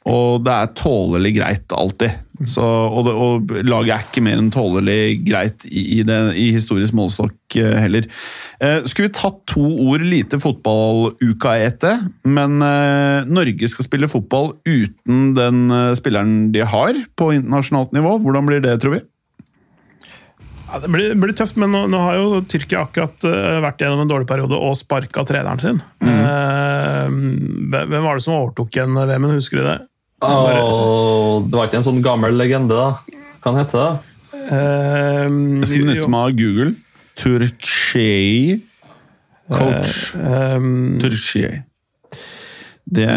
Og 0.09 0.41
det 0.41 0.53
er 0.53 0.75
tålelig 0.77 1.35
greit 1.35 1.73
alltid. 1.77 2.21
Så, 2.49 2.63
og, 2.65 3.03
det, 3.05 3.11
og 3.13 3.51
laget 3.69 3.91
er 3.93 4.05
ikke 4.07 4.23
mer 4.25 4.39
enn 4.41 4.49
tålelig 4.53 5.19
greit 5.27 5.65
i, 5.69 5.83
i, 5.99 6.01
det, 6.07 6.17
i 6.41 6.47
historisk 6.55 6.95
målestokk 6.97 7.57
eh, 7.61 7.75
heller. 7.83 8.07
Eh, 8.57 8.79
skulle 8.89 9.11
vi 9.11 9.13
tatt 9.13 9.43
to 9.51 9.61
ord 9.61 10.01
lite 10.01 10.39
fotballuka 10.41 11.53
etter, 11.61 12.01
ett, 12.01 12.25
men 12.25 12.57
eh, 12.65 13.29
Norge 13.29 13.69
skal 13.69 13.85
spille 13.85 14.09
fotball 14.09 14.55
uten 14.65 15.35
den 15.37 15.67
eh, 15.69 15.93
spilleren 15.99 16.49
de 16.55 16.65
har 16.65 16.97
på 17.13 17.29
internasjonalt 17.37 17.93
nivå. 17.93 18.17
Hvordan 18.25 18.49
blir 18.49 18.65
det, 18.65 18.79
tror 18.81 18.97
vi? 18.97 19.03
Ja, 20.71 20.79
det 20.81 20.89
blir, 20.89 21.13
blir 21.19 21.35
tøft, 21.35 21.59
men 21.61 21.73
nå, 21.75 21.83
nå 21.91 21.99
har 21.99 22.17
jo 22.17 22.41
Tyrkia 22.47 22.85
akkurat 22.85 23.25
uh, 23.27 23.59
vært 23.59 23.81
gjennom 23.83 24.05
en 24.05 24.11
dårlig 24.11 24.27
periode 24.29 24.55
og 24.55 24.77
sparka 24.79 25.25
treneren 25.27 25.59
sin. 25.59 25.81
Uh, 25.99 27.11
hvem 27.11 28.05
var 28.05 28.15
det 28.15 28.23
som 28.23 28.37
overtok 28.37 28.77
igjen 28.77 28.95
VM-en, 28.95 29.35
husker 29.35 29.59
du 29.59 29.65
det? 29.67 29.81
Åh, 30.21 31.41
det 31.47 31.57
var 31.57 31.67
ikke 31.69 31.79
en 31.81 31.87
sånn 31.87 32.01
gammel 32.05 32.35
legende, 32.37 32.77
da? 32.77 33.19
Hva 33.41 33.53
heter 33.57 33.81
det? 33.81 33.91
Um, 34.51 35.61
Jeg 35.61 35.69
skal 35.71 35.85
benytte 35.85 36.11
meg 36.13 36.21
av 36.27 36.35
Google. 36.37 36.71
Turkshei 37.21 38.61
Coach 39.51 40.13
um, 40.15 40.99
Turkshei. 41.01 41.61
Det 42.87 43.09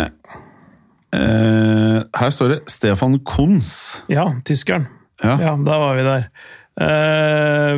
uh, 1.15 1.99
Her 2.19 2.35
står 2.35 2.55
det 2.55 2.59
Stefan 2.73 3.19
Kunz. 3.27 4.03
Ja, 4.11 4.27
tyskeren. 4.47 4.89
Ja. 5.23 5.37
Ja, 5.41 5.53
da 5.57 5.79
var 5.81 5.95
vi 5.99 6.05
der. 6.07 6.27
Eh, 6.75 7.77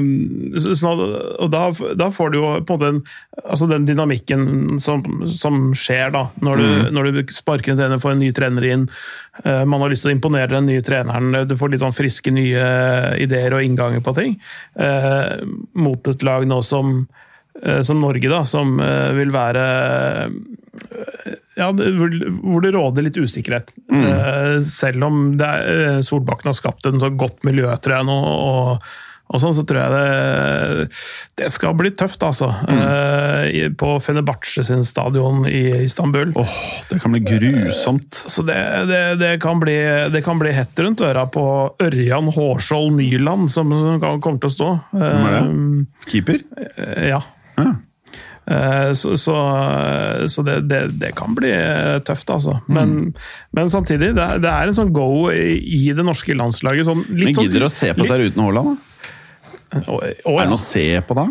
så, 0.57 0.93
og 1.37 1.51
da, 1.53 1.67
da 2.01 2.07
får 2.13 2.31
du 2.33 2.39
jo 2.39 2.53
på 2.65 2.77
en 2.77 2.79
måte 2.79 2.89
en, 2.95 3.01
altså 3.45 3.69
den 3.69 3.85
dynamikken 3.89 4.79
som, 4.81 5.03
som 5.29 5.69
skjer 5.77 6.15
da, 6.15 6.23
når 6.41 6.63
du, 6.63 6.69
når 6.97 7.11
du 7.13 7.21
sparker 7.37 7.75
en 7.75 7.81
trener, 7.83 8.01
får 8.01 8.15
en 8.15 8.23
ny 8.25 8.31
trener 8.37 8.69
inn. 8.71 8.87
eh, 9.45 9.65
man 9.69 9.85
har 9.85 9.93
lyst 9.93 10.07
til 10.07 10.15
å 10.15 10.17
imponere 10.17 10.55
den 10.55 10.71
nye 10.71 10.85
treneren. 10.85 11.43
Du 11.49 11.57
får 11.61 11.75
litt 11.75 11.85
sånn 11.85 11.97
friske 11.97 12.33
nye 12.33 12.65
ideer 13.21 13.59
og 13.59 13.67
innganger 13.67 14.05
på 14.05 14.17
ting. 14.17 14.39
eh, 14.81 15.45
mot 15.77 16.09
et 16.09 16.23
lag 16.27 16.47
nå 16.49 16.63
som, 16.65 17.07
eh, 17.63 17.83
som 17.83 18.01
Norge, 18.01 18.29
da, 18.33 18.45
som 18.49 18.79
eh, 18.81 19.13
vil 19.21 19.35
være 19.35 19.67
ja, 21.57 21.71
det, 21.73 21.91
hvor, 21.97 22.61
det 22.63 22.75
råder 22.77 23.07
litt 23.09 23.17
usikkerhet. 23.19 23.73
Eh, 23.93 24.61
selv 24.67 25.05
om 25.09 25.21
det 25.41 25.47
er, 25.49 25.83
eh, 25.97 26.01
Solbakken 26.07 26.53
har 26.53 26.59
skapt 26.59 26.87
en 26.87 27.01
så 27.03 27.11
godt 27.17 27.43
miljø, 27.49 27.69
tror 27.81 27.99
jeg 28.01 28.09
nå. 28.13 28.21
og 28.37 28.89
og 29.27 29.41
sånn, 29.43 29.51
så 29.57 29.65
tror 29.67 29.81
jeg 29.81 29.91
det, 29.91 30.85
det 31.41 31.49
skal 31.51 31.73
bli 31.75 31.91
tøft, 31.99 32.23
altså. 32.23 32.47
Eh, 32.71 33.49
i- 33.59 33.71
på 33.75 33.97
Fenebache 33.99 34.63
sin 34.63 34.85
stadion 34.87 35.41
i 35.51 35.83
Istanbul. 35.83 36.31
Åh, 36.39 36.53
det 36.93 37.01
kan 37.03 37.11
bli 37.11 37.25
grusomt. 37.27 38.21
Så 38.31 38.45
det, 38.47 38.55
det, 38.87 39.01
det, 39.19 39.33
kan 39.43 39.59
bli, 39.59 39.75
det 40.15 40.23
kan 40.23 40.39
bli 40.39 40.53
hett 40.55 40.79
rundt 40.79 41.03
øra 41.03 41.27
på 41.27 41.43
Ørjan 41.83 42.31
Hårskjold 42.37 42.95
Nyland, 43.01 43.51
som, 43.51 43.75
som 43.75 43.99
kommer 44.23 44.39
til 44.39 44.47
å 44.47 44.55
stå. 44.61 44.71
Hvem 44.95 45.27
er 45.27 45.35
det? 45.35 45.87
Keeper? 46.07 46.39
Eh, 46.63 47.09
ja. 47.11 47.21
Ja. 47.59 47.73
Eh, 48.47 48.93
Så, 48.95 49.17
så, 49.19 49.37
så 50.31 50.43
det, 50.47 50.61
det, 50.71 50.81
det 51.01 51.13
kan 51.19 51.35
bli 51.35 51.51
tøft, 52.07 52.31
altså. 52.31 52.61
Men, 52.71 53.15
men 53.51 53.71
samtidig, 53.71 54.13
det 54.15 54.23
er, 54.23 54.43
det 54.43 54.53
er 54.53 54.71
en 54.71 54.77
sånn 54.77 54.93
go 54.95 55.29
i, 55.33 55.91
det 55.97 56.05
norske 56.07 56.35
landslaget. 56.37 56.87
Sånn, 56.87 57.03
litt 57.11 57.33
Men 57.33 57.47
gidder 57.47 57.65
du 57.65 57.67
å 57.67 57.71
sånn, 57.73 57.81
se 57.81 57.95
på 57.97 58.07
det 58.07 58.13
der 58.15 58.29
uten 58.31 58.45
Haaland? 58.47 58.77
da? 58.77 59.83
Å, 59.83 59.97
ja. 60.07 60.13
Er 60.15 60.45
det 60.45 60.53
noe 60.53 60.61
å 60.61 60.63
se 60.63 60.85
på 61.09 61.17
da? 61.19 61.27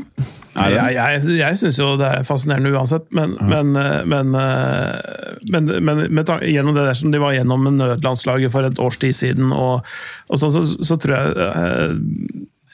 Jeg, 0.56 0.96
jeg, 0.96 1.22
jeg 1.36 1.58
syns 1.60 1.78
jo 1.82 1.88
det 2.00 2.08
er 2.08 2.28
fascinerende 2.28 2.72
uansett, 2.72 3.08
men, 3.16 3.34
men, 3.44 3.74
eh, 3.80 4.04
men, 4.08 4.30
eh, 4.40 5.40
men, 5.52 5.72
men 5.84 6.30
gjennom 6.48 6.78
det 6.78 6.86
der 6.88 7.00
som 7.00 7.12
de 7.12 7.20
var 7.20 7.36
gjennom 7.36 7.66
med 7.68 7.76
nødlandslaget 7.82 8.54
for 8.54 8.68
et 8.68 8.80
års 8.80 9.00
tid 9.02 9.18
siden, 9.18 9.52
og, 9.52 9.84
og 10.32 10.40
sånn, 10.40 10.54
så, 10.56 10.64
så 10.80 11.00
tror 11.00 11.16
jeg 11.18 11.50
eh, 11.50 11.90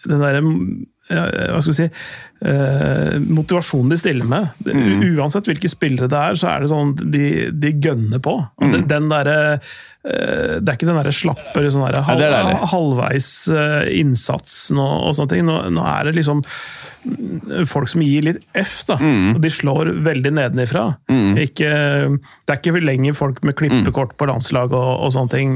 den 0.09 0.21
derre 0.21 0.43
hva 1.11 1.59
skal 1.59 1.73
jeg 1.73 1.79
si 1.79 1.87
eh, 2.45 3.19
Motivasjonen 3.21 3.93
de 3.93 3.99
stiller 4.01 4.27
med. 4.29 4.49
Mm. 4.65 5.05
Uansett 5.17 5.49
hvilke 5.51 5.71
spillere 5.71 6.09
det 6.11 6.19
er, 6.19 6.39
så 6.39 6.51
er 6.53 6.63
det 6.65 6.71
sånn 6.73 6.95
de, 7.01 7.25
de 7.53 7.73
gønner 7.83 8.21
på. 8.23 8.37
Og 8.41 8.75
det, 8.75 8.85
den 8.91 9.09
der, 9.11 9.31
eh, 9.31 9.73
det 10.61 10.65
er 10.65 10.77
ikke 10.77 10.89
den 10.89 10.97
der 11.01 11.11
slappe 11.13 11.65
sånn 11.69 11.85
der, 11.87 12.01
halv, 12.07 12.23
er 12.25 12.53
halvveis 12.71 13.31
eh, 13.53 13.91
innsatsen 14.01 14.79
og, 14.81 14.95
og 15.09 15.19
sånne 15.19 15.35
ting. 15.35 15.45
Nå, 15.49 15.59
nå 15.75 15.85
er 15.85 16.09
det 16.09 16.15
liksom 16.17 16.41
mm, 16.41 17.67
folk 17.69 17.91
som 17.91 18.01
gir 18.05 18.25
litt 18.25 18.41
F, 18.57 18.79
da. 18.89 18.97
Mm. 19.01 19.35
Og 19.35 19.41
de 19.43 19.51
slår 19.53 19.93
veldig 20.05 20.33
nedenifra. 20.39 20.87
Ikke, 21.41 21.69
det 21.69 22.53
er 22.55 22.59
ikke 22.59 22.81
lenger 22.81 23.15
folk 23.17 23.41
med 23.45 23.55
klippekort 23.59 24.15
på 24.17 24.27
landslag 24.29 24.73
og, 24.73 24.89
og 25.05 25.13
sånne 25.13 25.31
ting. 25.33 25.53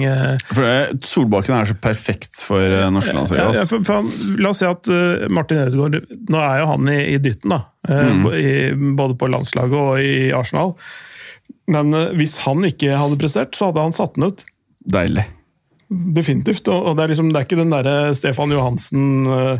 For 0.51 0.61
det, 0.61 1.07
Solbakken 1.09 1.57
er 1.57 1.69
så 1.71 1.77
perfekt 1.81 2.43
for 2.45 2.61
norske 2.93 3.13
Ja, 3.13 3.17
landslaget. 3.17 3.73
ja, 3.73 3.79
han, 3.89 4.09
la 4.41 4.51
oss 4.51 4.61
si 4.61 4.67
at 4.69 4.89
Martin 5.33 5.61
Ødegaard 5.63 5.95
Nå 6.29 6.39
er 6.41 6.59
jo 6.61 6.67
han 6.69 6.74
i, 6.91 6.97
i 7.15 7.17
dytten, 7.23 7.49
da. 7.55 7.61
eh, 7.87 8.11
Mm. 8.11 8.25
i, 8.33 8.51
både 8.99 9.15
på 9.19 9.29
landslaget 9.31 9.73
og 9.79 9.99
i 10.03 10.31
Arsenal. 10.35 10.75
Men 11.71 11.93
eh, 11.93 12.11
hvis 12.19 12.37
han 12.45 12.63
ikke 12.67 12.97
hadde 12.99 13.17
prestert, 13.21 13.55
så 13.55 13.71
hadde 13.71 13.87
han 13.87 13.95
satt 13.95 14.15
den 14.19 14.27
ut. 14.29 14.45
Deilig. 14.85 15.25
Definitivt. 15.89 16.67
Og, 16.67 16.91
og 16.91 16.97
det, 16.97 17.03
er 17.03 17.11
liksom, 17.13 17.31
det 17.33 17.39
er 17.41 17.45
ikke 17.47 17.61
den 17.63 17.73
derre 17.73 18.13
Stefan 18.17 18.51
Johansen 18.53 19.25
eh, 19.29 19.59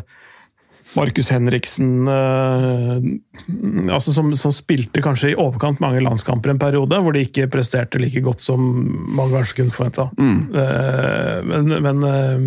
Markus 0.96 1.28
Henriksen 1.34 2.06
altså 3.90 4.12
som, 4.14 4.30
som 4.38 4.52
spilte 4.54 5.02
kanskje 5.04 5.32
i 5.32 5.38
overkant 5.38 5.80
mange 5.82 6.00
landskamper 6.04 6.52
en 6.52 6.60
periode, 6.62 7.00
hvor 7.02 7.12
de 7.12 7.24
ikke 7.26 7.48
presterte 7.52 7.98
like 8.00 8.22
godt 8.24 8.40
som 8.44 8.62
mange 9.16 9.34
kanskje 9.34 9.58
kunne 9.60 9.74
forventa. 9.74 10.06
men 10.16 11.74
men, 11.82 12.04
eh, 12.06 12.46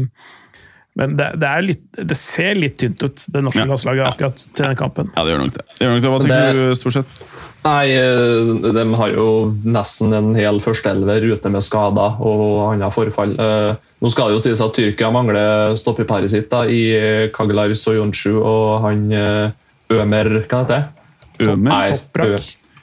men 0.99 1.15
det, 1.19 1.29
det, 1.39 1.47
er 1.49 1.63
litt, 1.65 1.83
det 2.11 2.15
ser 2.19 2.57
litt 2.59 2.75
tynt 2.81 3.01
ut, 3.07 3.25
det 3.31 3.41
norske 3.45 3.63
Ja. 3.63 3.67
landslaget, 3.71 4.07
akkurat 4.13 4.41
til 4.53 4.65
den 4.65 4.75
kampen. 4.79 5.09
Ja, 5.15 5.23
det 5.25 5.31
gjør 5.33 5.43
nok 5.45 5.53
det. 5.55 5.63
det, 5.71 5.79
gjør 5.85 5.93
nok 5.95 6.01
det. 6.03 6.09
Hva 6.11 6.19
tenker 6.25 6.49
det- 6.49 6.57
du 6.75 6.75
stort 6.81 6.97
sett? 6.99 7.21
Nei, 7.59 7.89
eh, 7.91 8.71
de 8.71 8.83
har 8.95 9.09
jo 9.11 9.25
nesten 9.67 10.13
en 10.15 10.29
hel 10.35 10.61
førsteelver 10.63 11.25
ute 11.33 11.49
med 11.51 11.61
skader 11.65 12.19
og 12.23 12.73
annet 12.73 12.93
forfall. 12.95 13.33
Eh, 13.35 13.75
Nå 13.99 14.07
skal 14.13 14.29
det 14.29 14.37
jo 14.37 14.43
sies 14.45 14.61
at 14.63 14.71
Tyrkia 14.77 15.09
mangler 15.11 15.73
stoppeparet 15.75 16.31
sitt 16.31 16.47
da, 16.53 16.61
i 16.63 17.29
Kagelar 17.35 17.67
Soyuncu 17.75 18.37
og 18.39 18.81
han 18.85 19.11
eh, 19.11 19.51
Ømer 19.91 20.29
Hva 20.47 20.61
heter 20.63 20.71
det? 20.71 21.49
Ømer? 21.49 21.69
Nei, 21.73 21.89
Toprak. 21.91 22.27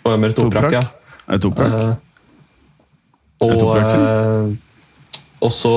Ø- 0.05 0.13
Ømer 0.13 0.35
Toprak, 0.37 0.69
Toprak. 0.69 0.73
ja. 0.77 1.39
Toprak? 1.39 1.73
Og, 3.41 3.53
Toprak 3.61 3.89
eh, 3.97 4.57
og 5.47 5.55
så 5.55 5.73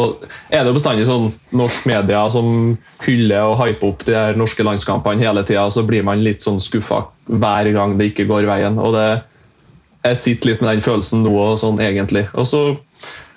er 0.49 0.63
det 0.63 0.71
jo 0.71 0.77
bestandig 0.77 1.05
sånn 1.07 1.29
norsk 1.55 1.87
media 1.89 2.23
som 2.33 2.75
hyller 3.05 3.51
og 3.51 3.59
hyper 3.61 3.91
opp 3.91 4.05
de 4.07 4.17
her 4.17 4.39
norske 4.39 4.65
landskampene 4.65 5.23
hele 5.23 5.45
tida, 5.45 5.67
og 5.67 5.75
så 5.75 5.85
blir 5.87 6.05
man 6.07 6.23
litt 6.25 6.45
sånn 6.45 6.59
skuffa 6.63 7.05
hver 7.29 7.71
gang 7.75 7.97
det 7.99 8.11
ikke 8.11 8.27
går 8.29 8.49
veien. 8.49 8.79
og 8.81 8.97
det 8.97 9.09
Jeg 10.03 10.17
sitter 10.17 10.47
litt 10.47 10.61
med 10.61 10.69
den 10.71 10.81
følelsen 10.83 11.25
nå 11.25 11.33
og 11.35 11.57
sånn 11.59 11.81
egentlig. 11.83 12.27
Og 12.33 12.47
så 12.47 12.61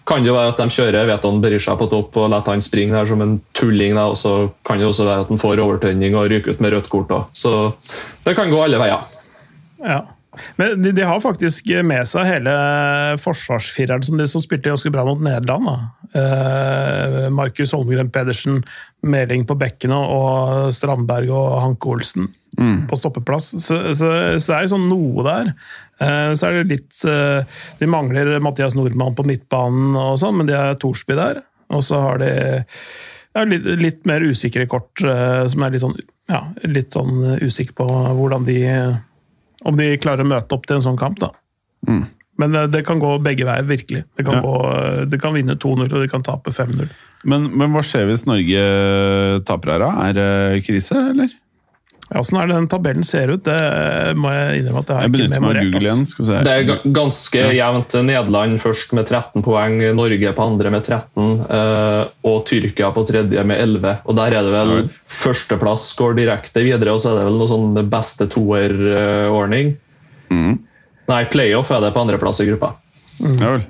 kan 0.07 0.22
det 0.22 0.30
jo 0.30 0.37
være 0.37 0.53
at 0.53 0.61
de 0.61 0.66
kjører 0.70 1.09
Veton 1.11 1.41
Berisha 1.43 1.74
på 1.78 1.89
topp 1.91 2.16
og 2.18 2.30
lar 2.30 2.47
han 2.47 2.62
springe 2.62 2.95
der 2.95 3.07
som 3.11 3.22
en 3.22 3.37
tulling. 3.59 3.97
Da, 3.99 4.09
og 4.11 4.18
så 4.18 4.51
kan 4.66 4.78
det 4.78 4.87
også 4.87 5.07
være 5.07 5.24
at 5.26 5.30
han 5.30 5.43
får 5.43 5.62
overtenning 5.62 6.16
og 6.18 6.30
ryker 6.30 6.55
ut 6.55 6.62
med 6.62 6.74
rødt 6.74 6.91
kort. 6.91 7.11
Da. 7.11 7.24
Så 7.33 7.72
det 8.24 8.37
kan 8.39 8.51
gå 8.51 8.62
alle 8.62 8.78
veier. 8.83 9.07
Ja. 9.83 10.01
Men 10.57 10.83
de, 10.83 10.95
de 10.97 11.05
har 11.05 11.20
faktisk 11.20 11.68
med 11.85 12.09
seg 12.09 12.28
hele 12.28 12.53
forsvarsfireren 13.20 14.05
som 14.07 14.20
de 14.20 14.26
som 14.30 14.43
spilte 14.45 14.72
ganske 14.72 14.93
bra 14.95 15.05
mot 15.05 15.20
Nederland. 15.20 15.91
Eh, 16.16 17.26
Markus 17.35 17.74
Holmgren 17.76 18.12
Pedersen, 18.12 18.62
Meling 19.03 19.45
på 19.49 19.59
bekkene 19.61 19.99
og 19.99 20.70
Strandberg 20.72 21.33
og 21.35 21.59
Hanke 21.66 21.93
Olsen 21.93 22.30
på 22.89 22.97
stoppeplass. 22.97 23.51
Så, 23.64 23.78
så, 23.95 24.11
så 24.39 24.53
det 24.53 24.59
er 24.59 24.68
sånn 24.72 24.89
noe 24.91 25.24
der. 25.26 25.53
Eh, 26.03 26.35
så 26.37 26.49
er 26.49 26.59
det 26.61 26.76
litt 26.76 27.05
eh, 27.09 27.45
De 27.80 27.89
mangler 27.91 28.35
Mathias 28.45 28.76
Nordmann 28.76 29.16
på 29.16 29.26
midtbanen, 29.28 29.97
og 29.97 30.18
sånn, 30.20 30.41
men 30.41 30.51
de 30.51 30.57
har 30.59 30.76
Thorsby 30.80 31.16
der. 31.18 31.43
Og 31.72 31.85
så 31.87 32.01
har 32.05 32.20
de 32.20 32.33
ja, 32.33 33.45
litt, 33.49 33.68
litt 33.80 34.03
mer 34.09 34.24
usikre 34.24 34.68
kort, 34.70 35.01
eh, 35.01 35.47
som 35.49 35.64
er 35.64 35.72
litt 35.72 35.85
sånn, 35.85 35.97
ja, 36.30 36.45
litt 36.68 36.93
sånn 36.93 37.41
usikker 37.41 37.78
på 37.83 37.89
hvordan 37.89 38.45
de 38.49 38.61
om 39.69 39.77
de 39.79 39.91
klarer 40.03 40.25
å 40.25 40.29
møte 40.29 40.57
opp 40.57 40.67
til 40.67 40.79
en 40.79 40.85
sånn 40.85 40.99
kamp, 41.01 41.19
da. 41.23 41.31
Men 42.41 42.55
det, 42.55 42.63
det 42.73 42.81
kan 42.89 42.99
gå 43.03 43.11
begge 43.23 43.45
veier, 43.47 43.67
virkelig. 43.69 44.05
Det 44.17 44.25
kan, 44.25 44.39
Ja. 44.39 44.43
gå, 44.43 44.55
det 45.13 45.19
kan 45.21 45.35
vinne 45.37 45.55
2-0, 45.61 45.85
og 45.93 46.01
de 46.01 46.09
kan 46.09 46.23
tape 46.27 46.51
5-0. 46.55 46.89
Men, 47.29 47.51
men 47.57 47.71
hva 47.75 47.83
skjer 47.87 48.09
hvis 48.09 48.25
Norge 48.27 48.63
taper 49.47 49.75
her, 49.75 49.85
da? 49.85 49.91
Er 50.09 50.17
det 50.17 50.65
krise, 50.67 50.97
eller? 51.13 51.29
Ja, 52.11 52.21
Åssen 52.21 52.37
er 52.43 52.47
det 52.51 52.57
den 52.59 52.67
tabellen 52.69 53.05
ser 53.07 53.31
ut? 53.33 53.45
Det 53.47 53.55
må 54.19 54.29
jeg 54.35 54.59
innrømme 54.61 54.81
at 54.83 54.89
det 54.91 54.95
har 54.97 55.03
Jeg 55.07 55.11
ikke 55.13 55.17
benytter 55.17 55.31
meg 55.31 55.37
av 55.37 55.43
memorert. 55.47 55.71
Google 55.73 55.87
igjen. 55.89 56.03
skal 56.11 56.23
vi 56.25 56.29
se. 56.29 56.41
Det 56.45 56.53
er 56.53 56.93
ganske 56.99 57.45
jevnt. 57.57 57.97
Nederland 58.05 58.59
først 58.61 58.93
med 58.99 59.07
13 59.09 59.45
poeng, 59.47 59.79
Norge 59.97 60.33
på 60.37 60.45
andre 60.45 60.73
med 60.75 60.85
13 60.85 61.31
eh, 61.47 62.03
og 62.29 62.45
Tyrkia 62.51 62.91
på 62.93 63.07
tredje 63.09 63.45
med 63.49 63.63
11. 63.65 63.95
Og 64.05 64.17
Der 64.19 64.27
er 64.37 64.43
det 64.43 64.53
vel 64.53 64.75
Ja. 64.83 64.83
førsteplass 65.09 65.87
går 65.97 66.19
direkte 66.21 66.61
videre, 66.67 66.93
og 66.93 67.01
så 67.01 67.13
er 67.15 67.23
det 67.23 67.25
vel 67.31 67.39
noe 67.41 67.49
sånn 67.49 67.89
beste 67.89 68.29
toer-ordning. 68.29 69.77
Mm. 70.31 70.59
Nei, 71.09 71.25
playoff 71.33 71.71
er 71.73 71.81
det 71.81 71.95
på 71.95 72.03
andreplass 72.05 72.41
i 72.45 72.49
gruppa. 72.51 72.75
Ja 73.23 73.55
vel. 73.57 73.65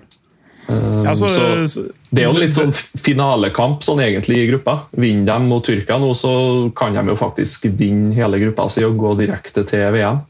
Eh, 0.72 1.02
Ja, 1.04 1.14
så, 1.18 1.28
så 1.68 1.82
det 2.10 2.22
er 2.22 2.28
jo 2.30 2.38
litt 2.40 2.54
sånn 2.56 2.72
finalekamp 3.02 3.82
sånn 3.84 4.00
egentlig 4.04 4.38
i 4.42 4.48
gruppa. 4.50 4.78
Vinner 4.96 5.38
de 5.38 5.48
mot 5.50 5.64
Tyrkia 5.66 5.98
nå, 6.00 6.12
så 6.16 6.32
kan 6.78 6.94
de 6.96 7.04
jo 7.12 7.16
faktisk 7.20 7.66
vinne 7.78 8.14
hele 8.16 8.38
gruppa 8.42 8.68
si 8.72 8.84
og 8.86 8.96
gå 9.00 9.14
direkte 9.20 9.64
til 9.68 9.84
VM. 9.94 10.20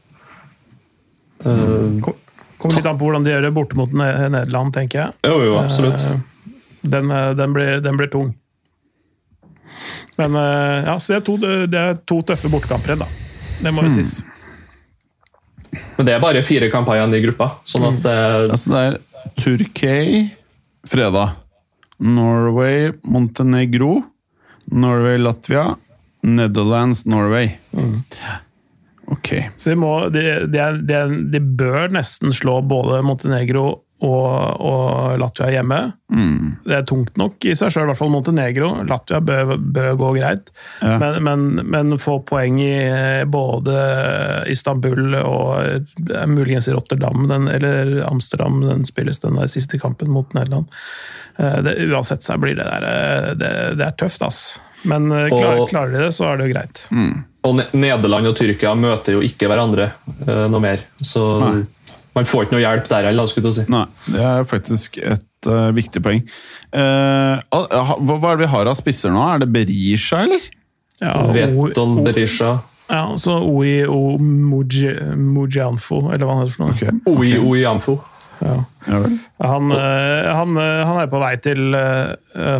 Eh, 1.45 2.01
Kom- 2.03 2.19
Kommer 2.63 2.75
litt 2.79 2.85
an 2.87 2.97
på 2.99 3.07
hvordan 3.09 3.25
de 3.25 3.31
gjør 3.33 3.41
det 3.43 3.53
borte 3.55 3.75
mot 3.75 3.91
Nederland, 3.91 4.71
tenker 4.73 4.99
jeg. 5.01 5.13
jo, 5.27 5.39
jo, 5.43 5.57
absolutt. 5.59 5.99
Eh, 5.99 6.19
Den, 6.83 7.11
eh, 7.11 7.33
den, 7.39 7.53
blir, 7.55 7.79
den 7.83 7.97
blir 7.99 8.07
tung. 8.11 8.33
Men 10.17 10.35
ja, 10.85 10.97
så 10.99 11.13
det 11.13 11.17
er 11.21 11.25
to, 11.25 11.37
det 11.41 11.79
er 11.79 11.95
to 12.05 12.19
tøffe 12.27 12.49
bortekamper 12.51 12.93
igjen, 12.93 12.99
da. 13.01 13.07
Det 13.63 13.71
må 13.73 13.83
jo 13.87 13.89
sies. 13.95 14.19
Men 15.97 16.05
det 16.05 16.13
er 16.13 16.19
bare 16.21 16.43
fire 16.45 16.67
kamper 16.69 16.99
igjen 16.99 17.15
i 17.17 17.21
gruppa. 17.23 17.47
sånn 17.65 17.87
at 17.89 18.01
det, 18.03 18.17
Altså 18.53 18.69
det 18.73 18.81
er 18.83 18.97
Turkey 19.35 20.29
fredag. 20.87 21.29
Norway, 21.97 22.91
Montenegro. 23.03 24.01
Norway, 24.65 25.17
Latvia. 25.17 25.75
Netherlands, 26.23 27.05
Norway. 27.05 27.59
Ok. 29.05 29.33
Så 29.57 29.69
de, 29.69 29.75
må, 29.75 30.09
de, 30.09 30.21
de, 30.47 30.67
de, 30.87 30.99
de 31.31 31.39
bør 31.39 31.91
nesten 31.91 32.33
slå 32.35 32.61
både 32.65 33.01
Montenegro 33.05 33.83
og, 34.03 34.61
og 34.61 35.13
Latvia 35.21 35.47
hjemme. 35.55 35.77
Det 36.67 36.75
er 36.75 36.83
tungt 36.89 37.15
nok 37.17 37.45
i 37.47 37.53
seg 37.55 37.71
sjøl, 37.71 37.85
i 37.87 37.91
hvert 37.91 37.99
fall 38.01 38.11
Montenegro. 38.13 38.69
Latvia 38.89 39.21
bør, 39.23 39.53
bør 39.57 39.93
gå 40.01 40.09
greit. 40.17 40.51
Ja. 40.83 40.97
Men, 41.01 41.17
men, 41.23 41.45
men 41.71 41.95
få 42.01 42.17
poeng 42.27 42.59
i 42.61 42.73
både 43.31 43.77
Istanbul 44.51 45.15
og 45.21 45.47
eh, 45.63 46.25
muligens 46.29 46.67
i 46.67 46.75
Rotterdam 46.75 47.27
den, 47.31 47.47
eller 47.47 48.03
Amsterdam, 48.09 48.59
den 48.67 48.85
spilles 48.89 49.23
den 49.23 49.39
der 49.39 49.47
siste 49.51 49.79
kampen 49.81 50.11
mot 50.13 50.33
Nederland. 50.37 50.67
Eh, 51.39 51.59
Det, 51.65 51.77
uansett 51.89 52.23
så 52.27 52.35
blir 52.37 52.55
det 52.59 52.67
der 52.67 52.83
eh, 52.89 53.29
Det, 53.39 53.51
det 53.79 53.87
er 53.87 53.95
tøft, 54.03 54.21
ass. 54.27 54.43
Men 54.83 55.07
klar, 55.31 55.61
Og- 55.63 55.69
klarer 55.71 55.93
de 55.95 56.01
det, 56.09 56.11
så 56.13 56.27
er 56.33 56.37
det 56.41 56.49
jo 56.49 56.53
greit. 56.57 56.81
Og 57.47 57.59
Nederland 57.75 58.27
og 58.27 58.35
Tyrkia 58.39 58.73
møter 58.75 59.15
jo 59.17 59.21
ikke 59.23 59.47
hverandre 59.51 59.89
noe 60.51 60.59
mer. 60.63 60.83
Så 61.03 61.23
Nei. 61.41 61.63
Man 62.13 62.27
får 62.29 62.45
ikke 62.45 62.55
noe 62.57 62.63
hjelp 62.63 62.89
der 62.91 63.07
heller, 63.09 63.25
skulle 63.29 63.49
du 63.49 63.55
si. 63.57 63.63
Nei, 63.73 63.85
det 64.13 64.21
er 64.29 64.43
faktisk 64.49 64.99
et 65.01 65.49
uh, 65.49 65.71
viktig 65.73 66.01
poeng. 66.05 66.21
Uh, 66.75 67.39
hva, 67.49 67.97
hva 68.13 68.33
er 68.33 68.37
det 68.37 68.45
vi 68.45 68.51
har 68.53 68.69
av 68.69 68.77
spisser 68.77 69.13
nå? 69.13 69.23
Er 69.33 69.43
det 69.43 69.49
Berisha, 69.55 70.23
eller? 70.27 70.45
Ja, 71.01 71.15
O- 71.23 71.33
Veton 71.33 71.97
Berisha. 72.05 72.55
Ja, 72.91 73.05
så 73.17 73.39
OI 73.47 73.79
og 73.89 74.21
Mujianfo, 74.21 76.03
eller 76.13 76.27
hva 76.27 76.35
han 76.35 76.43
heter 76.43 76.57
for 76.57 76.65
noe. 76.67 76.75
Okay. 76.75 76.91
Oi, 77.09 77.31
Oianfo. 77.41 77.95
Ja. 78.43 78.57
Han, 79.39 79.71
eh, 79.71 80.25
han, 80.35 80.57
han 80.59 80.97
er 80.99 81.07
på 81.07 81.19
vei 81.21 81.31
til, 81.39 81.61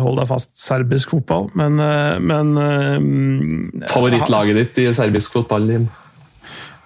hold 0.00 0.16
deg 0.16 0.28
fast, 0.30 0.48
serbisk 0.56 1.12
fotball, 1.12 1.50
men, 1.60 1.76
men 2.24 2.54
eh, 2.62 3.90
Favorittlaget 3.92 4.56
ditt 4.62 4.80
i 4.80 4.86
serbisk 4.96 5.36
fotball, 5.36 5.66
Lim? 5.68 5.84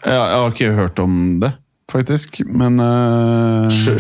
Jeg, 0.03 0.15
jeg 0.19 0.35
har 0.35 0.51
ikke 0.51 0.73
hørt 0.81 0.99
om 1.05 1.15
det, 1.45 1.53
faktisk. 1.93 2.41
Men 2.47 2.79
uh, 2.81 3.67
Sh- 3.73 3.99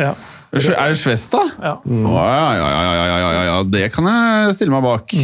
Ja. 0.00 0.14
Er 0.52 0.90
det 0.92 0.98
Svesta? 1.00 1.40
ja. 1.64 1.78
Å, 1.80 2.10
ja, 2.12 2.48
ja, 2.58 2.66
ja, 2.68 2.80
ja, 2.84 3.04
ja, 3.08 3.20
ja, 3.32 3.42
ja, 3.48 3.54
det 3.72 3.86
kan 3.94 4.04
jeg 4.04 4.52
stille 4.58 4.74
meg 4.74 4.82
bak. 4.84 5.14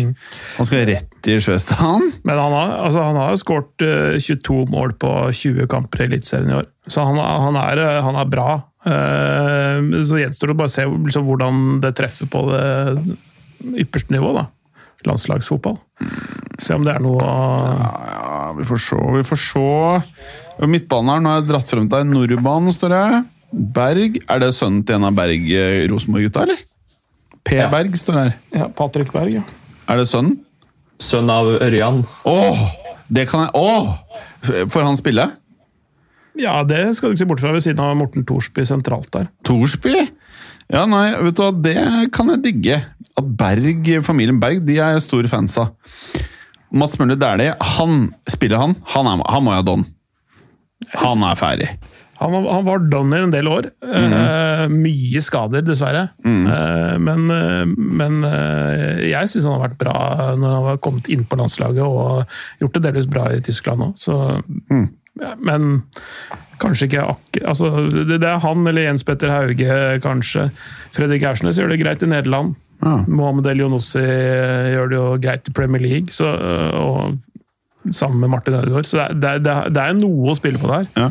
Han 0.56 0.64
skal 0.68 0.86
rett 0.88 1.28
i 1.28 1.34
Svesta, 1.44 1.76
han. 1.82 2.06
Men 2.24 2.40
han 2.40 2.54
har, 2.56 2.72
altså, 2.86 3.02
han 3.04 3.18
har 3.20 3.36
skåret 3.36 3.84
eh, 3.84 4.16
22 4.24 4.62
mål 4.72 4.94
på 4.96 5.10
20 5.36 5.68
kamper 5.68 6.00
i 6.00 6.08
Eliteserien 6.08 6.48
i 6.48 6.56
år, 6.62 6.70
så 6.88 7.04
han, 7.04 7.20
han, 7.20 7.58
er, 7.60 7.82
eh, 7.84 8.00
han 8.06 8.16
er 8.22 8.30
bra. 8.32 8.48
Uh, 8.88 10.00
Så 10.06 10.16
gjenstår 10.22 10.54
det 10.54 10.56
bare 10.62 10.70
å 10.70 10.76
se 10.78 10.86
liksom, 10.88 11.26
hvordan 11.28 11.62
det 11.84 11.92
treffer 11.98 12.30
på 12.32 12.46
det 12.48 12.64
ypperste 13.84 14.14
nivået. 14.16 14.38
da. 14.40 14.46
Landslagsfotball. 15.06 15.78
Se 16.58 16.74
om 16.74 16.82
det 16.84 16.94
er 16.96 17.02
noe 17.04 17.20
å- 17.22 17.78
Ja, 17.78 18.52
vi 18.56 18.64
får 18.66 18.80
se, 18.82 18.96
vi 18.96 19.22
får 19.22 19.38
se. 19.44 20.66
Midtbanen 20.66 21.10
her, 21.12 21.20
nå 21.20 21.28
har 21.30 21.40
jeg 21.40 21.48
dratt 21.52 21.68
frem 21.70 21.88
til 21.88 21.98
deg. 21.98 22.06
Nordbanen 22.10 22.74
står 22.74 22.90
det. 22.90 23.24
Berg. 23.52 24.18
Er 24.28 24.38
det 24.42 24.50
sønnen 24.54 24.84
til 24.84 24.96
en 24.96 25.04
av 25.04 25.14
Berg 25.14 25.46
eh, 25.54 25.84
eller? 25.86 26.56
P. 27.44 27.54
Ja. 27.56 27.70
Berg 27.70 27.94
står 27.96 28.12
her. 28.18 28.34
ja, 28.52 28.66
Patrick 28.68 29.12
Berg, 29.12 29.32
ja. 29.38 29.42
Er 29.88 29.96
det 30.02 30.08
sønnen? 30.10 30.40
Sønn 30.98 31.30
av 31.30 31.46
Ørjan. 31.62 32.02
Åh! 32.26 32.58
Det 33.10 33.28
kan 33.30 33.46
jeg 33.46 33.50
Åh! 33.54 33.94
Får 34.68 34.82
han 34.84 34.96
spille? 34.98 35.30
Ja, 36.38 36.62
det 36.64 36.96
skal 36.96 37.08
du 37.10 37.14
ikke 37.14 37.22
se 37.22 37.28
bort 37.30 37.40
fra 37.40 37.52
ved 37.54 37.62
siden 37.64 37.80
av 37.82 37.96
Morten 37.96 38.24
Thorsby 38.26 38.62
sentralt 38.68 39.08
der. 39.14 39.28
Torsby? 39.46 39.94
Ja, 40.68 40.84
nei, 40.84 41.06
vet 41.24 41.36
du 41.38 41.44
hva, 41.44 41.52
det 41.64 41.76
kan 42.14 42.28
jeg 42.34 42.44
digge. 42.44 42.80
At 43.18 43.28
Berg, 43.40 43.88
familien 44.04 44.40
Berg, 44.40 44.60
de 44.66 44.76
er 44.76 44.96
jeg 44.96 45.06
stor 45.06 45.28
fans 45.30 45.56
av. 45.60 45.70
Mats 46.68 46.98
Møller 47.00 47.16
Dæhlie, 47.16 47.54
han 47.78 48.10
spiller 48.28 48.60
han. 48.60 48.74
Han, 48.92 49.08
er, 49.08 49.22
han 49.32 49.44
må 49.46 49.54
jo 49.54 49.62
ha 49.62 49.64
Don. 49.64 49.86
Han 50.92 51.24
er 51.26 51.38
ferdig. 51.40 51.70
Han, 52.18 52.34
han 52.34 52.64
var 52.66 52.82
don 52.90 53.14
i 53.14 53.20
en 53.22 53.32
del 53.32 53.46
år. 53.50 53.68
Eh, 53.78 54.64
mye 54.72 55.20
skader, 55.22 55.62
dessverre. 55.62 56.08
Eh, 56.26 56.94
men 56.98 57.28
uh, 57.30 57.62
men 57.68 58.24
jeg 58.26 59.30
syns 59.30 59.46
han 59.46 59.54
har 59.54 59.68
vært 59.68 59.78
bra 59.80 59.98
når 60.38 60.56
han 60.56 60.66
har 60.72 60.80
kommet 60.82 61.10
inn 61.14 61.22
på 61.28 61.38
landslaget 61.38 61.84
og 61.86 62.38
gjort 62.62 62.78
det 62.78 62.84
delvis 62.88 63.08
bra 63.10 63.28
i 63.34 63.42
Tyskland 63.44 63.86
òg. 63.86 64.08
Ja, 65.18 65.34
men 65.42 65.70
kanskje 66.62 66.88
ikke 66.88 67.04
akkurat 67.14 67.48
altså, 67.52 67.70
det, 67.92 68.18
det 68.22 68.28
er 68.28 68.42
han 68.42 68.66
eller 68.66 68.86
Jens 68.86 69.06
Petter 69.06 69.32
Hauge, 69.32 69.78
kanskje. 70.04 70.48
Fredrik 70.96 71.26
Aursnes 71.28 71.60
gjør 71.60 71.72
det 71.74 71.80
greit 71.82 72.02
i 72.02 72.10
Nederland. 72.10 72.56
Ja. 72.82 73.00
Mohammed 73.10 73.48
Elionossi 73.50 74.02
gjør 74.02 74.90
det 74.90 74.98
jo 74.98 75.06
greit 75.22 75.48
i 75.50 75.54
Premier 75.54 75.82
League. 75.82 76.14
Så, 76.14 76.28
og 76.28 77.18
sammen 77.94 78.20
med 78.20 78.32
Martin 78.34 78.58
Ødegaard. 78.58 78.86
Så 78.86 78.98
det 78.98 79.08
er, 79.08 79.42
det, 79.42 79.54
er, 79.54 79.72
det 79.74 79.82
er 79.82 79.98
noe 79.98 80.32
å 80.32 80.38
spille 80.38 80.60
på 80.62 80.70
der. 80.70 80.86
Ja. 80.98 81.10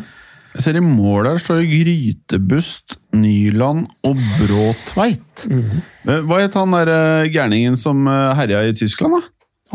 Jeg 0.57 0.63
ser 0.65 0.77
i 0.79 0.81
mål 0.81 1.27
der 1.27 1.41
står 1.41 1.59
Grytebust, 1.69 2.95
Nyland 3.13 3.85
og 4.07 4.21
Brå 4.39 4.71
Tveit. 4.87 5.45
-hmm. 5.45 5.83
Hva 6.25 6.39
het 6.41 6.55
han 6.57 6.71
der 6.73 6.89
eh, 6.89 7.29
gærningen 7.29 7.77
som 7.77 8.07
eh, 8.07 8.33
herja 8.35 8.63
i 8.65 8.73
Tyskland, 8.73 9.13
da? 9.13 9.21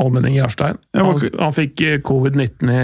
Almenning 0.01 0.37
Jarstein. 0.39 0.79
Han, 0.97 1.21
han 1.39 1.55
fikk 1.57 1.83
eh, 1.85 2.01
covid-19 2.05 2.73
i, 2.73 2.83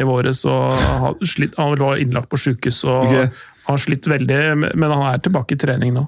i 0.00 0.04
våres, 0.06 0.44
og 0.48 0.74
han, 0.74 1.18
slitt, 1.22 1.58
han 1.58 1.76
lå 1.78 1.94
innlagt 2.02 2.30
på 2.32 2.40
sjukehus. 2.40 2.84
Han 2.88 3.30
har 3.68 3.82
slitt 3.82 4.08
veldig, 4.08 4.40
men 4.58 4.88
han 4.90 5.04
er 5.12 5.20
tilbake 5.22 5.54
i 5.54 5.60
trening 5.60 5.94
nå. 5.96 6.06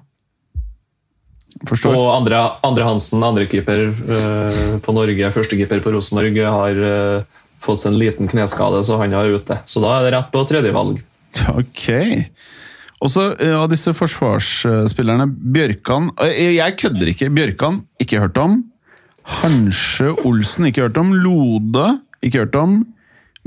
Forstår. 1.69 1.93
Og 1.93 2.09
Andre, 2.15 2.39
Andre 2.65 2.87
Hansen, 2.87 3.23
andrekeeper 3.27 3.91
uh, 3.91 4.79
på 4.81 4.95
Norge, 4.97 5.33
førstekeeper 5.35 5.83
på 5.85 5.93
Rosenborg, 5.93 6.39
har 6.41 6.79
eh, 6.87 7.41
fått 7.61 7.83
seg 7.83 7.93
en 7.93 8.01
liten 8.01 8.31
kneskade, 8.31 8.81
så 8.87 8.97
han 9.03 9.13
er 9.17 9.35
ute. 9.37 9.59
Så 9.69 9.83
da 9.85 9.99
er 9.99 10.07
det 10.07 10.15
rett 10.17 10.33
på 10.33 10.45
tredjevalg. 10.49 11.03
Ok. 11.53 11.85
Og 13.01 13.13
så 13.13 13.31
eh, 13.37 13.55
av 13.57 13.69
disse 13.73 13.93
forsvarsspillerne 13.97 15.29
Bjørkan 15.31 16.11
eh, 16.25 16.57
Jeg 16.57 16.77
kødder 16.81 17.13
ikke. 17.13 17.31
Bjørkan, 17.37 17.83
ikke 18.03 18.23
hørt 18.25 18.41
om. 18.41 18.59
Hansje 19.31 20.11
Olsen, 20.27 20.67
ikke 20.71 20.87
hørt 20.89 20.99
om. 21.01 21.13
Lode, 21.23 21.85
ikke 22.25 22.43
hørt 22.45 22.57
om. 22.59 22.81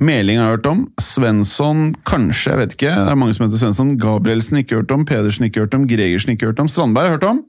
Meling 0.01 0.39
har 0.39 0.47
jeg 0.47 0.57
hørt 0.57 0.69
om. 0.71 0.79
Svensson, 1.03 1.91
kanskje, 2.09 2.53
jeg 2.53 2.61
vet 2.63 2.75
ikke. 2.77 2.93
Det 2.95 3.11
er 3.13 3.19
mange 3.19 3.35
som 3.37 3.45
heter 3.45 3.61
Svensson. 3.61 3.91
Gabrielsen, 4.01 4.61
ikke 4.63 4.79
hørt 4.79 4.93
om. 4.95 5.03
Pedersen, 5.05 5.45
ikke 5.49 5.65
hørt 5.65 5.75
om. 5.77 5.85
Gregersen, 5.89 6.33
ikke 6.33 6.49
hørt 6.49 6.61
om. 6.63 6.69
Strandberg, 6.71 7.05
har 7.05 7.11
jeg 7.11 7.19
hørt 7.19 7.29
om. 7.29 7.41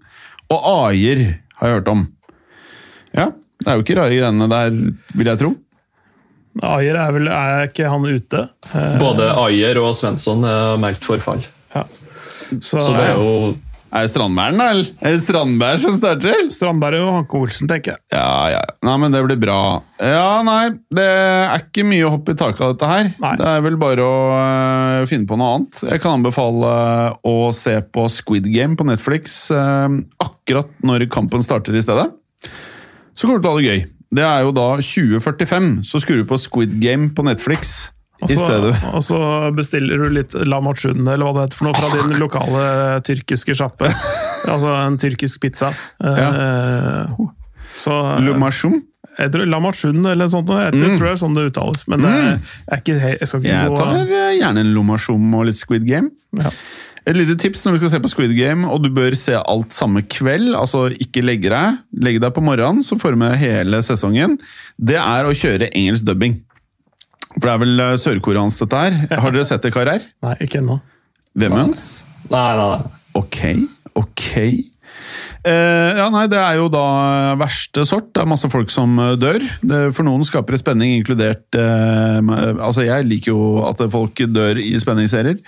Og 0.53 0.67
Ajer 0.91 1.23
har 1.61 1.71
jeg 1.71 1.79
hørt 1.79 1.89
om. 1.95 2.03
Ja, 3.15 3.29
det 3.63 3.71
er 3.71 3.79
jo 3.79 3.85
ikke 3.87 3.97
rare 4.01 4.19
greiene 4.19 4.49
der, 4.51 4.77
vil 5.15 5.31
jeg 5.31 5.41
tro. 5.41 5.53
Ajer 6.65 6.99
er 7.01 7.15
vel 7.17 7.31
er 7.35 7.65
ikke 7.71 7.89
han 7.91 8.05
ute? 8.07 8.43
Både 9.01 9.31
Ayer 9.47 9.79
og 9.83 9.95
Svensson 9.99 10.45
er 10.47 10.77
meldt 10.83 11.07
forfall. 11.07 11.41
ja. 11.75 11.87
Så, 12.61 12.77
Så 12.79 12.93
det 12.95 13.07
er 13.09 13.17
jo 13.17 13.55
Er 13.95 14.09
det 14.09 14.11
Strandbæren, 14.11 14.59
da? 14.59 14.65
eller? 14.75 14.89
Er 15.07 15.13
det 15.15 15.21
Strandberg 15.23 15.79
som 15.85 15.95
starter? 15.95 16.49
Strandberg 16.51 16.99
og 16.99 17.13
Hanke 17.15 17.39
Olsen, 17.39 17.69
tenker 17.71 17.95
jeg. 17.95 18.03
Ja, 18.11 18.51
ja. 18.51 18.63
Nei, 18.83 18.95
men 18.99 19.15
det 19.15 19.21
blir 19.23 19.39
bra. 19.39 19.59
Ja, 20.03 20.41
nei, 20.43 20.73
det 20.99 21.05
er 21.07 21.63
ikke 21.63 21.85
mye 21.87 22.09
å 22.09 22.11
hoppe 22.17 22.35
i 22.35 22.41
taket 22.41 22.65
av 22.67 22.75
dette 22.75 22.91
her. 22.91 23.13
Nei. 23.23 23.37
Det 23.39 23.53
er 23.53 23.63
vel 23.69 23.79
bare 23.79 24.03
å 24.03 24.19
øh, 24.35 25.07
finne 25.07 25.31
på 25.31 25.39
noe 25.39 25.53
annet. 25.61 25.85
Jeg 25.87 26.03
kan 26.03 26.19
anbefale 26.19 26.75
øh, 26.75 27.21
å 27.31 27.37
se 27.55 27.77
på 27.95 28.09
Squid 28.11 28.51
Game 28.51 28.75
på 28.81 28.89
Netflix 28.91 29.45
øh, 29.55 30.01
akkurat 30.27 30.75
når 30.83 31.07
kampen 31.15 31.47
starter 31.47 31.79
i 31.79 31.87
stedet. 31.87 32.11
Så 33.15 33.29
kommer 33.29 33.39
du 33.39 33.47
til 33.47 33.53
å 33.53 33.55
ha 33.55 33.63
det 33.63 33.71
gøy. 33.71 33.85
Det 34.15 34.27
er 34.27 34.43
jo 34.43 34.55
da 34.55 34.69
2045, 34.83 35.75
så 35.87 36.03
skrur 36.03 36.25
du 36.25 36.27
på 36.35 36.43
Squid 36.43 36.75
Game 36.83 37.13
på 37.15 37.23
Netflix 37.27 37.94
Og 38.23 38.31
så- 38.31 38.95
Og 38.95 39.03
så 39.05 39.19
bestiller 39.57 40.03
du 40.05 40.09
litt 40.15 40.33
lamachun, 40.47 41.01
eller 41.03 41.25
hva 41.27 41.33
det 41.35 41.43
heter 41.49 41.57
for 41.59 41.65
noe, 41.67 41.75
fra 41.75 41.91
din 42.09 42.19
lokale 42.21 43.01
tyrkiske 43.05 43.57
sjappe. 43.59 43.91
altså 44.53 44.71
en 44.87 44.97
tyrkisk 44.99 45.41
pizza. 45.43 45.73
Ja. 46.01 46.31
Så 47.77 47.93
jeg 49.19 49.31
tror 49.31 49.47
Lamachun 49.47 50.01
eller 50.11 50.27
sånt. 50.31 50.49
Jeg 50.51 50.73
tror, 50.75 50.95
tror 50.97 51.07
det 51.07 51.13
er 51.13 51.21
sånn 51.21 51.37
det 51.37 51.45
uttales, 51.53 51.85
men 51.91 52.03
det 52.03 52.11
er, 52.11 52.25
jeg, 52.71 52.81
ikke, 52.81 52.97
jeg 53.21 53.29
skal 53.31 53.41
ikke 53.45 53.53
Jeg 53.53 53.69
gå 53.71 53.77
tar 53.79 54.01
øh, 54.03 54.33
gjerne 54.41 54.65
en 54.65 54.73
Lumashum 54.75 55.37
og 55.39 55.45
litt 55.51 55.59
Squid 55.61 55.87
Game. 55.87 56.11
ja. 56.41 56.51
Et 57.07 57.13
lite 57.19 57.35
tips 57.37 57.61
når 57.67 57.75
du 57.75 57.79
skal 57.83 57.91
se 57.93 57.99
på 58.01 58.09
Squid 58.09 58.31
Game, 58.33 58.65
og 58.65 58.81
du 58.81 58.89
bør 58.89 59.13
se 59.13 59.35
alt 59.37 59.75
samme 59.77 60.01
kveld, 60.09 60.55
altså 60.57 60.87
ikke 60.89 61.21
legge 61.21 61.51
deg, 61.53 61.75
legge 62.01 62.23
deg 62.25 62.33
på 62.33 62.41
morgenen, 62.41 62.81
så 62.81 62.97
får 62.97 63.13
du 63.13 63.19
med 63.21 63.35
hele 63.37 63.83
sesongen, 63.85 64.39
det 64.81 64.97
er 64.97 65.29
å 65.29 65.35
kjøre 65.37 65.69
engelsk 65.77 66.07
dubbing. 66.09 66.39
For 67.37 67.47
det 67.49 67.55
er 67.55 67.63
vel 67.65 67.87
eh, 67.87 67.95
sørkoreansk 68.01 68.65
dette 68.65 68.83
her. 68.85 69.01
Har 69.25 69.35
dere 69.35 69.49
sett 69.49 69.65
det, 69.67 69.73
karer? 69.75 70.05
Nei, 70.25 70.37
ikke 70.47 70.61
ennå. 70.63 70.79
Vemunds? 71.39 72.05
Nei, 72.31 72.45
nei, 72.59 72.69
nei. 72.77 73.01
Ok, 73.19 73.41
ok. 73.99 74.23
Eh, 75.45 75.91
ja, 75.99 76.07
nei, 76.09 76.25
Det 76.31 76.39
er 76.41 76.57
jo 76.57 76.71
da 76.73 76.85
verste 77.37 77.85
sort. 77.85 78.09
Det 78.15 78.23
er 78.23 78.31
masse 78.31 78.49
folk 78.49 78.71
som 78.73 78.95
eh, 79.03 79.13
dør. 79.21 79.43
Det, 79.61 79.81
for 79.97 80.07
noen 80.07 80.25
skaper 80.25 80.57
det 80.57 80.63
spenning, 80.63 80.95
inkludert 80.97 81.59
eh, 81.59 82.31
Altså, 82.55 82.87
Jeg 82.87 83.05
liker 83.11 83.35
jo 83.35 83.43
at 83.69 83.83
folk 83.93 84.23
dør 84.33 84.61
i 84.63 84.73
spenningsserier. 84.81 85.43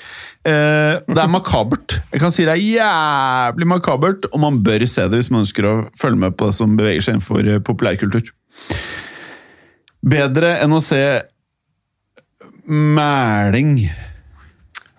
Eh, 0.44 0.98
det 1.00 1.22
er 1.22 1.32
makabert. 1.32 2.00
Jeg 2.12 2.22
kan 2.22 2.34
si 2.34 2.44
det 2.44 2.58
er 2.58 2.66
jævlig 2.66 3.70
makabert, 3.72 4.28
og 4.32 4.42
man 4.44 4.60
bør 4.66 4.84
se 4.90 5.06
det 5.08 5.22
hvis 5.22 5.32
man 5.32 5.46
ønsker 5.46 5.70
å 5.70 5.76
følge 5.98 6.20
med 6.26 6.36
på 6.36 6.50
det 6.50 6.58
som 6.58 6.76
beveger 6.76 7.06
seg 7.06 7.16
innenfor 7.16 7.48
eh, 7.54 7.62
populærkultur. 7.64 8.34
Bedre 10.06 10.58
enn 10.62 10.76
å 10.76 10.82
se 10.84 11.00
mæling. 12.66 13.76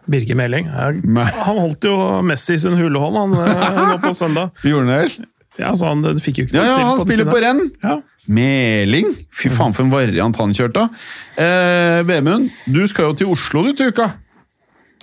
Birger 0.07 0.37
Meling. 0.39 0.69
Han 0.71 1.57
holdt 1.59 1.83
jo 1.83 1.95
Messi 2.23 2.55
i 2.55 2.61
sin 2.61 2.77
hulehånd 2.79 3.17
han, 3.19 3.33
eh, 3.43 3.81
nå 3.91 3.97
på 4.03 4.13
søndag. 4.15 4.53
Gjorde 4.67 4.85
han 4.85 4.93
det? 4.93 4.99
vel? 5.03 5.33
Ja, 5.57 5.73
så 5.75 5.89
han 5.89 6.03
det 6.05 6.19
fikk 6.21 6.43
jo 6.43 6.45
ikke 6.47 6.55
Ja, 6.59 6.63
noe 6.63 6.69
ja, 6.69 6.85
han 6.85 7.01
på 7.01 7.07
spiller 7.07 7.27
på 7.31 7.41
renn! 7.41 7.63
Ja. 7.83 7.97
Meling? 8.27 9.09
Fy 9.33 9.49
faen 9.51 9.73
for 9.75 9.85
en 9.85 9.91
variant 9.91 10.37
han 10.39 10.53
kjørte. 10.55 10.87
Eh, 11.39 11.99
Vemund, 12.07 12.49
du 12.67 12.81
skal 12.91 13.11
jo 13.11 13.19
til 13.21 13.31
Oslo 13.33 13.63
du 13.65 13.71
til 13.77 13.93
uka. 13.93 14.09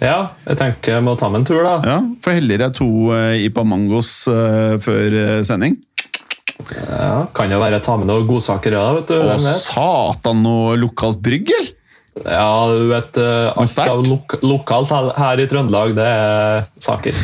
Ja, 0.02 0.34
jeg 0.48 0.58
tenker 0.58 0.96
jeg 0.96 1.04
må 1.06 1.14
ta 1.18 1.28
meg 1.30 1.42
en 1.42 1.48
tur, 1.48 1.62
da. 1.64 1.74
Ja, 1.86 1.98
Får 2.24 2.38
heller 2.40 2.64
jeg 2.66 2.74
to 2.76 2.88
eh, 3.14 3.44
Ipa 3.46 3.62
Mangos 3.66 4.12
eh, 4.30 4.74
før 4.82 5.18
eh, 5.20 5.40
sending. 5.46 5.78
Ja, 6.74 7.26
kan 7.34 7.50
jo 7.50 7.60
være 7.62 7.80
ta 7.82 7.96
med 7.98 8.08
noen 8.10 8.26
godsaker, 8.28 8.74
ja, 8.76 8.88
vet 8.98 9.10
du. 9.10 9.16
Å, 9.22 9.38
satan, 9.38 10.42
noe 10.44 10.76
lokalt 10.80 11.22
brygg, 11.24 11.50
eller? 11.54 11.72
Ja, 12.22 12.68
du 12.70 12.86
vet, 12.92 13.16
eh, 13.18 13.50
alt 13.58 13.78
av 13.82 14.04
lok 14.06 14.36
lokalt 14.46 14.92
her- 15.18 15.40
i 15.42 15.46
Trøndelag, 15.50 15.94
det 15.96 16.06
er 16.06 16.66
saker. 16.78 17.16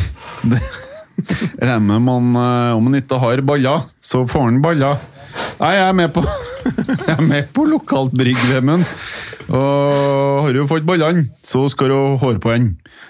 Regner 1.61 1.79
med 1.85 2.01
man, 2.01 2.29
eh, 2.35 2.75
om 2.75 2.83
man 2.89 2.97
ikke 2.99 3.19
har 3.21 3.41
baller, 3.45 3.85
så 4.03 4.25
får 4.27 4.47
han 4.49 4.61
baller. 4.63 4.99
Nei, 5.61 5.71
jeg 5.77 5.87
er 5.87 5.95
med 5.95 6.11
på, 6.15 6.23
jeg 7.07 7.15
er 7.15 7.23
med 7.23 7.51
på 7.55 7.65
lokalt 7.69 8.11
brygg, 8.17 8.39
Vemund. 8.51 8.83
Og 9.51 10.43
har 10.45 10.53
du 10.55 10.61
fått 10.67 10.85
ballene, 10.87 11.25
så 11.43 11.63
skal 11.71 11.91
du 11.91 11.95
ha 11.95 12.17
hår 12.21 12.39
på 12.43 12.51
den. 12.53 12.69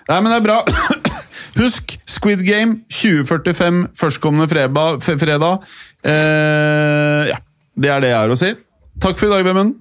Nei, 0.09 0.19
men 0.21 0.31
det 0.31 0.39
er 0.41 0.45
bra. 0.45 0.59
Husk 1.61 1.97
Squid 2.09 2.43
Game 2.47 2.79
2045 2.93 3.81
førstkommende 3.99 4.47
fredag. 4.49 5.01
fredag. 5.03 5.65
Eh, 6.05 7.29
ja, 7.33 7.37
det 7.75 7.89
er 7.91 8.03
det 8.05 8.11
jeg 8.13 8.19
har 8.21 8.33
å 8.33 8.39
si. 8.39 8.53
Takk 9.01 9.17
for 9.19 9.27
i 9.29 9.33
dag, 9.35 9.45
Vemund. 9.49 9.75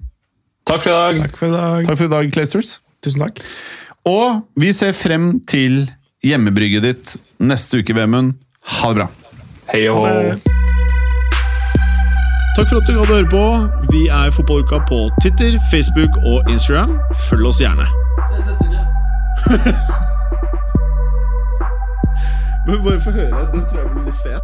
Takk 0.71 0.81
for 0.81 0.89
i 0.89 0.93
dag. 0.93 1.17
Takk 1.19 1.37
for 1.37 1.45
i 1.45 1.51
dag. 1.51 1.85
Takk 1.85 1.97
for 1.97 2.05
i 2.05 2.09
dag, 2.11 2.31
Clasters. 2.31 2.79
Tusen 3.03 3.19
takk. 3.19 3.41
Og 4.07 4.41
vi 4.55 4.71
ser 4.73 4.91
frem 4.95 5.41
til 5.43 5.91
hjemmebrygget 6.23 6.83
ditt 6.85 7.17
neste 7.43 7.77
uke, 7.81 7.95
Vemund. 7.95 8.33
Ha 8.79 8.89
det 8.93 8.95
bra. 9.01 9.07
Hei 9.73 9.89
og 9.91 9.95
hå. 9.99 10.05
Takk 12.55 12.69
for 12.69 12.77
at 12.79 12.87
du 12.87 12.93
gadd 12.95 13.11
å 13.11 13.17
høre 13.17 13.27
på. 13.33 13.43
Vi 13.91 14.07
er 14.07 14.31
Fotballuka 14.31 14.79
på 14.87 15.09
Twitter, 15.19 15.59
Facebook 15.73 16.15
og 16.23 16.47
Instagram. 16.51 16.95
Følg 17.27 17.45
oss 17.51 17.59
gjerne. 17.59 17.87
Men 22.67 22.83
bare 22.85 22.99
få 23.03 23.11
høre. 23.11 23.47
Den 23.51 23.63
tror 23.67 23.79
jeg 23.83 23.89
blir 23.91 24.03
litt 24.07 24.19
fet. 24.23 24.43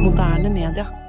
Moderne 0.00 0.48
media. 0.48 1.01